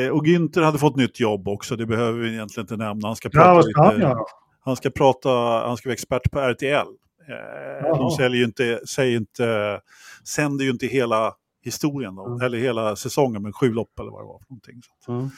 Eh, 0.00 0.08
och 0.08 0.26
Günther 0.26 0.62
hade 0.62 0.78
fått 0.78 0.96
nytt 0.96 1.20
jobb 1.20 1.48
också, 1.48 1.76
det 1.76 1.86
behöver 1.86 2.18
vi 2.20 2.32
egentligen 2.32 2.64
inte 2.64 2.76
nämna. 2.76 3.08
Han 3.08 3.16
ska 3.16 3.28
Ja, 3.32 3.40
prata 3.40 3.54
vad 3.54 3.64
ska 3.64 3.82
han 3.82 3.94
lite- 3.94 4.06
göra? 4.06 4.18
Han 4.60 4.76
ska 4.76 4.90
prata, 4.90 5.30
han 5.68 5.76
ska 5.76 5.88
vara 5.88 5.94
expert 5.94 6.30
på 6.30 6.38
RTL. 6.40 6.86
Eh, 7.28 7.96
de 7.98 8.10
säljer 8.10 8.38
ju 8.38 8.44
inte, 8.44 8.80
säger 8.86 9.16
inte, 9.16 9.80
sänder 10.24 10.64
ju 10.64 10.70
inte 10.70 10.86
hela 10.86 11.34
historien 11.62 12.14
då, 12.14 12.26
Mm. 12.26 12.40
eller 12.40 12.58
hela 12.58 12.96
säsongen, 12.96 13.42
men 13.42 13.52
sju 13.52 13.72
lopp 13.72 13.98
eller 13.98 14.10
vad 14.10 14.20
det 14.22 14.26
var. 14.26 14.38
för 14.38 14.46
Någonting. 14.50 14.82
Så. 15.04 15.12
Mm. 15.12 15.30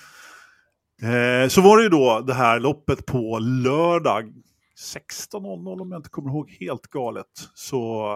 Eh, 1.43 1.49
så 1.49 1.61
var 1.61 1.77
det 1.77 1.83
ju 1.83 1.89
då 1.89 2.21
det 2.21 2.35
här 2.35 2.61
loppet 2.61 3.07
på 3.07 3.39
lördag 3.39 4.33
16.00 4.77 5.81
om 5.81 5.93
jag 5.93 5.99
inte 5.99 6.11
kommer 6.11 6.31
ihåg 6.31 6.51
helt 6.61 6.87
galet. 6.87 7.27
Så, 7.55 8.07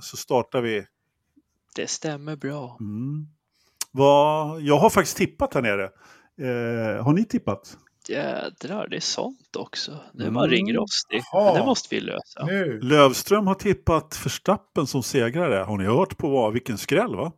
så 0.00 0.16
startar 0.16 0.60
vi. 0.60 0.84
Det 1.76 1.90
stämmer 1.90 2.36
bra. 2.36 2.76
Mm. 2.80 3.26
Vad, 3.90 4.60
jag 4.60 4.78
har 4.78 4.90
faktiskt 4.90 5.16
tippat 5.16 5.54
här 5.54 5.62
nere. 5.62 5.84
Eh, 6.40 7.04
har 7.04 7.12
ni 7.12 7.24
tippat? 7.24 7.76
Jädrar, 8.08 8.88
det 8.88 8.96
är 8.96 9.00
sånt 9.00 9.56
också. 9.56 9.98
Nu 10.14 10.22
Mm. 10.24 10.34
var 10.34 10.48
ringrostig. 10.48 11.22
Jaha. 11.32 11.44
Men 11.52 11.60
det 11.60 11.66
måste 11.66 11.94
vi 11.94 12.00
lösa. 12.00 12.46
Nu. 12.46 12.80
Lövström 12.82 13.46
har 13.46 13.54
tippat 13.54 14.14
Förstappen 14.14 14.86
som 14.86 15.02
segrare. 15.02 15.54
Har 15.64 15.78
ni 15.78 15.84
hört 15.84 16.16
på 16.16 16.28
vad? 16.28 16.52
Vilken 16.52 16.78
skräll 16.78 17.16
va? 17.16 17.32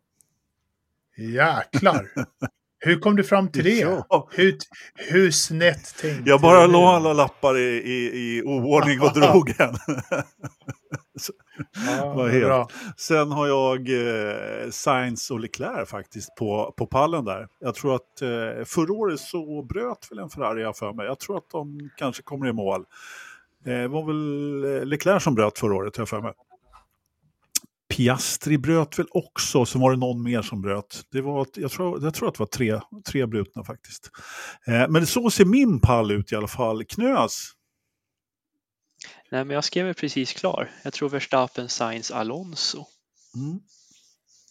Jäklar. 1.16 2.06
Hur 2.85 3.01
kom 3.01 3.16
du 3.16 3.24
fram 3.24 3.49
till 3.49 3.64
det? 3.64 3.78
Ja. 4.09 4.28
Hur, 4.30 4.57
hur 4.95 5.30
snett 5.30 5.97
tänkte 6.01 6.30
Jag 6.30 6.41
bara 6.41 6.66
du? 6.66 6.72
la 6.72 6.97
alla 6.97 7.12
lappar 7.12 7.59
i, 7.59 7.82
i, 7.82 8.11
i 8.14 8.43
oordning 8.43 9.01
och 9.01 9.12
drog 9.20 9.61
en. 9.61 9.74
Ja. 12.32 12.68
Sen 12.97 13.30
har 13.30 13.47
jag 13.47 13.89
eh, 13.89 14.70
Sainz 14.70 15.30
och 15.30 15.41
Leclerc 15.41 15.89
faktiskt 15.89 16.35
på, 16.35 16.74
på 16.76 16.87
pallen 16.87 17.24
där. 17.24 17.49
Jag 17.61 17.74
tror 17.74 17.95
att 17.95 18.22
eh, 18.22 18.64
förra 18.64 18.93
året 18.93 19.20
så 19.20 19.62
bröt 19.62 20.09
väl 20.11 20.18
en 20.18 20.30
Ferrari 20.30 20.72
för 20.74 20.93
mig. 20.93 21.07
Jag 21.07 21.18
tror 21.18 21.37
att 21.37 21.51
de 21.51 21.91
kanske 21.97 22.22
kommer 22.22 22.49
i 22.49 22.53
mål. 22.53 22.85
Det 23.64 23.89
var 23.89 24.07
väl 24.07 24.64
eh, 24.76 24.87
Leclerc 24.87 25.22
som 25.22 25.35
bröt 25.35 25.59
förra 25.59 25.74
året 25.74 25.97
har 25.97 26.01
jag 26.01 26.09
för 26.09 26.20
mig. 26.20 26.32
Piastri 27.97 28.59
bröt 28.59 28.99
väl 28.99 29.07
också, 29.11 29.64
så 29.64 29.78
var 29.78 29.90
det 29.90 29.97
någon 29.97 30.22
mer 30.22 30.42
som 30.42 30.62
bröt. 30.62 31.03
Det 31.11 31.20
var, 31.20 31.47
jag, 31.55 31.70
tror, 31.70 32.05
jag 32.05 32.14
tror 32.14 32.28
att 32.28 32.34
det 32.34 32.38
var 32.40 32.47
tre, 32.47 32.80
tre 33.07 33.26
brutna 33.26 33.64
faktiskt. 33.64 34.11
Eh, 34.66 34.88
men 34.88 35.07
så 35.07 35.30
ser 35.30 35.45
min 35.45 35.80
pall 35.80 36.11
ut 36.11 36.32
i 36.32 36.36
alla 36.36 36.49
fall. 36.49 36.84
Knös. 36.84 37.51
Nej, 39.30 39.45
men 39.45 39.55
jag 39.55 39.64
skrev 39.64 39.88
är 39.88 39.92
precis 39.92 40.32
klar. 40.32 40.70
Jag 40.82 40.92
tror 40.92 41.09
Verstappen, 41.09 41.68
Sainz, 41.68 42.11
Alonso. 42.11 42.84
Mm. 43.36 43.61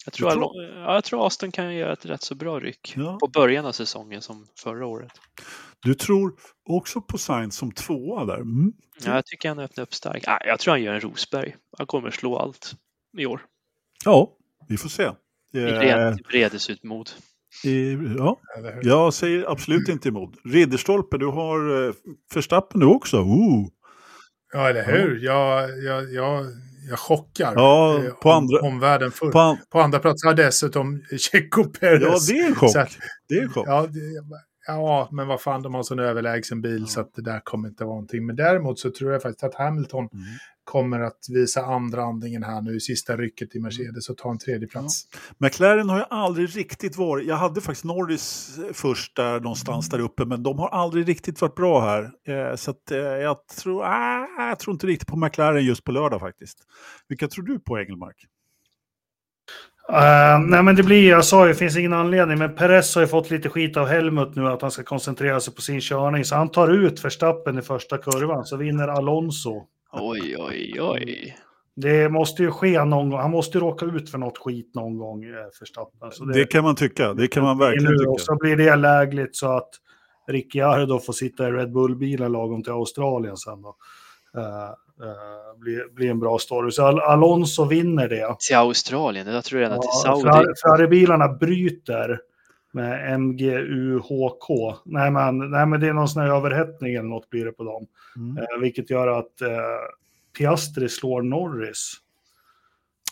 Jag 0.06 0.14
tror, 0.14 0.32
tror? 0.32 0.42
Alon- 0.42 0.84
ja, 0.86 0.94
jag 0.94 1.04
tror 1.04 1.28
Aston 1.28 1.52
kan 1.52 1.76
göra 1.76 1.94
ett 1.94 2.06
rätt 2.06 2.22
så 2.24 2.36
bra 2.36 2.60
ryck 2.60 2.94
Ja. 2.96 3.18
på 3.20 3.28
början 3.28 3.66
av 3.66 3.72
säsongen 3.72 4.22
som 4.22 4.48
förra 4.60 4.86
året. 4.86 5.12
Du 5.80 5.96
tror 5.96 6.36
också 6.70 7.02
på 7.02 7.18
Sainz 7.18 7.56
som 7.56 7.72
tvåa 7.72 8.26
där? 8.26 8.38
Mm. 8.38 8.74
Ja, 9.06 9.16
jag 9.16 9.26
tycker 9.26 9.50
han 9.50 9.60
öppnar 9.60 9.82
upp 9.84 9.94
starkt. 9.94 10.26
Jag 10.46 10.60
tror 10.60 10.72
han 10.72 10.82
gör 10.84 10.94
en 10.94 11.02
Rosberg. 11.02 11.56
Han 11.78 11.88
kommer 11.88 12.12
slå 12.12 12.38
allt 12.38 12.76
i 13.18 13.26
år. 13.26 13.42
Ja, 14.06 14.32
vi 14.70 14.78
får 14.78 14.90
se. 14.90 15.04
I 15.54 15.64
Eh, 15.64 16.16
vredesutmod. 16.30 17.10
i, 17.64 17.94
ja, 18.18 18.42
Eller 18.58 18.74
hur? 18.74 18.82
jag 18.86 19.14
säger 19.14 19.52
absolut 19.52 19.90
inte 19.90 20.10
emot. 20.10 20.34
Ridderstolpe, 20.46 21.18
du 21.18 21.26
har 21.28 21.88
eh, 21.88 21.94
Verstappen 22.36 22.80
du 22.80 22.86
också. 22.86 23.18
Ooh. 23.18 23.68
Ja, 24.54 24.70
eller 24.70 24.84
hur? 24.84 25.20
Jag, 25.26 25.70
jag, 25.84 26.14
jag, 26.14 26.46
jag 26.90 27.00
chockar 27.00 27.54
Ja, 27.56 27.98
eh, 28.04 28.12
på 28.14 28.30
om, 28.30 28.36
andra- 28.38 28.60
omvärlden 28.62 29.12
full. 29.12 29.32
På 29.32 29.40
an- 29.40 29.58
På 29.70 29.80
andra 29.80 30.00
plats 30.00 30.24
har 30.26 30.34
dessutom 30.34 31.02
Checo 31.32 31.64
Perez. 31.64 32.02
ja, 32.30 32.34
det 32.34 32.40
är 32.40 32.48
en 32.48 32.56
chock. 32.56 32.76
Att- 32.76 32.98
Det 33.30 33.36
är 33.36 33.42
en 33.44 33.50
chock. 33.50 33.68
Ja, 33.68 33.88
det, 33.90 34.00
ja, 34.68 35.10
men 35.12 35.28
vad 35.28 35.42
fan, 35.42 35.62
de 35.62 35.74
har 35.74 35.84
sån 35.84 36.00
överlägsen 36.00 36.62
bil 36.62 36.88
så 36.88 37.02
att 37.02 37.14
det 37.16 37.22
där 37.22 37.40
kommer 37.44 37.68
inte 37.70 37.84
vara 37.84 37.94
någonting. 37.96 38.26
Men 38.26 38.36
däremot 38.36 38.80
så 38.80 38.92
tror 38.92 39.12
jag 39.12 39.22
faktiskt 39.22 39.44
att 39.44 39.56
Hamilton 39.56 40.10
Mm. 40.14 40.24
Kommer 40.64 41.00
att 41.00 41.20
visa 41.30 41.66
andra 41.66 42.04
andningen 42.04 42.44
här 42.44 42.62
nu 42.62 42.76
i 42.76 42.80
sista 42.80 43.18
rycket 43.18 43.56
i 43.56 43.60
Mercedes 43.60 44.10
och 44.10 44.18
ta 44.18 44.32
en 44.32 44.38
tredje 44.38 44.68
plats. 44.68 45.04
McLaren 45.38 45.90
har 45.90 45.98
ju 45.98 46.06
aldrig 46.10 46.58
riktigt 46.58 46.98
varit, 46.98 47.28
jag 47.28 47.36
hade 47.36 47.62
faktiskt 47.62 47.86
Norris 47.86 48.58
först 48.74 49.16
där 49.16 49.40
någonstans 49.40 49.90
där 49.90 50.00
uppe, 50.00 50.26
men 50.26 50.44
de 50.44 50.60
har 50.60 50.70
aldrig 50.70 51.08
riktigt 51.10 51.42
varit 51.42 51.56
bra 51.56 51.82
här. 51.82 52.04
Eh, 52.28 52.56
så 52.56 52.72
att, 52.72 52.92
eh, 52.92 52.98
jag, 52.98 53.48
tror, 53.48 53.84
ah, 53.84 54.28
jag 54.38 54.60
tror 54.60 54.74
inte 54.74 54.88
riktigt 54.88 55.08
på 55.08 55.18
McLaren 55.18 55.66
just 55.66 55.84
på 55.84 55.92
lördag 55.92 56.20
faktiskt. 56.20 56.58
Vilka 57.08 57.28
tror 57.28 57.46
du 57.46 57.60
på 57.60 57.80
Engelmark? 57.80 58.28
Eh, 59.90 60.40
nej 60.40 60.64
men 60.64 60.76
det 60.76 60.84
blir, 60.84 61.10
jag 61.10 61.26
sa 61.26 61.46
ju, 61.46 61.54
det 61.54 61.60
finns 61.60 61.78
ingen 61.78 61.94
anledning, 61.94 62.38
men 62.38 62.56
Perez 62.56 62.96
har 62.96 63.02
ju 63.02 63.08
fått 63.08 63.32
lite 63.32 63.50
skit 63.50 63.78
av 63.78 63.88
Helmut 63.88 64.36
nu 64.36 64.48
att 64.48 64.62
han 64.62 64.72
ska 64.72 64.84
koncentrera 64.84 65.40
sig 65.40 65.56
på 65.56 65.62
sin 65.62 65.82
körning. 65.82 66.26
Så 66.26 66.36
han 66.36 66.50
tar 66.50 66.68
ut 66.68 67.06
Verstappen 67.06 67.60
i 67.60 67.62
första 67.62 67.98
kurvan, 67.98 68.46
så 68.46 68.58
vinner 68.58 68.88
Alonso. 68.88 69.68
Oj, 69.94 70.36
oj, 70.40 70.82
oj. 70.82 71.38
Det 71.76 72.10
måste 72.10 72.44
ju 72.44 72.52
ske 72.52 72.84
någon 72.84 73.10
gång, 73.10 73.20
han 73.20 73.32
måste 73.32 73.58
ju 73.58 73.64
råka 73.64 73.86
ut 73.86 74.10
för 74.10 74.18
något 74.18 74.38
skit 74.38 74.72
någon 74.76 74.98
gång, 74.98 75.24
eh, 75.24 75.30
Verstappen. 75.60 76.12
Så 76.12 76.26
Det, 76.26 76.46
kan 76.46 76.64
man 76.64 76.76
tycka, 76.76 77.14
det 77.14 77.28
kan 77.28 77.44
man 77.44 77.58
verkligen 77.58 77.94
nu, 77.94 78.06
Och 78.06 78.18
tycka. 78.18 78.26
så 78.26 78.36
blir 78.36 78.56
det 78.56 78.76
lägligt 78.76 79.36
så 79.36 79.48
att 79.58 79.70
Ricciardo 80.28 81.00
får 81.00 81.14
sitta 81.14 81.48
i 81.48 81.52
Red 81.52 81.72
Bull-bilen 81.72 82.32
lagom 82.32 82.64
till 82.64 82.72
Australien 82.74 83.38
sen 83.38 83.62
då. 83.62 83.76
Uh, 84.38 84.44
uh, 84.44 85.60
blir, 85.60 85.94
blir 85.96 86.10
en 86.10 86.20
bra 86.20 86.40
story. 86.40 86.72
Så 86.72 86.84
Al 86.86 87.00
Alonso 87.00 87.66
vinner 87.66 88.10
det. 88.10 88.36
Till 88.48 88.56
Australien, 88.56 89.28
jag 89.28 89.44
tror 89.44 89.60
redan 89.60 89.80
till 89.82 89.90
Ja, 89.94 90.02
Saudi. 90.02 90.24
Ferrari- 90.24 90.54
Ferrari-bilarna 90.64 91.28
bryter 91.28 92.20
med 92.74 93.20
MGUHK. 93.20 94.76
Nej 94.86 95.12
men, 95.12 95.52
nej, 95.52 95.66
men 95.66 95.80
det 95.80 95.88
är 95.88 95.94
någon 95.94 96.10
sån 96.10 96.22
här 96.22 96.30
överhettning 96.30 96.94
eller 96.94 97.10
något 97.10 97.30
blir 97.30 97.46
det 97.46 97.52
på 97.52 97.64
dem. 97.64 97.88
Mm. 98.16 98.38
Eh, 98.38 98.62
vilket 98.62 98.90
gör 98.90 99.08
att 99.08 99.42
eh, 99.42 99.50
Piastri 100.38 100.90
slår 100.90 101.22
Norris. 101.22 101.94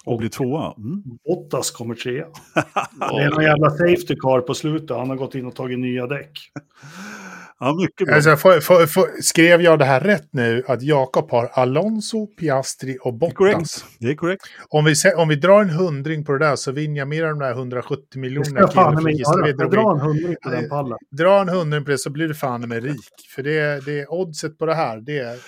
Och 0.05 0.17
blir 0.17 0.29
tvåa. 0.29 0.73
Mm. 0.77 1.03
Bottas 1.25 1.71
kommer 1.71 1.95
trea. 1.95 2.25
Det 2.99 3.23
är 3.23 3.29
någon 3.29 3.43
jävla 3.43 3.69
safety 3.69 4.15
car 4.15 4.41
på 4.41 4.53
slutet. 4.53 4.97
Han 4.97 5.09
har 5.09 5.17
gått 5.17 5.35
in 5.35 5.45
och 5.45 5.55
tagit 5.55 5.79
nya 5.79 6.07
däck. 6.07 6.31
Ja, 7.63 7.75
mycket 7.81 8.07
bra. 8.07 8.15
Alltså, 8.15 8.37
får, 8.37 8.59
får, 8.59 8.85
får, 8.87 9.21
skrev 9.21 9.61
jag 9.61 9.79
det 9.79 9.85
här 9.85 9.99
rätt 9.99 10.27
nu? 10.31 10.63
Att 10.67 10.81
Jakob 10.81 11.31
har 11.31 11.45
Alonso, 11.53 12.27
Piastri 12.27 12.97
och 13.01 13.13
Det 13.13 13.25
är 13.25 13.31
korrekt. 13.31 13.57
Bottas. 13.57 13.85
Det 13.99 14.07
är 14.07 14.15
korrekt. 14.15 14.43
Om 14.69 14.85
vi, 14.85 14.95
om 15.17 15.27
vi 15.27 15.35
drar 15.35 15.61
en 15.61 15.69
hundring 15.69 16.25
på 16.25 16.31
det 16.31 16.39
där 16.39 16.55
så 16.55 16.71
vinner 16.71 16.97
jag 16.97 17.07
mer 17.07 17.23
än 17.23 17.39
de 17.39 17.45
där 17.45 17.51
170 17.51 18.05
Det 18.13 18.19
miljonerna. 18.19 18.67
drar 18.67 19.91
en 19.93 19.99
hundring 19.99 20.35
på 20.43 20.49
den 20.49 20.69
pallen. 20.69 20.97
Dra 21.11 21.41
en 21.41 21.49
hundring 21.49 21.85
på 21.85 21.91
det 21.91 21.97
så 21.97 22.09
blir 22.09 22.27
du 22.27 22.33
fan 22.33 22.69
med 22.69 22.83
rik. 22.83 22.99
För 23.35 23.43
det, 23.43 23.85
det 23.85 24.07
oddset 24.07 24.57
på 24.57 24.65
det 24.65 24.75
här, 24.75 24.97
det 24.97 25.39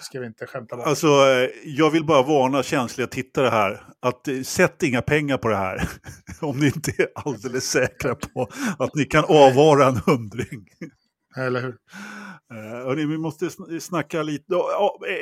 ska 0.00 0.20
vi 0.20 0.26
inte 0.26 0.46
skämta 0.46 0.76
bort. 0.76 0.86
Alltså, 0.86 1.06
eh, 1.06 1.48
jag 1.64 1.90
vill 1.90 2.04
bara 2.04 2.22
varna 2.22 2.62
känsliga 2.62 3.06
tittare 3.06 3.48
här. 3.48 3.82
Att 4.02 4.28
eh, 4.28 4.40
sätt 4.42 4.82
inga 4.82 5.02
pengar 5.02 5.36
på 5.38 5.48
det 5.48 5.56
här. 5.56 5.88
Om 6.40 6.58
ni 6.58 6.66
inte 6.66 6.90
är 6.98 7.08
alldeles 7.14 7.64
säkra 7.64 8.14
på 8.14 8.48
att 8.78 8.94
ni 8.94 9.04
kan 9.04 9.24
avvara 9.24 9.86
en 9.86 9.96
hundring. 10.06 10.66
Eller 11.36 11.60
hur? 11.62 11.76
Eh, 12.50 12.56
hörni, 12.86 13.04
vi 13.06 13.18
måste 13.18 13.44
sn- 13.44 13.78
snacka 13.80 14.22
lite. 14.22 14.44
Ja, 14.48 14.98
eh, 15.08 15.12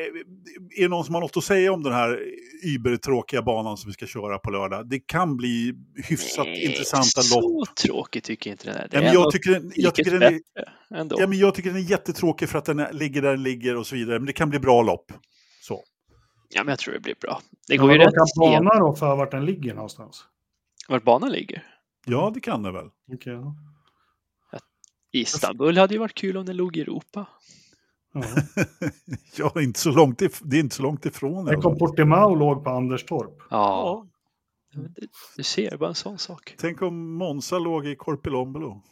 är 0.78 0.82
det 0.82 0.88
någon 0.88 1.04
som 1.04 1.14
har 1.14 1.20
något 1.22 1.36
att 1.36 1.44
säga 1.44 1.72
om 1.72 1.82
den 1.82 1.92
här 1.92 2.20
übertråkiga 2.64 3.42
banan 3.42 3.76
som 3.76 3.88
vi 3.88 3.92
ska 3.92 4.06
köra 4.06 4.38
på 4.38 4.50
lördag? 4.50 4.88
Det 4.88 4.98
kan 5.00 5.36
bli 5.36 5.74
hyfsat 6.08 6.46
intressanta 6.46 7.20
lopp. 7.20 7.68
Så 7.68 7.86
tråkigt 7.86 8.24
tycker 8.24 8.50
jag 8.50 8.54
inte 8.54 8.66
den 8.66 8.76
är. 8.76 8.88
Det 8.88 8.96
Ja, 8.96 9.00
är 9.00 9.04
men 9.04 9.12
jag, 9.14 9.30
tycker, 9.32 9.50
den- 9.50 9.72
jag, 9.74 9.94
tycker 9.94 10.10
den 10.10 10.22
är, 10.22 10.40
ja, 11.20 11.26
men 11.26 11.38
jag 11.38 11.54
tycker 11.54 11.70
den 11.70 11.78
är 11.78 11.90
jättetråkig 11.90 12.48
för 12.48 12.58
att 12.58 12.64
den 12.64 12.78
är, 12.78 12.92
ligger 12.92 13.22
där 13.22 13.30
den 13.30 13.42
ligger 13.42 13.76
och 13.76 13.86
så 13.86 13.94
vidare. 13.96 14.18
Men 14.18 14.26
det 14.26 14.32
kan 14.32 14.50
bli 14.50 14.58
bra 14.58 14.82
lopp. 14.82 15.12
Så. 15.62 15.82
Ja, 16.54 16.64
men 16.64 16.72
jag 16.72 16.78
tror 16.78 16.94
det 16.94 17.00
blir 17.00 17.14
bra. 17.20 17.40
Det 17.68 17.74
Men 17.78 17.86
går 17.86 17.92
ju 17.92 17.98
vadå, 17.98 18.10
rätt 18.10 18.14
kan 18.14 18.26
bana 18.40 18.78
då 18.78 18.94
för 18.94 19.16
vart 19.16 19.30
den 19.30 19.44
ligger 19.44 19.74
någonstans? 19.74 20.24
vart 20.88 21.04
banan 21.04 21.32
ligger. 21.32 21.62
Ja, 22.06 22.30
det 22.34 22.40
kan 22.40 22.62
det 22.62 22.72
väl. 22.72 22.86
Okej, 23.12 23.32
ja. 23.32 23.56
Istanbul 25.20 25.78
hade 25.78 25.94
ju 25.94 26.00
varit 26.00 26.14
kul 26.14 26.36
om 26.36 26.46
den 26.46 26.56
låg 26.56 26.76
i 26.76 26.80
Europa. 26.80 27.26
Ja. 28.12 28.22
ja, 29.54 29.62
inte 29.62 29.80
så 29.80 29.90
långt 29.90 30.20
if- 30.22 30.40
det 30.44 30.56
är 30.56 30.60
inte 30.60 30.74
så 30.76 30.82
långt 30.82 31.06
ifrån. 31.06 31.46
Tänk 31.46 31.64
om 31.64 31.78
Portimao 31.78 32.34
låg 32.34 32.64
på 32.64 32.70
Anderstorp. 32.70 33.38
Ja, 33.50 34.06
du- 34.72 35.08
du 35.36 35.42
ser, 35.42 35.76
bara 35.76 35.88
en 35.88 35.94
sån 35.94 36.18
sak. 36.18 36.54
Tänk 36.58 36.82
om 36.82 37.14
Monza 37.14 37.58
låg 37.58 37.86
i 37.86 37.96
Korpilombolo. 37.96 38.82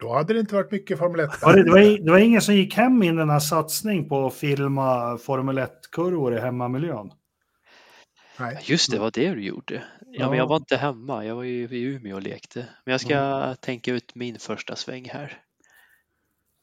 Då 0.00 0.12
hade 0.14 0.32
det 0.34 0.40
inte 0.40 0.54
varit 0.54 0.70
mycket 0.72 0.98
Formel 0.98 1.20
1. 1.20 1.42
Var 1.42 1.56
det, 1.56 1.62
det, 1.64 1.70
var, 1.70 2.04
det 2.04 2.10
var 2.10 2.18
ingen 2.18 2.42
som 2.42 2.54
gick 2.54 2.74
hem 2.74 3.02
i 3.02 3.12
den 3.12 3.30
här 3.30 3.40
satsning 3.40 4.08
på 4.08 4.26
att 4.26 4.34
filma 4.34 5.18
Formel 5.18 5.58
1-kurvor 5.58 6.34
i 6.36 6.40
hemmamiljön. 6.40 7.10
Nej. 8.38 8.58
Just 8.64 8.90
det, 8.90 8.98
var 8.98 9.10
det 9.10 9.30
du 9.34 9.42
gjorde. 9.44 9.74
Ja, 9.74 10.06
Ja. 10.12 10.28
men 10.30 10.38
jag 10.38 10.46
var 10.46 10.56
inte 10.56 10.76
hemma, 10.76 11.24
jag 11.24 11.34
var 11.36 11.42
ju 11.42 11.64
i 11.64 11.82
Umeå 11.82 12.16
och 12.16 12.22
lekte. 12.22 12.66
Men 12.84 12.92
jag 12.92 13.00
ska 13.00 13.54
tänka 13.54 13.92
ut 13.92 14.14
min 14.14 14.38
första 14.38 14.76
sväng 14.76 15.08
här. 15.08 15.42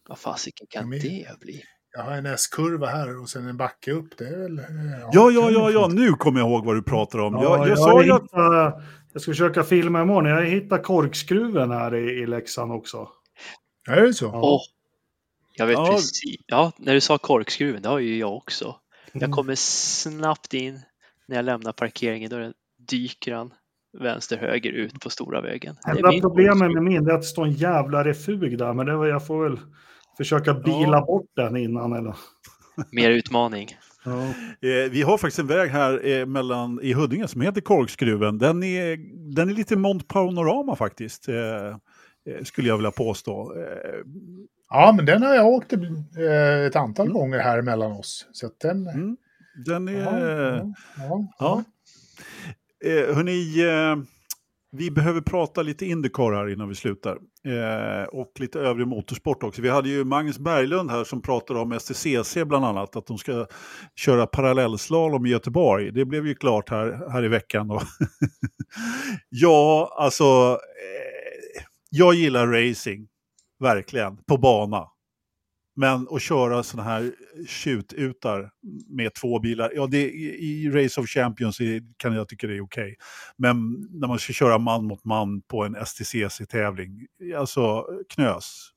Vad 0.09 0.19
fasiken 0.19 0.67
kan 0.69 0.91
Ja, 0.91 0.97
det 1.03 1.39
bli? 1.39 1.63
Jag 1.95 2.03
har 2.03 2.11
en 2.11 2.25
S-kurva 2.25 2.87
här 2.87 3.21
och 3.21 3.29
sen 3.29 3.47
en 3.47 3.57
backe 3.57 3.91
upp. 3.91 4.17
Det 4.17 4.27
är 4.27 4.37
väl... 4.37 4.59
eh, 4.59 4.65
Ja, 5.11 5.31
ja, 5.31 5.51
ja, 5.51 5.71
ja, 5.71 5.81
få. 5.81 5.87
nu 5.95 6.11
kommer 6.11 6.39
jag 6.39 6.49
ihåg 6.49 6.65
vad 6.65 6.75
du 6.75 6.83
pratar 6.83 7.19
om. 7.19 7.33
Ja, 7.33 7.43
jag, 7.43 7.59
jag, 7.59 7.67
jag, 7.69 7.77
sa 7.77 8.03
ju 8.03 8.11
att... 8.11 8.23
jag 9.13 9.21
ska 9.21 9.31
försöka 9.31 9.63
filma 9.63 10.01
imorgon. 10.01 10.25
Jag 10.25 10.45
hittade 10.45 10.83
korkskruven 10.83 11.71
här 11.71 11.95
i, 11.95 12.21
i 12.21 12.25
Leksand 12.27 12.71
också. 12.71 13.09
Är 13.89 14.01
det 14.01 14.13
så? 14.13 14.25
Ja. 14.25 14.41
Åh, 14.43 14.61
jag 15.55 15.67
vet 15.67 15.77
Ja. 15.77 15.91
precis. 15.91 16.35
Ja, 16.47 16.71
när 16.77 16.93
du 16.93 17.01
sa 17.01 17.17
korkskruven, 17.17 17.81
det 17.81 17.89
har 17.89 17.99
ju 17.99 18.17
jag 18.17 18.33
också. 18.37 18.75
Jag 19.13 19.23
Mm. 19.23 19.31
kommer 19.31 19.55
snabbt 19.55 20.53
in 20.53 20.81
när 21.27 21.35
jag 21.35 21.45
lämnar 21.45 21.71
parkeringen. 21.71 22.29
Då 22.29 22.51
dyker 22.89 23.33
han 23.33 23.53
vänster, 23.99 24.37
höger 24.37 24.71
ut 24.71 24.99
på 24.99 25.09
stora 25.09 25.41
vägen. 25.41 25.75
Det 25.85 25.91
är 25.91 25.95
Enda 25.95 26.21
problemet 26.21 26.71
med 26.71 26.83
min 26.83 27.07
är 27.09 27.13
att 27.13 27.21
det 27.21 27.27
står 27.27 27.45
en 27.45 27.51
jävla 27.51 28.03
refug 28.03 28.57
där, 28.57 28.73
men 28.73 28.85
det 28.85 28.95
var, 28.95 29.07
jag 29.07 29.27
får 29.27 29.43
väl 29.49 29.59
försöka 30.17 30.53
bila 30.53 30.97
Ja. 30.97 31.05
bort 31.05 31.29
den 31.35 31.57
innan. 31.57 31.93
Eller? 31.93 32.15
Mer 32.91 33.09
utmaning. 33.09 33.69
Ja. 34.05 34.21
Eh, 34.69 34.91
vi 34.91 35.01
har 35.01 35.17
faktiskt 35.17 35.39
en 35.39 35.47
väg 35.47 35.69
här 35.69 36.07
eh, 36.07 36.25
mellan, 36.25 36.79
i 36.81 36.93
Huddinge 36.93 37.27
som 37.27 37.41
heter 37.41 37.61
Korkskruven. 37.61 38.37
Den 38.37 38.63
är, 38.63 38.97
den 39.35 39.49
är 39.49 39.53
lite 39.53 39.75
Mont 39.75 40.07
Panorama 40.07 40.75
faktiskt, 40.75 41.29
eh, 41.29 41.77
skulle 42.43 42.67
jag 42.67 42.77
vilja 42.77 42.91
påstå. 42.91 43.53
Ja, 44.69 44.93
men 44.95 45.05
den 45.05 45.23
har 45.23 45.35
jag 45.35 45.47
åkt 45.47 45.73
ett 46.67 46.75
antal 46.75 47.09
gånger 47.09 47.39
här 47.39 47.61
mellan 47.61 47.91
oss. 47.91 48.27
Så 48.31 48.45
att 48.45 48.59
den... 48.59 48.87
mm, 48.87 49.17
den 49.65 49.87
är... 49.87 50.57
Ja, 50.57 50.73
ja, 50.97 51.27
Ja. 51.39 51.63
Eh, 52.85 53.15
hörni, 53.15 53.61
eh, 53.61 53.95
vi 54.75 54.91
behöver 54.91 55.21
prata 55.21 55.61
lite 55.61 55.85
Indycar 55.85 56.33
här 56.33 56.49
innan 56.49 56.69
vi 56.69 56.75
slutar. 56.75 57.17
Eh, 57.45 58.03
och 58.03 58.31
lite 58.39 58.59
övrig 58.59 58.87
motorsport 58.87 59.43
också. 59.43 59.61
Vi 59.61 59.69
hade 59.69 59.89
ju 59.89 60.03
Magnus 60.03 60.39
Berglund 60.39 60.91
här 60.91 61.03
som 61.03 61.21
pratade 61.21 61.59
om 61.59 61.79
STCC 61.79 62.37
bland 62.45 62.65
annat. 62.65 62.95
Att 62.95 63.07
de 63.07 63.17
ska 63.17 63.47
köra 63.95 64.27
parallellslalom 64.27 65.25
i 65.25 65.29
Göteborg. 65.29 65.91
Det 65.91 66.05
blev 66.05 66.27
ju 66.27 66.35
klart 66.35 66.69
här, 66.69 67.09
här 67.11 67.25
i 67.25 67.27
veckan. 67.27 67.71
Och 67.71 67.81
ja, 69.29 69.95
alltså. 69.97 70.23
Eh, 70.23 71.63
jag 71.89 72.13
gillar 72.13 72.47
racing. 72.47 73.07
Verkligen. 73.59 74.17
På 74.17 74.37
bana. 74.37 74.87
Men 75.75 76.07
att 76.11 76.21
köra 76.21 76.63
sådana 76.63 76.89
här 76.89 77.11
tjututar 77.47 78.51
med 78.89 79.13
två 79.13 79.39
bilar, 79.39 79.71
ja 79.75 79.87
det, 79.87 80.11
i, 80.11 80.69
Race 80.69 81.01
of 81.01 81.07
Champions 81.07 81.57
kan 81.97 82.13
jag 82.13 82.27
tycka 82.27 82.47
det 82.47 82.55
är 82.55 82.61
okej. 82.63 82.95
Men 83.37 83.87
när 83.91 84.07
man 84.07 84.19
ska 84.19 84.33
köra 84.33 84.57
man 84.57 84.85
mot 84.85 85.05
man 85.05 85.41
på 85.41 85.63
en 85.63 85.75
STCC-tävling, 85.85 87.07
alltså 87.37 87.85
knös. 88.15 88.72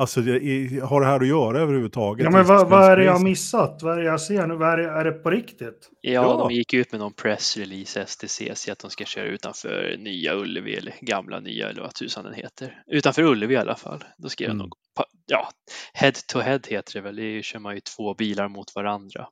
Alltså 0.00 0.20
det 0.20 0.32
har 0.80 1.00
det 1.00 1.06
här 1.06 1.20
att 1.20 1.26
göra 1.28 1.60
överhuvudtaget? 1.60 2.24
Ja, 2.24 2.30
men 2.30 2.46
vad, 2.46 2.68
vad 2.68 2.84
är 2.90 2.96
det 2.96 3.04
jag 3.04 3.22
missat? 3.22 3.78
Vad 3.82 3.92
är 3.92 3.96
det 4.02 4.06
jag 4.06 4.20
ser 4.20 4.46
nu? 4.46 4.54
Vad 4.54 4.72
är, 4.72 4.76
det, 4.76 4.88
är 4.90 5.04
det 5.04 5.12
på 5.12 5.30
riktigt? 5.30 5.90
Ja, 6.00 6.12
Ja. 6.12 6.36
de 6.48 6.54
gick 6.54 6.74
ut 6.74 6.92
med 6.92 7.00
någon 7.00 7.12
pressrelease 7.12 8.06
STCC 8.06 8.68
att 8.68 8.78
de 8.78 8.90
ska 8.90 9.04
köra 9.04 9.24
utanför 9.24 9.96
Nya 9.98 10.34
Ullevi 10.34 10.74
eller 10.76 10.94
gamla 11.00 11.40
Nya 11.40 11.68
eller 11.68 11.82
vad 11.82 11.94
tusan 11.94 12.24
den 12.24 12.34
heter. 12.34 12.82
Utanför 12.86 13.22
Ullevi 13.22 13.54
i 13.54 13.56
alla 13.56 13.76
fall. 13.76 14.04
Då 14.18 14.28
jag 14.38 14.50
Mm. 14.50 14.68
pa- 14.96 15.04
ja, 15.26 15.48
head 15.94 16.12
to 16.32 16.38
head 16.40 16.60
heter 16.68 16.92
det 16.92 17.00
väl. 17.00 17.16
Det 17.16 17.42
kör 17.44 17.58
man 17.58 17.74
ju 17.74 17.80
två 17.80 18.14
bilar 18.14 18.48
mot 18.48 18.74
varandra. 18.74 19.26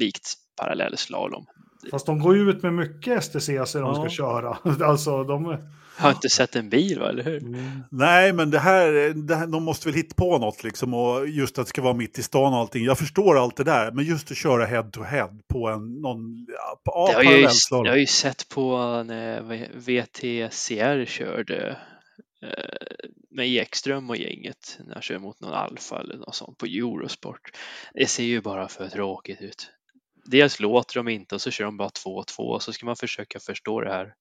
Likt 0.00 0.34
parallellslalom. 0.60 1.44
Fast 1.90 2.06
de 2.06 2.18
går 2.18 2.36
ju 2.36 2.50
ut 2.50 2.62
med 2.62 2.74
mycket 2.74 3.24
STCC 3.24 3.46
de 3.72 3.94
ska 3.94 4.02
Ja. 4.02 4.08
köra. 4.08 4.58
Alltså, 4.86 5.24
de... 5.24 5.58
Har 5.96 6.10
inte 6.10 6.28
sett 6.28 6.56
en 6.56 6.68
bil 6.68 6.98
va, 7.00 7.08
eller 7.08 7.22
hur? 7.24 7.40
Nej, 7.90 8.32
men 8.32 8.50
det 8.50 8.58
här, 8.58 9.12
det 9.14 9.34
här, 9.36 9.46
de 9.46 9.62
måste 9.64 9.88
väl 9.88 9.94
hitta 9.94 10.14
på 10.14 10.38
något 10.38 10.64
liksom. 10.64 10.94
Och 10.94 11.28
just 11.28 11.58
att 11.58 11.66
det 11.66 11.68
ska 11.68 11.82
vara 11.82 11.94
mitt 11.94 12.18
i 12.18 12.22
stan 12.22 12.52
och 12.52 12.58
allting. 12.58 12.84
Jag 12.84 12.98
förstår 12.98 13.38
allt 13.38 13.56
det 13.56 13.64
där, 13.64 13.92
men 13.92 14.04
just 14.04 14.30
att 14.30 14.36
köra 14.36 14.64
head 14.64 14.90
to 14.92 15.02
head 15.02 15.38
på 15.48 15.68
en 15.68 16.00
någon, 16.00 16.46
ja, 16.48 16.80
på, 16.84 17.06
Det 17.06 17.14
har 17.14 17.22
jag, 17.22 17.40
ju, 17.40 17.48
jag 17.70 17.92
har 17.92 17.96
ju 17.96 18.06
sett 18.06 18.48
på 18.48 18.76
när 19.02 19.40
VTCR 19.74 21.04
körde 21.04 21.76
eh, 22.42 23.08
med 23.30 23.48
Ekström 23.48 24.10
och 24.10 24.16
gänget 24.16 24.78
när 24.86 24.94
han 24.94 25.02
kör 25.02 25.18
mot 25.18 25.40
någon 25.40 25.52
Alfa 25.52 26.00
eller 26.00 26.16
något 26.16 26.34
sånt 26.34 26.58
på 26.58 26.66
Eurosport. 26.66 27.50
Det 27.94 28.06
ser 28.06 28.24
ju 28.24 28.40
bara 28.40 28.68
för 28.68 28.88
tråkigt 28.88 29.42
ut. 29.42 29.70
Dels 30.24 30.60
låter 30.60 30.94
de 30.94 31.08
inte 31.08 31.34
och 31.34 31.40
så 31.40 31.50
kör 31.50 31.64
de 31.64 31.76
bara 31.76 31.88
2-2 31.88 32.22
och 32.38 32.62
så 32.62 32.72
ska 32.72 32.86
man 32.86 32.96
försöka 32.96 33.40
förstå 33.40 33.80
det 33.80 33.92
här 33.92 34.12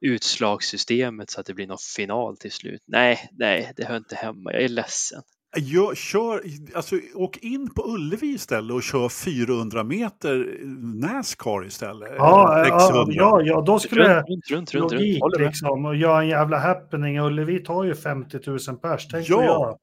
utslagssystemet 0.00 1.30
så 1.30 1.40
att 1.40 1.46
det 1.46 1.54
blir 1.54 1.66
någon 1.66 1.78
final 1.96 2.36
till 2.36 2.52
slut. 2.52 2.82
Nej, 2.86 3.28
nej, 3.38 3.72
det 3.76 3.84
hör 3.84 3.96
inte 3.96 4.16
hemma. 4.16 4.52
Jag 4.52 4.62
är 4.62 4.68
ledsen. 4.68 5.22
Jag 5.56 5.96
kör, 5.96 6.42
alltså, 6.74 6.96
åk 7.14 7.36
in 7.36 7.70
på 7.74 7.82
Ullevi 7.94 8.26
istället 8.26 8.74
och 8.74 8.82
kör 8.82 9.08
400 9.08 9.84
meter 9.84 10.58
Nascar 11.00 11.66
istället. 11.66 12.08
Ja, 12.16 12.66
ja, 12.68 12.78
X100. 12.78 13.06
ja, 13.08 13.40
ja, 13.44 13.60
då 13.60 13.78
skulle 13.78 14.04
Runt, 14.16 14.26
runt, 14.28 14.50
runt, 14.50 14.74
runt, 14.74 14.74
runt. 14.74 14.92
logik 14.92 15.22
med. 15.38 15.46
liksom 15.46 15.84
och 15.84 15.96
göra 15.96 16.22
en 16.22 16.28
jävla 16.28 16.58
happening. 16.58 17.20
Ullevi 17.20 17.58
tar 17.64 17.84
ju 17.84 17.94
50 17.94 18.38
000 18.46 18.58
pers. 18.82 19.08
Tänk 19.08 19.28
Ja. 19.28 19.44
jag. 19.44 19.78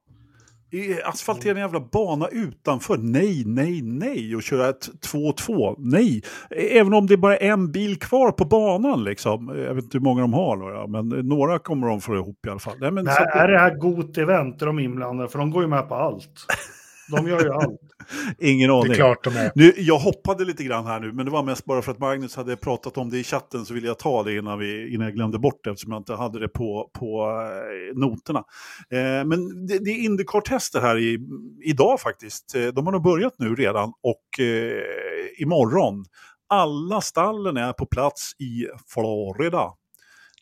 Asfaltera 1.04 1.52
en 1.52 1.60
jävla 1.60 1.80
bana 1.80 2.28
utanför. 2.28 2.96
Nej, 2.96 3.42
nej, 3.46 3.82
nej. 3.82 4.36
Och 4.36 4.42
köra 4.42 4.68
ett 4.68 4.88
2-2. 5.12 5.74
Nej. 5.78 6.22
Även 6.50 6.94
om 6.94 7.06
det 7.06 7.14
är 7.14 7.18
bara 7.18 7.36
en 7.36 7.72
bil 7.72 7.98
kvar 7.98 8.32
på 8.32 8.44
banan 8.44 9.04
liksom. 9.04 9.48
Jag 9.48 9.74
vet 9.74 9.84
inte 9.84 9.98
hur 9.98 10.04
många 10.04 10.20
de 10.20 10.32
har 10.32 10.72
ja, 10.72 10.86
men 10.86 11.08
några 11.08 11.58
kommer 11.58 11.86
de 11.86 12.00
få 12.00 12.14
ihop 12.14 12.46
i 12.46 12.50
alla 12.50 12.58
fall. 12.58 12.76
Nej, 12.80 12.90
men 12.90 13.04
Nej, 13.04 13.14
så 13.14 13.38
är 13.38 13.48
det 13.48 13.58
här 13.58 13.74
god 13.74 14.18
event 14.18 14.58
de 14.58 14.78
inblandade? 14.78 15.28
För 15.28 15.38
de 15.38 15.50
går 15.50 15.62
ju 15.62 15.68
med 15.68 15.88
på 15.88 15.94
allt. 15.94 16.46
De 17.10 17.28
gör 17.28 17.40
ju 17.44 17.52
allt. 17.52 17.80
ingen 18.38 18.68
Det 18.70 18.74
aning. 18.76 18.92
är 18.92 18.96
klart 18.96 19.24
de 19.24 19.36
är. 19.36 19.52
Nu, 19.54 19.72
jag 19.76 19.98
hoppade 19.98 20.44
lite 20.44 20.64
grann 20.64 20.86
här 20.86 21.00
nu, 21.00 21.12
men 21.12 21.24
det 21.24 21.30
var 21.32 21.42
mest 21.42 21.64
bara 21.64 21.82
för 21.82 21.92
att 21.92 21.98
Magnus 21.98 22.36
hade 22.36 22.56
pratat 22.56 22.98
om 22.98 23.10
det 23.10 23.18
i 23.18 23.24
chatten 23.24 23.64
så 23.66 23.74
ville 23.74 23.86
jag 23.86 23.98
ta 23.98 24.22
det 24.22 24.36
innan, 24.36 24.58
vi, 24.58 24.94
innan 24.94 25.04
jag 25.06 25.14
glömde 25.14 25.38
bort 25.38 25.64
det 25.64 25.70
eftersom 25.70 25.92
jag 25.92 26.00
inte 26.00 26.14
hade 26.14 26.38
det 26.40 26.48
på, 26.48 26.90
på 26.92 27.30
eh, 27.30 27.98
noterna. 27.98 28.44
Eh, 28.90 29.24
men 29.24 29.66
det, 29.66 29.78
det 29.78 29.90
är 29.90 30.04
Indycar-tester 30.04 30.80
här 30.80 30.98
i, 30.98 31.18
idag 31.64 32.00
faktiskt. 32.00 32.54
Eh, 32.54 32.66
de 32.66 32.86
har 32.86 32.92
nog 32.92 33.02
börjat 33.02 33.34
nu 33.38 33.54
redan 33.54 33.92
och 34.02 34.40
eh, 34.44 35.42
imorgon. 35.42 36.04
Alla 36.48 37.00
stallen 37.00 37.56
är 37.56 37.72
på 37.72 37.86
plats 37.86 38.32
i 38.38 38.66
Florida. 38.88 39.70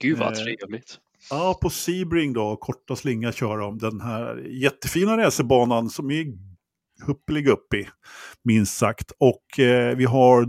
Gud 0.00 0.18
vad 0.18 0.28
Eh, 0.28 0.34
trevligt. 0.44 0.98
Ja, 1.30 1.58
på 1.62 1.70
Sebring 1.70 2.32
då, 2.32 2.56
korta 2.56 2.96
slinga 2.96 3.32
kör 3.32 3.58
de 3.58 3.78
den 3.78 4.00
här 4.00 4.36
jättefina 4.48 5.16
racerbanan 5.16 5.90
som 5.90 6.10
är 6.10 6.24
huppelig 7.06 7.48
upp 7.48 7.74
i, 7.74 7.88
minst 8.44 8.78
sagt. 8.78 9.12
Och 9.18 9.58
eh, 9.58 9.96
vi 9.96 10.04
har 10.04 10.46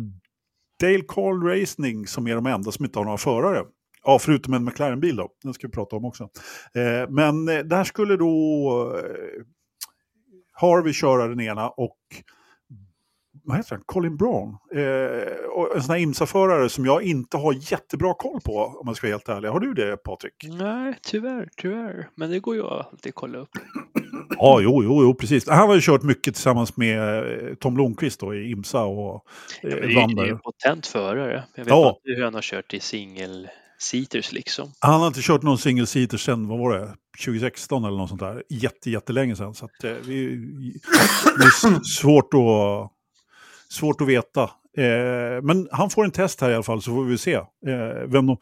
Dale 0.82 1.04
Carl 1.08 1.44
Racing 1.44 2.08
som 2.08 2.28
är 2.28 2.36
de 2.36 2.46
enda 2.46 2.72
som 2.72 2.86
inte 2.86 3.00
har 3.00 3.06
några 3.06 3.18
förare. 3.18 3.64
Ja, 4.04 4.20
förutom 4.20 4.54
en 4.54 4.64
McLaren-bil 4.66 5.16
då, 5.16 5.30
den 5.44 5.54
ska 5.54 5.68
vi 5.68 5.74
prata 5.74 5.96
om 5.96 6.06
också. 6.06 6.24
Eh, 6.74 7.10
men 7.10 7.48
eh, 7.48 7.60
där 7.60 7.84
skulle 7.84 8.18
då 8.18 8.96
eh, 8.98 9.44
Harvey 10.54 10.94
köra 10.94 11.28
den 11.28 11.40
ena 11.40 11.70
och 11.70 11.98
vad 13.44 13.58
heter 13.58 13.72
han? 13.76 13.84
Colin 13.86 14.18
Brown. 14.18 14.58
Eh, 14.76 15.34
och 15.56 15.76
en 15.76 15.84
sån 15.84 15.94
här 15.96 16.02
IMSA-förare 16.02 16.70
som 16.70 16.86
jag 16.86 17.04
inte 17.04 17.38
har 17.38 17.54
jättebra 17.72 18.14
koll 18.14 18.42
på 18.42 18.58
om 18.80 18.86
man 18.86 18.96
ska 18.96 19.08
vara 19.08 19.14
helt 19.14 19.30
ärlig. 19.30 19.50
Har 19.50 19.60
du 19.60 19.74
det 19.74 19.98
Patrik? 19.98 20.34
Nej, 20.60 20.96
tyvärr, 21.02 21.50
tyvärr. 21.58 22.08
Men 22.16 22.30
det 22.30 22.40
går 22.40 22.56
ju 22.56 22.64
alltid 22.64 23.10
att 23.10 23.16
kolla 23.16 23.38
upp. 23.38 23.50
Ja, 24.38 24.60
jo, 24.62 24.84
jo, 24.84 25.04
jo, 25.04 25.14
precis. 25.16 25.48
Han 25.50 25.68
har 25.68 25.76
ju 25.76 25.82
kört 25.82 26.04
mycket 26.04 26.34
tillsammans 26.34 26.78
med 26.78 27.18
eh, 27.50 27.56
Tom 27.56 27.74
Blomqvist 27.74 28.20
då 28.20 28.36
i 28.36 28.50
IMSA 28.52 28.84
och 28.84 29.26
Ja, 29.62 29.70
eh, 29.70 29.76
men 29.76 29.88
det 29.88 29.94
är 30.02 30.08
ju- 30.10 30.16
det 30.16 30.22
är 30.22 30.32
en 30.32 30.40
potent 30.40 30.88
förare. 30.88 31.44
Jag 31.56 31.64
vet 31.64 31.70
Ja. 31.74 31.88
inte 31.90 32.18
hur 32.20 32.24
han 32.24 32.34
har 32.34 32.42
kört 32.42 32.74
i 32.74 32.80
single 32.80 33.50
seaters 33.80 34.32
liksom. 34.32 34.72
Han 34.80 35.00
har 35.00 35.08
inte 35.08 35.20
kört 35.22 35.42
någon 35.42 35.58
single 35.58 35.86
seater 35.86 36.18
sedan, 36.18 36.48
vad 36.48 36.60
var 36.60 36.78
det, 36.78 36.94
2016 37.26 37.86
eller 37.86 37.98
något 37.98 38.10
sånt 38.10 38.22
där. 38.22 38.44
Jätte, 38.50 38.90
jättelänge 38.92 39.36
sedan. 39.36 39.54
Så 39.54 39.66
att, 39.66 39.84
eh, 39.84 39.92
vi, 39.92 40.36
det 41.38 41.44
är 41.44 41.84
svårt 41.84 42.34
att, 42.34 42.92
svårt 43.72 44.02
att 44.02 44.08
veta. 44.08 44.44
Eh, 44.78 45.42
men 45.44 45.68
han 45.72 45.90
får 45.90 46.04
en 46.06 46.12
test 46.12 46.42
här 46.42 46.50
i 46.50 46.54
alla 46.54 46.64
fall 46.64 46.82
så 46.82 46.92
får 46.92 47.04
vi 47.04 47.18
se 47.18 47.34
eh, 47.34 47.46
vem 48.08 48.26
de 48.28 48.38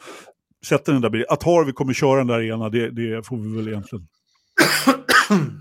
sätter 0.65 0.93
den 0.93 1.01
där 1.01 1.09
bilen. 1.09 1.25
Att 1.29 1.43
Harvey 1.43 1.73
kommer 1.73 1.93
köra 1.93 2.17
den 2.17 2.27
där 2.27 2.41
ena, 2.41 2.69
det, 2.69 2.89
det 2.89 3.25
får 3.27 3.37
vi 3.37 3.55
väl 3.55 3.67
egentligen 3.67 4.07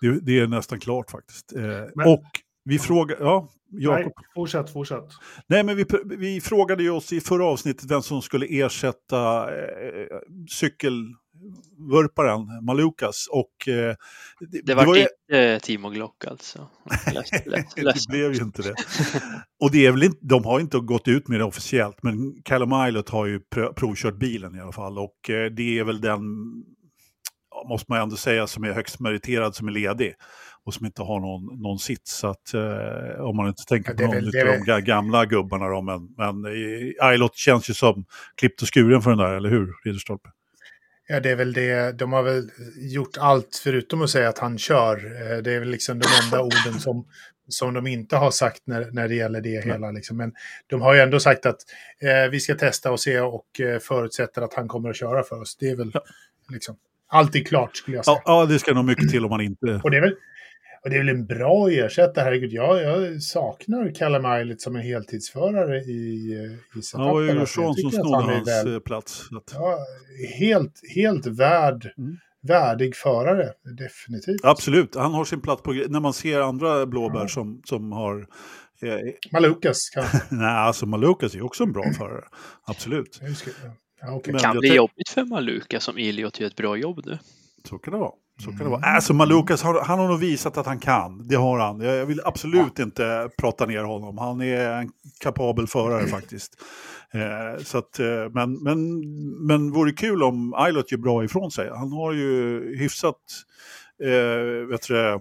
Det, 0.00 0.20
det 0.20 0.38
är 0.40 0.46
nästan 0.46 0.80
klart 0.80 1.10
faktiskt. 1.10 1.52
Eh, 1.56 1.62
Men- 1.94 2.08
och 2.08 2.24
vi 2.64 2.78
frågar, 2.78 3.16
ja, 3.20 3.48
Jakob. 3.70 4.02
Nej, 4.04 4.12
fortsätt, 4.34 4.72
fortsätt. 4.72 5.04
Nej, 5.46 5.62
men 5.64 5.76
vi, 5.76 5.84
vi 6.04 6.40
frågade 6.40 6.82
ju 6.82 6.90
oss 6.90 7.12
i 7.12 7.20
förra 7.20 7.44
avsnittet 7.44 7.90
vem 7.90 8.02
som 8.02 8.22
skulle 8.22 8.46
ersätta 8.46 9.50
eh, 9.58 10.18
cykelvurparen 11.56 12.64
Malukas. 12.64 13.26
Och, 13.30 13.68
eh, 13.68 13.94
det, 14.40 14.60
Det 14.64 14.74
var 14.74 14.96
ju- 14.96 15.00
inte 15.30 15.60
Timo 15.66 15.90
Glock 15.90 16.24
alltså. 16.24 16.68
Lätt, 17.14 17.46
lätt, 17.46 17.76
det 17.76 18.08
blev 18.08 18.34
ju 18.34 18.42
inte 18.42 18.62
det. 18.62 18.74
Och 19.60 19.70
det 19.70 19.86
är 19.86 19.92
väl 19.92 20.02
inte, 20.02 20.18
de 20.22 20.44
har 20.44 20.60
inte 20.60 20.78
gått 20.78 21.08
ut 21.08 21.28
med 21.28 21.40
det 21.40 21.44
officiellt, 21.44 22.02
men 22.02 22.42
Callum 22.42 22.72
Ilott 22.88 23.08
har 23.08 23.26
ju 23.26 23.40
provkört 23.76 24.14
bilen 24.18 24.54
i 24.56 24.60
alla 24.60 24.72
fall. 24.72 24.98
Och 24.98 25.30
eh, 25.30 25.50
det 25.50 25.78
är 25.78 25.84
väl 25.84 26.00
den, 26.00 26.20
måste 27.68 27.92
man 27.92 28.00
ändå 28.00 28.16
säga, 28.16 28.46
som 28.46 28.64
är 28.64 28.72
högst 28.72 29.00
meriterad 29.00 29.54
som 29.54 29.68
är 29.68 29.72
ledig. 29.72 30.14
Och 30.64 30.74
som 30.74 30.86
inte 30.86 31.02
har 31.02 31.20
någon, 31.20 31.62
någon 31.62 31.78
sits. 31.78 32.12
Så 32.18 32.26
att, 32.28 32.54
eh, 32.54 33.20
om 33.24 33.36
man 33.36 33.48
inte 33.48 33.64
tänker 33.64 33.90
Ja, 33.90 33.94
på 33.96 34.02
det 34.02 34.06
någon 34.06 34.14
väl- 34.14 34.48
av 34.48 34.52
det 34.54 34.64
de 34.64 34.72
ga- 34.72 34.80
gamla 34.80 35.24
gubbarna 35.26 35.68
då. 35.68 35.82
Men, 35.82 36.08
men 36.16 36.44
eh, 36.52 37.14
Ilott 37.14 37.36
känns 37.36 37.70
ju 37.70 37.74
som 37.74 38.04
klippt 38.36 38.62
och 38.62 38.74
skuren 38.74 39.02
för 39.02 39.10
den 39.10 39.18
där, 39.18 39.32
eller 39.34 39.48
hur, 39.50 39.72
Ridderstolpe? 39.84 40.28
Ja, 41.08 41.20
det 41.20 41.30
är 41.30 41.36
väl 41.36 41.52
det. 41.52 41.92
De 41.98 42.12
har 42.12 42.22
väl 42.22 42.50
gjort 42.76 43.16
allt 43.18 43.60
förutom 43.64 44.02
att 44.02 44.10
säga 44.10 44.28
att 44.28 44.38
han 44.38 44.58
kör. 44.58 44.96
Eh, 44.96 45.38
Det 45.38 45.52
är 45.52 45.58
väl 45.58 45.68
liksom 45.68 45.98
de 45.98 46.06
enda 46.24 46.40
orden 46.42 46.80
som, 46.80 47.06
som 47.48 47.74
de 47.74 47.86
inte 47.86 48.16
har 48.16 48.30
sagt 48.30 48.62
när, 48.64 48.90
när 48.92 49.08
det 49.08 49.14
gäller 49.14 49.40
det 49.40 49.64
hela. 49.64 49.90
Liksom. 49.90 50.16
Men 50.16 50.32
de 50.66 50.80
har 50.82 50.94
ju 50.94 51.00
ändå 51.00 51.20
sagt 51.20 51.46
att 51.46 51.56
eh, 52.00 52.30
vi 52.30 52.40
ska 52.40 52.54
testa 52.54 52.92
och 52.92 53.00
se 53.00 53.20
och 53.20 53.60
eh, 53.60 53.78
förutsätter 53.78 54.42
att 54.42 54.54
han 54.54 54.68
kommer 54.68 54.90
att 54.90 54.96
köra 54.96 55.22
för 55.22 55.40
oss. 55.40 55.56
Det 55.56 55.68
är 55.68 55.76
väl 55.76 55.90
Ja. 55.94 56.00
liksom 56.52 56.76
alltid 57.08 57.48
klart 57.48 57.76
skulle 57.76 57.96
jag 57.96 58.04
säga. 58.04 58.22
Ja, 58.24 58.40
ja, 58.40 58.46
det 58.46 58.58
ska 58.58 58.72
nog 58.74 58.84
mycket 58.84 59.10
till 59.10 59.24
om 59.24 59.30
man 59.30 59.40
inte... 59.40 59.80
Och 59.84 59.90
det 59.90 59.96
är 59.96 60.00
väl, 60.00 60.14
och 60.86 60.90
det 60.90 60.96
är 60.96 61.00
väl 61.00 61.08
en 61.08 61.26
bra 61.26 61.68
ersättare. 61.70 62.24
Herregud, 62.24 62.52
jag, 62.52 62.82
jag 62.82 63.22
saknar 63.22 63.94
Callum 63.94 64.24
Eilert 64.24 64.60
som 64.60 64.76
en 64.76 64.82
heltidsförare 64.82 65.78
i, 65.80 66.32
eh, 66.34 66.78
i 66.78 66.82
Ja, 66.92 66.98
det 66.98 67.04
var 67.12 67.20
ju 67.20 67.28
setupen. 67.28 67.46
Sean 67.46 67.74
som 67.74 67.90
snodde 67.90 68.32
hans 68.34 68.48
väl- 68.48 68.74
eh, 68.74 68.80
plats. 68.80 69.22
Att, 69.36 69.52
Ja, 69.54 69.78
helt, 70.38 70.80
helt 70.94 71.26
värd, 71.26 71.92
Mm. 71.98 72.16
värdig 72.42 72.96
förare, 72.96 73.48
definitivt. 73.78 74.40
Absolut, 74.44 74.94
han 74.94 75.14
har 75.14 75.24
sin 75.24 75.40
plats 75.40 75.62
på 75.62 75.72
När 75.72 76.00
man 76.00 76.12
ser 76.12 76.40
andra 76.40 76.86
blåbär 76.86 77.26
som, 77.26 77.62
som 77.64 77.92
har... 77.92 78.26
Eh, 78.82 78.98
Malukas 79.32 79.90
kanske. 79.94 80.18
nej, 80.34 80.46
alltså 80.48 80.86
Malukas 80.86 81.34
är 81.34 81.42
också 81.44 81.62
en 81.64 81.72
bra 81.72 81.84
förare. 81.98 82.24
Absolut, 82.66 83.14
ska- 83.14 83.50
Ja, 84.00 84.12
okej. 84.14 84.32
Men 84.32 84.42
kan 84.42 84.58
bli 84.58 84.74
jobbigt 84.74 85.08
för 85.08 85.24
Maluka 85.24 85.80
som 85.80 85.98
Iliot 85.98 86.40
gör 86.40 86.46
ett 86.46 86.56
bra 86.56 86.76
jobb 86.76 87.00
nu. 87.06 87.18
så 87.68 87.78
kan 87.78 87.92
det 87.92 87.98
vara. 88.00 88.12
Så 88.38 88.50
kan 88.50 88.58
det 88.58 88.68
vara. 88.68 88.80
Alltså 88.80 89.14
Malukas, 89.14 89.62
har, 89.62 89.80
han 89.80 89.98
har 89.98 90.08
nog 90.08 90.18
visat 90.18 90.56
att 90.56 90.66
han 90.66 90.78
kan. 90.78 91.28
Det 91.28 91.36
har 91.36 91.58
han. 91.58 91.80
Jag 91.80 92.06
vill 92.06 92.20
absolut 92.24 92.78
inte 92.78 93.30
prata 93.38 93.66
ner 93.66 93.82
honom. 93.82 94.18
Han 94.18 94.40
är 94.40 94.70
en 94.70 94.90
kapabel 95.20 95.66
förare 95.66 96.06
faktiskt. 96.06 96.52
Eh, 97.12 97.62
så 97.64 97.78
att, 97.78 97.98
eh, 97.98 98.30
men, 98.34 98.62
men, 98.62 99.00
men 99.46 99.72
vore 99.72 99.92
kul 99.92 100.22
om 100.22 100.54
Eilert 100.54 100.92
gör 100.92 100.98
bra 100.98 101.24
ifrån 101.24 101.50
sig. 101.50 101.70
Han 101.70 101.92
har 101.92 102.12
ju 102.12 102.60
hyfsat 102.78 103.16
eh, 104.02 104.68
vet 104.68 104.88
du, 104.88 105.20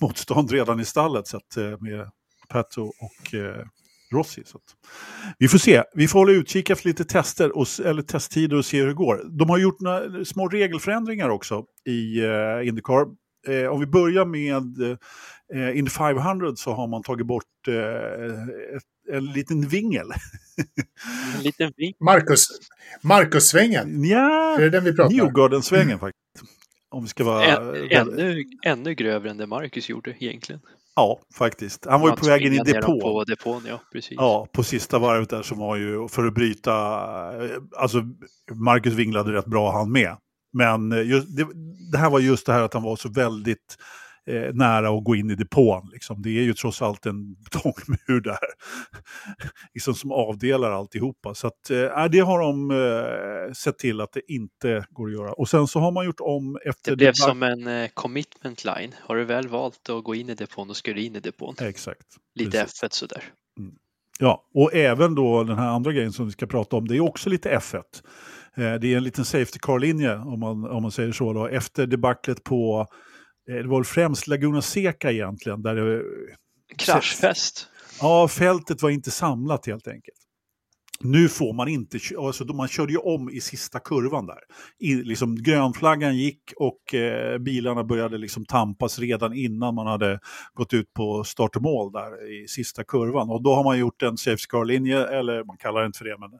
motstånd 0.00 0.50
redan 0.50 0.80
i 0.80 0.84
stallet 0.84 1.26
så 1.26 1.36
att, 1.36 1.56
eh, 1.56 1.80
med 1.80 2.10
Pato 2.48 2.82
och 2.82 3.34
eh, 3.34 3.66
Rossi. 4.14 4.42
Så 4.46 4.58
att. 4.58 4.64
Vi 5.38 5.48
får 5.48 5.58
se. 5.58 5.82
Vi 5.94 6.08
får 6.08 6.18
hålla 6.18 6.32
utkik 6.32 6.70
efter 6.70 6.88
lite 6.88 7.04
tester, 7.04 7.56
och, 7.56 7.66
eller 7.84 8.02
testtider 8.02 8.56
och 8.56 8.64
se 8.64 8.80
hur 8.80 8.86
det 8.86 8.94
går. 8.94 9.38
De 9.38 9.50
har 9.50 9.58
gjort 9.58 9.80
några 9.80 10.24
små 10.24 10.48
regelförändringar 10.48 11.28
också 11.28 11.64
i 11.88 12.20
eh, 12.20 12.68
Indycar. 12.68 13.06
Eh, 13.46 13.66
om 13.66 13.80
vi 13.80 13.86
börjar 13.86 14.24
med 14.24 14.98
eh, 15.54 15.78
Indy 15.78 15.90
500 15.90 16.56
så 16.56 16.72
har 16.72 16.86
man 16.86 17.02
tagit 17.02 17.26
bort 17.26 17.68
eh, 17.68 17.74
ett, 18.76 19.14
en 19.16 19.24
liten 19.24 19.68
vingel. 19.68 20.06
En 21.36 21.42
liten. 21.42 21.72
Marcus, 22.00 22.46
Marcus-svängen, 23.02 24.04
ja, 24.04 24.56
är 24.58 24.60
det 24.60 24.70
den 24.70 24.84
vi 24.84 24.92
pratar? 24.92 25.14
Newgarden-svängen 25.14 25.98
faktiskt. 25.98 26.54
Om 26.88 27.02
vi 27.02 27.08
ska 27.08 27.24
vara... 27.24 27.44
Än, 27.44 27.90
ännu, 27.90 28.44
ännu 28.64 28.94
grövre 28.94 29.30
än 29.30 29.36
det 29.36 29.46
Marcus 29.46 29.88
gjorde 29.88 30.14
egentligen. 30.18 30.60
Ja, 30.96 31.20
faktiskt. 31.34 31.86
Han 31.86 32.00
var 32.00 32.10
ju 32.10 32.16
på 32.16 32.26
väg 32.26 32.42
in 32.42 32.52
i 32.52 32.56
tvingade 32.56 32.72
ner 32.72 32.80
dem 32.80 32.98
depå. 32.98 33.12
På 33.12 33.24
depån, 33.24 33.62
ja. 33.68 33.80
Precis. 33.92 34.16
Ja, 34.16 34.46
på 34.52 34.62
sista 34.62 34.98
varvet 34.98 35.30
där 35.30 35.42
som 35.42 35.58
var 35.58 35.76
ju 35.76 36.08
för 36.08 36.26
att 36.26 36.34
bryta, 36.34 36.72
eh, 37.44 37.50
alltså 37.76 38.02
Marcus 38.52 38.94
vinglade 38.94 39.32
rätt 39.32 39.46
bra 39.46 39.72
han 39.72 39.92
med. 39.92 40.16
Men 40.52 40.92
eh, 40.92 41.02
just, 41.02 41.36
det, 41.36 41.46
det 41.92 41.98
här 41.98 42.10
var 42.10 42.20
just 42.20 42.46
det 42.46 42.52
här 42.52 42.62
att 42.62 42.74
han 42.74 42.82
var 42.82 42.96
så 42.96 43.08
väldigt 43.08 43.76
eh, 44.26 44.54
nära 44.54 44.88
att 44.98 45.04
gå 45.04 45.16
in 45.16 45.30
i 45.30 45.34
depån. 45.34 45.88
Liksom. 45.92 46.22
Det 46.22 46.28
är 46.30 46.42
ju 46.42 46.54
trots 46.54 46.82
allt 46.82 47.06
en 47.06 47.34
betongmur 47.44 48.20
där. 48.20 48.38
liksom 49.74 49.94
som 49.94 50.12
avdelar 50.12 50.70
alltihopa. 50.70 51.34
Så 51.34 51.46
att, 51.46 51.70
eh, 51.70 52.04
det 52.10 52.18
har 52.20 52.38
de 52.40 52.70
eh, 52.70 53.52
sett 53.52 53.78
till 53.78 54.00
att 54.00 54.12
det 54.12 54.32
inte 54.32 54.86
går 54.90 55.06
att 55.06 55.12
göra. 55.14 55.32
Och 55.32 55.48
sen 55.48 55.66
så 55.66 55.78
har 55.80 55.90
man 55.90 56.04
gjort 56.04 56.20
om 56.20 56.58
efter... 56.64 56.90
Det 56.92 56.96
blev 56.96 57.12
debac- 57.12 57.26
som 57.28 57.42
en 57.42 57.66
eh, 57.66 57.88
commitment 57.94 58.64
line. 58.64 58.94
Har 59.00 59.16
du 59.16 59.24
väl 59.24 59.48
valt 59.48 59.88
att 59.90 60.04
gå 60.04 60.14
in 60.14 60.28
i 60.30 60.34
depån, 60.34 60.68
då 60.68 60.74
ska 60.74 60.92
du 60.92 61.00
in 61.02 61.16
i 61.16 61.20
depån. 61.20 61.54
Exakt. 61.60 62.06
Lite 62.34 62.50
precis. 62.50 62.82
F1 62.82 62.88
sådär. 62.90 63.22
Ja, 64.18 64.44
och 64.54 64.74
även 64.74 65.14
då 65.14 65.44
den 65.44 65.58
här 65.58 65.68
andra 65.68 65.92
grejen 65.92 66.12
som 66.12 66.26
vi 66.26 66.32
ska 66.32 66.46
prata 66.46 66.76
om, 66.76 66.88
det 66.88 66.96
är 66.96 67.00
också 67.00 67.30
lite 67.30 67.56
F1. 67.58 67.74
Eh, 68.56 68.74
Det 68.80 68.92
är 68.92 68.96
en 68.96 69.04
liten 69.04 69.24
Safety 69.24 69.58
Car-linje, 69.58 70.16
om 70.16 70.40
man, 70.40 70.64
om 70.70 70.82
man 70.82 70.90
säger 70.92 71.12
så, 71.12 71.32
då, 71.32 71.46
efter 71.46 71.86
debaclet 71.86 72.44
på, 72.44 72.86
det 73.46 73.62
var 73.62 73.78
väl 73.78 73.84
främst 73.84 74.26
Laguna 74.26 74.62
Seca 74.62 75.12
egentligen, 75.12 75.62
där 75.62 75.74
det, 75.74 76.02
Kraschfest. 76.78 77.68
ja, 78.00 78.28
fältet 78.28 78.82
var 78.82 78.90
inte 78.90 79.10
samlat 79.10 79.66
helt 79.66 79.88
enkelt. 79.88 80.18
Nu 81.00 81.28
får 81.28 81.52
man 81.52 81.68
inte, 81.68 81.98
alltså 82.18 82.44
då 82.44 82.54
man 82.54 82.68
körde 82.68 82.92
ju 82.92 82.98
om 82.98 83.30
i 83.30 83.40
sista 83.40 83.80
kurvan 83.80 84.26
där. 84.26 84.38
I, 84.78 84.94
liksom, 84.94 85.36
grönflaggan 85.36 86.16
gick 86.16 86.52
och 86.56 86.94
eh, 86.94 87.38
bilarna 87.38 87.84
började 87.84 88.18
liksom 88.18 88.44
tampas 88.44 88.98
redan 88.98 89.34
innan 89.34 89.74
man 89.74 89.86
hade 89.86 90.20
gått 90.52 90.72
ut 90.72 90.92
på 90.94 91.24
start 91.24 91.56
och 91.56 91.62
mål 91.62 91.92
där 91.92 92.42
i 92.42 92.48
sista 92.48 92.84
kurvan. 92.84 93.30
Och 93.30 93.42
då 93.42 93.54
har 93.54 93.64
man 93.64 93.78
gjort 93.78 94.02
en 94.02 94.16
safety 94.16 94.46
car-linje, 94.48 95.06
eller 95.06 95.44
man 95.44 95.56
kallar 95.56 95.80
det 95.80 95.86
inte 95.86 95.98
för 95.98 96.04
det, 96.04 96.16
men 96.18 96.30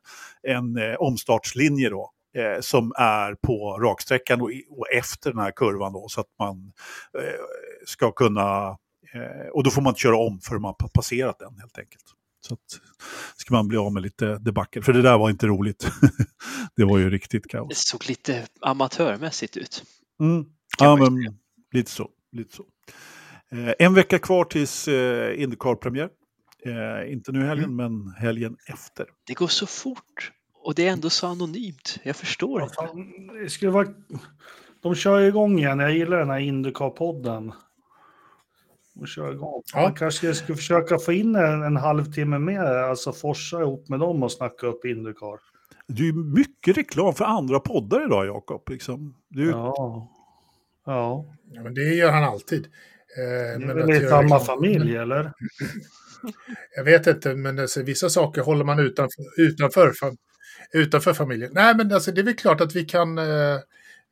en 0.56 0.90
eh, 0.90 0.94
omstartslinje 0.94 1.90
då. 1.90 2.10
Eh, 2.35 2.61
som 2.61 2.93
är 2.97 3.35
på 3.35 3.78
raksträckan 3.78 4.40
och, 4.40 4.51
och 4.70 4.86
efter 4.93 5.31
den 5.31 5.40
här 5.40 5.51
kurvan 5.56 5.93
då, 5.93 6.09
så 6.09 6.20
att 6.20 6.27
man 6.39 6.73
eh, 7.19 7.35
ska 7.86 8.12
kunna 8.12 8.77
Eh, 9.15 9.48
och 9.52 9.62
då 9.65 9.70
får 9.70 9.82
man 9.82 9.90
inte 9.90 10.01
köra 10.01 10.16
om 10.16 10.40
förrän 10.40 10.62
man 10.62 10.74
har 10.78 10.89
passerat 10.89 11.39
den 11.39 11.59
helt 11.59 11.78
enkelt. 11.78 12.02
Så 12.47 12.55
att, 12.55 12.61
ska 13.36 13.55
man 13.55 13.69
bli 13.69 13.78
av 13.78 13.93
med 13.93 14.02
lite 14.02 14.39
debacle. 14.39 14.82
För 14.82 14.93
det 14.93 15.02
där 15.02 15.19
var 15.19 15.31
inte 15.31 15.47
roligt. 15.47 15.86
det 16.77 16.85
var 16.85 16.98
ju 16.98 17.11
riktigt 17.11 17.43
Det 17.43 17.48
kaos. 17.48 17.86
såg 17.89 18.09
lite 18.09 18.47
amatörmässigt 18.61 19.56
ut. 19.56 19.85
Mm. 20.20 20.44
Ja, 20.78 20.97
men 20.97 21.19
lite 21.73 21.90
så. 21.90 22.11
Lite 22.32 22.56
så. 22.56 22.65
Eh, 23.52 23.73
en 23.78 23.94
vecka 23.94 24.19
kvar 24.19 24.44
tills 24.44 24.89
eh, 24.89 25.43
Indycar-premiär. 25.43 26.09
Eh, 26.66 27.12
inte 27.12 27.32
nu 27.32 27.44
helgen, 27.47 27.65
Mm. 27.70 27.77
men 28.05 28.15
helgen 28.15 28.56
efter. 28.66 29.06
Det 29.27 29.35
går 29.35 29.48
så 29.48 29.66
fort. 29.66 30.32
Och 30.65 30.74
det 30.74 30.89
är 30.89 30.93
ändå 30.93 31.11
så 31.11 31.27
anonymt. 31.27 31.99
Jag 32.03 32.16
förstår 32.16 32.62
inte. 32.62 32.74
fan, 32.74 33.07
det 33.43 33.51
skulle 33.51 33.70
vara... 33.70 33.89
De 34.82 34.95
kör 34.95 35.19
ju 35.19 35.27
igång 35.28 35.59
igen. 35.59 35.78
Jag 35.78 35.93
gillar 35.95 36.19
den 36.19 36.31
här 36.31 36.39
Indycar-podden. 36.41 37.53
De 38.95 39.07
kör 39.07 39.32
igång. 39.32 39.62
Ja. 39.74 39.82
Man 39.82 39.95
kanske 39.95 40.35
skulle 40.35 40.57
försöka 40.57 40.99
få 40.99 41.12
in 41.12 41.36
en, 41.36 41.62
en 41.62 41.77
halvtimme 41.77 42.39
mer, 42.39 42.61
alltså 42.65 43.12
forsa 43.12 43.61
ihop 43.61 43.89
med 43.89 44.01
dem 44.01 44.23
och 44.23 44.32
snacka 44.32 44.66
upp 44.66 44.85
Indycar. 44.85 45.39
Det 45.86 46.03
är 46.03 46.07
ju 46.07 46.12
mycket 46.15 46.77
reklam 46.78 47.15
för 47.15 47.24
andra 47.24 47.61
poddar 47.61 48.07
idag, 48.07 48.27
Jakob. 48.27 48.69
Liksom. 48.70 49.15
Du, 49.28 49.51
Ja. 49.51 50.11
Ja. 50.86 51.35
Ja, 51.51 51.62
men 51.62 51.74
det 51.74 51.95
gör 51.95 52.11
han 52.12 52.24
alltid. 52.24 52.65
Eh, 52.66 53.61
Det 53.61 53.70
är 53.70 53.74
väl 53.74 53.91
i 53.91 53.95
göra 53.95 54.09
samma 54.11 54.36
reklam- 54.36 54.41
familj, 54.47 54.97
eller? 54.97 55.32
Jag 56.77 56.85
vet 56.85 57.07
inte, 57.07 57.35
men 57.35 57.59
alltså, 57.59 57.82
vissa 57.82 58.09
saker 58.09 58.43
håller 58.43 58.65
man 58.65 58.78
utanför, 58.78 59.23
utanför, 59.41 59.93
utanför 60.73 61.12
familjen. 61.15 61.51
Nej, 61.55 61.74
men 61.77 61.93
alltså, 61.93 62.12
det 62.12 62.20
är 62.20 62.24
väl 62.24 62.35
klart 62.35 62.61
att 62.61 62.77
vi 62.77 62.85
kan, 62.85 63.19
eh, 63.19 63.24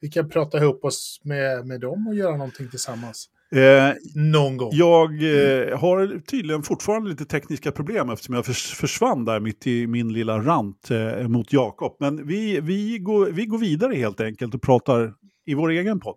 vi 0.01 0.09
kan 0.09 0.29
prata 0.31 0.59
ihop 0.59 0.85
oss 0.85 1.21
med, 1.25 1.67
med 1.67 1.81
dem 1.81 2.07
och 2.09 2.15
göra 2.15 2.37
någonting 2.37 2.69
tillsammans. 2.69 3.29
eh, 3.55 3.95
Någon 4.15 4.57
gång. 4.57 4.71
Jag 4.75 5.11
eh, 5.13 5.79
har 5.79 6.21
tydligen 6.27 6.63
fortfarande 6.63 7.11
lite 7.11 7.25
tekniska 7.25 7.73
problem 7.73 8.11
eftersom 8.11 8.35
jag 8.35 8.47
förs 8.47 8.75
försvann 8.75 9.25
där 9.25 9.41
mitt 9.41 9.67
i 9.67 9.87
min 9.87 10.13
lilla 10.13 10.39
rant 10.39 10.91
eh, 10.91 11.29
mot 11.29 11.53
Jakob. 11.53 11.97
Men 12.01 12.27
vi, 12.27 12.61
vi, 12.61 12.99
går, 12.99 13.27
vi 13.27 13.47
går 13.47 13.59
vidare 13.59 13.95
helt 13.95 14.21
enkelt 14.21 14.55
och 14.55 14.63
pratar 14.63 15.15
i 15.47 15.55
vår 15.55 15.71
egen 15.71 16.01
podd. 16.01 16.17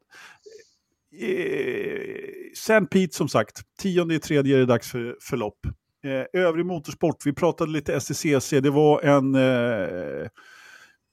Eh, 1.22 2.52
St. 2.54 2.86
Pete 2.86 3.16
som 3.16 3.28
sagt, 3.30 3.62
tionde 3.80 4.16
i 4.16 4.20
tredje 4.20 4.56
är 4.56 4.60
det 4.60 4.66
dags 4.66 4.92
för 4.92 5.18
förlopp. 5.22 5.58
Eh, 6.06 6.42
övrig 6.42 6.66
motorsport, 6.66 7.26
vi 7.26 7.34
pratade 7.34 7.72
lite 7.72 8.00
STCC, 8.00 8.50
det 8.50 8.70
var 8.70 9.02
en 9.02 9.36
eh, 9.36 10.30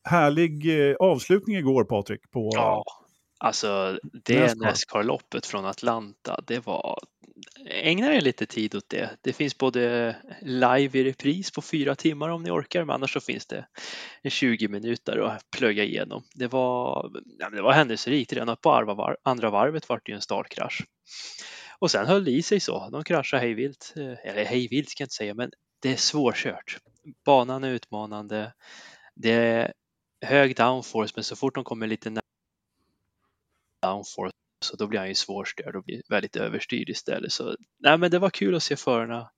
härlig 0.05 0.89
eh, 0.91 0.97
avslutning 0.97 1.57
igår 1.57 1.85
Patrik 1.85 2.31
på 2.31 2.51
Ja, 2.55 2.85
Alltså 3.43 3.99
det 4.25 4.41
Nascar. 4.41 4.67
Nascar-loppet 4.67 5.47
från 5.47 5.65
Atlanta, 5.65 6.41
det 6.47 6.67
var... 6.67 6.99
Ägna 7.67 8.15
er 8.15 8.21
lite 8.21 8.47
tid 8.47 8.75
åt 8.75 8.89
det. 8.89 9.11
Det 9.21 9.33
finns 9.33 9.59
både 9.59 10.17
live 10.43 10.99
i 10.99 11.05
repris 11.05 11.51
på 11.51 11.63
fyra 11.63 11.95
timmar 11.95 12.29
om 12.29 12.43
ni 12.43 12.51
orkar, 12.51 12.85
men 12.85 12.95
annars 12.95 13.13
så 13.13 13.21
finns 13.21 13.47
det 13.47 13.67
en 14.23 14.31
20 14.31 14.69
minuter 14.69 15.19
att 15.19 15.51
plöja 15.57 15.85
igenom. 15.85 16.23
Det 16.35 16.47
var, 16.47 17.11
det 17.53 17.63
var 17.63 17.73
händelserikt. 17.73 18.33
Redan 18.33 18.57
på 18.57 19.17
andra 19.23 19.51
varvet 19.51 19.89
var 19.89 20.01
det 20.05 20.13
ju 20.13 20.15
en 20.15 20.23
startkrasch. 20.23 20.83
Och 21.83 21.91
sen 21.91 22.07
höll 22.07 22.25
det 22.25 22.31
i 22.31 22.43
sig 22.43 22.61
så. 22.61 22.89
De 22.89 23.05
kraschade 23.05 23.43
hejvilt. 23.43 23.93
Eh, 23.97 24.31
eller 24.31 24.45
hejvilt 24.45 24.91
ska 24.91 25.03
jag 25.03 25.07
inte 25.07 25.15
säga, 25.15 25.35
men 25.35 25.51
det 25.81 25.93
är 25.93 25.97
svårkört. 25.97 26.79
Banan 27.25 27.65
är 27.65 27.69
utmanande. 27.71 28.53
Det 29.15 29.33
är 29.33 29.73
hög 30.21 30.57
downforce, 30.57 31.13
men 31.17 31.25
så 31.25 31.37
fort 31.37 31.55
de 31.55 31.65
kommer 31.65 31.87
lite 31.87 32.11
närmare. 32.11 32.23
downforce 33.83 34.33
så 34.65 34.77
då 34.77 34.87
blir 34.87 34.99
han 34.99 35.09
ju 35.09 35.15
svårstörd 35.15 35.77
och 35.77 35.85
blir 35.85 36.03
väldigt 36.09 36.37
överstyrd 36.37 36.89
istället. 36.89 37.33
Så 37.33 37.57
nej, 37.79 37.99
men 37.99 38.11
det 38.11 38.19
var 38.19 38.31
kul 38.31 38.55
att 38.55 38.63
se 38.63 38.77
förarna 38.77 39.31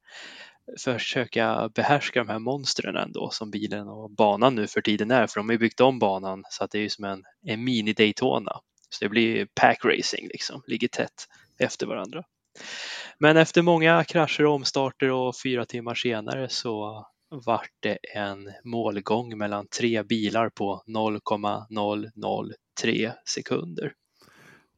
försöka 0.80 1.70
behärska 1.74 2.24
de 2.24 2.28
här 2.28 2.38
monstren 2.38 2.96
ändå 2.96 3.30
som 3.30 3.50
bilen 3.50 3.88
och 3.88 4.10
banan 4.10 4.54
nu 4.54 4.66
för 4.66 4.80
tiden 4.80 5.10
är. 5.10 5.26
För 5.26 5.40
de 5.40 5.48
har 5.48 5.52
ju 5.52 5.58
byggt 5.58 5.80
om 5.80 5.98
banan 5.98 6.44
så 6.50 6.64
att 6.64 6.70
det 6.70 6.78
är 6.78 6.82
ju 6.82 6.90
som 6.90 7.04
en, 7.04 7.24
en 7.46 7.64
mini 7.64 7.92
Daytona. 7.92 8.60
Så 8.88 9.04
det 9.04 9.08
blir 9.08 9.46
pack 9.54 9.84
racing 9.84 10.28
liksom, 10.28 10.62
ligger 10.66 10.88
tätt 10.88 11.28
efter 11.58 11.86
varandra. 11.86 12.24
Men 13.18 13.36
efter 13.36 13.62
många 13.62 14.04
krascher 14.04 14.46
och 14.46 14.54
omstarter 14.54 15.10
och 15.10 15.34
fyra 15.44 15.64
timmar 15.64 15.94
senare 15.94 16.48
så 16.48 17.06
vart 17.46 17.70
det 17.80 17.98
en 18.14 18.52
målgång 18.64 19.38
mellan 19.38 19.66
tre 19.78 20.02
bilar 20.02 20.50
på 20.50 20.82
0,003 20.86 23.12
sekunder. 23.28 23.92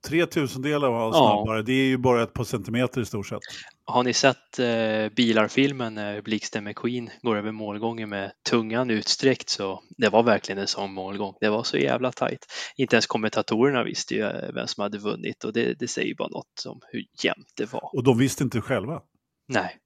Tre 0.07 0.27
tusendelar 0.27 0.91
var 0.91 1.07
Ja. 1.07 1.13
snabbare. 1.13 1.63
Det 1.63 1.73
är 1.73 1.87
ju 1.87 1.97
bara 1.99 2.23
ett 2.23 2.33
par 2.33 2.45
centimeter 2.45 3.01
i 3.01 3.05
stort 3.05 3.27
sett. 3.27 3.41
Har 3.85 4.03
ni 4.03 4.13
sett 4.13 4.59
eh, 4.59 5.09
bilarfilmen 5.17 5.95
när 5.95 6.23
Blixten 6.23 6.65
McQueen 6.65 7.11
går 7.23 7.37
över 7.37 7.53
målgången 7.53 8.09
med 8.09 8.33
tungan 8.51 8.91
utsträckt 8.91 9.49
så 9.49 9.83
det 9.97 10.09
var 10.09 10.23
verkligen 10.23 10.59
en 10.59 10.67
sån 10.67 10.93
målgång. 10.93 11.35
Det 11.41 11.49
var 11.49 11.63
så 11.63 11.77
jävla 11.79 12.13
tajt. 12.13 12.47
Inte 12.77 12.97
ens 12.97 13.07
kommentatorerna 13.07 13.85
visste 13.85 14.15
ju 14.15 14.23
eh, 14.23 14.53
vem 14.55 14.67
som 14.67 14.83
hade 14.83 14.99
vunnit 14.99 15.45
och 15.45 15.53
det, 15.53 15.75
det 15.79 15.89
säger 15.89 16.09
ju 16.09 16.15
bara 16.15 16.29
något 16.29 16.67
om 16.67 16.81
hur 16.93 17.05
jämnt 17.25 17.53
det 17.57 17.73
var. 17.73 17.91
Och 17.93 18.05
de 18.05 18.19
visste 18.19 18.45
inte 18.45 18.61
själva. 18.61 19.01
Nej. 19.49 19.77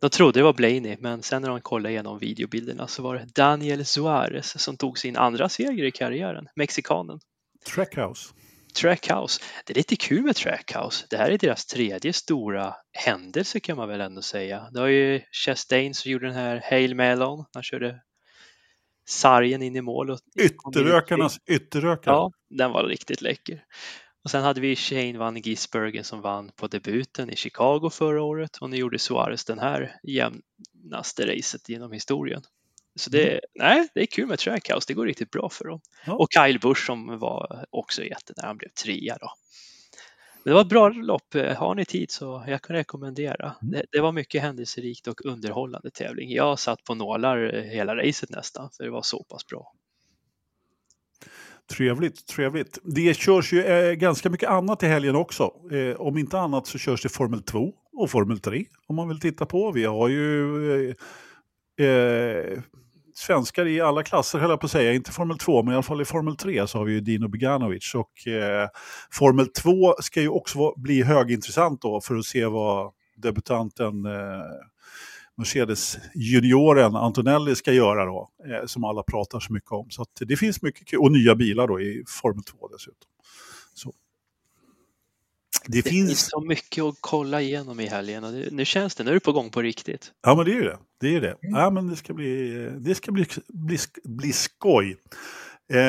De 0.00 0.10
trodde 0.10 0.38
det 0.40 0.44
var 0.44 0.52
Blaney, 0.52 0.96
men 1.00 1.22
sen 1.22 1.42
när 1.42 1.48
de 1.48 1.60
kollade 1.60 1.92
igenom 1.92 2.18
videobilderna 2.18 2.86
så 2.86 3.02
var 3.02 3.14
det 3.14 3.26
Daniel 3.34 3.84
Suarez 3.84 4.62
som 4.62 4.76
tog 4.76 4.98
sin 4.98 5.16
andra 5.16 5.48
seger 5.48 5.84
i 5.84 5.90
karriären, 5.90 6.46
mexikanen. 6.56 7.20
Trackhouse. 7.74 8.28
Trackhouse. 8.70 9.42
Det 9.64 9.72
är 9.72 9.76
lite 9.76 9.96
kul 9.96 10.22
med 10.22 10.36
Trackhouse. 10.36 11.06
Det 11.10 11.16
här 11.16 11.30
är 11.30 11.38
deras 11.38 11.66
tredje 11.66 12.12
stora 12.12 12.74
händelse 12.92 13.60
kan 13.60 13.76
man 13.76 13.88
väl 13.88 14.00
ändå 14.00 14.22
säga. 14.22 14.70
Det 14.72 14.80
var 14.80 14.88
ju 14.88 15.20
Chastain 15.32 15.94
som 15.94 16.10
gjorde 16.10 16.26
den 16.26 16.36
här 16.36 16.62
Hail 16.70 16.94
Melon. 16.94 17.44
Han 17.54 17.62
körde 17.62 18.00
sargen 19.08 19.62
in 19.62 19.76
i 19.76 19.80
mål. 19.80 20.10
Och 20.10 20.18
Ytterrökarnas 20.40 21.38
ytterrökare. 21.46 22.14
Ja, 22.14 22.32
den 22.50 22.70
var 22.70 22.84
riktigt 22.84 23.20
läcker. 23.20 23.64
Och 24.24 24.30
sen 24.30 24.42
hade 24.42 24.60
vi 24.60 24.76
Shane 24.76 25.18
van 25.18 25.36
Gisbergen 25.36 26.04
som 26.04 26.20
vann 26.20 26.50
på 26.56 26.66
debuten 26.66 27.30
i 27.30 27.36
Chicago 27.36 27.90
förra 27.90 28.22
året 28.22 28.56
och 28.56 28.70
nu 28.70 28.76
gjorde 28.76 28.98
Suarez 28.98 29.44
den 29.44 29.58
här 29.58 30.00
jämnaste 30.02 31.26
racet 31.26 31.68
genom 31.68 31.92
historien. 31.92 32.42
Så 32.94 33.10
det, 33.10 33.40
nej, 33.54 33.88
det 33.94 34.00
är 34.00 34.06
kul 34.06 34.26
med 34.26 34.38
Trackhouse, 34.38 34.84
det 34.88 34.94
går 34.94 35.06
riktigt 35.06 35.30
bra 35.30 35.48
för 35.48 35.64
dem. 35.64 35.80
Ja. 36.06 36.12
Och 36.12 36.28
Kyle 36.30 36.58
Busch 36.58 36.86
som 36.86 37.18
var 37.18 37.64
också 37.70 38.04
jättenära, 38.04 38.46
han 38.46 38.56
blev 38.56 38.68
trea 38.68 39.16
då. 39.20 39.32
Men 40.44 40.50
det 40.50 40.54
var 40.54 40.60
ett 40.60 40.68
bra 40.68 40.88
lopp, 40.88 41.34
har 41.56 41.74
ni 41.74 41.84
tid 41.84 42.10
så 42.10 42.44
jag 42.48 42.62
kan 42.62 42.76
rekommendera. 42.76 43.54
Mm. 43.62 43.72
Det, 43.72 43.84
det 43.92 44.00
var 44.00 44.12
mycket 44.12 44.42
händelserikt 44.42 45.06
och 45.06 45.24
underhållande 45.24 45.90
tävling. 45.90 46.30
Jag 46.30 46.58
satt 46.58 46.84
på 46.84 46.94
nålar 46.94 47.62
hela 47.62 47.96
racet 47.96 48.30
nästan, 48.30 48.70
för 48.76 48.84
det 48.84 48.90
var 48.90 49.02
så 49.02 49.24
pass 49.24 49.46
bra. 49.46 49.72
Trevligt, 51.70 52.26
trevligt. 52.26 52.78
Det 52.82 53.16
körs 53.16 53.52
ju 53.52 53.64
eh, 53.64 53.92
ganska 53.92 54.30
mycket 54.30 54.48
annat 54.48 54.82
i 54.82 54.86
helgen 54.86 55.16
också. 55.16 55.52
Eh, 55.72 56.00
om 56.00 56.18
inte 56.18 56.38
annat 56.38 56.66
så 56.66 56.78
körs 56.78 57.02
det 57.02 57.08
Formel 57.08 57.42
2 57.42 57.72
och 57.92 58.10
Formel 58.10 58.38
3 58.38 58.64
om 58.86 58.96
man 58.96 59.08
vill 59.08 59.20
titta 59.20 59.46
på. 59.46 59.72
Vi 59.72 59.84
har 59.84 60.08
ju 60.08 60.88
eh, 60.88 60.94
eh, 61.80 62.62
svenskar 63.14 63.66
i 63.66 63.80
alla 63.80 64.02
klasser 64.02 64.38
höll 64.38 64.50
jag 64.50 64.60
på 64.60 64.66
att 64.66 64.70
säga, 64.70 64.92
inte 64.92 65.12
Formel 65.12 65.38
2 65.38 65.62
men 65.62 65.72
i 65.72 65.74
alla 65.74 65.82
fall 65.82 66.00
i 66.00 66.04
Formel 66.04 66.36
3 66.36 66.66
så 66.66 66.78
har 66.78 66.84
vi 66.84 66.92
ju 66.92 67.00
Dino 67.00 67.28
Beganovic. 67.28 67.94
Och 67.94 68.28
eh, 68.28 68.68
Formel 69.10 69.46
2 69.46 69.94
ska 70.00 70.20
ju 70.20 70.28
också 70.28 70.74
bli 70.76 71.02
högintressant 71.02 71.82
då 71.82 72.00
för 72.00 72.16
att 72.16 72.24
se 72.24 72.46
vad 72.46 72.92
debutanten 73.16 74.06
eh, 74.06 74.42
Mercedes 75.36 75.98
junioren 76.14 76.96
Antonelli 76.96 77.56
ska 77.56 77.72
göra 77.72 78.04
då, 78.04 78.28
eh, 78.46 78.66
som 78.66 78.84
alla 78.84 79.02
pratar 79.02 79.40
så 79.40 79.52
mycket 79.52 79.72
om. 79.72 79.90
Så 79.90 80.02
att 80.02 80.08
det 80.20 80.36
finns 80.36 80.62
mycket 80.62 80.88
kul, 80.88 80.98
och 80.98 81.12
nya 81.12 81.34
bilar 81.34 81.68
då 81.68 81.80
i 81.80 82.04
Formel 82.08 82.44
2 82.44 82.68
dessutom. 82.68 83.08
Så. 83.74 83.92
Det, 85.66 85.82
Det 85.82 85.90
finns, 85.90 86.08
finns 86.08 86.28
så 86.30 86.40
mycket 86.40 86.84
att 86.84 86.94
kolla 87.00 87.40
igenom 87.40 87.80
i 87.80 87.86
helgen 87.86 88.24
och 88.24 88.32
det, 88.32 88.48
nu 88.52 88.64
känns 88.64 88.94
det, 88.94 89.04
nu 89.04 89.10
är 89.10 89.14
det 89.14 89.20
på 89.20 89.32
gång 89.32 89.50
på 89.50 89.62
riktigt. 89.62 90.12
ja 90.22 90.34
men 90.34 90.44
det 90.44 90.50
är 90.50 90.54
ju 90.54 90.64
det. 90.64 90.78
Det 91.00 91.06
är 91.06 91.12
ju 91.12 91.20
det. 91.20 91.36
Ja 91.40 91.70
men 91.70 91.86
det 91.88 91.96
ska 91.96 92.14
bli, 92.14 92.50
det 92.78 92.94
ska 92.94 93.12
bli, 93.12 93.26
bli, 93.48 93.78
bli 94.04 94.32
skoj. 94.32 94.96
Eh, 95.72 95.80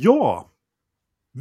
ja, 0.00 0.50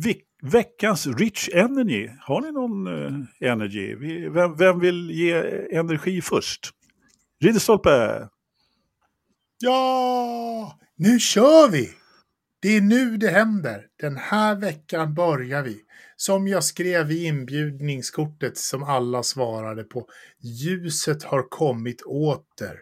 Vic, 0.04 0.18
veckans 0.42 1.08
Rich 1.08 1.50
Energy. 1.54 2.10
Har 2.22 2.42
ni 2.42 2.52
någon 2.52 2.88
eh, 2.88 3.52
energy? 3.52 3.96
Vi, 3.96 4.30
vem, 4.30 4.56
vem 4.56 4.80
vill 4.80 5.12
ge 5.12 5.34
energi 5.72 6.22
först? 6.22 6.70
Ridderstolpe! 7.44 8.30
Ja, 9.60 10.80
nu 10.98 11.20
kör 11.20 11.72
vi! 11.72 11.90
Det 12.62 12.78
är 12.78 12.82
nu 12.82 13.18
det 13.18 13.30
händer. 13.30 13.86
Den 14.00 14.18
här 14.18 14.56
veckan 14.56 15.14
börjar 15.14 15.64
vi. 15.64 15.82
Som 16.18 16.48
jag 16.48 16.64
skrev 16.64 17.12
i 17.12 17.26
inbjudningskortet 17.26 18.58
som 18.58 18.84
alla 18.84 19.24
svarade 19.24 19.84
på. 19.84 20.08
Ljuset 20.40 21.24
har 21.24 21.50
kommit 21.50 22.02
åter. 22.02 22.80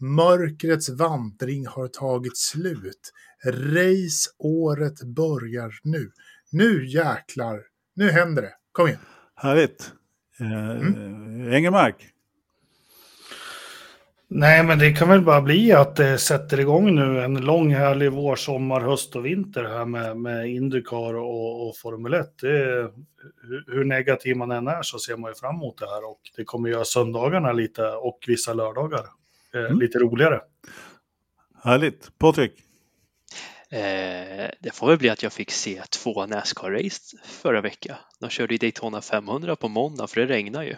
Mörkrets 0.00 0.88
vandring 0.88 1.66
har 1.66 1.88
tagit 1.88 2.36
slut. 2.36 3.12
Raceåret 3.44 5.02
börjar 5.02 5.72
nu. 5.82 6.10
Nu 6.52 6.86
jäklar. 6.86 7.60
Nu 7.94 8.10
händer 8.10 8.42
det. 8.42 8.52
Kom 8.72 8.88
igen. 8.88 9.00
Härligt. 9.34 9.92
Eh, 10.40 11.54
Engelmark? 11.54 12.15
Nej, 14.28 14.64
men 14.64 14.78
det 14.78 14.92
kan 14.92 15.08
väl 15.08 15.22
bara 15.22 15.42
bli 15.42 15.72
att 15.72 15.96
det 15.96 16.18
sätter 16.18 16.60
igång 16.60 16.94
nu 16.94 17.20
en 17.20 17.34
lång 17.34 17.74
härlig 17.74 18.12
vår, 18.12 18.36
sommar, 18.36 18.80
höst 18.80 19.16
och 19.16 19.26
vinter 19.26 19.64
här 19.64 19.84
med, 19.84 20.16
med 20.16 20.48
Indycar 20.50 21.14
och, 21.14 21.68
och 21.68 21.76
Formel 21.76 22.14
1. 22.14 22.38
Det, 22.40 22.48
hur, 23.42 23.64
hur 23.66 23.84
negativ 23.84 24.36
man 24.36 24.50
än 24.50 24.68
är 24.68 24.82
så 24.82 24.98
ser 24.98 25.16
man 25.16 25.30
ju 25.30 25.34
fram 25.34 25.54
emot 25.56 25.78
det 25.78 25.86
här 25.86 26.10
och 26.10 26.20
det 26.36 26.44
kommer 26.44 26.68
göra 26.68 26.84
söndagarna 26.84 27.52
lite 27.52 27.82
och 27.82 28.18
vissa 28.26 28.54
lördagar 28.54 29.06
eh, 29.54 29.60
Mm. 29.60 29.78
lite 29.78 29.98
roligare. 29.98 30.40
Härligt. 31.64 32.18
Patrik? 32.18 32.52
Eh, 33.70 34.50
det 34.60 34.70
får 34.74 34.86
väl 34.86 34.98
bli 34.98 35.08
att 35.08 35.22
jag 35.22 35.32
fick 35.32 35.50
se 35.50 35.82
två 35.90 36.26
Nascar-race 36.26 37.16
förra 37.24 37.60
veckan. 37.60 37.96
De 38.20 38.30
körde 38.30 38.54
i 38.54 38.58
Daytona 38.58 39.00
500 39.00 39.56
på 39.56 39.68
måndag 39.68 40.06
för 40.06 40.20
det 40.20 40.26
regnar 40.26 40.62
ju. 40.62 40.76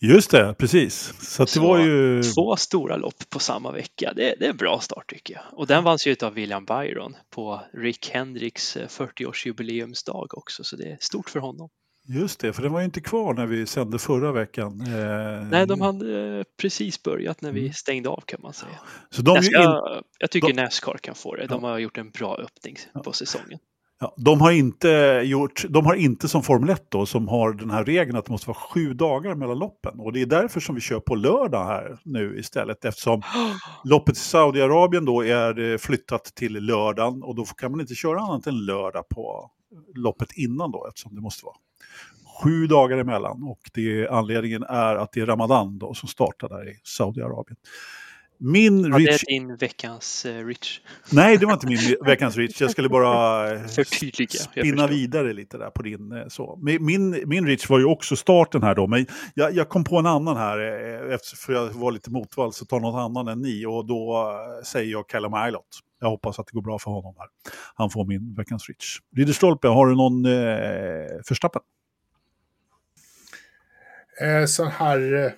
Just 0.00 0.30
det, 0.30 0.54
precis. 0.58 1.14
Så, 1.20 1.42
att 1.42 1.48
det 1.48 1.52
Så, 1.54 1.60
var 1.68 1.78
ju... 1.78 2.22
Två 2.22 2.56
stora 2.56 2.96
lopp 2.96 3.30
på 3.30 3.38
samma 3.38 3.72
vecka. 3.72 4.12
Det, 4.16 4.34
det 4.38 4.46
är 4.46 4.50
en 4.50 4.56
bra 4.56 4.80
start 4.80 5.04
tycker 5.10 5.34
jag. 5.34 5.42
Och 5.58 5.66
den 5.66 5.84
vanns 5.84 6.06
ju 6.06 6.16
av 6.22 6.34
William 6.34 6.64
Byron 6.64 7.16
på 7.30 7.60
Rick 7.74 8.10
Hendricks 8.10 8.76
eh, 8.76 8.86
40-årsjubileumsdag 8.88 10.26
också, 10.30 10.64
så 10.64 10.76
det 10.76 10.84
är 10.84 10.96
stort 11.00 11.30
för 11.30 11.40
honom. 11.40 11.68
Just 12.10 12.40
det, 12.40 12.52
för 12.52 12.62
den 12.62 12.72
var 12.72 12.80
ju 12.80 12.84
inte 12.84 13.00
kvar 13.00 13.34
när 13.34 13.46
vi 13.46 13.66
sände 13.66 13.98
förra 13.98 14.32
veckan. 14.32 14.80
Eh, 14.80 15.46
Nej, 15.50 15.66
de 15.66 15.80
hade 15.80 16.38
eh, 16.38 16.44
precis 16.60 17.02
börjat 17.02 17.40
när 17.42 17.52
vi 17.52 17.60
Mm. 17.60 17.72
stängde 17.72 18.08
av 18.08 18.22
kan 18.26 18.40
man 18.42 18.52
säga. 18.52 18.78
så 19.10 19.22
de, 19.22 19.34
jag, 19.34 19.44
ska, 19.44 19.62
in, 19.62 20.02
jag 20.18 20.30
tycker 20.30 20.48
de- 20.48 20.62
Nascar 20.62 20.96
kan 21.02 21.14
få 21.14 21.34
det. 21.34 21.46
De 21.46 21.64
har 21.64 21.78
gjort 21.78 21.98
en 21.98 22.10
bra 22.10 22.36
öppning 22.36 22.76
Ja. 22.94 23.00
på 23.02 23.12
säsongen. 23.12 23.58
Ja, 24.00 24.14
de 24.16 24.40
har 24.40 24.50
inte 24.50 24.88
gjort, 25.24 25.64
de 25.68 25.86
har 25.86 25.94
inte 25.94 26.28
som 26.28 26.42
Formel 26.42 26.70
1 26.70 26.86
då, 26.88 27.06
som 27.06 27.28
har 27.28 27.52
den 27.52 27.70
här 27.70 27.84
regeln 27.84 28.18
att 28.18 28.24
det 28.24 28.32
måste 28.32 28.48
vara 28.48 28.58
sju 28.58 28.94
dagar 28.94 29.34
mellan 29.34 29.58
loppen. 29.58 30.00
Och 30.00 30.12
det 30.12 30.22
är 30.22 30.26
därför 30.26 30.60
som 30.60 30.74
vi 30.74 30.80
kör 30.80 31.00
på 31.00 31.14
lördag 31.14 31.64
här 31.64 31.98
nu 32.04 32.38
istället, 32.38 32.84
eftersom 32.84 33.22
loppet 33.84 34.16
i 34.16 34.20
Saudiarabien 34.20 35.04
då 35.04 35.24
är 35.24 35.72
eh, 35.72 35.78
flyttat 35.78 36.24
till 36.24 36.52
lördagen 36.52 37.22
och 37.22 37.34
då 37.34 37.44
kan 37.44 37.70
man 37.70 37.80
inte 37.80 37.94
köra 37.94 38.20
annat 38.20 38.46
än 38.46 38.66
lördag 38.66 39.08
på 39.08 39.50
loppet 39.94 40.32
innan 40.32 40.70
då, 40.70 40.86
eftersom 40.88 41.14
det 41.14 41.20
måste 41.20 41.44
vara 41.44 41.56
sju 42.42 42.66
dagar 42.66 42.98
emellan. 42.98 43.42
Och 43.42 43.70
det, 43.74 44.08
anledningen 44.08 44.62
är 44.62 44.96
att 44.96 45.12
det 45.12 45.20
är 45.20 45.26
Ramadan 45.26 45.78
då 45.78 45.94
som 45.94 46.08
startar 46.08 46.48
där 46.48 46.68
i 46.68 46.80
Saudiarabien. 46.84 47.56
Min 48.40 48.90
Var 48.92 48.98
det 48.98 49.04
Rich... 49.06 49.24
din 49.26 49.56
veckans 49.56 50.24
eh, 50.26 50.46
Rich? 50.46 50.80
Nej, 51.12 51.36
det 51.36 51.46
var 51.46 51.52
inte 51.52 51.66
min 51.66 51.78
veckans 52.04 52.36
Rich. 52.36 52.60
Jag 52.60 52.70
skulle 52.70 52.88
bara 52.88 53.50
eh, 53.54 53.66
Förtydliga, 53.66 54.28
spinna 54.30 54.86
vidare 54.86 55.32
lite 55.32 55.58
där 55.58 55.70
på 55.70 55.82
din. 55.82 56.12
eh, 56.12 56.28
Så. 56.28 56.58
Min- 56.62 57.22
Min, 57.26 57.46
Rich 57.46 57.68
var 57.70 57.78
ju 57.78 57.84
också 57.84 58.16
starten 58.16 58.62
här 58.62 58.74
då, 58.74 58.86
men 58.86 59.06
jag, 59.34 59.54
jag 59.54 59.68
kom 59.68 59.84
på 59.84 59.96
en 59.98 60.06
annan 60.06 60.36
här, 60.36 60.58
efter, 61.14 61.36
för 61.36 61.52
jag 61.52 61.66
var 61.66 61.92
lite 61.92 62.10
motvalls 62.10 62.56
så 62.56 62.64
tar 62.64 62.80
något 62.80 62.98
annan 63.00 63.28
än 63.28 63.40
ni 63.42 63.66
och 63.66 63.86
då 63.86 64.32
säger 64.64 64.92
jag 64.92 65.08
Callum 65.08 65.32
Ilott. 65.48 65.78
Jag 66.00 66.08
hoppas 66.10 66.38
att 66.38 66.46
det 66.46 66.52
går 66.52 66.62
bra 66.62 66.78
för 66.78 66.90
honom 66.90 67.14
här. 67.18 67.28
Han 67.74 67.90
får 67.90 68.04
min 68.04 68.34
veckans 68.34 68.68
Rich. 68.68 68.98
Ridderstolpe, 69.16 69.68
har 69.68 69.86
du 69.86 69.94
någon 69.96 70.24
eh, 70.26 71.20
förstappen? 71.28 71.62
Eh, 74.22 74.44
sån 74.46 74.66
här, 74.68 75.24
eh, 75.26 75.32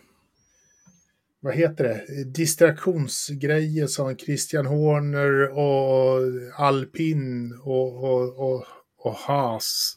vad 1.40 1.54
heter 1.54 1.84
det, 1.84 2.24
distraktionsgrejer 2.24 3.86
som 3.86 4.16
Christian 4.16 4.66
Horner 4.66 5.48
och 5.48 6.20
Alpin 6.58 7.58
och, 7.62 8.04
och, 8.04 8.52
och, 8.52 8.64
och 8.98 9.14
Haas 9.14 9.96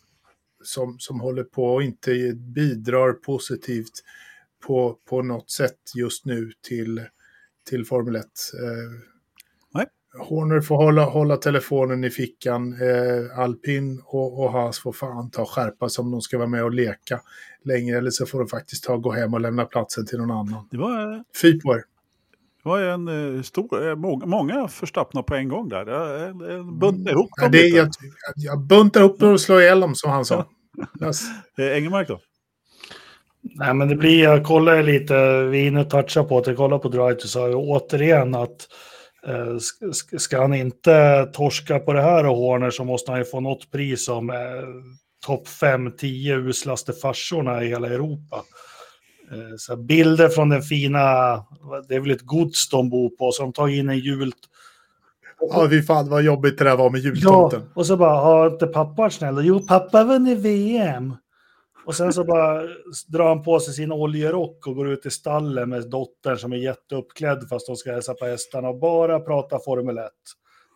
som, 0.64 1.00
som 1.00 1.20
håller 1.20 1.44
på 1.44 1.66
och 1.66 1.84
inte 1.84 2.34
bidrar 2.34 3.14
positivt 3.14 4.04
på, 4.68 5.00
på 5.10 5.22
något 5.22 5.52
sätt 5.52 5.80
just 5.96 6.26
nu 6.26 6.52
till, 6.68 7.02
till 7.70 7.86
Formel 7.86 8.16
1. 8.16 8.26
Eh, 8.26 9.13
Horner 10.20 10.62
får 10.62 10.76
hålla, 10.76 11.04
hålla 11.06 11.38
telefonen 11.38 12.04
i 12.04 12.10
fickan. 12.10 12.74
Eh, 12.74 13.40
Alpin 13.40 14.02
och, 14.06 14.40
och 14.44 14.52
Haas 14.52 14.80
får 14.80 14.92
fan 14.92 15.30
ta 15.32 15.42
och 15.42 15.50
skärpa 15.50 15.90
sig 15.90 16.02
om 16.02 16.12
de 16.12 16.22
ska 16.22 16.38
vara 16.38 16.48
med 16.48 16.64
och 16.64 16.74
leka 16.74 17.22
längre. 17.64 17.98
Eller 17.98 18.12
så 18.12 18.26
får 18.26 18.40
de 18.40 18.48
faktiskt 18.48 18.84
ta 18.84 18.98
gå 18.98 19.12
hem 19.12 19.34
och 19.34 19.42
lämna 19.42 19.66
platsen 19.66 20.06
till 20.06 20.18
någon 20.18 20.32
annan. 20.32 20.68
Det 20.72 20.78
var, 20.78 21.14
eh, 21.14 21.22
Fy 21.42 21.60
på 21.60 21.74
er. 21.74 21.84
det 22.64 22.70
var 22.70 22.80
en 22.82 23.36
eh, 23.38 23.42
stor, 23.42 23.88
eh, 23.90 23.96
många, 23.96 24.26
många 24.26 24.68
förstappna 24.68 25.24
på 25.24 25.36
en 25.36 25.50
gång 25.50 25.70
där. 25.70 25.86
Jag, 25.88 26.22
jag 26.52 26.66
buntade 26.80 27.12
ihop 27.12 27.30
Ja, 27.38 27.44
dem 27.44 27.52
det, 27.52 27.64
lite. 27.64 27.78
jag, 27.78 27.90
jag 28.36 28.60
buntar 28.60 29.02
upp 29.02 29.20
dem 29.20 29.34
och 29.34 29.42
slår 29.42 29.62
ihjäl 29.62 29.80
dem 29.80 29.96
som 29.96 30.12
han 30.12 30.26
sa. 30.26 30.46
Yes. 31.02 31.22
Engelmark 31.58 32.08
då? 32.08 32.20
Nej, 33.42 33.74
men 33.74 33.88
det 33.88 33.96
blir, 33.96 34.24
jag 34.24 34.46
kollar 34.46 34.84
lite, 34.84 35.44
vi 35.44 35.64
är 35.64 35.68
inne 35.68 35.80
och 35.82 35.90
touchar 35.90 36.24
på 36.24 36.38
att 36.38 36.48
jag 36.48 36.58
kollar 36.58 36.80
på 36.80 36.90
Drive 36.90 37.14
to 37.16 37.28
Survive, 37.28 37.56
återigen 37.56 38.36
att 38.36 38.68
ska 40.18 40.42
han 40.42 40.54
inte 40.54 41.26
torska 41.34 41.80
på 41.80 41.94
det 41.94 42.02
här 42.02 42.26
och 42.26 42.38
Horner 42.38 42.70
så 42.70 42.84
måste 42.84 43.12
han 43.12 43.20
ju 43.20 43.26
få 43.26 43.40
något 43.40 43.72
pris 43.72 44.06
som 44.06 44.30
eh, 44.30 44.36
topp 45.26 45.48
5-10 45.48 46.48
uslaste 46.50 46.94
farsorna 46.94 47.64
i 47.64 47.68
hela 47.68 47.88
Europa. 47.88 48.44
Eh, 49.32 49.56
så 49.58 49.76
bilder 49.76 50.30
från 50.30 50.50
den 50.50 50.62
fina, 50.62 51.00
det 51.88 51.96
är 51.96 52.00
väl 52.00 52.12
ett 52.12 52.22
gods 52.22 52.70
de 52.70 52.90
bor 52.90 53.10
på, 53.10 53.32
så 53.32 53.44
de 53.44 53.54
tar 53.54 53.68
in 53.68 53.90
en 53.90 54.00
jul, 54.00 54.32
Ja, 55.50 55.68
fy 55.70 55.82
fan 55.82 56.10
vad 56.10 56.24
jobbigt 56.24 56.58
det 56.58 56.64
där 56.64 56.76
var 56.78 56.90
med 56.90 57.02
Ja, 57.02 57.06
jultomten. 57.10 57.62
och 57.76 57.86
så 57.86 57.98
bara, 57.98 58.16
har 58.22 58.48
inte 58.52 58.68
pappa 58.68 58.94
varit 59.02 59.14
snäll? 59.14 59.42
Jo, 59.46 59.60
pappa 59.68 60.04
vann 60.04 60.28
i 60.28 60.36
VM. 60.36 61.14
Och 61.86 61.96
sen 61.96 62.14
så 62.14 62.24
bara 62.24 62.62
drar 63.08 63.28
han 63.28 63.44
på 63.44 63.60
sig 63.60 63.74
sin 63.74 63.92
oljerock 63.92 64.68
och 64.68 64.76
går 64.76 64.90
ut 64.90 65.06
i 65.06 65.10
stallen 65.10 65.70
med 65.70 65.90
dottern 65.90 66.38
som 66.38 66.54
är 66.54 66.58
jätteuppklädd 66.58 67.50
fast 67.50 67.68
de 67.68 67.76
ska 67.76 67.92
hälsa 67.92 68.14
på 68.14 68.26
hästarna 68.26 68.70
och 68.70 68.80
bara 68.80 69.20
prata 69.20 69.60
Formel 69.60 69.98
1. 69.98 70.12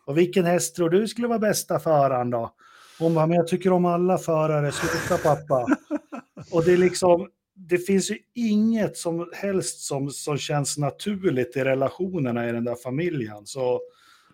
Och 0.06 0.18
vilken 0.18 0.44
häst 0.44 0.76
tror 0.76 0.90
du 0.90 1.08
skulle 1.08 1.28
vara 1.28 1.38
bästa 1.38 1.78
föraren 1.78 2.30
då? 2.30 2.54
Hon 2.98 3.14
bara, 3.14 3.26
men 3.26 3.36
jag 3.36 3.46
tycker 3.46 3.72
om 3.72 3.84
alla 3.84 4.18
förare, 4.18 4.72
sluta 4.72 5.22
pappa. 5.22 5.66
Och 6.52 6.64
det 6.64 6.72
är 6.72 6.76
liksom, 6.76 7.28
det 7.54 7.78
finns 7.78 8.10
ju 8.10 8.18
inget 8.34 8.96
som 8.96 9.30
helst 9.32 9.80
som, 9.80 10.10
som 10.10 10.38
känns 10.38 10.78
naturligt 10.78 11.56
i 11.56 11.64
relationerna 11.64 12.48
i 12.48 12.52
den 12.52 12.64
där 12.64 12.74
familjen. 12.74 13.46
Så, 13.46 13.80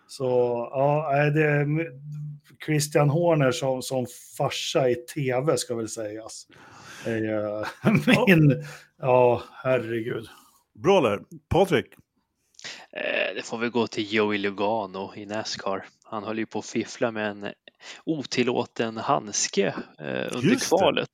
så 0.07 0.25
ja, 0.71 1.17
det 1.35 1.45
är 1.45 1.67
Christian 2.67 3.11
Horner 3.11 3.53
som, 3.53 3.83
som 3.83 4.07
farsa 4.39 4.89
i 4.91 4.95
tv 4.95 5.57
ska 5.57 5.75
väl 5.75 5.89
sägas. 5.89 6.47
Min, 8.27 8.65
ja, 8.99 9.43
herregud. 9.63 10.27
Bra 10.83 11.01
där. 11.01 11.21
Patrik? 11.49 11.87
Eh, 12.93 13.35
Det 13.37 13.43
får 13.47 13.59
väl 13.59 13.71
gå 13.71 13.87
till 13.87 14.13
Joey 14.15 14.39
Logano 14.39 15.13
i 15.17 15.27
Nascar. 15.27 15.85
Han 16.05 16.25
höll 16.25 16.39
ju 16.39 16.47
på 16.47 16.59
att 16.59 16.67
fiffla 16.67 17.11
med 17.11 17.31
en 17.31 17.47
otillåten 18.05 18.97
handske 18.97 19.67
eh, 19.67 19.75
under 20.37 20.49
Just 20.49 20.71
det. 20.71 20.77
kvalet. 20.79 21.09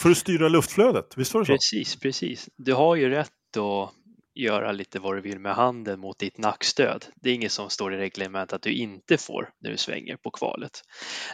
För 0.00 0.10
att 0.10 0.16
styra 0.16 0.48
luftflödet, 0.48 1.06
visst 1.16 1.34
var 1.34 1.40
det 1.40 1.46
så? 1.46 1.52
Precis, 1.52 1.96
precis. 2.00 2.48
Du 2.56 2.72
har 2.74 2.96
ju 2.96 3.08
rätt 3.08 3.56
att 3.56 3.90
göra 4.36 4.72
lite 4.72 4.98
vad 4.98 5.16
du 5.16 5.20
vill 5.20 5.38
med 5.38 5.54
handen 5.54 6.00
mot 6.00 6.18
ditt 6.18 6.38
nackstöd. 6.38 7.06
Det 7.14 7.30
är 7.30 7.34
inget 7.34 7.52
som 7.52 7.70
står 7.70 7.94
i 7.94 7.96
reglementet 7.96 8.52
att 8.52 8.62
du 8.62 8.72
inte 8.72 9.18
får 9.18 9.50
när 9.60 9.70
du 9.70 9.76
svänger 9.76 10.16
på 10.16 10.30
kvalet. 10.30 10.82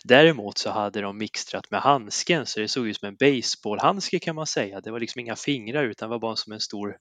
Däremot 0.05 0.59
så 0.59 0.70
hade 0.70 1.01
de 1.01 1.19
mixtrat 1.19 1.70
med 1.70 1.81
handsken 1.81 2.47
så 2.47 2.61
det 2.61 2.69
såg 2.69 2.89
ut 2.89 2.97
som 2.97 3.09
en 3.09 3.16
baseballhandske 3.16 4.19
kan 4.19 4.35
man 4.35 4.47
säga. 4.47 4.81
Det 4.81 4.91
var 4.91 5.01
liksom 5.01 5.20
inga 5.20 5.37
fingrar 5.37 5.85
utan 5.85 6.11
var 6.11 6.19
bara 6.19 6.37
som 6.37 6.53
en 6.53 6.61
stor 6.61 6.97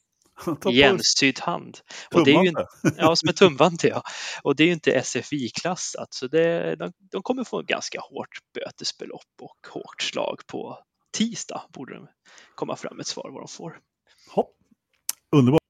igensydd 0.70 1.40
hand. 1.40 1.78
Och 2.16 2.26
det 2.26 2.32
är 2.32 2.44
ju 2.44 2.50
tummande. 2.50 2.68
Ja, 2.98 3.16
som 3.16 3.30
ett 3.30 3.38
tumband 3.38 3.80
ja. 3.84 4.04
Och 4.44 4.56
det 4.56 4.64
är 4.64 4.68
ju 4.68 4.74
inte 4.74 5.04
SFI-klassat 5.04 6.14
så 6.14 6.28
det, 6.28 6.76
de, 6.76 6.94
de 7.12 7.24
kommer 7.24 7.44
få 7.44 7.62
ganska 7.62 8.00
hårt 8.00 8.38
bötesbelopp 8.54 9.42
och 9.42 9.68
hårt 9.74 10.02
slag 10.02 10.42
på 10.48 10.80
tisdag 11.18 11.62
borde 11.74 11.96
de 11.96 12.08
komma 12.56 12.76
fram 12.76 13.00
ett 13.00 13.08
svar 13.08 13.30
vad 13.32 13.42
de 13.42 13.48
får. 13.48 13.80
Hopp. 14.30 14.56
Underbart. 15.36 15.61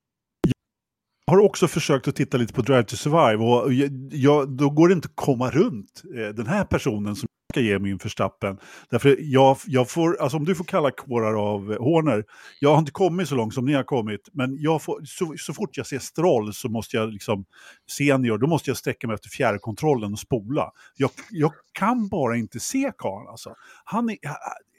Jag 1.32 1.38
har 1.38 1.44
också 1.44 1.68
försökt 1.68 2.08
att 2.08 2.16
titta 2.16 2.38
lite 2.38 2.54
på 2.54 2.62
Drive 2.62 2.84
to 2.84 2.96
Survive 2.96 3.44
och 3.44 3.74
jag, 3.74 4.10
jag, 4.12 4.50
då 4.50 4.70
går 4.70 4.88
det 4.88 4.94
inte 4.94 5.06
att 5.06 5.16
komma 5.16 5.50
runt 5.50 6.04
eh, 6.18 6.36
den 6.36 6.48
här 6.48 6.66
personen 6.66 7.16
som 7.16 7.28
ska 7.52 7.60
ge 7.60 7.80
min 7.80 8.00
förstappen. 8.00 8.58
Därför 8.90 9.18
jag, 9.20 9.58
jag 9.68 9.90
får, 9.90 10.22
alltså 10.22 10.38
om 10.38 10.46
du 10.46 10.56
får 10.56 10.64
kalla 10.64 10.92
kårar 10.92 11.54
av 11.54 11.78
Horner, 11.78 12.26
jag 12.60 12.72
har 12.72 12.80
inte 12.80 12.92
kommit 12.92 13.28
så 13.28 13.36
långt 13.36 13.54
som 13.54 13.66
ni 13.66 13.74
har 13.74 13.84
kommit, 13.84 14.30
men 14.32 14.58
jag 14.60 14.82
får, 14.82 15.02
så, 15.06 15.34
så 15.38 15.54
fort 15.54 15.78
jag 15.78 15.88
ser 15.88 16.00
Stroll 16.00 16.54
så 16.54 16.70
måste 16.70 16.98
jag 16.98 17.14
liksom, 17.14 17.46
senior, 17.92 18.38
då 18.38 18.48
måste 18.48 18.70
jag 18.70 18.78
sträcka 18.78 19.08
mig 19.08 19.14
efter 19.14 19.30
fjärrkontrollen 19.30 20.14
och 20.14 20.20
spola. 20.20 20.72
Jag, 20.96 21.12
jag 21.30 21.54
kan 21.72 22.08
bara 22.08 22.38
inte 22.38 22.60
se 22.60 22.92
karln 22.98 23.28
alltså. 23.28 23.56
Han 23.84 24.10
är, 24.10 24.18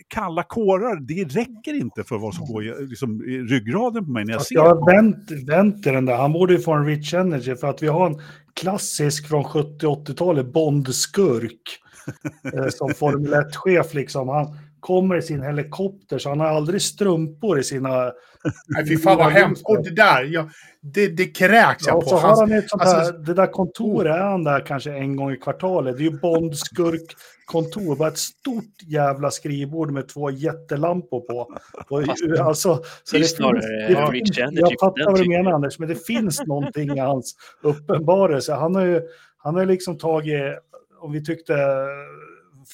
kalla 0.09 0.43
kårar, 0.43 0.97
det 1.01 1.25
räcker 1.25 1.75
inte 1.75 2.05
för 2.05 2.19
vad 2.19 2.35
som 2.35 2.47
går 2.47 2.65
i, 2.65 2.87
liksom, 2.87 3.23
i 3.23 3.39
ryggraden 3.39 4.05
på 4.05 4.11
mig 4.11 4.25
när 4.25 4.33
jag 4.33 4.43
ser 4.43 4.55
jag 4.55 4.75
har 4.75 4.93
vänt, 4.93 5.31
vänt 5.47 5.83
den 5.83 6.05
där. 6.05 6.17
Han 6.17 6.33
borde 6.33 6.53
ju 6.53 6.61
få 6.61 6.73
en 6.73 6.87
Rich 6.87 7.15
Energy 7.15 7.57
för 7.57 7.67
att 7.67 7.83
vi 7.83 7.89
har 7.89 8.07
en 8.07 8.21
klassisk 8.55 9.29
från 9.29 9.45
70-80-talet 9.45 10.47
Bond-skurk. 10.47 11.82
eh, 12.55 12.69
som 12.69 12.95
Formel 12.95 13.35
1-chef 13.35 13.95
liksom. 13.95 14.29
Han 14.29 14.57
kommer 14.81 15.17
i 15.17 15.23
sin 15.23 15.43
helikopter 15.43 16.19
så 16.19 16.29
han 16.29 16.41
har 16.41 16.47
aldrig 16.47 16.83
strumpor 16.83 17.59
i 17.59 17.63
sina... 17.65 17.91
Nej, 18.67 18.87
fy 18.89 18.99
fan 18.99 19.19
vad 19.19 19.33
hemskt. 19.33 19.63
Och 19.65 19.85
det 19.85 19.91
där, 19.91 20.25
jag, 20.25 20.51
det, 20.81 21.09
det 21.09 21.27
kräks 21.27 21.87
Ja, 21.87 21.93
jag 21.93 21.97
och 21.97 22.03
på. 22.05 22.09
så 22.09 22.17
har 22.17 22.29
Hans, 22.29 22.41
han 22.41 22.53
ett 22.53 22.71
sånt 22.71 22.83
alltså- 22.83 23.13
där, 23.13 23.19
det 23.19 23.35
där 23.35 23.47
kontoret 23.47 24.15
är 24.15 24.21
han 24.21 24.45
där 24.45 24.67
kanske 24.67 24.93
en 24.93 25.17
gång 25.17 25.33
i 25.33 25.37
kvartalet. 25.37 25.97
Det 25.97 26.03
är 26.03 26.11
ju 26.11 26.19
Bond-skurk-kontor. 26.19 27.97
Bara 27.97 28.09
ett 28.09 28.19
stort 28.19 28.83
jävla 28.87 29.31
skrivbord 29.31 29.91
med 29.91 30.09
två 30.09 30.31
jättelampor 30.31 31.21
på. 31.21 31.55
Och, 31.89 32.03
alltså, 32.41 32.83
så 33.05 33.17
det 33.17 33.25
snarare 33.25 33.87
finns, 33.87 33.99
det 33.99 34.13
finns, 34.13 34.39
Energy 34.39 34.61
jag 34.61 34.69
för 34.69 34.87
fattar 34.87 35.11
vad 35.11 35.21
du 35.21 35.29
menar 35.29 35.53
Anders, 35.53 35.79
men 35.79 35.89
det 35.89 36.07
finns 36.07 36.47
någonting 36.47 36.97
i 36.97 37.01
hans 37.01 37.35
uppenbarelse. 37.63 38.53
Han 38.53 38.75
har 38.75 38.85
ju 38.85 39.01
han 39.45 39.55
har 39.55 39.67
liksom 39.67 39.99
tagit, 39.99 40.43
om 41.03 41.13
vi 41.13 41.25
tyckte 41.25 41.57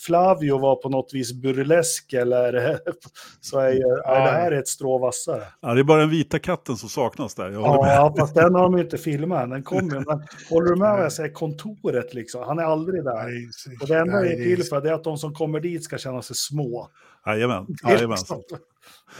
Flavio 0.06 0.58
var 0.58 0.76
på 0.76 0.88
något 0.88 1.10
vis 1.14 1.32
burlesk 1.32 2.12
eller 2.12 2.78
så 3.40 3.58
är, 3.58 3.72
ju, 3.72 3.82
är 4.04 4.20
det 4.20 4.30
här 4.30 4.52
ett 4.52 4.68
strå 4.68 4.98
vassare. 4.98 5.42
Ja, 5.60 5.74
det 5.74 5.80
är 5.80 5.84
bara 5.84 6.00
den 6.00 6.10
vita 6.10 6.38
katten 6.38 6.76
som 6.76 6.88
saknas 6.88 7.34
där. 7.34 7.50
Ja, 7.50 7.82
med. 7.84 7.94
ja, 7.96 8.14
fast 8.18 8.34
den 8.34 8.54
har 8.54 8.62
de 8.62 8.76
ju 8.78 8.84
inte 8.84 8.98
filmat. 8.98 9.50
Den 9.50 9.62
kommer 9.62 9.94
ju. 9.94 10.00
Men 10.06 10.22
håller 10.50 10.68
du 10.70 10.76
med 10.76 10.92
vad 10.92 11.04
jag 11.04 11.12
säger? 11.12 11.32
Kontoret 11.34 12.14
liksom. 12.14 12.42
Han 12.42 12.58
är 12.58 12.62
aldrig 12.62 13.04
där. 13.04 13.24
Nej, 13.24 13.48
Och 13.80 13.86
det 13.88 13.98
enda 13.98 14.20
nej, 14.20 14.32
är 14.32 14.36
det 14.38 14.44
till 14.44 14.64
för 14.64 14.80
det 14.80 14.88
är 14.88 14.92
att 14.94 15.04
de 15.04 15.18
som 15.18 15.34
kommer 15.34 15.60
dit 15.60 15.84
ska 15.84 15.98
känna 15.98 16.22
sig 16.22 16.36
små. 16.36 16.88
Jajamän, 17.26 17.66
Det 17.68 17.74
jajamän. 17.92 18.16
liksom- 18.18 18.42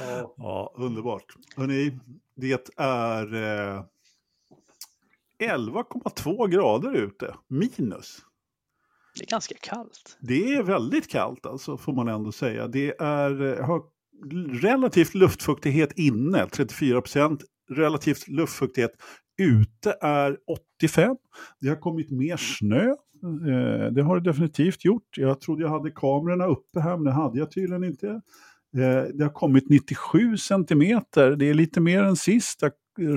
Ja. 0.01 0.35
Ja, 0.37 0.73
underbart. 0.77 1.25
Hörrni, 1.57 1.99
det 2.37 2.73
är 2.77 3.35
eh, 3.35 3.83
11,2 5.43 6.49
grader 6.49 6.95
ute, 6.97 7.35
minus. 7.49 8.19
Det 9.19 9.25
är 9.25 9.31
ganska 9.31 9.55
kallt. 9.61 10.19
Det 10.21 10.55
är 10.55 10.63
väldigt 10.63 11.09
kallt 11.09 11.47
alltså, 11.47 11.77
får 11.77 11.93
man 11.93 12.09
ändå 12.09 12.33
säga. 12.33 12.69
Det 12.69 13.01
är 13.01 13.59
eh, 13.59 13.67
har 13.67 13.83
relativt 14.63 15.15
luftfuktighet 15.15 15.93
inne, 15.99 16.47
34 16.47 17.01
procent. 17.01 17.45
Relativt 17.71 18.29
luftfuktighet 18.29 18.91
ute 19.39 19.97
är 20.01 20.37
85. 20.81 21.17
Det 21.61 21.69
har 21.69 21.77
kommit 21.77 22.11
mer 22.11 22.37
snö. 22.37 22.85
Eh, 22.87 23.93
det 23.93 24.03
har 24.03 24.21
det 24.21 24.31
definitivt 24.31 24.85
gjort. 24.85 25.09
Jag 25.17 25.41
trodde 25.41 25.63
jag 25.63 25.71
hade 25.71 25.91
kamerorna 25.91 26.47
uppe 26.47 26.81
här, 26.81 26.97
men 26.97 27.05
det 27.05 27.13
hade 27.13 27.39
jag 27.39 27.51
tydligen 27.51 27.85
inte. 27.85 28.09
Eh, 28.77 29.03
det 29.15 29.23
har 29.23 29.33
kommit 29.33 29.69
97 29.69 30.37
centimeter. 30.37 31.31
Det 31.37 31.49
är 31.51 31.55
lite 31.55 31.81
mer 31.81 32.03
än 32.03 32.17
sist. 32.17 32.63
Jag 32.63 32.73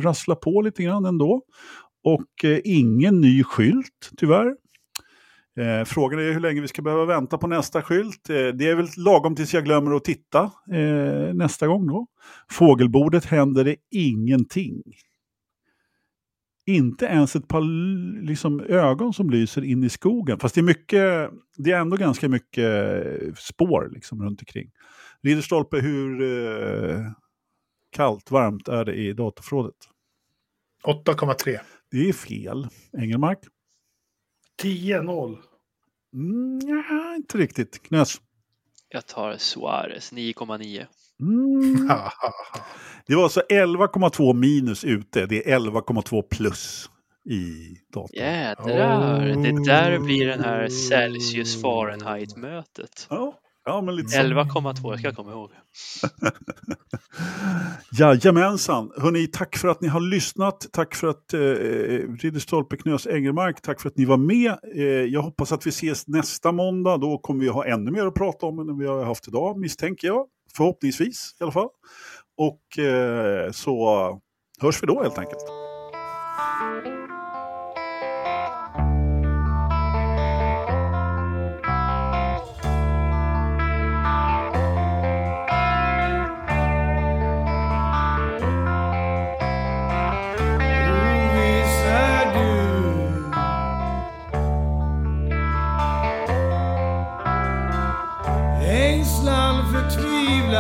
rasslar 0.06 0.36
på 0.36 0.62
lite 0.62 0.84
grann 0.84 1.06
ändå. 1.06 1.42
och 2.04 2.46
eh, 2.46 2.60
ingen 2.64 3.22
ny 3.22 3.44
skylt 3.44 4.12
tyvärr. 4.18 4.56
Eh, 5.58 5.86
frågan 5.86 6.20
är 6.20 6.34
hur 6.34 6.40
länge 6.40 6.62
vi 6.62 6.68
ska 6.68 6.82
behöva 6.82 7.06
vänta 7.06 7.38
på 7.38 7.48
nästa 7.48 7.82
skylt. 7.82 8.30
Eh, 8.30 8.36
det 8.36 8.68
är 8.68 8.76
väl 8.76 8.88
lagom 8.98 9.36
tills 9.36 9.54
jag 9.54 9.66
glömmer 9.66 9.96
att 9.96 10.04
titta 10.04 10.52
eh, 10.72 11.34
nästa 11.34 11.68
gång 11.68 11.88
då. 11.88 12.08
Fågelbordet 12.50 13.26
händer 13.26 13.64
det 13.64 13.76
ingenting. 13.92 14.84
Inte 16.66 17.06
ens 17.06 17.36
ett 17.36 17.48
par 17.48 17.62
liksom, 18.26 18.60
ögon 18.60 19.14
som 19.14 19.30
lyser 19.30 19.64
in 19.64 19.84
i 19.84 19.90
skogen. 19.90 20.40
Fast 20.40 20.56
det 20.56 20.62
är, 20.62 20.64
mycket, 20.64 21.30
det 21.58 21.72
är 21.72 21.80
ändå 21.80 21.98
ganska 21.98 22.30
mycket 22.30 22.66
spår 23.38 23.90
liksom, 23.94 24.24
runt 24.24 24.42
omkring. 24.42 24.72
Ridderstolpe, 25.24 25.80
hur 25.80 26.22
eh, 26.22 27.02
kallt, 27.92 28.32
varmt 28.32 28.68
är 28.68 28.86
det 28.86 28.94
i 28.94 29.14
datorförrådet? 29.14 29.76
8,3. 30.84 31.60
Det 31.92 32.10
är 32.10 32.14
fel. 32.14 32.68
Engelmark? 32.98 33.40
10-0. 34.64 35.38
Mm, 36.14 36.60
ja, 36.64 37.16
inte 37.16 37.38
riktigt. 37.38 37.84
Knös? 37.84 38.22
Jag 38.90 39.08
tar 39.08 39.38
Suarez 39.38 40.14
9,9. 40.14 40.86
Mm. 41.22 41.88
Det 43.08 43.16
var 43.16 43.24
alltså 43.24 43.42
11,2 43.50 44.34
minus 44.34 44.84
ute. 44.84 45.26
Det 45.26 45.52
är 45.52 45.60
11,2 45.60 46.22
plus 46.22 46.90
i 47.30 47.76
datorn. 47.94 48.10
Jädrar, 48.14 49.32
oh. 49.32 49.42
det 49.42 49.66
där 49.66 50.00
blir 50.00 50.28
den 50.28 50.44
här 50.44 50.68
Celsius 50.68 51.62
Fahrenheit-mötet. 51.62 53.08
Ja, 53.10 53.41
ja, 53.66 53.82
men 53.82 53.96
lite 53.96 54.18
11,2 54.18 54.98
ska 54.98 55.08
jag 55.08 55.16
komma 55.16 55.32
ihåg. 55.32 55.52
Jajamensan. 58.00 58.92
Hörrni, 58.98 59.28
tack 59.28 59.58
för 59.58 59.68
att 59.68 59.82
ni 59.82 59.88
har 59.88 60.00
lyssnat. 60.00 60.68
Tack 60.72 60.96
för 60.96 61.08
att 61.08 61.34
eh, 61.34 61.40
Ridderstolpe 62.20 62.78
Knös 62.78 63.08
Engelmark, 63.08 63.62
tack 63.62 63.82
för 63.82 63.90
att 63.90 63.98
ni 63.98 64.06
var 64.06 64.18
med. 64.18 64.58
Eh, 64.76 64.84
jag 64.86 65.22
hoppas 65.22 65.52
att 65.52 65.68
vi 65.68 65.70
ses 65.70 66.08
nästa 66.08 66.52
måndag. 66.52 66.98
Då 66.98 67.18
kommer 67.18 67.42
vi 67.42 67.48
ha 67.48 67.66
ännu 67.66 67.92
mer 67.92 68.06
att 68.06 68.14
prata 68.14 68.46
om 68.46 68.60
än 68.60 68.80
vi 68.80 68.88
har 68.88 69.06
haft 69.06 69.28
idag, 69.28 69.60
misstänker 69.60 70.08
jag. 70.08 70.26
Förhoppningsvis 70.58 71.36
i 71.40 71.44
alla 71.44 71.52
fall. 71.52 71.70
Och 72.38 72.80
eh, 72.80 73.52
så 73.52 74.22
hörs 74.62 74.84
vi 74.84 74.88
då 74.88 75.04
helt 75.04 75.18
enkelt. 75.18 75.42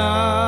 Den 0.01 0.40